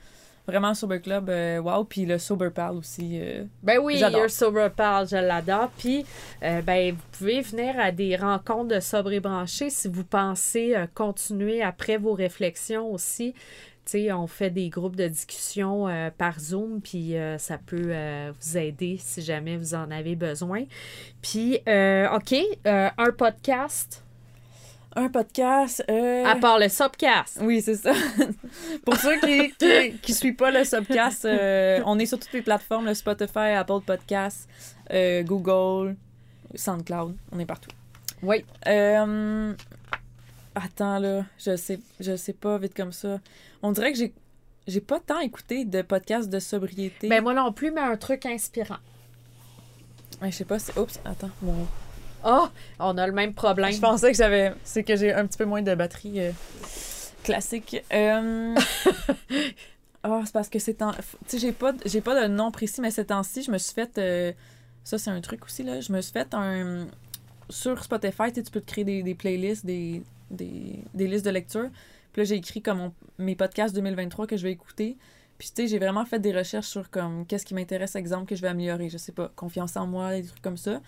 vraiment 0.47 0.69
le 0.69 0.73
Sober 0.73 0.99
Club, 1.01 1.29
euh, 1.29 1.59
wow. 1.59 1.83
Puis 1.83 2.05
le 2.05 2.17
Sober 2.17 2.49
Pal 2.49 2.75
aussi. 2.75 3.19
euh, 3.21 3.43
Ben 3.63 3.77
oui, 3.79 3.97
J'adore. 3.97 4.21
Your 4.21 4.29
Sober 4.29 4.69
Pal, 4.75 5.07
je 5.07 5.17
l'adore. 5.17 5.69
Puis, 5.77 6.05
euh, 6.43 6.61
ben, 6.61 6.93
vous 6.93 7.01
pouvez 7.17 7.41
venir 7.41 7.79
à 7.79 7.91
des 7.91 8.15
rencontres 8.15 8.75
de 8.75 8.79
sobre 8.79 9.11
et 9.11 9.19
branché 9.19 9.69
si 9.69 9.87
vous 9.87 10.03
pensez 10.03 10.75
euh, 10.75 10.87
continuer 10.93 11.61
après 11.61 11.97
vos 11.97 12.13
réflexions 12.13 12.91
aussi. 12.91 13.33
On 14.11 14.27
fait 14.27 14.49
des 14.49 14.69
groupes 14.69 14.95
de 14.95 15.07
discussion 15.07 15.87
euh, 15.87 16.09
par 16.15 16.39
Zoom, 16.39 16.81
puis 16.81 17.17
euh, 17.17 17.37
ça 17.37 17.57
peut 17.57 17.89
euh, 17.89 18.31
vous 18.39 18.57
aider 18.57 18.97
si 18.99 19.21
jamais 19.21 19.57
vous 19.57 19.73
en 19.73 19.91
avez 19.91 20.15
besoin. 20.15 20.63
Puis, 21.21 21.55
OK, 21.55 22.35
un 22.65 23.11
podcast, 23.17 24.03
Un 24.95 25.09
podcast. 25.09 25.83
à 25.89 26.35
part 26.35 26.59
le 26.59 26.69
Subcast. 26.69 27.39
Oui, 27.41 27.61
c'est 27.61 27.75
ça. 27.75 27.93
Pour 28.85 28.95
ceux 28.95 29.19
qui 29.19 29.53
qui, 29.59 29.97
qui 30.01 30.13
suivent 30.13 30.35
pas 30.35 30.51
le 30.51 30.63
Subcast, 30.63 31.25
on 31.85 31.99
est 31.99 32.05
sur 32.05 32.19
toutes 32.19 32.33
les 32.33 32.41
plateformes, 32.41 32.85
le 32.85 32.93
Spotify, 32.93 33.55
Apple 33.55 33.81
Podcasts, 33.85 34.47
Google, 34.89 35.95
SoundCloud, 36.55 37.15
on 37.31 37.39
est 37.39 37.45
partout. 37.45 37.71
Oui. 38.23 38.45
Attends 40.55 40.99
là, 40.99 41.25
je 41.39 41.55
sais, 41.55 41.79
je 41.99 42.15
sais 42.15 42.33
pas 42.33 42.57
vite 42.57 42.73
comme 42.75 42.91
ça. 42.91 43.19
On 43.61 43.71
dirait 43.71 43.91
que 43.93 43.97
j'ai 43.97 44.13
j'ai 44.67 44.81
pas 44.81 44.99
tant 44.99 45.19
écouté 45.19 45.65
de 45.65 45.81
podcasts 45.81 46.29
de 46.29 46.39
sobriété. 46.39 47.07
Ben, 47.09 47.21
moi 47.23 47.33
non 47.33 47.51
plus, 47.51 47.71
mais 47.71 47.81
un 47.81 47.97
truc 47.97 48.25
inspirant. 48.25 48.77
Ouais, 50.21 50.31
je 50.31 50.37
sais 50.37 50.45
pas, 50.45 50.59
c'est 50.59 50.77
oups, 50.77 50.99
attends. 51.05 51.31
mon- 51.41 51.67
Oh, 52.23 52.47
on 52.79 52.97
a 52.99 53.07
le 53.07 53.13
même 53.13 53.33
problème. 53.33 53.71
Je 53.73 53.79
pensais 53.79 54.11
que 54.11 54.17
j'avais 54.17 54.53
c'est 54.63 54.83
que 54.83 54.95
j'ai 54.95 55.11
un 55.13 55.25
petit 55.25 55.37
peu 55.39 55.45
moins 55.45 55.63
de 55.63 55.73
batterie 55.73 56.19
euh, 56.19 56.31
classique. 57.23 57.83
Euh... 57.93 58.55
Ah, 60.03 60.21
c'est 60.25 60.33
parce 60.33 60.49
que 60.49 60.57
c'est 60.57 60.73
temps. 60.73 60.93
Tu 60.93 61.03
sais, 61.27 61.37
j'ai 61.37 61.51
pas, 61.51 61.73
de- 61.73 61.81
j'ai 61.87 62.01
pas 62.01 62.19
de 62.19 62.27
nom 62.27 62.49
précis, 62.49 62.81
mais 62.81 62.89
ces 62.89 63.05
temps-ci, 63.05 63.43
je 63.43 63.51
me 63.51 63.59
suis 63.59 63.71
fait. 63.73 63.99
euh, 63.99 64.31
Ça, 64.83 64.97
c'est 64.97 65.11
un 65.11 65.21
truc 65.21 65.45
aussi, 65.45 65.61
là. 65.61 65.79
Je 65.79 65.93
me 65.93 66.01
suis 66.01 66.11
fait 66.11 66.33
un. 66.33 66.87
Sur 67.51 67.83
Spotify, 67.83 68.33
tu 68.33 68.41
peux 68.43 68.61
te 68.61 68.71
créer 68.71 68.83
des, 68.83 69.03
des 69.03 69.13
playlists, 69.13 69.63
des, 69.63 70.01
des, 70.31 70.83
des 70.93 71.07
listes 71.07 71.25
de 71.25 71.31
lecture. 71.31 71.69
Puis 72.13 72.21
là, 72.21 72.23
j'ai 72.25 72.35
écrit 72.35 72.61
comme 72.61 72.91
mes 73.17 73.35
podcasts 73.35 73.73
2023 73.75 74.27
que 74.27 74.37
je 74.37 74.43
vais 74.43 74.51
écouter. 74.51 74.97
Puis, 75.37 75.49
tu 75.49 75.63
sais, 75.63 75.67
j'ai 75.67 75.79
vraiment 75.79 76.05
fait 76.05 76.19
des 76.19 76.31
recherches 76.31 76.67
sur 76.67 76.89
comme 76.89 77.25
qu'est-ce 77.25 77.45
qui 77.45 77.53
m'intéresse, 77.53 77.95
exemple, 77.95 78.27
que 78.27 78.35
je 78.35 78.41
vais 78.41 78.49
améliorer. 78.49 78.89
Je 78.89 78.97
sais 78.97 79.11
pas, 79.11 79.31
confiance 79.35 79.75
en 79.75 79.87
moi, 79.87 80.13
des 80.13 80.27
trucs 80.27 80.41
comme 80.41 80.57
ça. 80.57 80.81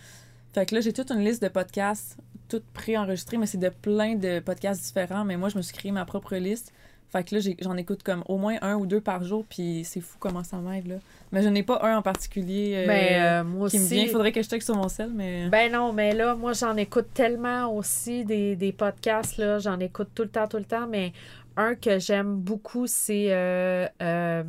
Fait 0.53 0.65
que 0.67 0.75
là, 0.75 0.81
j'ai 0.81 0.93
toute 0.93 1.09
une 1.09 1.23
liste 1.25 1.41
de 1.41 1.47
podcasts, 1.47 2.17
toutes 2.49 2.65
pré-enregistrées, 2.65 3.37
mais 3.37 3.47
c'est 3.47 3.57
de 3.57 3.69
plein 3.69 4.15
de 4.15 4.39
podcasts 4.39 4.83
différents. 4.83 5.25
Mais 5.25 5.37
moi, 5.37 5.49
je 5.49 5.57
me 5.57 5.63
suis 5.63 5.73
créé 5.73 5.91
ma 5.91 6.05
propre 6.05 6.35
liste. 6.35 6.71
Fait 7.13 7.23
que 7.23 7.35
là, 7.35 7.41
j'en 7.61 7.77
écoute 7.77 8.01
comme 8.01 8.23
au 8.27 8.37
moins 8.37 8.57
un 8.63 8.73
ou 8.73 8.87
deux 8.87 8.99
par 8.99 9.23
jour, 9.23 9.45
puis 9.47 9.83
c'est 9.85 10.01
fou 10.01 10.17
comment 10.19 10.43
ça 10.43 10.57
m'aide, 10.57 10.87
là. 10.87 10.95
Mais 11.31 11.43
je 11.43 11.47
n'ai 11.47 11.61
pas 11.61 11.79
un 11.83 11.97
en 11.97 12.01
particulier 12.01 12.73
euh, 12.75 12.87
Ben, 12.87 13.13
euh, 13.13 13.43
moi 13.43 13.69
qui 13.69 13.77
me 13.77 13.85
vient. 13.85 14.01
Il 14.01 14.09
faudrait 14.09 14.31
que 14.31 14.41
je 14.41 14.49
check 14.49 14.63
sur 14.63 14.75
mon 14.75 14.89
sel, 14.89 15.11
mais... 15.13 15.47
Ben 15.49 15.71
non, 15.71 15.93
mais 15.93 16.15
là, 16.15 16.33
moi, 16.33 16.53
j'en 16.53 16.75
écoute 16.75 17.09
tellement 17.13 17.71
aussi 17.71 18.25
des, 18.25 18.55
des 18.55 18.71
podcasts, 18.71 19.37
là. 19.37 19.59
J'en 19.59 19.79
écoute 19.79 20.09
tout 20.15 20.23
le 20.23 20.29
temps, 20.29 20.47
tout 20.47 20.57
le 20.57 20.63
temps, 20.63 20.87
mais 20.87 21.13
un 21.55 21.75
que 21.75 21.99
j'aime 21.99 22.35
beaucoup, 22.37 22.87
c'est... 22.87 23.27
euh, 23.29 23.87
euh, 24.01 24.43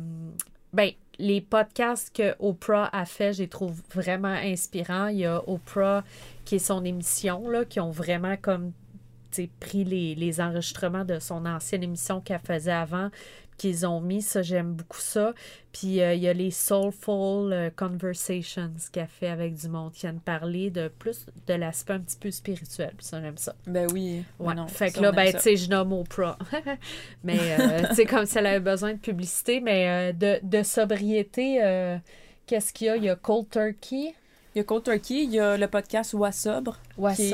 ben, 0.73 0.89
les 1.19 1.41
podcasts 1.41 2.15
que 2.15 2.33
Oprah 2.39 2.89
a 2.91 3.05
fait, 3.05 3.33
je 3.33 3.43
les 3.43 3.47
trouve 3.47 3.79
vraiment 3.93 4.27
inspirants. 4.27 5.09
Il 5.09 5.19
y 5.19 5.25
a 5.25 5.39
Oprah, 5.47 6.03
qui 6.45 6.55
est 6.55 6.59
son 6.59 6.83
émission, 6.83 7.47
là, 7.47 7.63
qui 7.63 7.79
ont 7.79 7.91
vraiment 7.91 8.35
comme 8.41 8.71
pris 9.59 9.83
les, 9.83 10.15
les 10.15 10.41
enregistrements 10.41 11.05
de 11.05 11.19
son 11.19 11.45
ancienne 11.45 11.83
émission 11.83 12.21
qu'elle 12.21 12.39
faisait 12.39 12.71
avant, 12.71 13.09
qu'ils 13.57 13.85
ont 13.85 14.01
mis. 14.01 14.21
Ça, 14.21 14.41
j'aime 14.41 14.73
beaucoup 14.73 14.99
ça. 14.99 15.33
Puis 15.71 16.01
euh, 16.01 16.13
il 16.13 16.21
y 16.21 16.27
a 16.27 16.33
les 16.33 16.51
Soulful 16.51 17.51
euh, 17.51 17.69
Conversations 17.75 18.71
qu'elle 18.91 19.07
fait 19.07 19.27
avec 19.27 19.55
du 19.55 19.67
monde 19.69 19.91
qui 19.93 20.01
vient 20.01 20.13
de 20.13 20.19
parler 20.19 20.69
de 20.69 20.87
plus 20.87 21.25
de 21.47 21.53
l'aspect 21.53 21.93
un 21.93 21.99
petit 21.99 22.17
peu 22.17 22.31
spirituel. 22.31 22.93
Puis 22.97 23.05
ça, 23.05 23.21
j'aime 23.21 23.37
ça. 23.37 23.55
Ben 23.67 23.87
oui. 23.93 24.23
Ouais. 24.39 24.55
non, 24.55 24.67
fait 24.67 24.91
que 24.91 25.01
là, 25.01 25.11
ben, 25.11 25.31
tu 25.33 25.39
sais, 25.39 25.55
je 25.55 25.69
nomme 25.69 25.93
Oprah. 25.93 26.37
mais, 27.23 27.39
euh, 27.59 27.87
tu 27.89 27.95
sais, 27.95 28.05
comme 28.05 28.25
si 28.25 28.37
elle 28.37 28.47
avait 28.47 28.59
besoin 28.59 28.93
de 28.93 28.99
publicité. 28.99 29.59
Mais 29.59 30.11
euh, 30.11 30.13
de, 30.13 30.39
de 30.43 30.63
sobriété, 30.63 31.63
euh, 31.63 31.97
qu'est-ce 32.45 32.73
qu'il 32.73 32.87
y 32.87 32.89
a? 32.89 32.97
Il 32.97 33.03
y 33.03 33.09
a 33.09 33.15
Cold 33.15 33.49
Turkey. 33.49 34.13
Il 34.55 34.59
y 34.59 34.61
a 34.61 34.63
Cold 34.63 34.83
Turkey, 34.83 35.23
il 35.25 35.31
y 35.31 35.39
a 35.39 35.57
le 35.57 35.67
podcast 35.67 36.13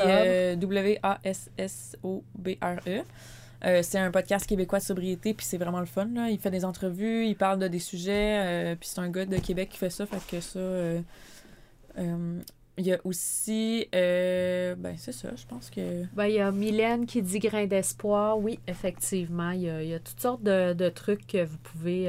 euh, 0.04 0.56
W-A-S-S-O-B-R-E. 0.56 1.44
Euh, 3.64 3.80
c'est 3.84 3.98
un 3.98 4.10
podcast 4.10 4.44
québécois 4.44 4.80
de 4.80 4.84
sobriété, 4.84 5.32
puis 5.32 5.46
c'est 5.46 5.56
vraiment 5.56 5.78
le 5.78 5.86
fun. 5.86 6.08
Là. 6.12 6.30
Il 6.30 6.40
fait 6.40 6.50
des 6.50 6.64
entrevues, 6.64 7.26
il 7.26 7.36
parle 7.36 7.60
de 7.60 7.68
des 7.68 7.78
sujets, 7.78 8.72
euh, 8.72 8.74
puis 8.74 8.88
c'est 8.88 8.98
un 8.98 9.08
gars 9.08 9.24
de 9.24 9.36
Québec 9.36 9.68
qui 9.70 9.78
fait 9.78 9.88
ça, 9.90 10.04
fait 10.04 10.18
que 10.36 10.40
ça... 10.40 10.58
euh, 10.58 11.00
euh, 11.98 12.40
il 12.76 12.86
y 12.86 12.92
a 12.92 12.98
aussi... 13.04 13.86
ben, 13.92 14.94
c'est 14.96 15.12
ça, 15.12 15.28
je 15.36 15.46
pense 15.46 15.70
que... 15.70 16.04
Ben, 16.14 16.26
il 16.26 16.34
y 16.34 16.40
a 16.40 16.50
Mylène 16.50 17.06
qui 17.06 17.22
dit 17.22 17.38
grain 17.38 17.66
d'espoir. 17.66 18.36
Oui, 18.40 18.58
effectivement. 18.66 19.52
Il 19.52 19.60
y 19.60 19.70
a, 19.70 19.80
il 19.80 19.90
y 19.90 19.94
a 19.94 20.00
toutes 20.00 20.18
sortes 20.18 20.42
de, 20.42 20.72
de 20.72 20.88
trucs 20.88 21.24
que 21.28 21.44
vous 21.44 21.58
pouvez 21.58 22.08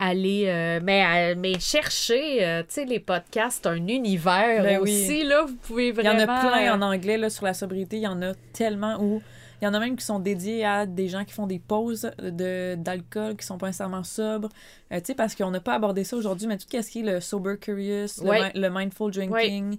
aller. 0.00 0.44
euh, 0.48 0.80
mais, 0.82 1.34
mais 1.36 1.58
chercher, 1.60 2.44
euh, 2.44 2.62
tu 2.62 2.66
sais, 2.70 2.84
les 2.84 2.98
podcasts, 3.00 3.66
un 3.66 3.86
univers 3.86 4.62
Ben 4.62 4.80
oui. 4.82 4.90
aussi. 5.04 5.22
Là, 5.24 5.44
vous 5.44 5.54
pouvez 5.56 5.84
Il 5.84 5.88
y 5.90 5.92
vraiment. 5.92 6.32
en 6.32 6.36
a 6.36 6.40
plein 6.40 6.74
en 6.74 6.82
euh, 6.82 6.94
anglais 6.94 7.18
là, 7.18 7.30
sur 7.30 7.44
la 7.44 7.54
sobriété. 7.54 7.98
Il 7.98 8.02
y 8.02 8.06
en 8.08 8.20
a 8.22 8.32
tellement 8.52 8.96
où. 9.00 9.22
Il 9.62 9.66
y 9.66 9.68
en 9.68 9.74
a 9.74 9.78
même 9.78 9.94
qui 9.94 10.04
sont 10.06 10.18
dédiés 10.20 10.64
à 10.64 10.86
des 10.86 11.08
gens 11.08 11.24
qui 11.26 11.34
font 11.34 11.46
des 11.46 11.58
pauses 11.58 12.10
de, 12.18 12.76
d'alcool, 12.76 13.36
qui 13.36 13.44
sont 13.44 13.58
pas 13.58 13.66
nécessairement 13.66 14.02
sobres. 14.02 14.48
Euh, 14.90 15.00
tu 15.00 15.06
sais, 15.08 15.14
parce 15.14 15.34
qu'on 15.34 15.50
n'a 15.50 15.60
pas 15.60 15.74
abordé 15.74 16.02
ça 16.02 16.16
aujourd'hui, 16.16 16.46
mais 16.46 16.56
tout 16.56 16.64
ce 16.70 16.90
qui 16.90 17.00
est 17.00 17.02
le 17.02 17.20
sober 17.20 17.56
curious, 17.60 18.06
le 18.22 18.28
Ouais. 18.30 18.52
mi- 18.54 18.60
le, 18.60 18.70
mindful 18.70 19.10
drinking, 19.12 19.76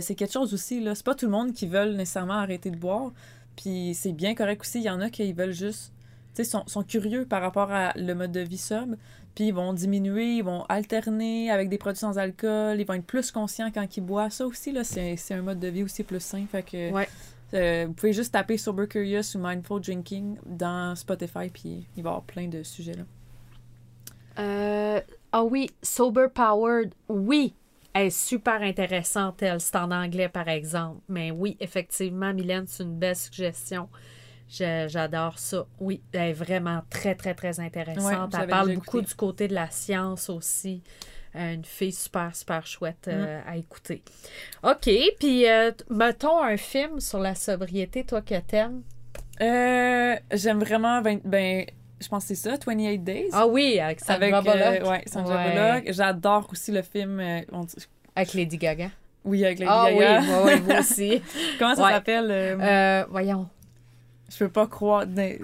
c'est 0.00 0.14
quelque 0.14 0.32
chose 0.32 0.54
aussi. 0.54 0.80
là. 0.80 0.94
C'est 0.94 1.04
pas 1.04 1.16
tout 1.16 1.26
le 1.26 1.32
monde 1.32 1.52
qui 1.52 1.66
veut 1.66 1.92
nécessairement 1.94 2.34
arrêter 2.34 2.70
de 2.70 2.76
boire. 2.76 3.10
Puis 3.56 3.94
c'est 3.94 4.12
bien 4.12 4.34
correct 4.36 4.60
aussi. 4.62 4.78
Il 4.78 4.84
y 4.84 4.90
en 4.90 5.00
a 5.00 5.10
qui 5.10 5.32
veulent 5.32 5.52
juste. 5.52 5.92
Tu 6.36 6.44
sais, 6.44 6.50
sont, 6.50 6.64
sont 6.66 6.82
curieux 6.82 7.24
par 7.26 7.40
rapport 7.42 7.70
à 7.72 7.92
le 7.96 8.12
mode 8.14 8.32
de 8.32 8.40
vie 8.40 8.58
sobre. 8.58 8.94
Puis 9.34 9.48
ils 9.48 9.54
vont 9.54 9.72
diminuer, 9.72 10.36
ils 10.36 10.44
vont 10.44 10.62
alterner 10.68 11.50
avec 11.50 11.68
des 11.68 11.78
produits 11.78 11.98
sans 11.98 12.18
alcool, 12.18 12.80
ils 12.80 12.84
vont 12.86 12.94
être 12.94 13.04
plus 13.06 13.30
conscients 13.32 13.70
quand 13.72 13.96
ils 13.96 14.00
boivent. 14.00 14.30
Ça 14.32 14.46
aussi, 14.46 14.70
là, 14.72 14.84
c'est 14.84 15.16
c'est 15.16 15.34
un 15.34 15.42
mode 15.42 15.58
de 15.58 15.68
vie 15.68 15.82
aussi 15.82 16.04
plus 16.04 16.20
sain. 16.20 16.44
Fait 16.50 16.62
que 16.62 16.92
Ouais. 16.92 17.08
euh, 17.54 17.86
vous 17.88 17.94
pouvez 17.94 18.12
juste 18.12 18.32
taper 18.32 18.56
Sober 18.58 18.86
Curious 18.86 19.34
ou 19.34 19.38
Mindful 19.38 19.80
Drinking 19.80 20.36
dans 20.46 20.94
Spotify, 20.94 21.48
puis 21.52 21.86
il 21.96 22.02
va 22.02 22.10
y 22.10 22.12
avoir 22.12 22.22
plein 22.22 22.46
de 22.48 22.62
sujets 22.62 22.94
là. 22.94 23.02
euh, 24.38 25.00
ah 25.32 25.44
oui, 25.44 25.70
Sober 25.82 26.26
Powered. 26.32 26.92
Oui. 27.08 27.54
Est 27.96 28.10
super 28.10 28.60
intéressante, 28.62 29.40
elle. 29.42 29.60
C'est 29.60 29.76
en 29.76 29.92
anglais, 29.92 30.28
par 30.28 30.48
exemple. 30.48 31.00
Mais 31.08 31.30
oui, 31.30 31.56
effectivement, 31.60 32.34
Mylène, 32.34 32.64
c'est 32.66 32.82
une 32.82 32.98
belle 32.98 33.14
suggestion. 33.14 33.88
J'adore 34.48 35.38
ça. 35.38 35.66
Oui, 35.80 36.00
elle 36.12 36.30
est 36.30 36.32
vraiment 36.32 36.82
très, 36.90 37.14
très, 37.14 37.34
très 37.34 37.58
Ouais, 37.58 37.66
intéressante. 37.66 38.30
j'avais 38.32 38.44
elle 38.44 38.50
parle 38.50 38.74
beaucoup 38.74 38.98
écouté. 38.98 39.06
du 39.06 39.14
côté 39.14 39.48
de 39.48 39.54
la 39.54 39.70
science 39.70 40.28
aussi. 40.30 40.82
Euh, 41.36 41.54
une 41.54 41.64
fille 41.64 41.90
super, 41.92 42.34
super 42.36 42.64
chouette 42.64 43.08
euh, 43.08 43.40
Mm. 43.40 43.48
à 43.48 43.56
écouter. 43.56 44.02
OK, 44.62 44.88
puis 45.18 45.48
euh, 45.50 45.72
mettons 45.90 46.40
un 46.40 46.56
film 46.56 47.00
sur 47.00 47.18
la 47.18 47.34
sobriété, 47.34 48.04
toi 48.04 48.22
que 48.22 48.38
t'aimes. 48.38 48.82
Euh, 49.40 50.14
J'aime 50.32 50.60
vraiment, 50.60 51.02
20 51.02 51.22
ben, 51.24 51.64
je 52.00 52.06
pense 52.06 52.22
que 52.28 52.34
c'est 52.36 52.48
ça, 52.50 52.56
28 52.64 52.98
Days. 53.02 53.30
Ah 53.32 53.48
oui, 53.48 53.80
avec 53.80 53.98
Sandra 53.98 54.14
avec 54.14 54.34
Bullock. 54.44 54.88
ouais, 54.90 55.02
Sandra 55.06 55.36
Ouais. 55.36 55.50
Bullock. 55.80 55.92
J'adore 55.92 56.48
aussi 56.52 56.70
le 56.70 56.82
film. 56.82 57.20
on 57.50 57.64
dit- 57.64 57.74
Avec 58.14 58.32
Lady 58.34 58.56
Gaga. 58.58 58.90
oui, 59.24 59.44
avec 59.44 59.58
Lady 59.58 59.70
Ah 59.74 59.86
oui, 59.88 59.98
Gaga. 59.98 60.20
moi, 60.20 60.42
oui, 60.44 60.60
moi 60.60 60.78
aussi. 60.78 61.20
Comment 61.58 61.74
ça 61.74 61.82
Ouais. 61.84 61.90
s'appelle 61.90 63.06
voyons. 63.10 63.48
Je 64.34 64.38
peux 64.44 64.50
pas 64.50 64.66
croire 64.66 65.06
de- 65.06 65.38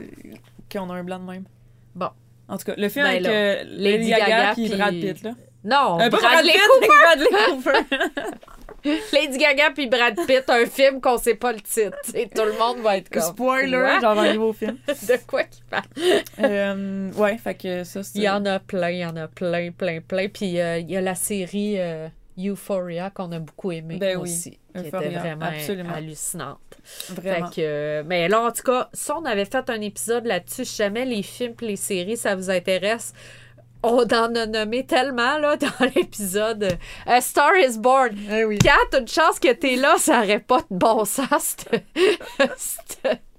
qu'on 0.73 0.91
a 0.91 0.95
un 0.95 1.05
blanc 1.05 1.19
de 1.19 1.25
même. 1.31 1.45
Bon. 1.95 2.09
En 2.49 2.57
tout 2.59 2.65
cas, 2.65 2.75
le 2.77 2.89
film 2.89 3.05
Ben 3.05 3.11
avec 3.11 3.27
euh, 3.27 3.63
Lady 3.67 4.11
Gaga, 4.11 4.27
Gaga 4.27 4.53
puis 4.55 4.69
Brad 4.69 4.95
Pitt 4.95 5.23
là. 5.23 5.31
Non, 5.63 6.01
Euh, 6.01 6.09
Bradley 6.09 6.11
Brad 6.11 6.45
Pitt, 6.45 6.61
Cooper. 6.69 6.87
Bradley 7.05 7.29
Cooper. 7.47 8.37
Lady 9.13 9.39
Gaga 9.39 9.71
puis 9.75 9.87
Brad 9.89 10.17
Pitt, 10.27 10.45
un 10.49 10.65
film 10.67 11.01
qu'on 11.01 11.19
sait 11.19 11.35
pas 11.35 11.53
le 11.53 11.61
titre. 11.61 11.99
Et 12.15 12.29
tout 12.29 12.43
le 12.45 12.59
monde 12.59 12.79
va 12.79 12.97
être 12.97 13.11
comme. 13.11 13.23
Spoiler, 13.23 13.99
genre 14.01 14.19
un 14.19 14.33
nouveau 14.33 14.53
film. 14.55 14.79
De 14.87 15.27
quoi 15.27 15.45
qu'il 15.45 15.65
parle? 15.67 15.85
Euh, 16.41 17.13
ouais, 17.13 17.37
fait 17.39 17.55
que 17.55 17.85
ça, 17.85 18.03
c'est. 18.03 18.19
Il 18.19 18.23
y 18.23 18.29
en 18.29 18.45
a 18.47 18.59
plein, 18.59 18.91
il 18.91 18.99
y 18.99 19.05
en 19.05 19.17
a 19.17 19.29
plein, 19.29 19.71
plein, 19.71 20.01
plein. 20.01 20.29
Puis 20.29 20.59
euh, 20.61 20.79
il 20.79 20.91
y 20.91 20.97
a 20.97 21.01
la 21.03 21.15
série 21.15 21.77
Euphoria 22.39 23.11
qu'on 23.11 23.31
a 23.33 23.39
beaucoup 23.39 23.71
aimé 23.71 23.99
Ben 23.99 24.17
oui, 24.17 24.59
Qui 24.75 24.87
était 24.87 25.09
vraiment 25.09 25.47
absolument. 25.47 25.95
hallucinante. 25.95 26.59
Vraiment. 27.11 27.49
Fait 27.49 27.55
que, 27.55 27.61
euh, 27.61 28.03
mais 28.07 28.29
là, 28.29 28.43
en 28.43 28.53
tout 28.53 28.63
cas, 28.63 28.89
si 28.93 29.11
on 29.13 29.25
avait 29.25 29.45
fait 29.45 29.69
un 29.71 29.81
épisode 29.81 30.27
là-dessus, 30.27 30.65
si 30.65 30.77
jamais 30.77 31.05
les 31.05 31.23
films 31.23 31.55
et 31.63 31.67
les 31.67 31.77
séries, 31.77 32.17
ça 32.17 32.35
vous 32.35 32.51
intéresse, 32.51 33.13
on 33.83 34.03
en 34.03 34.35
a 34.35 34.47
nommé 34.47 34.85
tellement 34.85 35.39
là, 35.39 35.57
dans 35.57 35.87
l'épisode 35.95 36.79
A 37.07 37.21
Star 37.21 37.57
is 37.57 37.79
Born. 37.79 38.17
Eh 38.31 38.45
oui. 38.45 38.59
Kat, 38.59 38.99
une 38.99 39.09
chance 39.09 39.39
que 39.39 39.53
t'es 39.53 39.77
là, 39.77 39.97
ça 39.99 40.21
aurait 40.23 40.41
pas 40.41 40.61
de 40.61 40.67
bon 40.71 41.05
sens, 41.05 41.57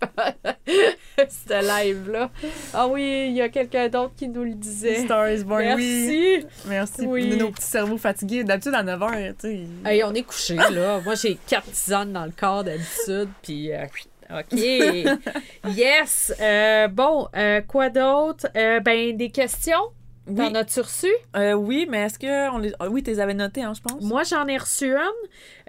cette- 1.32 1.48
cette 1.48 1.64
live-là. 1.86 2.30
Ah 2.74 2.88
oui, 2.88 3.26
il 3.30 3.34
y 3.36 3.42
a 3.42 3.50
quelqu'un 3.50 3.88
d'autre 3.90 4.14
qui 4.16 4.28
nous 4.28 4.44
le 4.44 4.54
disait. 4.54 5.06
Star 5.06 5.30
is 5.32 5.44
Born, 5.44 5.62
oui. 5.76 5.76
Merci. 5.76 6.46
Merci. 6.68 7.06
Oui. 7.06 7.38
Nos 7.38 7.50
petits 7.52 7.66
cerveaux 7.68 7.98
fatigués. 7.98 8.44
D'habitude, 8.44 8.74
à 8.76 8.84
9h, 8.84 9.34
tu 9.40 9.48
sais. 9.48 9.60
Hey, 9.86 10.04
on 10.04 10.14
est 10.14 10.24
couché 10.24 10.56
là. 10.56 11.00
Moi, 11.04 11.16
j'ai 11.16 11.38
quatre 11.48 11.72
tisanes 11.72 12.14
dans 12.14 12.26
le 12.26 12.32
corps 12.32 12.64
d'habitude, 12.64 13.30
puis 13.42 13.72
euh, 13.74 13.86
OK. 14.32 14.54
yes. 15.76 16.34
Euh, 16.40 16.88
bon, 16.88 17.28
euh, 17.36 17.62
quoi 17.62 17.90
d'autre? 17.90 18.48
Euh, 18.56 18.80
ben, 18.80 19.16
des 19.16 19.30
questions? 19.30 19.92
Oui, 20.32 20.38
T'en 20.38 20.56
as-tu 20.56 20.80
reçu? 20.82 21.08
Euh, 21.36 21.54
oui 21.54 21.88
mais 21.90 22.04
est-ce 22.06 22.18
que. 22.20 22.50
On 22.52 22.58
les... 22.58 22.74
Oui, 22.90 23.04
tu 23.04 23.12
les 23.12 23.20
avais 23.20 23.34
notées, 23.34 23.64
hein, 23.64 23.74
je 23.76 23.82
pense. 23.82 24.02
Moi, 24.04 24.24
j'en 24.24 24.48
ai 24.48 24.58
reçu 24.58 24.94
une 24.94 25.00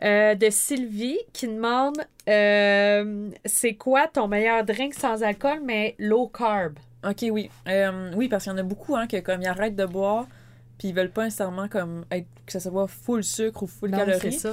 euh, 0.04 0.34
de 0.34 0.48
Sylvie 0.50 1.18
qui 1.32 1.46
demande 1.48 1.96
euh, 2.28 3.28
c'est 3.44 3.74
quoi 3.74 4.06
ton 4.08 4.28
meilleur 4.28 4.64
drink 4.64 4.94
sans 4.94 5.22
alcool, 5.22 5.60
mais 5.64 5.94
low 5.98 6.28
carb? 6.28 6.74
Ok, 7.06 7.24
oui. 7.30 7.50
Euh, 7.68 8.12
oui, 8.14 8.28
parce 8.28 8.44
qu'il 8.44 8.52
y 8.52 8.54
en 8.54 8.58
a 8.58 8.62
beaucoup, 8.62 8.96
hein, 8.96 9.06
que 9.06 9.18
comme 9.20 9.42
ils 9.42 9.48
arrêtent 9.48 9.76
de 9.76 9.86
boire, 9.86 10.26
puis 10.78 10.88
ils 10.88 10.94
veulent 10.94 11.10
pas 11.10 11.24
nécessairement 11.24 11.68
comme 11.68 12.04
être, 12.12 12.26
que 12.46 12.52
ça 12.52 12.60
soit 12.60 12.86
full 12.86 13.24
sucre 13.24 13.64
ou 13.64 13.66
full 13.66 13.90
Non, 13.90 13.98
c'est 14.06 14.18
calories. 14.18 14.32
ça. 14.38 14.52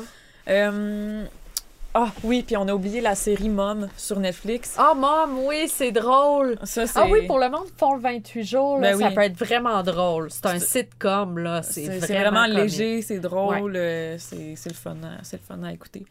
Ah, 1.93 2.11
oui, 2.23 2.43
puis 2.45 2.55
on 2.55 2.67
a 2.67 2.73
oublié 2.73 3.01
la 3.01 3.15
série 3.15 3.49
Mom 3.49 3.89
sur 3.97 4.19
Netflix. 4.19 4.77
Oh, 4.79 4.93
mom, 4.95 5.39
oui, 5.45 5.67
c'est 5.67 5.91
drôle. 5.91 6.57
Ça. 6.63 6.83
Ah 6.95 7.05
oui, 7.09 7.25
pour 7.25 7.39
le 7.39 7.49
monde 7.49 7.65
font 7.77 7.95
le 7.95 8.01
28 8.01 8.43
jours, 8.43 8.75
là, 8.79 8.91
Ben 8.91 8.99
ça 8.99 9.07
oui. 9.07 9.15
peut 9.15 9.21
être 9.21 9.37
vraiment 9.37 9.81
drôle. 9.81 10.29
C'est 10.29 10.45
un 10.45 10.59
sitcom, 10.59 11.39
là. 11.39 11.63
C'est 11.63 11.87
vraiment, 11.99 12.45
léger, 12.45 13.01
c'est 13.01 13.19
drôle, 13.19 13.75
euh, 13.75 14.17
c'est 14.19 14.55
le 14.67 14.73
fun, 14.75 14.97
c'est 15.23 15.37
le 15.37 15.43
fun 15.47 15.63
à 15.63 15.73
écouter. 15.73 16.05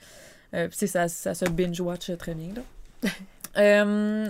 Euh, 0.54 0.66
puis 0.68 0.76
c'est- 0.78 0.86
ça, 0.88 1.06
ça 1.08 1.34
se 1.34 1.44
binge-watch 1.44 2.10
très 2.18 2.34
bien. 2.34 2.54
Là. 2.56 3.10
Euh, 3.56 4.28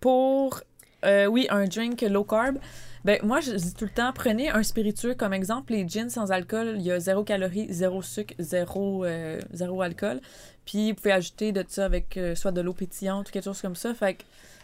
pour, 0.00 0.60
euh, 1.04 1.26
oui, 1.26 1.46
un 1.50 1.64
drink 1.64 2.02
low 2.02 2.24
carb, 2.24 2.58
ben 3.06 3.18
moi 3.22 3.40
je 3.40 3.52
dis 3.52 3.72
tout 3.72 3.84
le 3.84 3.90
temps, 3.90 4.12
prenez 4.12 4.50
un 4.50 4.62
spiritueux 4.62 5.14
comme 5.14 5.32
exemple, 5.32 5.72
les 5.72 5.88
gins 5.88 6.08
sans 6.10 6.32
alcool, 6.32 6.74
il 6.76 6.82
y 6.82 6.90
a 6.90 6.98
zéro 7.00 7.22
calorie, 7.24 7.66
zéro 7.70 8.02
sucre, 8.02 8.34
zéro, 8.38 9.04
euh, 9.04 9.40
zéro 9.52 9.80
alcool. 9.80 10.20
Puis 10.66 10.90
vous 10.90 10.96
pouvez 10.96 11.12
ajouter 11.12 11.52
de 11.52 11.64
ça 11.68 11.84
avec 11.84 12.16
euh, 12.16 12.34
soit 12.34 12.50
de 12.52 12.60
l'eau 12.60 12.72
pétillante 12.74 13.28
ou 13.28 13.32
quelque 13.32 13.44
chose 13.44 13.62
comme 13.62 13.76
ça. 13.76 13.94
Fait 13.94 14.14
que 14.14 14.22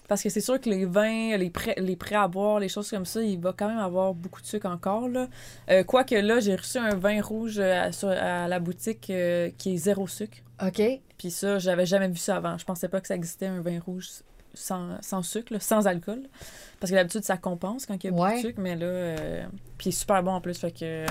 parce 0.09 0.21
que 0.23 0.29
c'est 0.29 0.41
sûr 0.41 0.61
que 0.61 0.69
les 0.69 0.85
vins, 0.85 1.37
les 1.37 1.49
prêts, 1.49 1.77
les 1.79 1.95
prêts 1.97 2.17
à 2.17 2.27
boire, 2.27 2.59
les 2.59 2.69
choses 2.69 2.91
comme 2.91 3.07
ça, 3.07 3.23
il 3.23 3.39
va 3.39 3.55
quand 3.57 3.69
même 3.69 3.79
avoir 3.79 4.13
beaucoup 4.13 4.41
de 4.43 4.47
sucre 4.47 4.67
encore. 4.69 5.09
Là. 5.09 5.29
Euh, 5.71 5.85
Quoique 5.85 6.15
là, 6.17 6.41
j'ai 6.41 6.57
reçu 6.57 6.79
un 6.79 6.97
vin 6.97 7.23
rouge 7.23 7.59
euh, 7.61 7.85
à, 7.85 7.93
sur- 7.93 8.09
à 8.11 8.49
la 8.49 8.59
boutique 8.59 9.01
qui 9.03 9.13
est 9.13 9.77
zéro 9.77 10.09
sucre. 10.09 10.39
OK. 10.61 10.83
Puis 11.17 11.31
ça, 11.31 11.59
j'avais 11.61 11.87
jamais 11.87 12.09
vu 12.09 12.17
ça 12.17 12.37
avant. 12.37 12.59
Je 12.59 12.65
pensais 12.65 12.89
pas 12.89 13.01
que 13.01 13.07
ça 13.07 13.15
existait 13.15 13.47
un 13.47 13.61
vin 13.61 13.79
rouge 13.79 14.09
sans, 14.55 15.01
sans 15.01 15.23
sucre, 15.23 15.53
là, 15.53 15.61
sans 15.61 15.87
alcool. 15.87 16.23
Parce 16.81 16.91
que 16.91 16.97
d'habitude, 16.97 17.25
ça 17.25 17.37
compense 17.37 17.87
quand 17.87 17.95
il 17.95 18.05
y 18.05 18.09
a 18.09 18.11
beaucoup 18.11 18.23
Ouais. 18.25 18.37
de 18.43 18.47
sucre, 18.49 18.61
mais 18.61 18.77
là. 18.77 18.87
euh, 18.87 19.45
Puis 19.79 19.87
il 19.87 19.89
est 19.91 19.99
super 19.99 20.23
bon 20.23 20.33
en 20.33 20.41
plus. 20.41 20.59
Fait 20.59 20.73
que. 20.73 20.79
euh, 20.85 21.07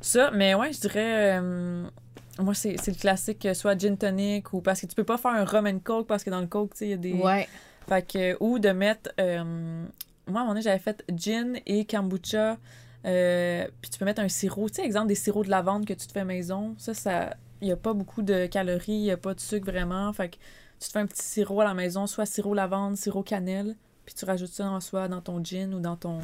Ça, 0.00 0.30
mais 0.32 0.54
ouais, 0.54 0.72
je 0.72 0.80
dirais. 0.80 1.38
euh, 1.40 1.84
Moi, 2.38 2.54
c'est 2.54 2.76
c'est 2.78 2.92
le 2.92 2.96
classique, 2.98 3.48
soit 3.54 3.76
gin 3.78 3.96
tonic 3.96 4.52
ou 4.52 4.60
parce 4.60 4.80
que 4.80 4.86
tu 4.86 4.94
peux 4.94 5.02
pas 5.04 5.18
faire 5.18 5.32
un 5.32 5.44
rum 5.44 5.66
and 5.66 5.80
coke 5.82 6.06
parce 6.06 6.22
que 6.22 6.30
dans 6.30 6.40
le 6.40 6.46
coke, 6.46 6.72
tu 6.74 6.78
sais, 6.78 6.86
il 6.86 6.90
y 6.90 6.94
a 6.94 6.96
des. 6.96 7.12
Ouais. 7.14 7.48
Fait 7.88 8.06
que, 8.06 8.36
ou 8.40 8.58
de 8.58 8.68
mettre. 8.70 9.10
euh, 9.18 9.42
moi, 10.28 10.40
à 10.40 10.42
un 10.42 10.44
moment 10.44 10.48
donné, 10.50 10.60
j'avais 10.62 10.78
fait 10.78 11.02
gin 11.16 11.58
et 11.66 11.84
kombucha. 11.86 12.58
euh, 13.06 13.66
puis 13.80 13.90
tu 13.90 13.98
peux 13.98 14.04
mettre 14.04 14.20
un 14.20 14.28
sirop. 14.28 14.68
Tu 14.68 14.76
sais, 14.76 14.82
exemple, 14.84 15.08
des 15.08 15.14
sirops 15.14 15.46
de 15.46 15.50
lavande 15.50 15.86
que 15.86 15.94
tu 15.94 16.06
te 16.06 16.12
fais 16.12 16.24
maison. 16.24 16.74
Ça, 16.78 16.94
ça. 16.94 17.34
Il 17.60 17.66
n'y 17.66 17.72
a 17.72 17.76
pas 17.76 17.92
beaucoup 17.92 18.22
de 18.22 18.46
calories, 18.46 18.92
il 18.92 19.02
n'y 19.02 19.10
a 19.10 19.16
pas 19.16 19.34
de 19.34 19.40
sucre 19.40 19.66
vraiment. 19.70 20.12
Fait 20.12 20.28
que 20.28 20.36
tu 20.80 20.86
te 20.86 20.92
fais 20.92 20.98
un 21.00 21.06
petit 21.06 21.22
sirop 21.22 21.60
à 21.60 21.64
la 21.64 21.74
maison, 21.74 22.06
soit 22.06 22.26
sirop 22.26 22.54
lavande, 22.54 22.96
sirop 22.96 23.22
cannelle. 23.22 23.76
Puis 24.06 24.14
tu 24.14 24.24
rajoutes 24.24 24.52
ça 24.52 24.70
en 24.70 24.80
soi 24.80 25.08
dans 25.08 25.20
ton 25.20 25.42
gin 25.44 25.74
ou 25.74 25.80
dans 25.80 25.96
ton, 25.96 26.20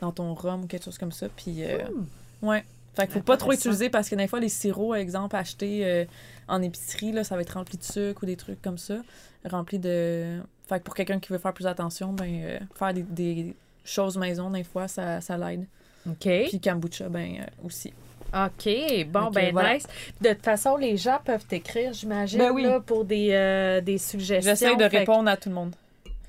dans 0.00 0.12
ton 0.12 0.32
rhum 0.34 0.64
ou 0.64 0.66
quelque 0.66 0.84
chose 0.84 0.98
comme 0.98 1.12
ça. 1.12 1.28
Puis. 1.28 1.64
euh, 1.64 1.84
Hmm. 1.88 2.46
Ouais. 2.46 2.64
Fait 2.94 3.06
qu'il 3.06 3.14
faut 3.14 3.20
pas 3.22 3.36
trop 3.36 3.52
utiliser 3.52 3.88
parce 3.88 4.08
que 4.08 4.16
des 4.16 4.26
fois, 4.26 4.40
les 4.40 4.48
sirops, 4.48 4.94
exemple, 4.96 5.36
achetés 5.36 5.86
euh, 5.86 6.04
en 6.48 6.60
épicerie, 6.60 7.12
là, 7.12 7.22
ça 7.22 7.36
va 7.36 7.42
être 7.42 7.50
rempli 7.54 7.78
de 7.78 7.84
sucre 7.84 8.22
ou 8.22 8.26
des 8.26 8.36
trucs 8.36 8.60
comme 8.62 8.78
ça. 8.78 8.96
Rempli 9.44 9.78
de. 9.78 10.40
Fait 10.68 10.78
que 10.78 10.84
pour 10.84 10.94
quelqu'un 10.94 11.20
qui 11.20 11.32
veut 11.32 11.38
faire 11.38 11.52
plus 11.52 11.66
attention, 11.66 12.12
ben, 12.12 12.42
euh, 12.42 12.58
faire 12.74 12.92
des, 12.92 13.02
des 13.02 13.54
choses 13.84 14.16
maison, 14.16 14.50
des 14.50 14.64
fois, 14.64 14.88
ça, 14.88 15.20
ça 15.20 15.36
l'aide. 15.36 15.66
OK. 16.08 16.28
Puis 16.48 16.60
kombucha, 16.60 17.08
ben, 17.08 17.36
euh, 17.40 17.66
aussi. 17.66 17.92
OK. 18.34 19.06
Bon, 19.08 19.30
ben 19.30 19.52
voilà. 19.52 19.74
nice. 19.74 19.86
De 20.20 20.30
toute 20.32 20.44
façon, 20.44 20.76
les 20.76 20.96
gens 20.96 21.18
peuvent 21.24 21.44
t'écrire, 21.44 21.92
j'imagine, 21.92 22.38
Ben 22.38 22.50
oui. 22.52 22.62
là, 22.62 22.80
pour 22.80 23.04
des, 23.04 23.30
euh, 23.32 23.80
des 23.80 23.98
suggestions. 23.98 24.50
J'essaie 24.52 24.76
de 24.76 24.88
que- 24.88 24.96
répondre 24.98 25.28
à 25.28 25.36
tout 25.36 25.48
le 25.48 25.54
monde. 25.54 25.74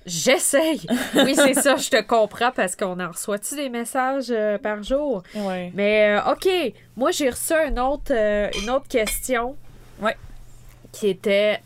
J'essaye. 0.05 0.81
Oui, 1.15 1.35
c'est 1.35 1.53
ça, 1.53 1.75
je 1.75 1.89
te 1.89 2.01
comprends 2.01 2.51
parce 2.51 2.75
qu'on 2.75 2.99
en 2.99 3.11
reçoit-tu 3.11 3.55
des 3.55 3.69
messages 3.69 4.31
euh, 4.31 4.57
par 4.57 4.81
jour? 4.81 5.21
Ouais. 5.35 5.71
Mais 5.75 6.17
euh, 6.19 6.31
OK, 6.31 6.47
moi 6.95 7.11
j'ai 7.11 7.29
reçu 7.29 7.53
une 7.53 7.79
autre, 7.79 8.11
euh, 8.11 8.49
une 8.63 8.69
autre 8.71 8.87
question. 8.87 9.55
Ouais. 10.01 10.17
Qui 10.91 11.09
était 11.09 11.59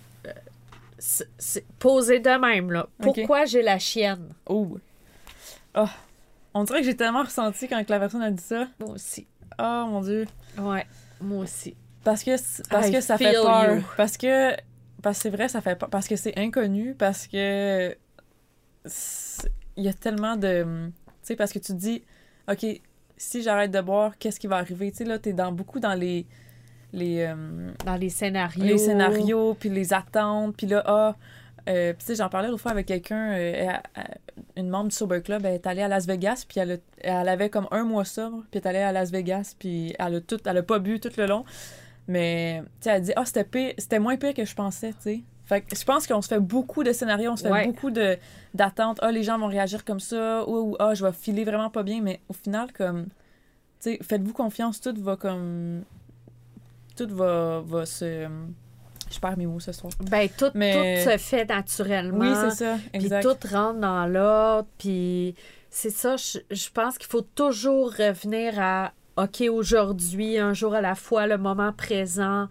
posée 1.80 2.20
de 2.20 2.30
même, 2.32 2.72
là. 2.72 2.88
Pourquoi 3.02 3.46
j'ai 3.46 3.62
la 3.62 3.80
chienne? 3.80 4.28
Oh. 4.48 4.78
Oh. 5.76 5.86
On 6.54 6.64
dirait 6.64 6.80
que 6.80 6.86
j'ai 6.86 6.96
tellement 6.96 7.24
ressenti 7.24 7.68
quand 7.68 7.82
la 7.90 8.00
personne 8.00 8.22
a 8.22 8.32
dit 8.32 8.44
ça. 8.44 8.68
Moi 8.80 8.90
aussi. 8.96 9.28
Oh 9.60 9.86
mon 9.90 10.02
dieu. 10.02 10.26
Ouais, 10.58 10.86
moi 11.22 11.44
aussi. 11.44 11.76
Parce 12.04 12.24
que, 12.24 12.38
c'est- 12.38 12.68
parce 12.70 12.90
I 12.90 12.92
que 12.94 13.02
ça 13.02 13.18
fait 13.18 13.34
peur. 13.34 13.76
you. 13.76 13.84
Parce 13.98 14.18
que 14.18 14.56
parce 15.02 15.18
que 15.18 15.24
c'est 15.24 15.30
vrai, 15.30 15.48
ça 15.50 15.62
fait 15.62 15.76
peur. 15.76 15.90
Parce 15.90 16.08
que 16.08 16.16
c'est 16.16 16.38
inconnu. 16.38 16.94
Parce 16.96 17.28
que 17.28 17.96
il 19.78 19.84
y 19.84 19.88
a 19.88 19.94
tellement 19.94 20.36
de. 20.36 20.64
Tu 20.64 20.94
sais, 21.24 21.36
parce 21.36 21.52
que 21.52 21.60
tu 21.60 21.74
te 21.74 21.78
dis, 21.78 22.04
OK, 22.52 22.66
si 23.18 23.42
j'arrête 23.42 23.72
de 23.72 23.82
boire, 23.82 24.18
qu'est-ce 24.18 24.40
qui 24.40 24.48
va 24.48 24.58
arriver? 24.58 24.92
Tu 24.92 24.98
sais, 24.98 25.04
là, 25.04 25.20
t'es 25.20 25.34
dans, 25.34 25.52
beaucoup 25.52 25.80
dans 25.80 25.94
les. 25.94 26.26
Les, 26.94 27.22
euh, 27.28 27.72
Dans 27.86 27.96
les 27.96 28.10
scénarios. 28.10 28.64
les 28.64 28.78
scénarios, 28.78 29.54
puis 29.56 29.68
les 29.68 29.92
attentes, 29.94 30.56
puis 30.56 30.66
là, 30.68 30.82
ah. 30.86 31.16
euh, 31.68 31.92
puis 31.92 32.00
tu 32.00 32.06
sais, 32.06 32.16
j'en 32.16 32.30
parlais 32.30 32.48
l'autre 32.48 32.62
fois 32.62 32.72
avec 32.72 32.86
quelqu'un, 32.86 33.34
euh, 33.34 33.74
une 34.58 34.70
membre 34.70 34.90
du 34.90 34.96
Sober 34.96 35.22
Club, 35.22 35.46
elle 35.46 35.56
est 35.56 35.68
allée 35.68 35.82
à 35.82 35.88
Las 35.88 36.06
Vegas, 36.08 36.46
puis 36.48 36.60
elle, 36.60 36.72
a- 36.72 36.78
elle 37.22 37.28
avait 37.30 37.50
comme 37.50 37.68
un 37.72 37.84
mois 37.84 38.06
sobre, 38.06 38.44
puis 38.50 38.60
elle 38.60 38.62
est 38.62 38.68
allée 38.68 38.80
à 38.80 38.92
Las 38.92 39.12
Vegas, 39.12 39.56
puis 39.58 39.94
elle 40.00 40.16
a, 40.16 40.22
tout, 40.22 40.40
elle 40.46 40.58
a 40.58 40.64
pas 40.64 40.80
bu 40.80 41.00
tout 41.00 41.10
le 41.18 41.26
long. 41.26 41.44
Mais, 42.08 42.62
tu 42.80 42.86
sais, 42.86 42.90
elle 42.92 43.02
dit, 43.02 43.12
ah, 43.16 43.26
c'était 43.26 43.44
pire- 43.44 43.74
c'était 43.78 44.00
moins 44.00 44.16
pire 44.18 44.34
que 44.34 44.46
je 44.46 44.56
pensais, 44.56 44.92
tu 44.94 45.02
sais. 45.02 45.24
Fait 45.46 45.62
que 45.62 45.76
je 45.76 45.84
pense 45.84 46.08
qu'on 46.08 46.22
se 46.22 46.28
fait 46.28 46.40
beaucoup 46.40 46.84
de 46.84 46.92
scénarios, 46.92 47.32
on 47.32 47.36
se 47.36 47.44
fait 47.44 47.52
Ouais. 47.52 47.66
beaucoup 47.68 47.92
de 47.92 48.18
d'attentes. 48.56 49.00
Ah, 49.02 49.12
les 49.12 49.22
gens 49.24 49.38
vont 49.38 49.48
réagir 49.48 49.84
comme 49.86 50.00
ça, 50.00 50.48
ou, 50.48 50.72
ou, 50.72 50.76
ah, 50.80 50.94
je 50.96 51.06
vais 51.06 51.12
filer 51.12 51.44
vraiment 51.44 51.70
pas 51.70 51.84
bien, 51.84 52.02
mais 52.02 52.20
au 52.30 52.34
final, 52.34 52.72
comme, 52.74 53.06
tu 53.06 53.12
sais, 53.92 54.00
faites-vous 54.02 54.34
confiance, 54.34 54.80
tout 54.82 54.94
va 54.98 55.16
comme. 55.16 55.84
Tout 56.96 57.08
va, 57.10 57.62
va 57.66 57.86
se. 57.86 58.28
Je 59.12 59.20
perds 59.20 59.38
mes 59.38 59.46
mots 59.46 59.60
ce 59.60 59.72
soir. 59.72 59.94
Ben, 60.10 60.28
tout, 60.38 60.52
Mais- 60.56 61.04
tout 61.04 61.10
se 61.12 61.18
fait 61.18 61.46
naturellement. 61.46 62.20
Oui, 62.20 62.50
c'est 62.50 62.64
ça, 62.66 62.78
Puis 62.94 63.10
tout 63.22 63.48
rentre 63.56 63.80
dans 63.80 64.06
l'autre. 64.08 64.68
Puis 64.78 65.36
c'est 65.70 65.90
ça, 65.92 66.16
je, 66.18 66.40
je 66.52 66.70
pense 66.74 66.98
qu'il 66.98 67.08
faut 67.10 67.22
toujours 67.22 67.92
revenir 67.92 68.54
à 68.60 68.92
OK, 69.18 69.44
aujourd'hui, 69.50 70.38
un 70.40 70.54
jour 70.54 70.74
à 70.76 70.82
la 70.82 70.96
fois, 70.96 71.28
le 71.28 71.38
moment 71.38 71.72
présent. 71.72 72.48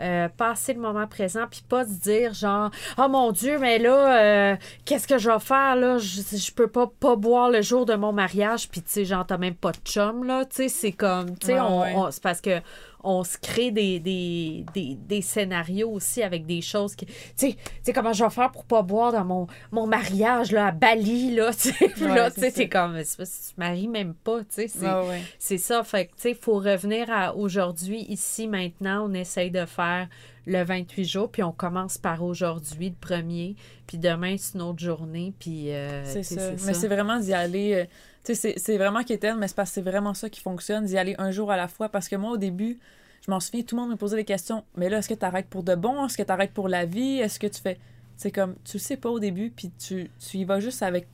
euh, 0.00 0.28
passer 0.28 0.74
le 0.74 0.80
moment 0.80 1.06
présent, 1.06 1.44
puis 1.48 1.62
pas 1.68 1.84
se 1.84 1.92
dire 2.00 2.34
genre 2.34 2.68
Oh 2.98 3.06
mon 3.08 3.30
Dieu, 3.30 3.60
mais 3.60 3.78
là, 3.78 4.52
euh, 4.52 4.56
qu'est-ce 4.84 5.06
que 5.06 5.18
je 5.18 5.30
vais 5.30 5.38
faire 5.38 5.76
là? 5.76 5.98
Je, 5.98 6.20
je 6.36 6.52
peux 6.52 6.66
pas, 6.66 6.88
pas 6.98 7.14
boire 7.14 7.48
le 7.48 7.62
jour 7.62 7.86
de 7.86 7.94
mon 7.94 8.12
mariage, 8.12 8.68
puis 8.68 8.82
tu 8.82 8.90
sais, 8.90 9.04
genre, 9.04 9.24
t'as 9.24 9.38
même 9.38 9.54
pas 9.54 9.70
de 9.70 9.78
chum, 9.84 10.24
là. 10.24 10.46
Tu 10.46 10.56
sais, 10.56 10.68
c'est 10.68 10.90
comme, 10.90 11.38
tu 11.38 11.46
sais, 11.46 11.54
Ouais, 11.54 11.60
on- 11.60 11.80
ouais. 11.82 11.92
on- 11.96 12.10
c'est 12.10 12.22
parce 12.24 12.40
que 12.40 12.60
on 13.02 13.24
se 13.24 13.36
crée 13.38 13.70
des, 13.70 13.98
des, 14.00 14.64
des, 14.74 14.94
des 14.96 15.20
scénarios 15.22 15.90
aussi 15.90 16.22
avec 16.22 16.46
des 16.46 16.60
choses 16.62 16.94
qui. 16.94 17.06
Tu 17.06 17.12
sais, 17.36 17.52
tu 17.52 17.58
sais, 17.82 17.92
comment 17.92 18.12
je 18.12 18.24
vais 18.24 18.30
faire 18.30 18.50
pour 18.52 18.64
pas 18.64 18.82
boire 18.82 19.12
dans 19.12 19.24
mon, 19.24 19.46
mon 19.72 19.86
mariage, 19.86 20.52
là, 20.52 20.68
à 20.68 20.72
Bali, 20.72 21.34
là, 21.34 21.52
tu 21.58 21.70
sais. 21.72 21.84
Ouais, 22.04 22.30
c'est 22.50 22.68
comme, 22.68 22.96
tu 23.02 23.16
te 23.16 23.24
maries 23.58 23.88
même 23.88 24.14
pas, 24.14 24.40
tu 24.40 24.46
sais. 24.50 24.68
c'est- 24.68 24.84
Ouais, 24.86 25.08
ouais. 25.08 25.22
c'est 25.38 25.58
ça, 25.58 25.82
fait 25.84 26.06
que, 26.06 26.10
tu 26.16 26.22
sais, 26.22 26.30
il 26.30 26.36
faut 26.36 26.58
revenir 26.58 27.10
à 27.10 27.34
aujourd'hui, 27.36 28.04
ici, 28.08 28.48
maintenant. 28.48 29.06
On 29.08 29.14
essaye 29.14 29.50
de 29.50 29.64
faire 29.66 30.08
le 30.46 30.62
28 30.62 31.04
jours, 31.04 31.30
puis 31.30 31.42
on 31.42 31.52
commence 31.52 31.96
par 31.98 32.22
aujourd'hui, 32.22 32.90
le 32.90 32.94
premier, 32.94 33.56
puis 33.86 33.96
demain, 33.98 34.36
c'est 34.38 34.54
une 34.56 34.62
autre 34.62 34.78
journée, 34.82 35.32
puis... 35.38 35.72
euh, 35.72 36.02
C'est 36.04 36.22
ça. 36.22 36.50
Mais 36.66 36.74
c'est 36.74 36.88
vraiment 36.88 37.18
d'y 37.18 37.32
aller. 37.32 37.74
euh, 37.74 37.84
sais, 38.32 38.54
c'est- 38.56 38.78
vraiment 38.78 39.02
quétaine, 39.04 39.36
mais 39.38 39.48
c'est 39.48 39.56
parce 39.56 39.70
c'est 39.70 39.82
vraiment 39.82 40.14
ça 40.14 40.30
qui 40.30 40.40
fonctionne, 40.40 40.86
d'y 40.86 40.96
aller 40.96 41.14
un 41.18 41.30
jour 41.30 41.50
à 41.50 41.56
la 41.56 41.68
fois. 41.68 41.88
Parce 41.88 42.08
que 42.08 42.16
moi, 42.16 42.30
au 42.30 42.36
début, 42.36 42.78
je 43.26 43.30
m'en 43.30 43.40
souviens, 43.40 43.62
tout 43.62 43.76
le 43.76 43.82
monde 43.82 43.90
me 43.90 43.96
posait 43.96 44.16
des 44.16 44.24
questions. 44.24 44.64
Mais 44.76 44.88
là, 44.88 44.98
est-ce 44.98 45.08
que 45.08 45.14
tu 45.14 45.24
arrêtes 45.24 45.48
pour 45.48 45.62
de 45.62 45.74
bon? 45.74 46.06
Est-ce 46.06 46.16
que 46.16 46.22
tu 46.22 46.30
arrêtes 46.32 46.52
pour 46.52 46.68
la 46.68 46.84
vie? 46.86 47.18
Est-ce 47.18 47.38
que 47.38 47.46
tu 47.46 47.60
fais. 47.60 47.78
C'est 48.16 48.30
comme, 48.30 48.54
tu 48.64 48.76
le 48.76 48.80
sais 48.82 48.96
pas 48.96 49.08
au 49.10 49.18
début, 49.18 49.50
puis 49.50 49.70
tu, 49.78 50.10
tu 50.18 50.36
y 50.38 50.44
vas 50.44 50.60
juste 50.60 50.82
avec. 50.82 51.06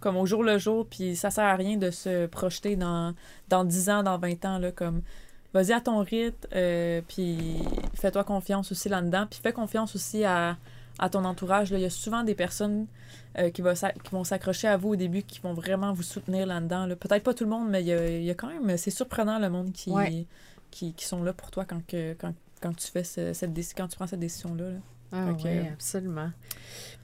Comme 0.00 0.16
au 0.16 0.26
jour 0.26 0.44
le 0.44 0.58
jour, 0.58 0.86
puis 0.86 1.16
ça 1.16 1.30
sert 1.30 1.44
à 1.44 1.56
rien 1.56 1.76
de 1.76 1.90
se 1.90 2.26
projeter 2.26 2.76
dans, 2.76 3.14
dans 3.48 3.64
10 3.64 3.90
ans, 3.90 4.02
dans 4.04 4.18
20 4.18 4.44
ans, 4.44 4.58
là, 4.58 4.70
comme. 4.72 5.02
Vas-y 5.54 5.72
à 5.72 5.80
ton 5.80 6.00
rythme, 6.02 6.46
euh, 6.54 7.00
puis 7.08 7.38
fais-toi 7.94 8.22
confiance 8.22 8.70
aussi 8.70 8.88
là-dedans. 8.90 9.26
Puis 9.30 9.40
fais 9.42 9.52
confiance 9.52 9.94
aussi 9.94 10.22
à, 10.24 10.56
à 10.98 11.08
ton 11.08 11.24
entourage. 11.24 11.70
Là. 11.72 11.78
Il 11.78 11.82
y 11.82 11.86
a 11.86 11.90
souvent 11.90 12.22
des 12.24 12.34
personnes 12.34 12.86
euh, 13.38 13.50
qui, 13.50 13.62
va 13.62 13.74
qui 13.74 14.10
vont 14.12 14.24
s'accrocher 14.24 14.68
à 14.68 14.76
vous 14.76 14.90
au 14.90 14.96
début, 14.96 15.22
qui 15.22 15.40
vont 15.40 15.52
vraiment 15.54 15.92
vous 15.92 16.02
soutenir 16.02 16.46
là-dedans. 16.46 16.86
là. 16.86 16.96
Peut-être 16.96 17.22
pas 17.22 17.34
tout 17.34 17.44
le 17.44 17.50
monde, 17.50 17.68
mais 17.68 17.82
il 17.82 17.86
y 17.88 17.92
a, 17.92 18.08
il 18.08 18.24
y 18.24 18.30
a 18.30 18.34
quand 18.34 18.48
même... 18.48 18.76
C'est 18.76 18.90
surprenant 18.90 19.38
le 19.38 19.48
monde 19.50 19.72
qui, 19.72 19.90
Ouais. 19.90 20.26
qui, 20.70 20.92
qui 20.94 21.04
sont 21.04 21.22
là 21.22 21.32
pour 21.32 21.50
toi 21.50 21.64
quand, 21.64 21.84
que, 21.86 22.14
quand, 22.14 22.32
quand 22.60 22.74
tu 22.76 22.88
fais 22.88 23.04
ce- 23.04 23.32
cette 23.32 23.52
quand 23.76 23.88
tu 23.88 23.96
prends 23.96 24.06
cette 24.06 24.20
décision-là. 24.20 24.70
là. 24.70 24.78
Ah 25.12 25.28
que- 25.42 25.48
oui, 25.48 25.68
absolument. 25.72 26.30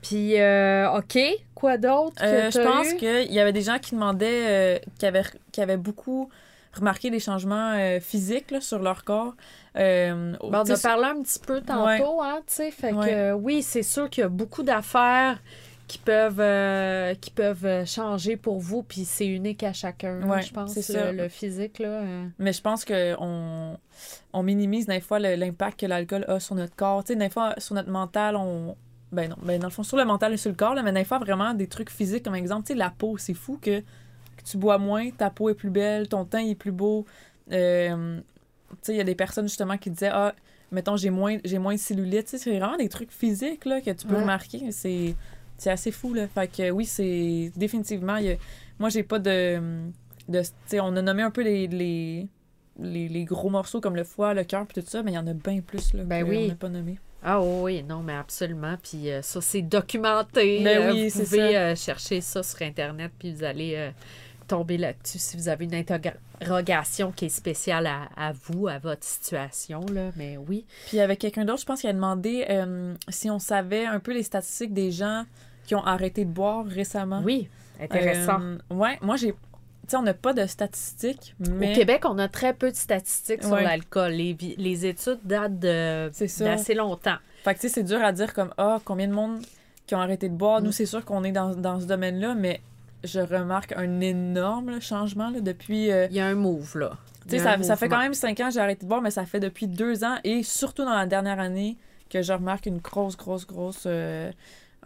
Puis, 0.03 0.39
euh, 0.39 0.91
OK, 0.99 1.19
quoi 1.55 1.79
d'autre 1.79 2.23
Euh, 2.23 2.51
je 2.51 2.59
pense 2.61 2.93
qu'il 2.95 3.33
y 3.33 3.41
avait 3.41 3.53
des 3.55 3.63
gens 3.63 3.79
qui 3.79 3.95
demandaient, 3.95 4.77
euh, 4.77 4.79
qui, 4.99 5.07
avaient, 5.07 5.23
qui 5.53 5.63
avaient 5.63 5.79
beaucoup 5.79 6.29
remarqué 6.75 7.11
des 7.11 7.21
changements 7.21 7.73
euh, 7.75 8.01
physiques 8.01 8.51
là, 8.51 8.61
sur 8.61 8.81
leur 8.81 9.05
corps. 9.05 9.35
Euh, 9.77 10.35
on 10.41 10.53
a 10.53 10.65
parlé 10.79 11.05
un 11.05 11.23
petit 11.23 11.39
peu 11.41 11.61
tantôt, 11.61 12.21
hein, 12.23 12.41
tu 12.47 12.55
sais, 12.55 12.71
que 12.71 12.95
Ouais. 12.95 13.33
oui, 13.33 13.63
c'est 13.63 13.83
sûr 13.83 14.09
qu'il 14.11 14.23
y 14.23 14.25
a 14.25 14.29
beaucoup 14.29 14.63
d'affaires 14.63 15.41
qui 15.87 15.99
peuvent 15.99 16.41
euh, 16.41 17.15
qui 17.15 17.31
peuvent 17.31 17.67
euh, 17.67 17.85
changer 17.85 18.37
pour 18.39 18.59
vous, 18.59 18.83
puis 18.83 19.05
c'est 19.05 19.27
unique 19.27 19.63
à 19.63 19.73
chacun, 19.75 20.23
Ouais, 20.27 20.41
je 20.43 20.53
pense, 20.53 20.75
le, 20.89 21.13
le 21.13 21.29
physique, 21.29 21.79
là. 21.79 21.89
euh. 21.89 22.27
Mais 22.39 22.53
je 22.55 22.63
pense 22.63 22.85
qu'on 22.87 23.79
on 24.33 24.43
minimise 24.43 24.87
des 24.87 25.01
fois 25.01 25.19
l'impact 25.19 25.81
que 25.81 25.87
l'alcool 25.87 26.25
a 26.29 26.41
sur 26.41 26.55
notre 26.55 26.75
corps. 26.75 27.05
Tu 27.05 27.13
sais, 27.13 27.19
des 27.19 27.29
fois, 27.29 27.55
sur 27.59 27.75
notre 27.75 27.91
mental, 27.91 28.37
on. 28.37 28.77
Ben 29.13 29.29
non, 29.31 29.37
ben 29.43 29.61
dans 29.61 29.69
le 29.69 29.73
fond, 29.73 29.83
sur 29.85 29.97
le 29.97 30.05
mental 30.05 30.33
et 30.33 30.37
sur 30.37 30.51
le 30.51 30.57
corps, 30.57 30.75
là, 30.75 30.83
mais 30.83 30.91
des 30.93 31.05
fois, 31.05 31.19
vraiment, 31.19 31.55
des 31.55 31.69
trucs 31.69 31.91
physiques, 31.91 32.25
comme 32.25 32.35
exemple, 32.35 32.67
tu 32.67 32.73
sais, 32.73 32.79
la 32.79 32.91
peau, 32.91 33.17
c'est 33.19 33.35
fou 33.35 33.59
que, 33.63 33.79
que 33.81 33.85
tu 34.45 34.57
bois 34.59 34.79
moins, 34.79 35.11
ta 35.11 35.31
peau 35.31 35.49
est 35.51 35.55
plus 35.55 35.71
belle, 35.71 36.09
ton 36.09 36.25
teint 36.25 36.45
est 36.47 36.55
plus 36.55 36.73
beau. 36.73 37.05
Euh, 37.53 38.19
tu 38.19 38.77
sais, 38.83 38.93
il 38.95 38.99
y 38.99 39.01
a 39.01 39.05
des 39.05 39.15
personnes, 39.15 39.47
justement, 39.49 39.77
qui 39.79 39.91
disaient, 39.91 40.11
ah, 40.13 40.35
mettons, 40.73 40.97
j'ai 40.97 41.11
moins, 41.11 41.39
j'ai 41.45 41.59
moins 41.59 41.75
de 41.75 41.79
cellulite. 41.81 42.25
Tu 42.27 42.31
sais, 42.33 42.39
c'est 42.39 42.51
vraiment 42.59 42.77
des 42.77 42.89
trucs 42.89 43.13
physiques, 43.13 43.65
là, 43.65 43.81
que 43.81 43.91
tu 43.91 44.07
peux 44.07 44.15
Ouais. 44.15 44.21
remarquer. 44.23 44.71
C'est, 44.73 45.15
c'est 45.57 45.71
assez 45.71 45.91
fou, 45.93 46.15
là. 46.15 46.27
Fait 46.29 46.49
que 46.49 46.71
oui, 46.71 46.85
c'est 46.85 47.53
définitivement, 47.57 48.17
y 48.17 48.33
a- 48.33 48.37
moi, 48.79 48.89
j'ai 48.89 49.03
pas 49.03 49.19
de. 49.19 49.61
de 50.29 50.41
tu 50.43 50.49
sais, 50.67 50.81
on 50.81 50.95
a 50.97 51.03
nommé 51.03 51.23
un 51.23 51.31
peu 51.31 51.43
les, 51.43 51.67
les, 51.69 52.27
les, 52.81 53.09
les 53.09 53.25
gros 53.25 53.51
morceaux 53.51 53.81
comme 53.81 53.95
le 53.97 54.05
foie, 54.05 54.35
le 54.35 54.43
cœur, 54.45 54.67
puis 54.67 54.83
tout 54.83 54.89
ça, 54.89 55.03
mais 55.03 55.13
il 55.13 55.15
y 55.15 55.19
en 55.19 55.27
a 55.27 55.33
bien 55.35 55.61
plus, 55.61 55.93
là. 55.95 56.03
Ben 56.05 56.25
que 56.25 56.29
oui. 56.31 56.39
On 56.45 56.49
n'a 56.49 56.55
pas 56.57 56.69
nommé. 56.69 56.99
Ah 57.27 57.41
oui, 57.41 57.83
non, 57.85 58.03
mais 58.03 58.13
absolument. 58.15 58.77
Puis 58.83 59.11
euh, 59.11 59.23
ça, 59.23 59.41
c'est 59.41 59.63
documenté. 59.63 60.63
Ben 60.63 60.83
Euh, 60.83 60.93
oui, 60.93 61.05
vous 61.05 61.11
c'est 61.11 61.25
pouvez 61.25 61.53
ça. 61.53 61.59
euh, 61.61 61.77
chercher 61.77 62.21
ça 62.21 62.43
sur 62.43 62.61
Internet, 62.63 63.13
puis 63.19 63.33
vous 63.33 63.45
allez 63.45 63.75
euh, 63.77 63.91
tomber 64.47 64.79
là-dessus 64.79 65.19
si 65.19 65.37
vous 65.37 65.49
avez 65.49 65.65
une 65.65 65.75
interrogation 65.75 67.13
qui 67.13 67.27
est 67.27 67.29
spéciale 67.31 67.87
à, 67.87 68.09
à 68.17 68.33
vous, 68.33 68.69
à 68.69 68.79
votre 68.79 69.05
situation. 69.05 69.85
Là. 69.93 70.11
Mais 70.17 70.37
oui. 70.37 70.65
Puis 70.87 71.01
avec 71.01 71.19
quelqu'un 71.19 71.45
d'autre, 71.45 71.61
je 71.61 71.67
pense 71.67 71.81
qu'il 71.81 71.91
a 71.91 71.95
demandé 71.95 72.47
euh, 72.51 72.95
si 73.09 73.31
on 73.31 73.39
savait 73.39 73.87
un 73.87 74.01
peu 74.01 74.13
les 74.13 74.23
statistiques 74.23 74.73
des 74.73 74.91
gens 74.91 75.25
qui 75.67 75.75
ont 75.75 75.85
arrêté 75.85 76.25
de 76.25 76.31
boire 76.31 76.67
récemment. 76.67 77.23
Oui, 77.25 77.49
intéressant. 77.81 78.41
Euh, 78.41 78.59
ouais, 78.71 78.99
moi, 79.01 79.17
j'ai. 79.17 79.33
Tu 79.33 79.91
sais, 79.91 79.97
on 79.99 80.03
n'a 80.03 80.15
pas 80.15 80.33
de 80.33 80.47
statistiques, 80.47 81.35
mais. 81.39 81.73
Au 81.73 81.75
Québec, 81.75 82.03
on 82.07 82.19
a 82.19 82.29
très 82.29 82.55
peu 82.55 82.71
de 82.71 82.77
statistiques 82.77 83.43
sur 83.43 83.53
Ouais. 83.53 83.65
l'alcool. 83.65 84.13
Les, 84.13 84.37
les 84.57 84.87
études 84.87 85.21
datent 85.25 85.59
d'assez 85.59 86.75
longtemps. 86.75 87.17
Fait 87.45 87.55
que, 87.55 87.61
tu 87.61 87.69
sais, 87.69 87.75
c'est 87.75 87.83
dur 87.83 88.03
à 88.03 88.13
dire 88.13 88.33
comme, 88.33 88.53
ah, 88.57 88.79
combien 88.85 89.09
de 89.09 89.13
monde 89.13 89.41
qui 89.87 89.95
ont 89.95 90.01
arrêté 90.01 90.31
de 90.31 90.35
boire. 90.35 90.61
Mm. 90.61 90.65
Nous, 90.65 90.73
c'est 90.73 90.87
sûr 90.87 91.05
qu'on 91.05 91.23
est 91.25 91.33
dans, 91.33 91.55
dans 91.55 91.79
ce 91.81 91.85
domaine-là, 91.85 92.35
mais 92.35 92.61
je 93.05 93.21
remarque 93.21 93.73
un 93.77 94.01
énorme 94.01 94.71
là, 94.71 94.81
changement 94.81 95.31
là, 95.31 95.41
depuis. 95.41 95.91
euh, 95.91 96.07
Il 96.11 96.17
y 96.17 96.21
a 96.21 96.27
un 96.27 96.35
move, 96.35 96.79
là. 96.79 96.93
tu 97.25 97.31
sais, 97.31 97.39
ça, 97.39 97.63
ça 97.63 97.77
fait 97.77 97.89
quand 97.89 97.99
même 98.01 98.15
cinq 98.15 98.41
ans 98.41 98.49
que 98.49 98.55
j'ai 98.55 98.61
arrêté 98.61 98.85
de 98.85 98.89
boire, 98.89 99.03
mais 99.03 99.11
ça 99.11 99.25
fait 99.27 99.41
depuis 99.41 99.67
deux 99.67 100.05
ans 100.05 100.17
et 100.25 100.43
surtout 100.43 100.85
dans 100.85 100.95
la 100.95 101.07
dernière 101.07 101.41
année 101.41 101.77
que 102.11 102.23
je 102.23 102.33
remarque 102.33 102.67
une 102.67 102.79
grosse, 102.79 103.17
grosse, 103.17 103.47
grosse. 103.47 103.85
euh, 103.87 104.31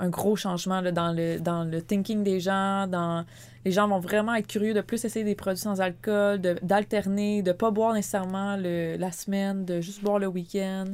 un 0.01 0.11
gros 0.11 0.37
changement 0.37 0.81
là, 0.81 0.93
dans, 0.93 1.11
le, 1.13 1.41
dans 1.41 1.65
le 1.65 1.83
thinking 1.83 2.23
des 2.23 2.39
gens. 2.39 2.87
Dans, 2.87 3.25
les 3.65 3.73
gens 3.73 3.89
vont 3.89 3.99
vraiment 3.99 4.33
être 4.37 4.47
curieux 4.47 4.73
de 4.73 4.81
plus 4.81 5.05
essayer 5.05 5.25
des 5.25 5.35
produits 5.35 5.61
sans 5.61 5.81
alcool, 5.81 6.41
de- 6.41 6.57
d'alterner, 6.63 7.43
de, 7.43 7.49
ne 7.51 7.53
pas 7.53 7.73
boire 7.73 7.95
nécessairement 7.95 8.57
le, 8.57 8.97
la 8.97 9.11
semaine, 9.11 9.65
de 9.65 9.81
juste 9.81 10.03
boire 10.05 10.21
le 10.21 10.29
week-end. 10.29 10.85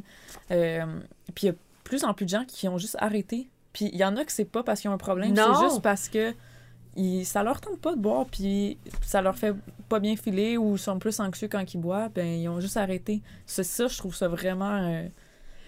Euh, 0.50 0.86
puis 1.34 1.46
il 1.46 1.50
y 1.50 1.50
a 1.50 1.54
plus 1.84 2.02
en 2.04 2.14
plus 2.14 2.24
de 2.24 2.30
gens 2.30 2.44
qui 2.48 2.66
ont 2.66 2.78
juste 2.78 2.96
arrêté. 2.98 3.50
Puis 3.74 3.90
il 3.92 3.98
y 3.98 4.04
en 4.06 4.16
a 4.16 4.24
que 4.24 4.32
c'est 4.32 4.46
pas 4.46 4.62
parce 4.62 4.80
qu'ils 4.80 4.88
ont 4.88 4.94
un 4.94 4.98
problème, 4.98 5.34
c'est 5.36 5.64
juste 5.68 5.82
parce 5.82 6.08
que 6.08 6.32
ils, 6.96 7.24
ça 7.24 7.42
leur 7.42 7.60
tente 7.60 7.78
pas 7.80 7.94
de 7.94 8.00
boire, 8.00 8.26
puis 8.26 8.78
ça 9.02 9.20
leur 9.22 9.36
fait 9.36 9.54
pas 9.88 10.00
bien 10.00 10.16
filer 10.16 10.56
ou 10.56 10.74
ils 10.76 10.78
sont 10.78 10.98
plus 10.98 11.20
anxieux 11.20 11.48
quand 11.48 11.74
ils 11.74 11.78
boivent, 11.80 12.10
ben 12.14 12.26
ils 12.26 12.48
ont 12.48 12.60
juste 12.60 12.76
arrêté. 12.76 13.20
C'est 13.46 13.64
ça, 13.64 13.86
je 13.88 13.96
trouve 13.98 14.14
ça 14.14 14.28
vraiment. 14.28 14.78
euh, 14.82 15.06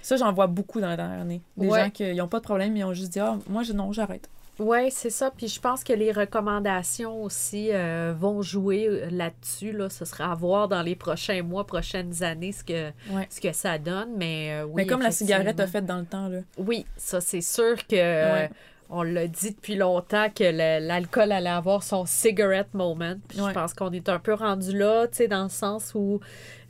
Ça, 0.03 0.17
j'en 0.17 0.33
vois 0.33 0.47
beaucoup 0.47 0.81
dans 0.81 0.89
la 0.89 0.97
dernière 0.97 1.21
année. 1.21 1.43
Des 1.57 1.67
Ouais. 1.67 1.85
gens 1.85 1.91
qui 1.91 2.15
n'ont 2.15 2.29
pas 2.29 2.39
de 2.39 2.45
problème, 2.45 2.77
ils 2.77 2.85
ont 2.85 2.93
juste 2.93 3.13
dit 3.13 3.19
Ah, 3.21 3.37
moi, 3.49 3.63
je, 3.65 3.73
non, 3.73 3.93
j'arrête. 3.93 4.29
Oui, 4.59 4.91
c'est 4.91 5.11
ça. 5.11 5.31
Puis 5.37 5.49
je 5.49 5.61
pense 5.61 5.85
que 5.85 5.93
les 5.93 6.13
recommandations 6.13 7.23
aussi 7.23 7.69
euh, 7.73 8.15
vont 8.19 8.41
jouer 8.41 8.87
euh, 8.89 9.09
là-dessus. 9.11 9.73
Là. 9.73 9.91
Ce 9.91 10.05
sera 10.07 10.33
à 10.33 10.35
voir 10.35 10.69
dans 10.69 10.81
les 10.81 10.95
prochains 10.97 11.43
mois, 11.43 11.67
prochaines 11.67 12.23
années 12.23 12.53
ce 12.53 12.65
que, 12.65 12.89
Ouais. 13.13 13.27
ce 13.29 13.41
que 13.41 13.53
ça 13.53 13.79
donne. 13.79 14.11
Mais 14.17 14.53
euh, 14.53 14.65
oui, 14.65 14.73
Mais 14.77 14.87
comme 14.87 15.03
la 15.03 15.11
cigarette 15.11 15.61
a 15.61 15.67
fait 15.67 15.83
dans 15.85 15.99
le 15.99 16.07
temps, 16.07 16.29
là. 16.29 16.39
Oui, 16.57 16.87
ça 16.97 17.21
c'est 17.21 17.43
sûr 17.43 17.77
que 17.87 17.97
Ouais. 17.97 18.51
On 18.89 19.03
l'a 19.03 19.27
dit 19.27 19.53
depuis 19.53 19.75
longtemps 19.75 20.29
que 20.31 20.45
l'alcool 20.81 21.33
allait 21.33 21.49
avoir 21.51 21.83
son 21.83 22.07
cigarette 22.07 22.73
moment. 22.75 23.15
Puis 23.29 23.41
Ouais. 23.41 23.49
je 23.49 23.55
pense 23.55 23.75
qu'on 23.75 23.91
est 23.93 24.09
un 24.09 24.19
peu 24.19 24.35
rendu 24.35 24.77
là, 24.77 25.07
tu 25.09 25.17
sais, 25.17 25.29
dans 25.29 25.45
le 25.45 25.49
sens 25.49 25.93
où 25.95 26.21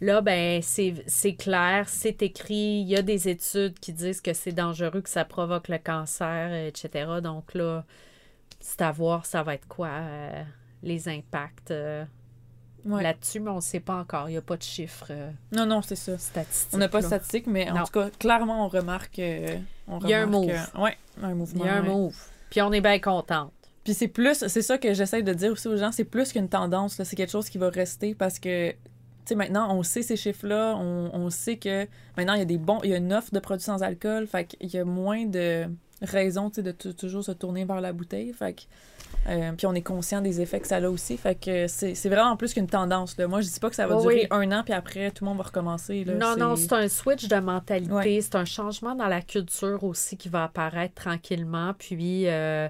là, 0.01 0.21
ben, 0.23 0.63
c'est 0.63 0.95
c'est 1.07 1.35
clair, 1.35 1.89
c'est 1.89 2.23
écrit, 2.23 2.81
il 2.81 2.89
y 2.89 2.97
a 2.97 3.03
des 3.03 3.29
études 3.29 3.79
qui 3.79 3.93
disent 3.93 4.21
que 4.21 4.33
c'est 4.33 4.53
dangereux, 4.53 5.01
que 5.03 5.09
ça 5.11 5.25
provoque 5.25 5.69
le 5.69 5.79
cancer, 5.79 6.53
etc. 6.67 7.21
Donc 7.23 7.55
là, 7.55 7.85
c'est 8.61 8.83
à 8.83 8.93
voir, 8.93 9.27
ça 9.27 9.43
va 9.43 9.55
être 9.55 9.69
quoi 9.69 9.89
euh, 9.89 10.43
les 10.83 11.09
impacts 11.09 11.71
euh, 11.71 12.05
Ouais. 12.87 13.03
là-dessus, 13.03 13.41
mais 13.41 13.51
on 13.51 13.57
ne 13.57 13.61
sait 13.61 13.81
pas 13.81 13.97
encore. 13.97 14.29
Il 14.29 14.33
n'y 14.33 14.39
a 14.39 14.43
pas 14.43 14.57
de 14.57 14.63
chiffres 14.63 15.09
euh, 15.11 15.31
Non, 15.53 15.67
non, 15.67 15.83
c'est 15.83 15.97
ça. 15.97 16.17
statistiques. 16.19 16.71
On 16.73 16.79
n'a 16.79 16.89
pas 16.89 17.01
de 17.01 17.07
statistiques, 17.07 17.47
mais 17.47 17.67
Non. 17.67 17.81
en 17.81 17.85
tout 17.85 17.93
cas, 17.93 18.11
clairement, 18.19 18.65
on 18.65 18.69
remarque. 18.69 19.19
euh, 19.19 19.59
on 19.89 19.99
Il 20.01 20.09
y 20.11 20.15
a 20.15 20.23
un 20.23 20.27
move. 20.27 20.51
euh, 20.51 20.81
ouais, 20.83 20.97
un 21.23 21.35
mouvement. 21.35 21.65
Il 21.65 21.67
y 21.67 21.71
a 21.71 21.77
un 21.77 21.83
ouais. 21.83 21.89
move. 21.89 22.17
Puis 22.51 22.63
on 22.63 22.73
est 22.73 22.81
bien 22.81 22.99
contente. 23.01 23.53
Puis 23.85 23.95
c'est 23.95 24.09
plus, 24.09 24.45
c'est 24.49 24.63
ça 24.63 24.79
que 24.79 24.95
j'essaie 24.95 25.23
de 25.23 25.33
dire 25.33 25.53
aussi 25.53 25.69
aux 25.69 25.77
gens, 25.77 25.93
c'est 25.93 26.05
plus 26.05 26.33
qu'une 26.33 26.49
tendance, 26.49 27.01
c'est 27.03 27.17
quelque 27.17 27.31
chose 27.31 27.49
qui 27.49 27.59
va 27.59 27.69
rester 27.71 28.15
parce 28.17 28.39
que, 28.41 28.71
tu 28.71 28.77
sais, 29.27 29.35
maintenant, 29.37 29.73
on 29.77 29.83
sait 29.85 30.03
ces 30.03 30.17
chiffres-là, 30.17 30.75
on, 30.77 31.11
on 31.13 31.31
sait 31.31 31.57
que 31.57 31.87
maintenant, 32.17 32.35
il 32.35 32.41
y 32.41 32.43
a 32.43 32.47
des 32.47 32.59
bons, 32.59 32.81
il 32.83 32.91
y 32.91 32.95
a 32.95 32.97
une 32.97 33.13
offre 33.13 33.33
de 33.33 33.39
produits 33.39 33.65
sans 33.65 33.83
alcool, 33.85 34.27
fait 34.27 34.45
qu'il 34.47 34.71
y 34.75 34.79
a 34.79 34.85
moins 34.85 35.25
de 35.27 35.67
sais, 36.05 36.63
de 36.63 36.73
tou- 36.73 36.93
toujours 36.93 37.25
se 37.25 37.33
tourner 37.33 37.65
vers 37.65 37.81
la 37.81 37.93
bouteille, 37.93 38.33
fait 38.33 38.53
que, 38.55 38.63
euh, 39.31 39.53
puis 39.57 39.67
on 39.67 39.75
est 39.75 39.83
conscient 39.83 40.21
des 40.21 40.41
effets 40.41 40.61
que 40.61 40.67
ça 40.67 40.77
a 40.77 40.89
aussi, 40.89 41.17
fait 41.17 41.35
que 41.35 41.67
c'est 41.67 41.95
c'est 41.95 42.09
vraiment 42.09 42.37
plus 42.37 42.53
qu'une 42.55 42.67
tendance, 42.67 43.17
là. 43.17 43.27
Moi, 43.29 43.41
je 43.41 43.49
dis 43.49 43.61
pas 43.61 43.71
que 43.71 43.77
ça 43.77 43.87
va 43.87 44.01
durer 44.01 44.29
oui. 44.31 44.49
un 44.51 44.53
an, 44.53 44.63
puis 44.65 44.75
après, 44.75 45.11
tout 45.11 45.25
le 45.25 45.31
monde 45.31 45.39
va 45.39 45.45
recommencer, 45.45 46.05
là. 46.05 46.15
Non, 46.15 46.37
non, 46.37 46.57
c'est 46.57 46.73
un 46.73 46.89
switch 46.89 47.29
de 47.29 47.37
mentalité. 47.37 47.93
Ouais. 47.93 48.21
C'est 48.21 48.35
un 48.37 48.45
changement 48.45 48.95
dans 48.95 49.09
la 49.09 49.23
culture 49.23 49.83
aussi 49.85 50.17
qui 50.17 50.29
va 50.29 50.45
apparaître 50.45 50.95
tranquillement. 50.95 51.73
Puis, 51.79 52.27
euh, 52.29 52.69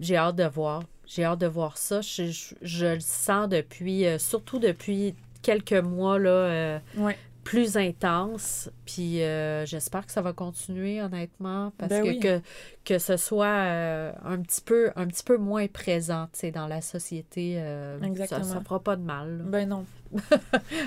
j'ai 0.00 0.16
hâte 0.16 0.36
de 0.36 0.44
voir. 0.44 0.82
J'ai 1.06 1.24
hâte 1.24 1.40
de 1.40 1.46
voir 1.46 1.76
ça. 1.76 2.00
Je, 2.00 2.30
je- 2.30 2.54
je 2.62 2.86
le 2.86 3.00
sens 3.00 3.48
depuis, 3.48 4.06
euh, 4.06 4.18
surtout 4.18 4.58
depuis 4.58 5.14
quelques 5.42 5.72
mois, 5.72 6.18
là, 6.18 6.30
euh, 6.30 6.78
Ouais. 6.96 7.18
Plus 7.44 7.76
intense. 7.76 8.70
Puis, 8.84 9.22
euh, 9.22 9.64
j'espère 9.66 10.06
que 10.06 10.12
ça 10.12 10.22
va 10.22 10.32
continuer, 10.32 11.02
honnêtement. 11.02 11.72
Parce 11.78 11.90
Ben 11.90 12.02
que, 12.02 12.08
oui. 12.08 12.20
que 12.20 12.40
que 12.84 12.98
ce 12.98 13.16
soit 13.16 13.46
euh, 13.46 14.12
un, 14.24 14.38
petit 14.40 14.60
peu, 14.60 14.90
un 14.96 15.06
petit 15.06 15.22
peu 15.22 15.36
moins 15.36 15.66
présent, 15.68 16.28
dans 16.54 16.66
la 16.66 16.80
société. 16.80 17.54
euh, 17.58 18.00
ça, 18.00 18.06
Exactement. 18.06 18.44
ça 18.44 18.60
fera 18.60 18.80
pas 18.80 18.96
de 18.96 19.02
mal. 19.02 19.38
là. 19.38 19.44
Ben 19.46 19.68
non. 19.68 19.84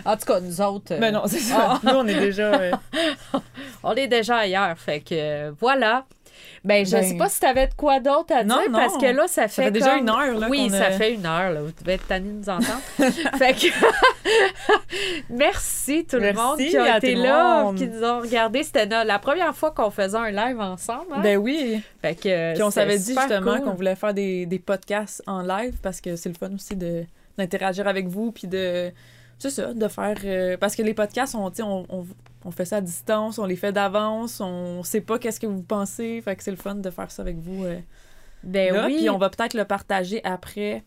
En 0.06 0.18
tout 0.18 0.26
cas, 0.26 0.40
nous 0.40 0.62
autres... 0.62 0.98
Ben 1.00 1.12
non, 1.14 1.24
c'est 1.28 1.40
ça. 1.40 1.80
Nous, 1.84 1.90
on 1.92 2.06
est 2.08 2.20
déjà... 2.20 2.72
On 3.84 3.94
est 3.94 4.08
déjà 4.08 4.38
ailleurs, 4.38 4.78
fait 4.80 5.02
que 5.02 5.52
voilà. 5.60 6.06
Ben, 6.64 6.86
je 6.86 6.92
Ben, 6.92 7.04
sais 7.04 7.18
pas 7.18 7.30
si 7.30 7.40
t'avais 7.40 7.68
de 7.68 7.74
quoi 7.76 8.00
d'autre 8.00 8.34
à 8.34 8.44
non, 8.44 8.60
dire, 8.62 8.72
non. 8.72 8.80
parce 8.80 8.98
que 8.98 9.06
là, 9.06 9.28
ça 9.28 9.48
fait, 9.48 9.66
fait 9.66 9.72
déjà 9.72 9.96
une 9.98 10.10
heure, 10.10 10.34
là, 10.40 10.48
Oui, 10.50 10.70
ça 10.70 10.86
a- 10.88 10.92
fait 10.92 11.14
une 11.14 11.26
heure, 11.26 11.52
là. 11.52 11.62
Vous 11.62 11.72
devez 11.80 11.94
être 11.94 12.08
tanné 12.08 12.30
de 12.30 12.38
nous 12.40 12.50
entendre. 12.50 12.82
fait 13.38 13.54
que... 13.54 13.68
Merci 15.30 16.06
tout 16.06 16.18
le 16.18 16.34
monde 16.34 16.58
qui 16.58 16.76
a 16.78 16.98
été 16.98 17.16
là, 17.16 17.72
qui 17.76 17.88
nous 17.88 18.04
ont 18.04 18.20
regardé. 18.22 18.64
C'était 18.64 18.86
la 19.04 19.20
première 19.20 19.56
fois 19.56 19.72
qu'on 19.72 19.90
faisait 19.92 20.18
un 20.18 20.32
live 20.32 20.60
ensemble. 20.60 21.14
hein? 21.14 21.20
Ben 21.22 21.38
oui. 21.38 21.82
fait 22.02 22.16
que, 22.16 22.54
Puis 22.54 22.64
on 22.64 22.72
s'avait 22.72 22.98
dit 22.98 23.14
justement 23.18 23.58
cool. 23.58 23.62
qu'on 23.64 23.74
voulait 23.74 23.96
faire 23.96 24.14
des, 24.14 24.46
des 24.46 24.60
podcasts 24.60 25.22
en 25.28 25.42
live 25.42 25.76
parce 25.82 26.02
que 26.02 26.16
c'est 26.16 26.30
le 26.30 26.36
fun 26.36 26.54
aussi 26.54 26.76
de 26.76 27.04
d'interagir 27.38 27.86
avec 27.86 28.08
vous 28.08 28.32
puis 28.32 28.48
de 28.48 28.92
c'est 29.38 29.50
ça 29.50 29.74
de 29.74 29.88
faire 29.88 30.18
euh, 30.24 30.58
parce 30.58 30.76
que 30.76 30.82
les 30.82 30.94
podcasts 30.94 31.36
on, 31.36 31.52
on, 31.60 31.86
on, 31.90 32.06
on 32.46 32.52
fait 32.52 32.66
ça 32.66 32.78
à 32.78 32.82
distance 32.82 33.38
on 33.40 33.46
les 33.46 33.56
fait 33.56 33.72
d'avance 33.72 34.40
on 34.42 34.84
sait 34.84 35.02
pas 35.02 35.20
qu'est-ce 35.20 35.40
que 35.40 35.48
vous 35.48 35.62
pensez 35.64 36.22
fait 36.22 36.36
que 36.36 36.44
c'est 36.44 36.52
le 36.52 36.58
fun 36.58 36.76
de 36.76 36.90
faire 36.90 37.12
ça 37.12 37.22
avec 37.22 37.38
vous 37.38 37.64
euh, 37.66 37.80
Ben 38.44 38.74
là. 38.74 38.88
oui. 38.88 38.98
puis 38.98 39.10
on 39.10 39.18
va 39.18 39.30
peut-être 39.30 39.54
le 39.54 39.66
partager 39.66 40.22
après 40.24 40.84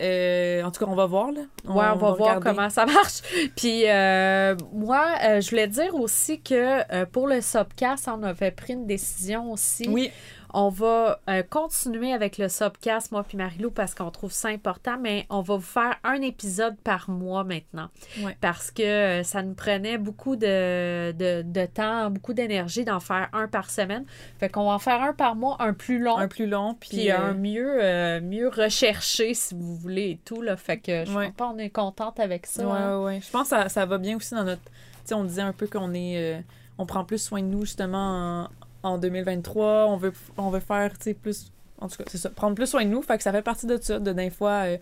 Euh, 0.00 0.62
en 0.64 0.70
tout 0.70 0.84
cas, 0.84 0.90
on 0.90 0.94
va 0.96 1.06
voir. 1.06 1.30
Là. 1.32 1.42
ouais, 1.66 1.84
on 1.94 1.98
va, 1.98 2.12
voir 2.12 2.40
comment 2.40 2.70
ça 2.70 2.86
marche. 2.98 3.20
Puis 3.56 3.82
euh, 3.86 4.56
moi, 4.72 5.06
euh, 5.22 5.40
je 5.40 5.50
voulais 5.50 5.68
dire 5.68 5.94
aussi 5.94 6.40
que 6.40 7.04
pour 7.06 7.28
le 7.28 7.40
Subcast, 7.40 8.08
on 8.08 8.22
avait 8.22 8.50
pris 8.50 8.72
une 8.72 8.86
décision 8.86 9.52
aussi. 9.52 9.86
Oui, 9.88 10.10
On 10.54 10.68
va 10.68 11.20
euh, 11.30 11.42
continuer 11.48 12.12
avec 12.12 12.36
le 12.36 12.48
Subcast, 12.48 13.10
moi 13.10 13.24
puis 13.24 13.38
Marilou, 13.38 13.70
parce 13.70 13.94
qu'on 13.94 14.10
trouve 14.10 14.32
ça 14.32 14.48
important, 14.48 14.98
mais 15.00 15.26
on 15.30 15.40
va 15.40 15.56
vous 15.56 15.60
faire 15.62 15.96
un 16.04 16.20
épisode 16.20 16.76
par 16.84 17.08
mois 17.08 17.42
maintenant. 17.42 17.88
Ouais. 18.22 18.36
Parce 18.40 18.70
que 18.70 18.82
euh, 18.82 19.22
ça 19.22 19.42
nous 19.42 19.54
prenait 19.54 19.96
beaucoup 19.98 20.36
de, 20.36 21.12
de, 21.12 21.42
de 21.42 21.66
temps, 21.66 22.10
beaucoup 22.10 22.34
d'énergie 22.34 22.84
d'en 22.84 23.00
faire 23.00 23.28
un 23.32 23.48
par 23.48 23.70
semaine. 23.70 24.04
Fait 24.38 24.48
qu'on 24.50 24.64
va 24.66 24.72
en 24.72 24.78
faire 24.78 25.00
un 25.02 25.14
par 25.14 25.36
mois, 25.36 25.56
un 25.60 25.72
plus 25.72 25.98
long. 25.98 26.18
un 26.18 26.28
plus 26.28 26.46
long. 26.46 26.74
Puis, 26.78 27.10
euh, 27.10 27.18
un 27.18 27.34
mieux, 27.34 27.82
euh, 27.82 28.20
mieux 28.20 28.48
recherché, 28.48 29.34
si 29.34 29.54
vous 29.54 29.74
voulez, 29.76 30.10
et 30.10 30.20
tout. 30.24 30.42
Là. 30.42 30.56
Fait 30.56 30.78
que 30.78 31.04
je 31.06 31.12
Ouais. 31.12 31.26
pense 31.28 31.36
pas 31.36 31.52
on 31.54 31.58
est 31.58 31.70
contente 31.70 32.20
avec 32.20 32.46
ça. 32.46 32.66
Ouais, 32.66 33.14
hein. 33.16 33.20
Je 33.20 33.30
pense 33.30 33.44
que 33.44 33.56
ça, 33.56 33.68
ça 33.68 33.86
va 33.86 33.98
bien 33.98 34.16
aussi 34.16 34.34
dans 34.34 34.44
notre. 34.44 34.62
Tu 34.64 34.70
sais, 35.06 35.14
on 35.14 35.24
disait 35.24 35.42
un 35.42 35.52
peu 35.52 35.66
qu'on 35.66 35.94
est. 35.94 36.44
on 36.78 36.86
prend 36.86 37.04
plus 37.04 37.18
soin 37.22 37.40
de 37.40 37.46
nous 37.46 37.62
justement 37.62 38.44
en, 38.44 38.48
en 38.82 38.98
2023. 38.98 39.86
On 39.88 39.96
veut, 39.96 40.12
on 40.36 40.50
veut 40.50 40.60
faire, 40.60 40.92
tu 40.98 41.04
sais, 41.04 41.14
plus. 41.14 41.50
En 41.80 41.88
tout 41.88 41.96
cas, 41.96 42.04
c'est 42.06 42.18
ça. 42.18 42.30
Prendre 42.30 42.54
plus 42.54 42.66
soin 42.66 42.84
de 42.84 42.90
nous. 42.90 43.02
Fait 43.02 43.16
que 43.16 43.22
ça 43.22 43.32
fait 43.32 43.42
partie 43.42 43.66
de 43.66 43.78
ça, 43.80 43.98
de 43.98 44.12
des 44.12 44.30
fois 44.30 44.64
euh, 44.66 44.76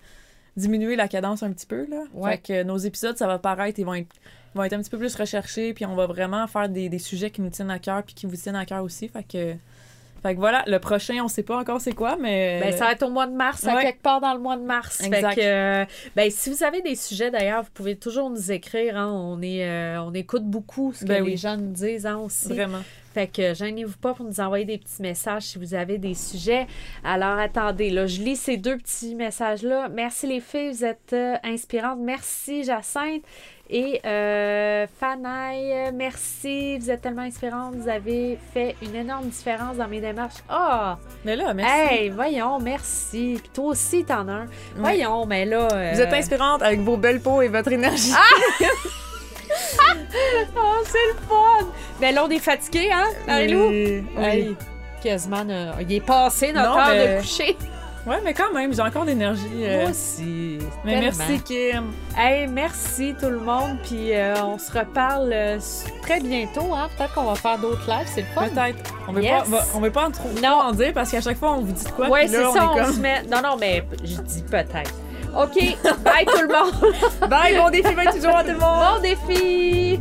diminuer 0.57 0.97
la 0.97 1.09
cadence 1.09 1.43
un 1.43 1.51
petit 1.53 1.67
peu. 1.67 1.87
Là. 1.89 2.03
Ouais. 2.13 2.33
Fait 2.33 2.39
que 2.39 2.63
nos 2.63 2.77
épisodes, 2.79 3.17
ça 3.17 3.27
va 3.27 3.39
paraître, 3.39 3.79
ils 3.79 3.87
vont 3.87 3.95
être, 3.95 4.09
vont 4.55 4.65
être 4.65 4.75
un 4.75 4.81
petit 4.81 4.91
peu 4.91 4.99
plus 4.99 5.15
recherchés. 5.17 5.73
Puis 5.73 5.87
on 5.87 5.95
va 5.95 6.07
vraiment 6.07 6.47
faire 6.47 6.69
des, 6.69 6.89
des 6.89 6.99
sujets 6.99 7.31
qui 7.31 7.41
nous 7.41 7.51
tiennent 7.51 7.71
à 7.71 7.79
cœur. 7.79 8.03
Puis 8.03 8.15
qui 8.15 8.27
vous 8.27 8.37
tiennent 8.37 8.57
à 8.57 8.67
cœur 8.67 8.83
aussi. 8.85 9.09
Fait 9.09 9.23
que. 9.25 9.55
Fait 10.23 10.35
que 10.35 10.39
voilà, 10.39 10.63
le 10.67 10.79
prochain, 10.79 11.17
on 11.25 11.29
sait 11.29 11.43
pas 11.43 11.57
encore 11.57 11.81
c'est 11.81 11.95
quoi, 11.95 12.19
mais. 12.21 12.61
Ben, 12.63 12.73
ça 12.77 12.85
va 12.85 12.93
être 12.93 13.05
au 13.05 13.09
mois 13.09 13.27
de 13.27 13.33
mars, 13.35 13.67
à 13.67 13.81
quelque 13.81 14.03
part 14.03 14.21
dans 14.21 14.35
le 14.35 14.39
mois 14.41 14.59
de 14.59 14.63
mars. 14.63 15.03
Exact. 15.03 15.31
Fait 15.31 15.41
que, 15.41 15.47
euh, 15.47 15.85
ben, 16.15 16.31
si 16.31 16.51
vous 16.51 16.63
avez 16.63 16.83
des 16.83 16.95
sujets 16.95 17.31
d'ailleurs, 17.31 17.63
vous 17.63 17.71
pouvez 17.73 17.97
toujours 17.97 18.29
nous 18.29 18.53
écrire. 18.53 18.99
hein. 18.99 19.11
On, 19.11 19.41
est, 19.41 19.67
euh, 19.67 20.03
on 20.03 20.13
écoute 20.13 20.45
beaucoup 20.45 20.93
ce 20.93 21.05
que 21.05 21.09
Ben 21.09 21.25
les 21.25 21.31
oui. 21.31 21.37
gens 21.39 21.57
nous 21.57 21.73
disent 21.73 22.05
hein, 22.05 22.19
aussi. 22.19 22.49
Vraiment. 22.49 22.81
Fait 23.13 23.27
que 23.27 23.55
gênez-vous 23.55 23.97
pas 23.99 24.15
pour 24.15 24.25
nous 24.25 24.39
envoyer 24.41 24.65
des 24.65 24.79
petits 24.79 25.03
messages 25.03 25.43
si 25.43 25.59
vous 25.59 25.75
avez 25.75 25.99
des 25.99 26.15
sujets. 26.15 26.67
Alors 27.05 27.39
attendez, 27.39 27.91
là, 27.91 28.07
je 28.07 28.21
lis 28.21 28.37
ces 28.37 28.57
deux 28.57 28.77
petits 28.77 29.15
messages-là. 29.17 29.89
Merci 29.89 30.27
les 30.29 30.41
filles, 30.41 30.71
vous 30.73 30.85
êtes 30.85 31.13
euh, 31.13 31.35
inspirantes. 31.43 31.99
Merci 32.01 32.63
Jacinthe. 32.65 33.23
Et 33.73 34.01
euh, 34.05 34.87
Fanaille, 34.99 35.73
euh, 35.73 35.91
merci, 35.95 36.77
vous 36.79 36.91
êtes 36.91 37.03
tellement 37.03 37.23
inspirantes. 37.23 37.75
Vous 37.77 37.89
avez 37.89 38.37
fait 38.53 38.75
une 38.83 38.97
énorme 38.97 39.29
différence 39.29 39.77
dans 39.77 39.87
mes 39.87 40.01
démarches. 40.01 40.43
Ah! 40.49 40.99
Mais 41.25 41.37
là, 41.37 41.55
merci. 41.55 41.95
Hey, 41.95 42.09
voyons, 42.11 42.59
merci. 42.59 43.37
Puis 43.41 43.51
toi 43.55 43.67
aussi, 43.67 44.05
t'en 44.05 44.27
as 44.27 44.33
un. 44.33 44.47
Voyons, 44.77 45.25
mais 45.25 45.45
là. 45.45 45.69
euh, 45.73 45.93
Vous 45.95 46.01
êtes 46.01 46.13
inspirante 46.13 46.63
avec 46.63 46.81
vos 46.81 46.97
belles 46.97 47.21
peaux 47.21 47.43
et 47.43 47.49
votre 47.49 47.71
énergie. 47.71 48.13
Oh, 50.57 50.83
c'est 50.85 50.99
le 51.09 51.15
fun! 51.29 51.67
Mais 52.01 52.13
là, 52.13 52.25
on 52.25 52.31
est 52.31 52.39
fatigué, 52.39 52.91
hein, 52.93 53.07
Marilou? 53.27 53.69
Oui. 53.69 54.05
Hey, 54.19 54.57
quasiment, 55.03 55.45
euh, 55.49 55.73
il 55.81 55.93
est 55.93 56.01
passé 56.05 56.53
notre 56.53 56.71
Non, 56.71 56.79
heure 56.79 56.89
mais- 56.91 57.17
de 57.17 57.21
coucher. 57.21 57.57
Ouais, 58.07 58.17
mais 58.25 58.33
quand 58.33 58.51
même, 58.55 58.73
j'ai 58.73 58.81
encore 58.81 59.05
d'énergie. 59.05 59.43
euh, 59.63 59.83
Moi 59.83 59.91
aussi. 59.91 60.59
mais 60.87 61.01
tellement. 61.01 61.13
merci, 61.19 61.43
Kim. 61.43 61.93
Hey, 62.17 62.47
merci 62.49 63.15
tout 63.21 63.29
le 63.29 63.39
monde. 63.41 63.77
Puis 63.83 64.15
euh, 64.15 64.35
on 64.43 64.59
se 64.59 64.73
reparle 64.73 65.29
euh, 65.31 65.59
très 66.01 66.19
bientôt. 66.19 66.73
Hein? 66.75 66.89
Peut-être 66.97 67.13
qu'on 67.13 67.25
va 67.25 67.35
faire 67.35 67.59
d'autres 67.59 67.87
lives. 67.87 68.07
C'est 68.15 68.23
le 68.23 68.27
fun. 68.35 68.49
Peut-être. 68.49 68.95
On 69.07 69.13
veut 69.13 69.23
Yes. 69.23 69.43
pas, 69.51 69.65
on 69.75 69.81
veut 69.81 69.91
pas 69.91 70.07
en 70.07 70.11
trop 70.11 70.31
Non. 70.43 70.49
en 70.49 70.73
dire 70.73 70.93
parce 70.95 71.11
qu'à 71.11 71.21
chaque 71.21 71.37
fois, 71.37 71.53
on 71.53 71.61
vous 71.61 71.73
dit 71.73 71.85
de 71.85 71.91
quoi. 71.91 72.09
Ouais, 72.09 72.27
c'est 72.27 72.37
ça. 72.43 72.49
on 72.51 72.53
On 72.73 72.77
est 72.79 72.85
se 72.87 72.91
comme... 72.93 73.01
met. 73.01 73.23
Non, 73.25 73.43
non, 73.43 73.57
mais 73.61 73.85
je 74.03 74.15
dis 74.23 74.43
peut-être. 74.51 74.91
OK. 75.37 75.77
Bye 76.05 76.25
tout 76.27 76.43
le 76.43 76.49
monde. 76.49 76.95
Bye, 77.31 77.57
bon 77.57 77.71
défi 77.71 77.95
28 77.95 78.23
jours 78.23 78.37
à 78.37 78.45
tout 78.45 78.51
le 78.51 78.59
monde. 78.59 78.97
Bon 78.97 79.03
défi. 79.03 80.01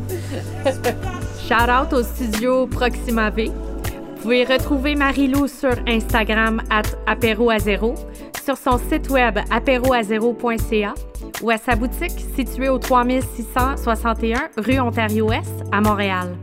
Shout 1.48 1.70
out 1.70 1.94
au 1.94 2.04
studio 2.04 2.68
Proxima 2.68 3.30
V. 3.30 3.46
Vous 3.46 4.24
pouvez 4.24 4.44
retrouver 4.44 4.96
Marilou 4.96 5.48
sur 5.48 5.74
Instagram 5.88 6.62
at 6.70 6.84
apéroazéro, 7.08 7.96
sur 8.44 8.58
son 8.58 8.78
site 8.78 9.10
web 9.10 9.40
apéroazéro.ca 9.50 10.94
ou 11.42 11.50
à 11.50 11.58
sa 11.58 11.76
boutique 11.76 12.26
située 12.36 12.70
au 12.70 12.78
3661 12.78 14.50
rue 14.58 14.80
Ontario-Ouest 14.80 15.64
à 15.72 15.80
Montréal. 15.80 16.36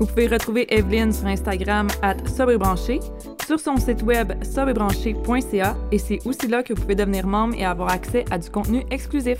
Vous 0.00 0.06
pouvez 0.06 0.26
retrouver 0.26 0.66
Evelyne 0.74 1.12
sur 1.12 1.26
Instagram 1.26 1.88
at 2.02 2.16
sobrebranché, 2.26 3.00
sur 3.46 3.60
son 3.60 3.76
site 3.76 4.02
web 4.02 4.32
sobrebranché.ca 4.42 5.76
et 5.92 5.98
c'est 5.98 6.26
aussi 6.26 6.48
là 6.48 6.62
que 6.62 6.72
vous 6.74 6.82
pouvez 6.82 6.96
devenir 6.96 7.26
membre 7.26 7.54
et 7.56 7.64
avoir 7.64 7.90
accès 7.90 8.24
à 8.30 8.38
du 8.38 8.50
contenu 8.50 8.84
exclusif. 8.90 9.38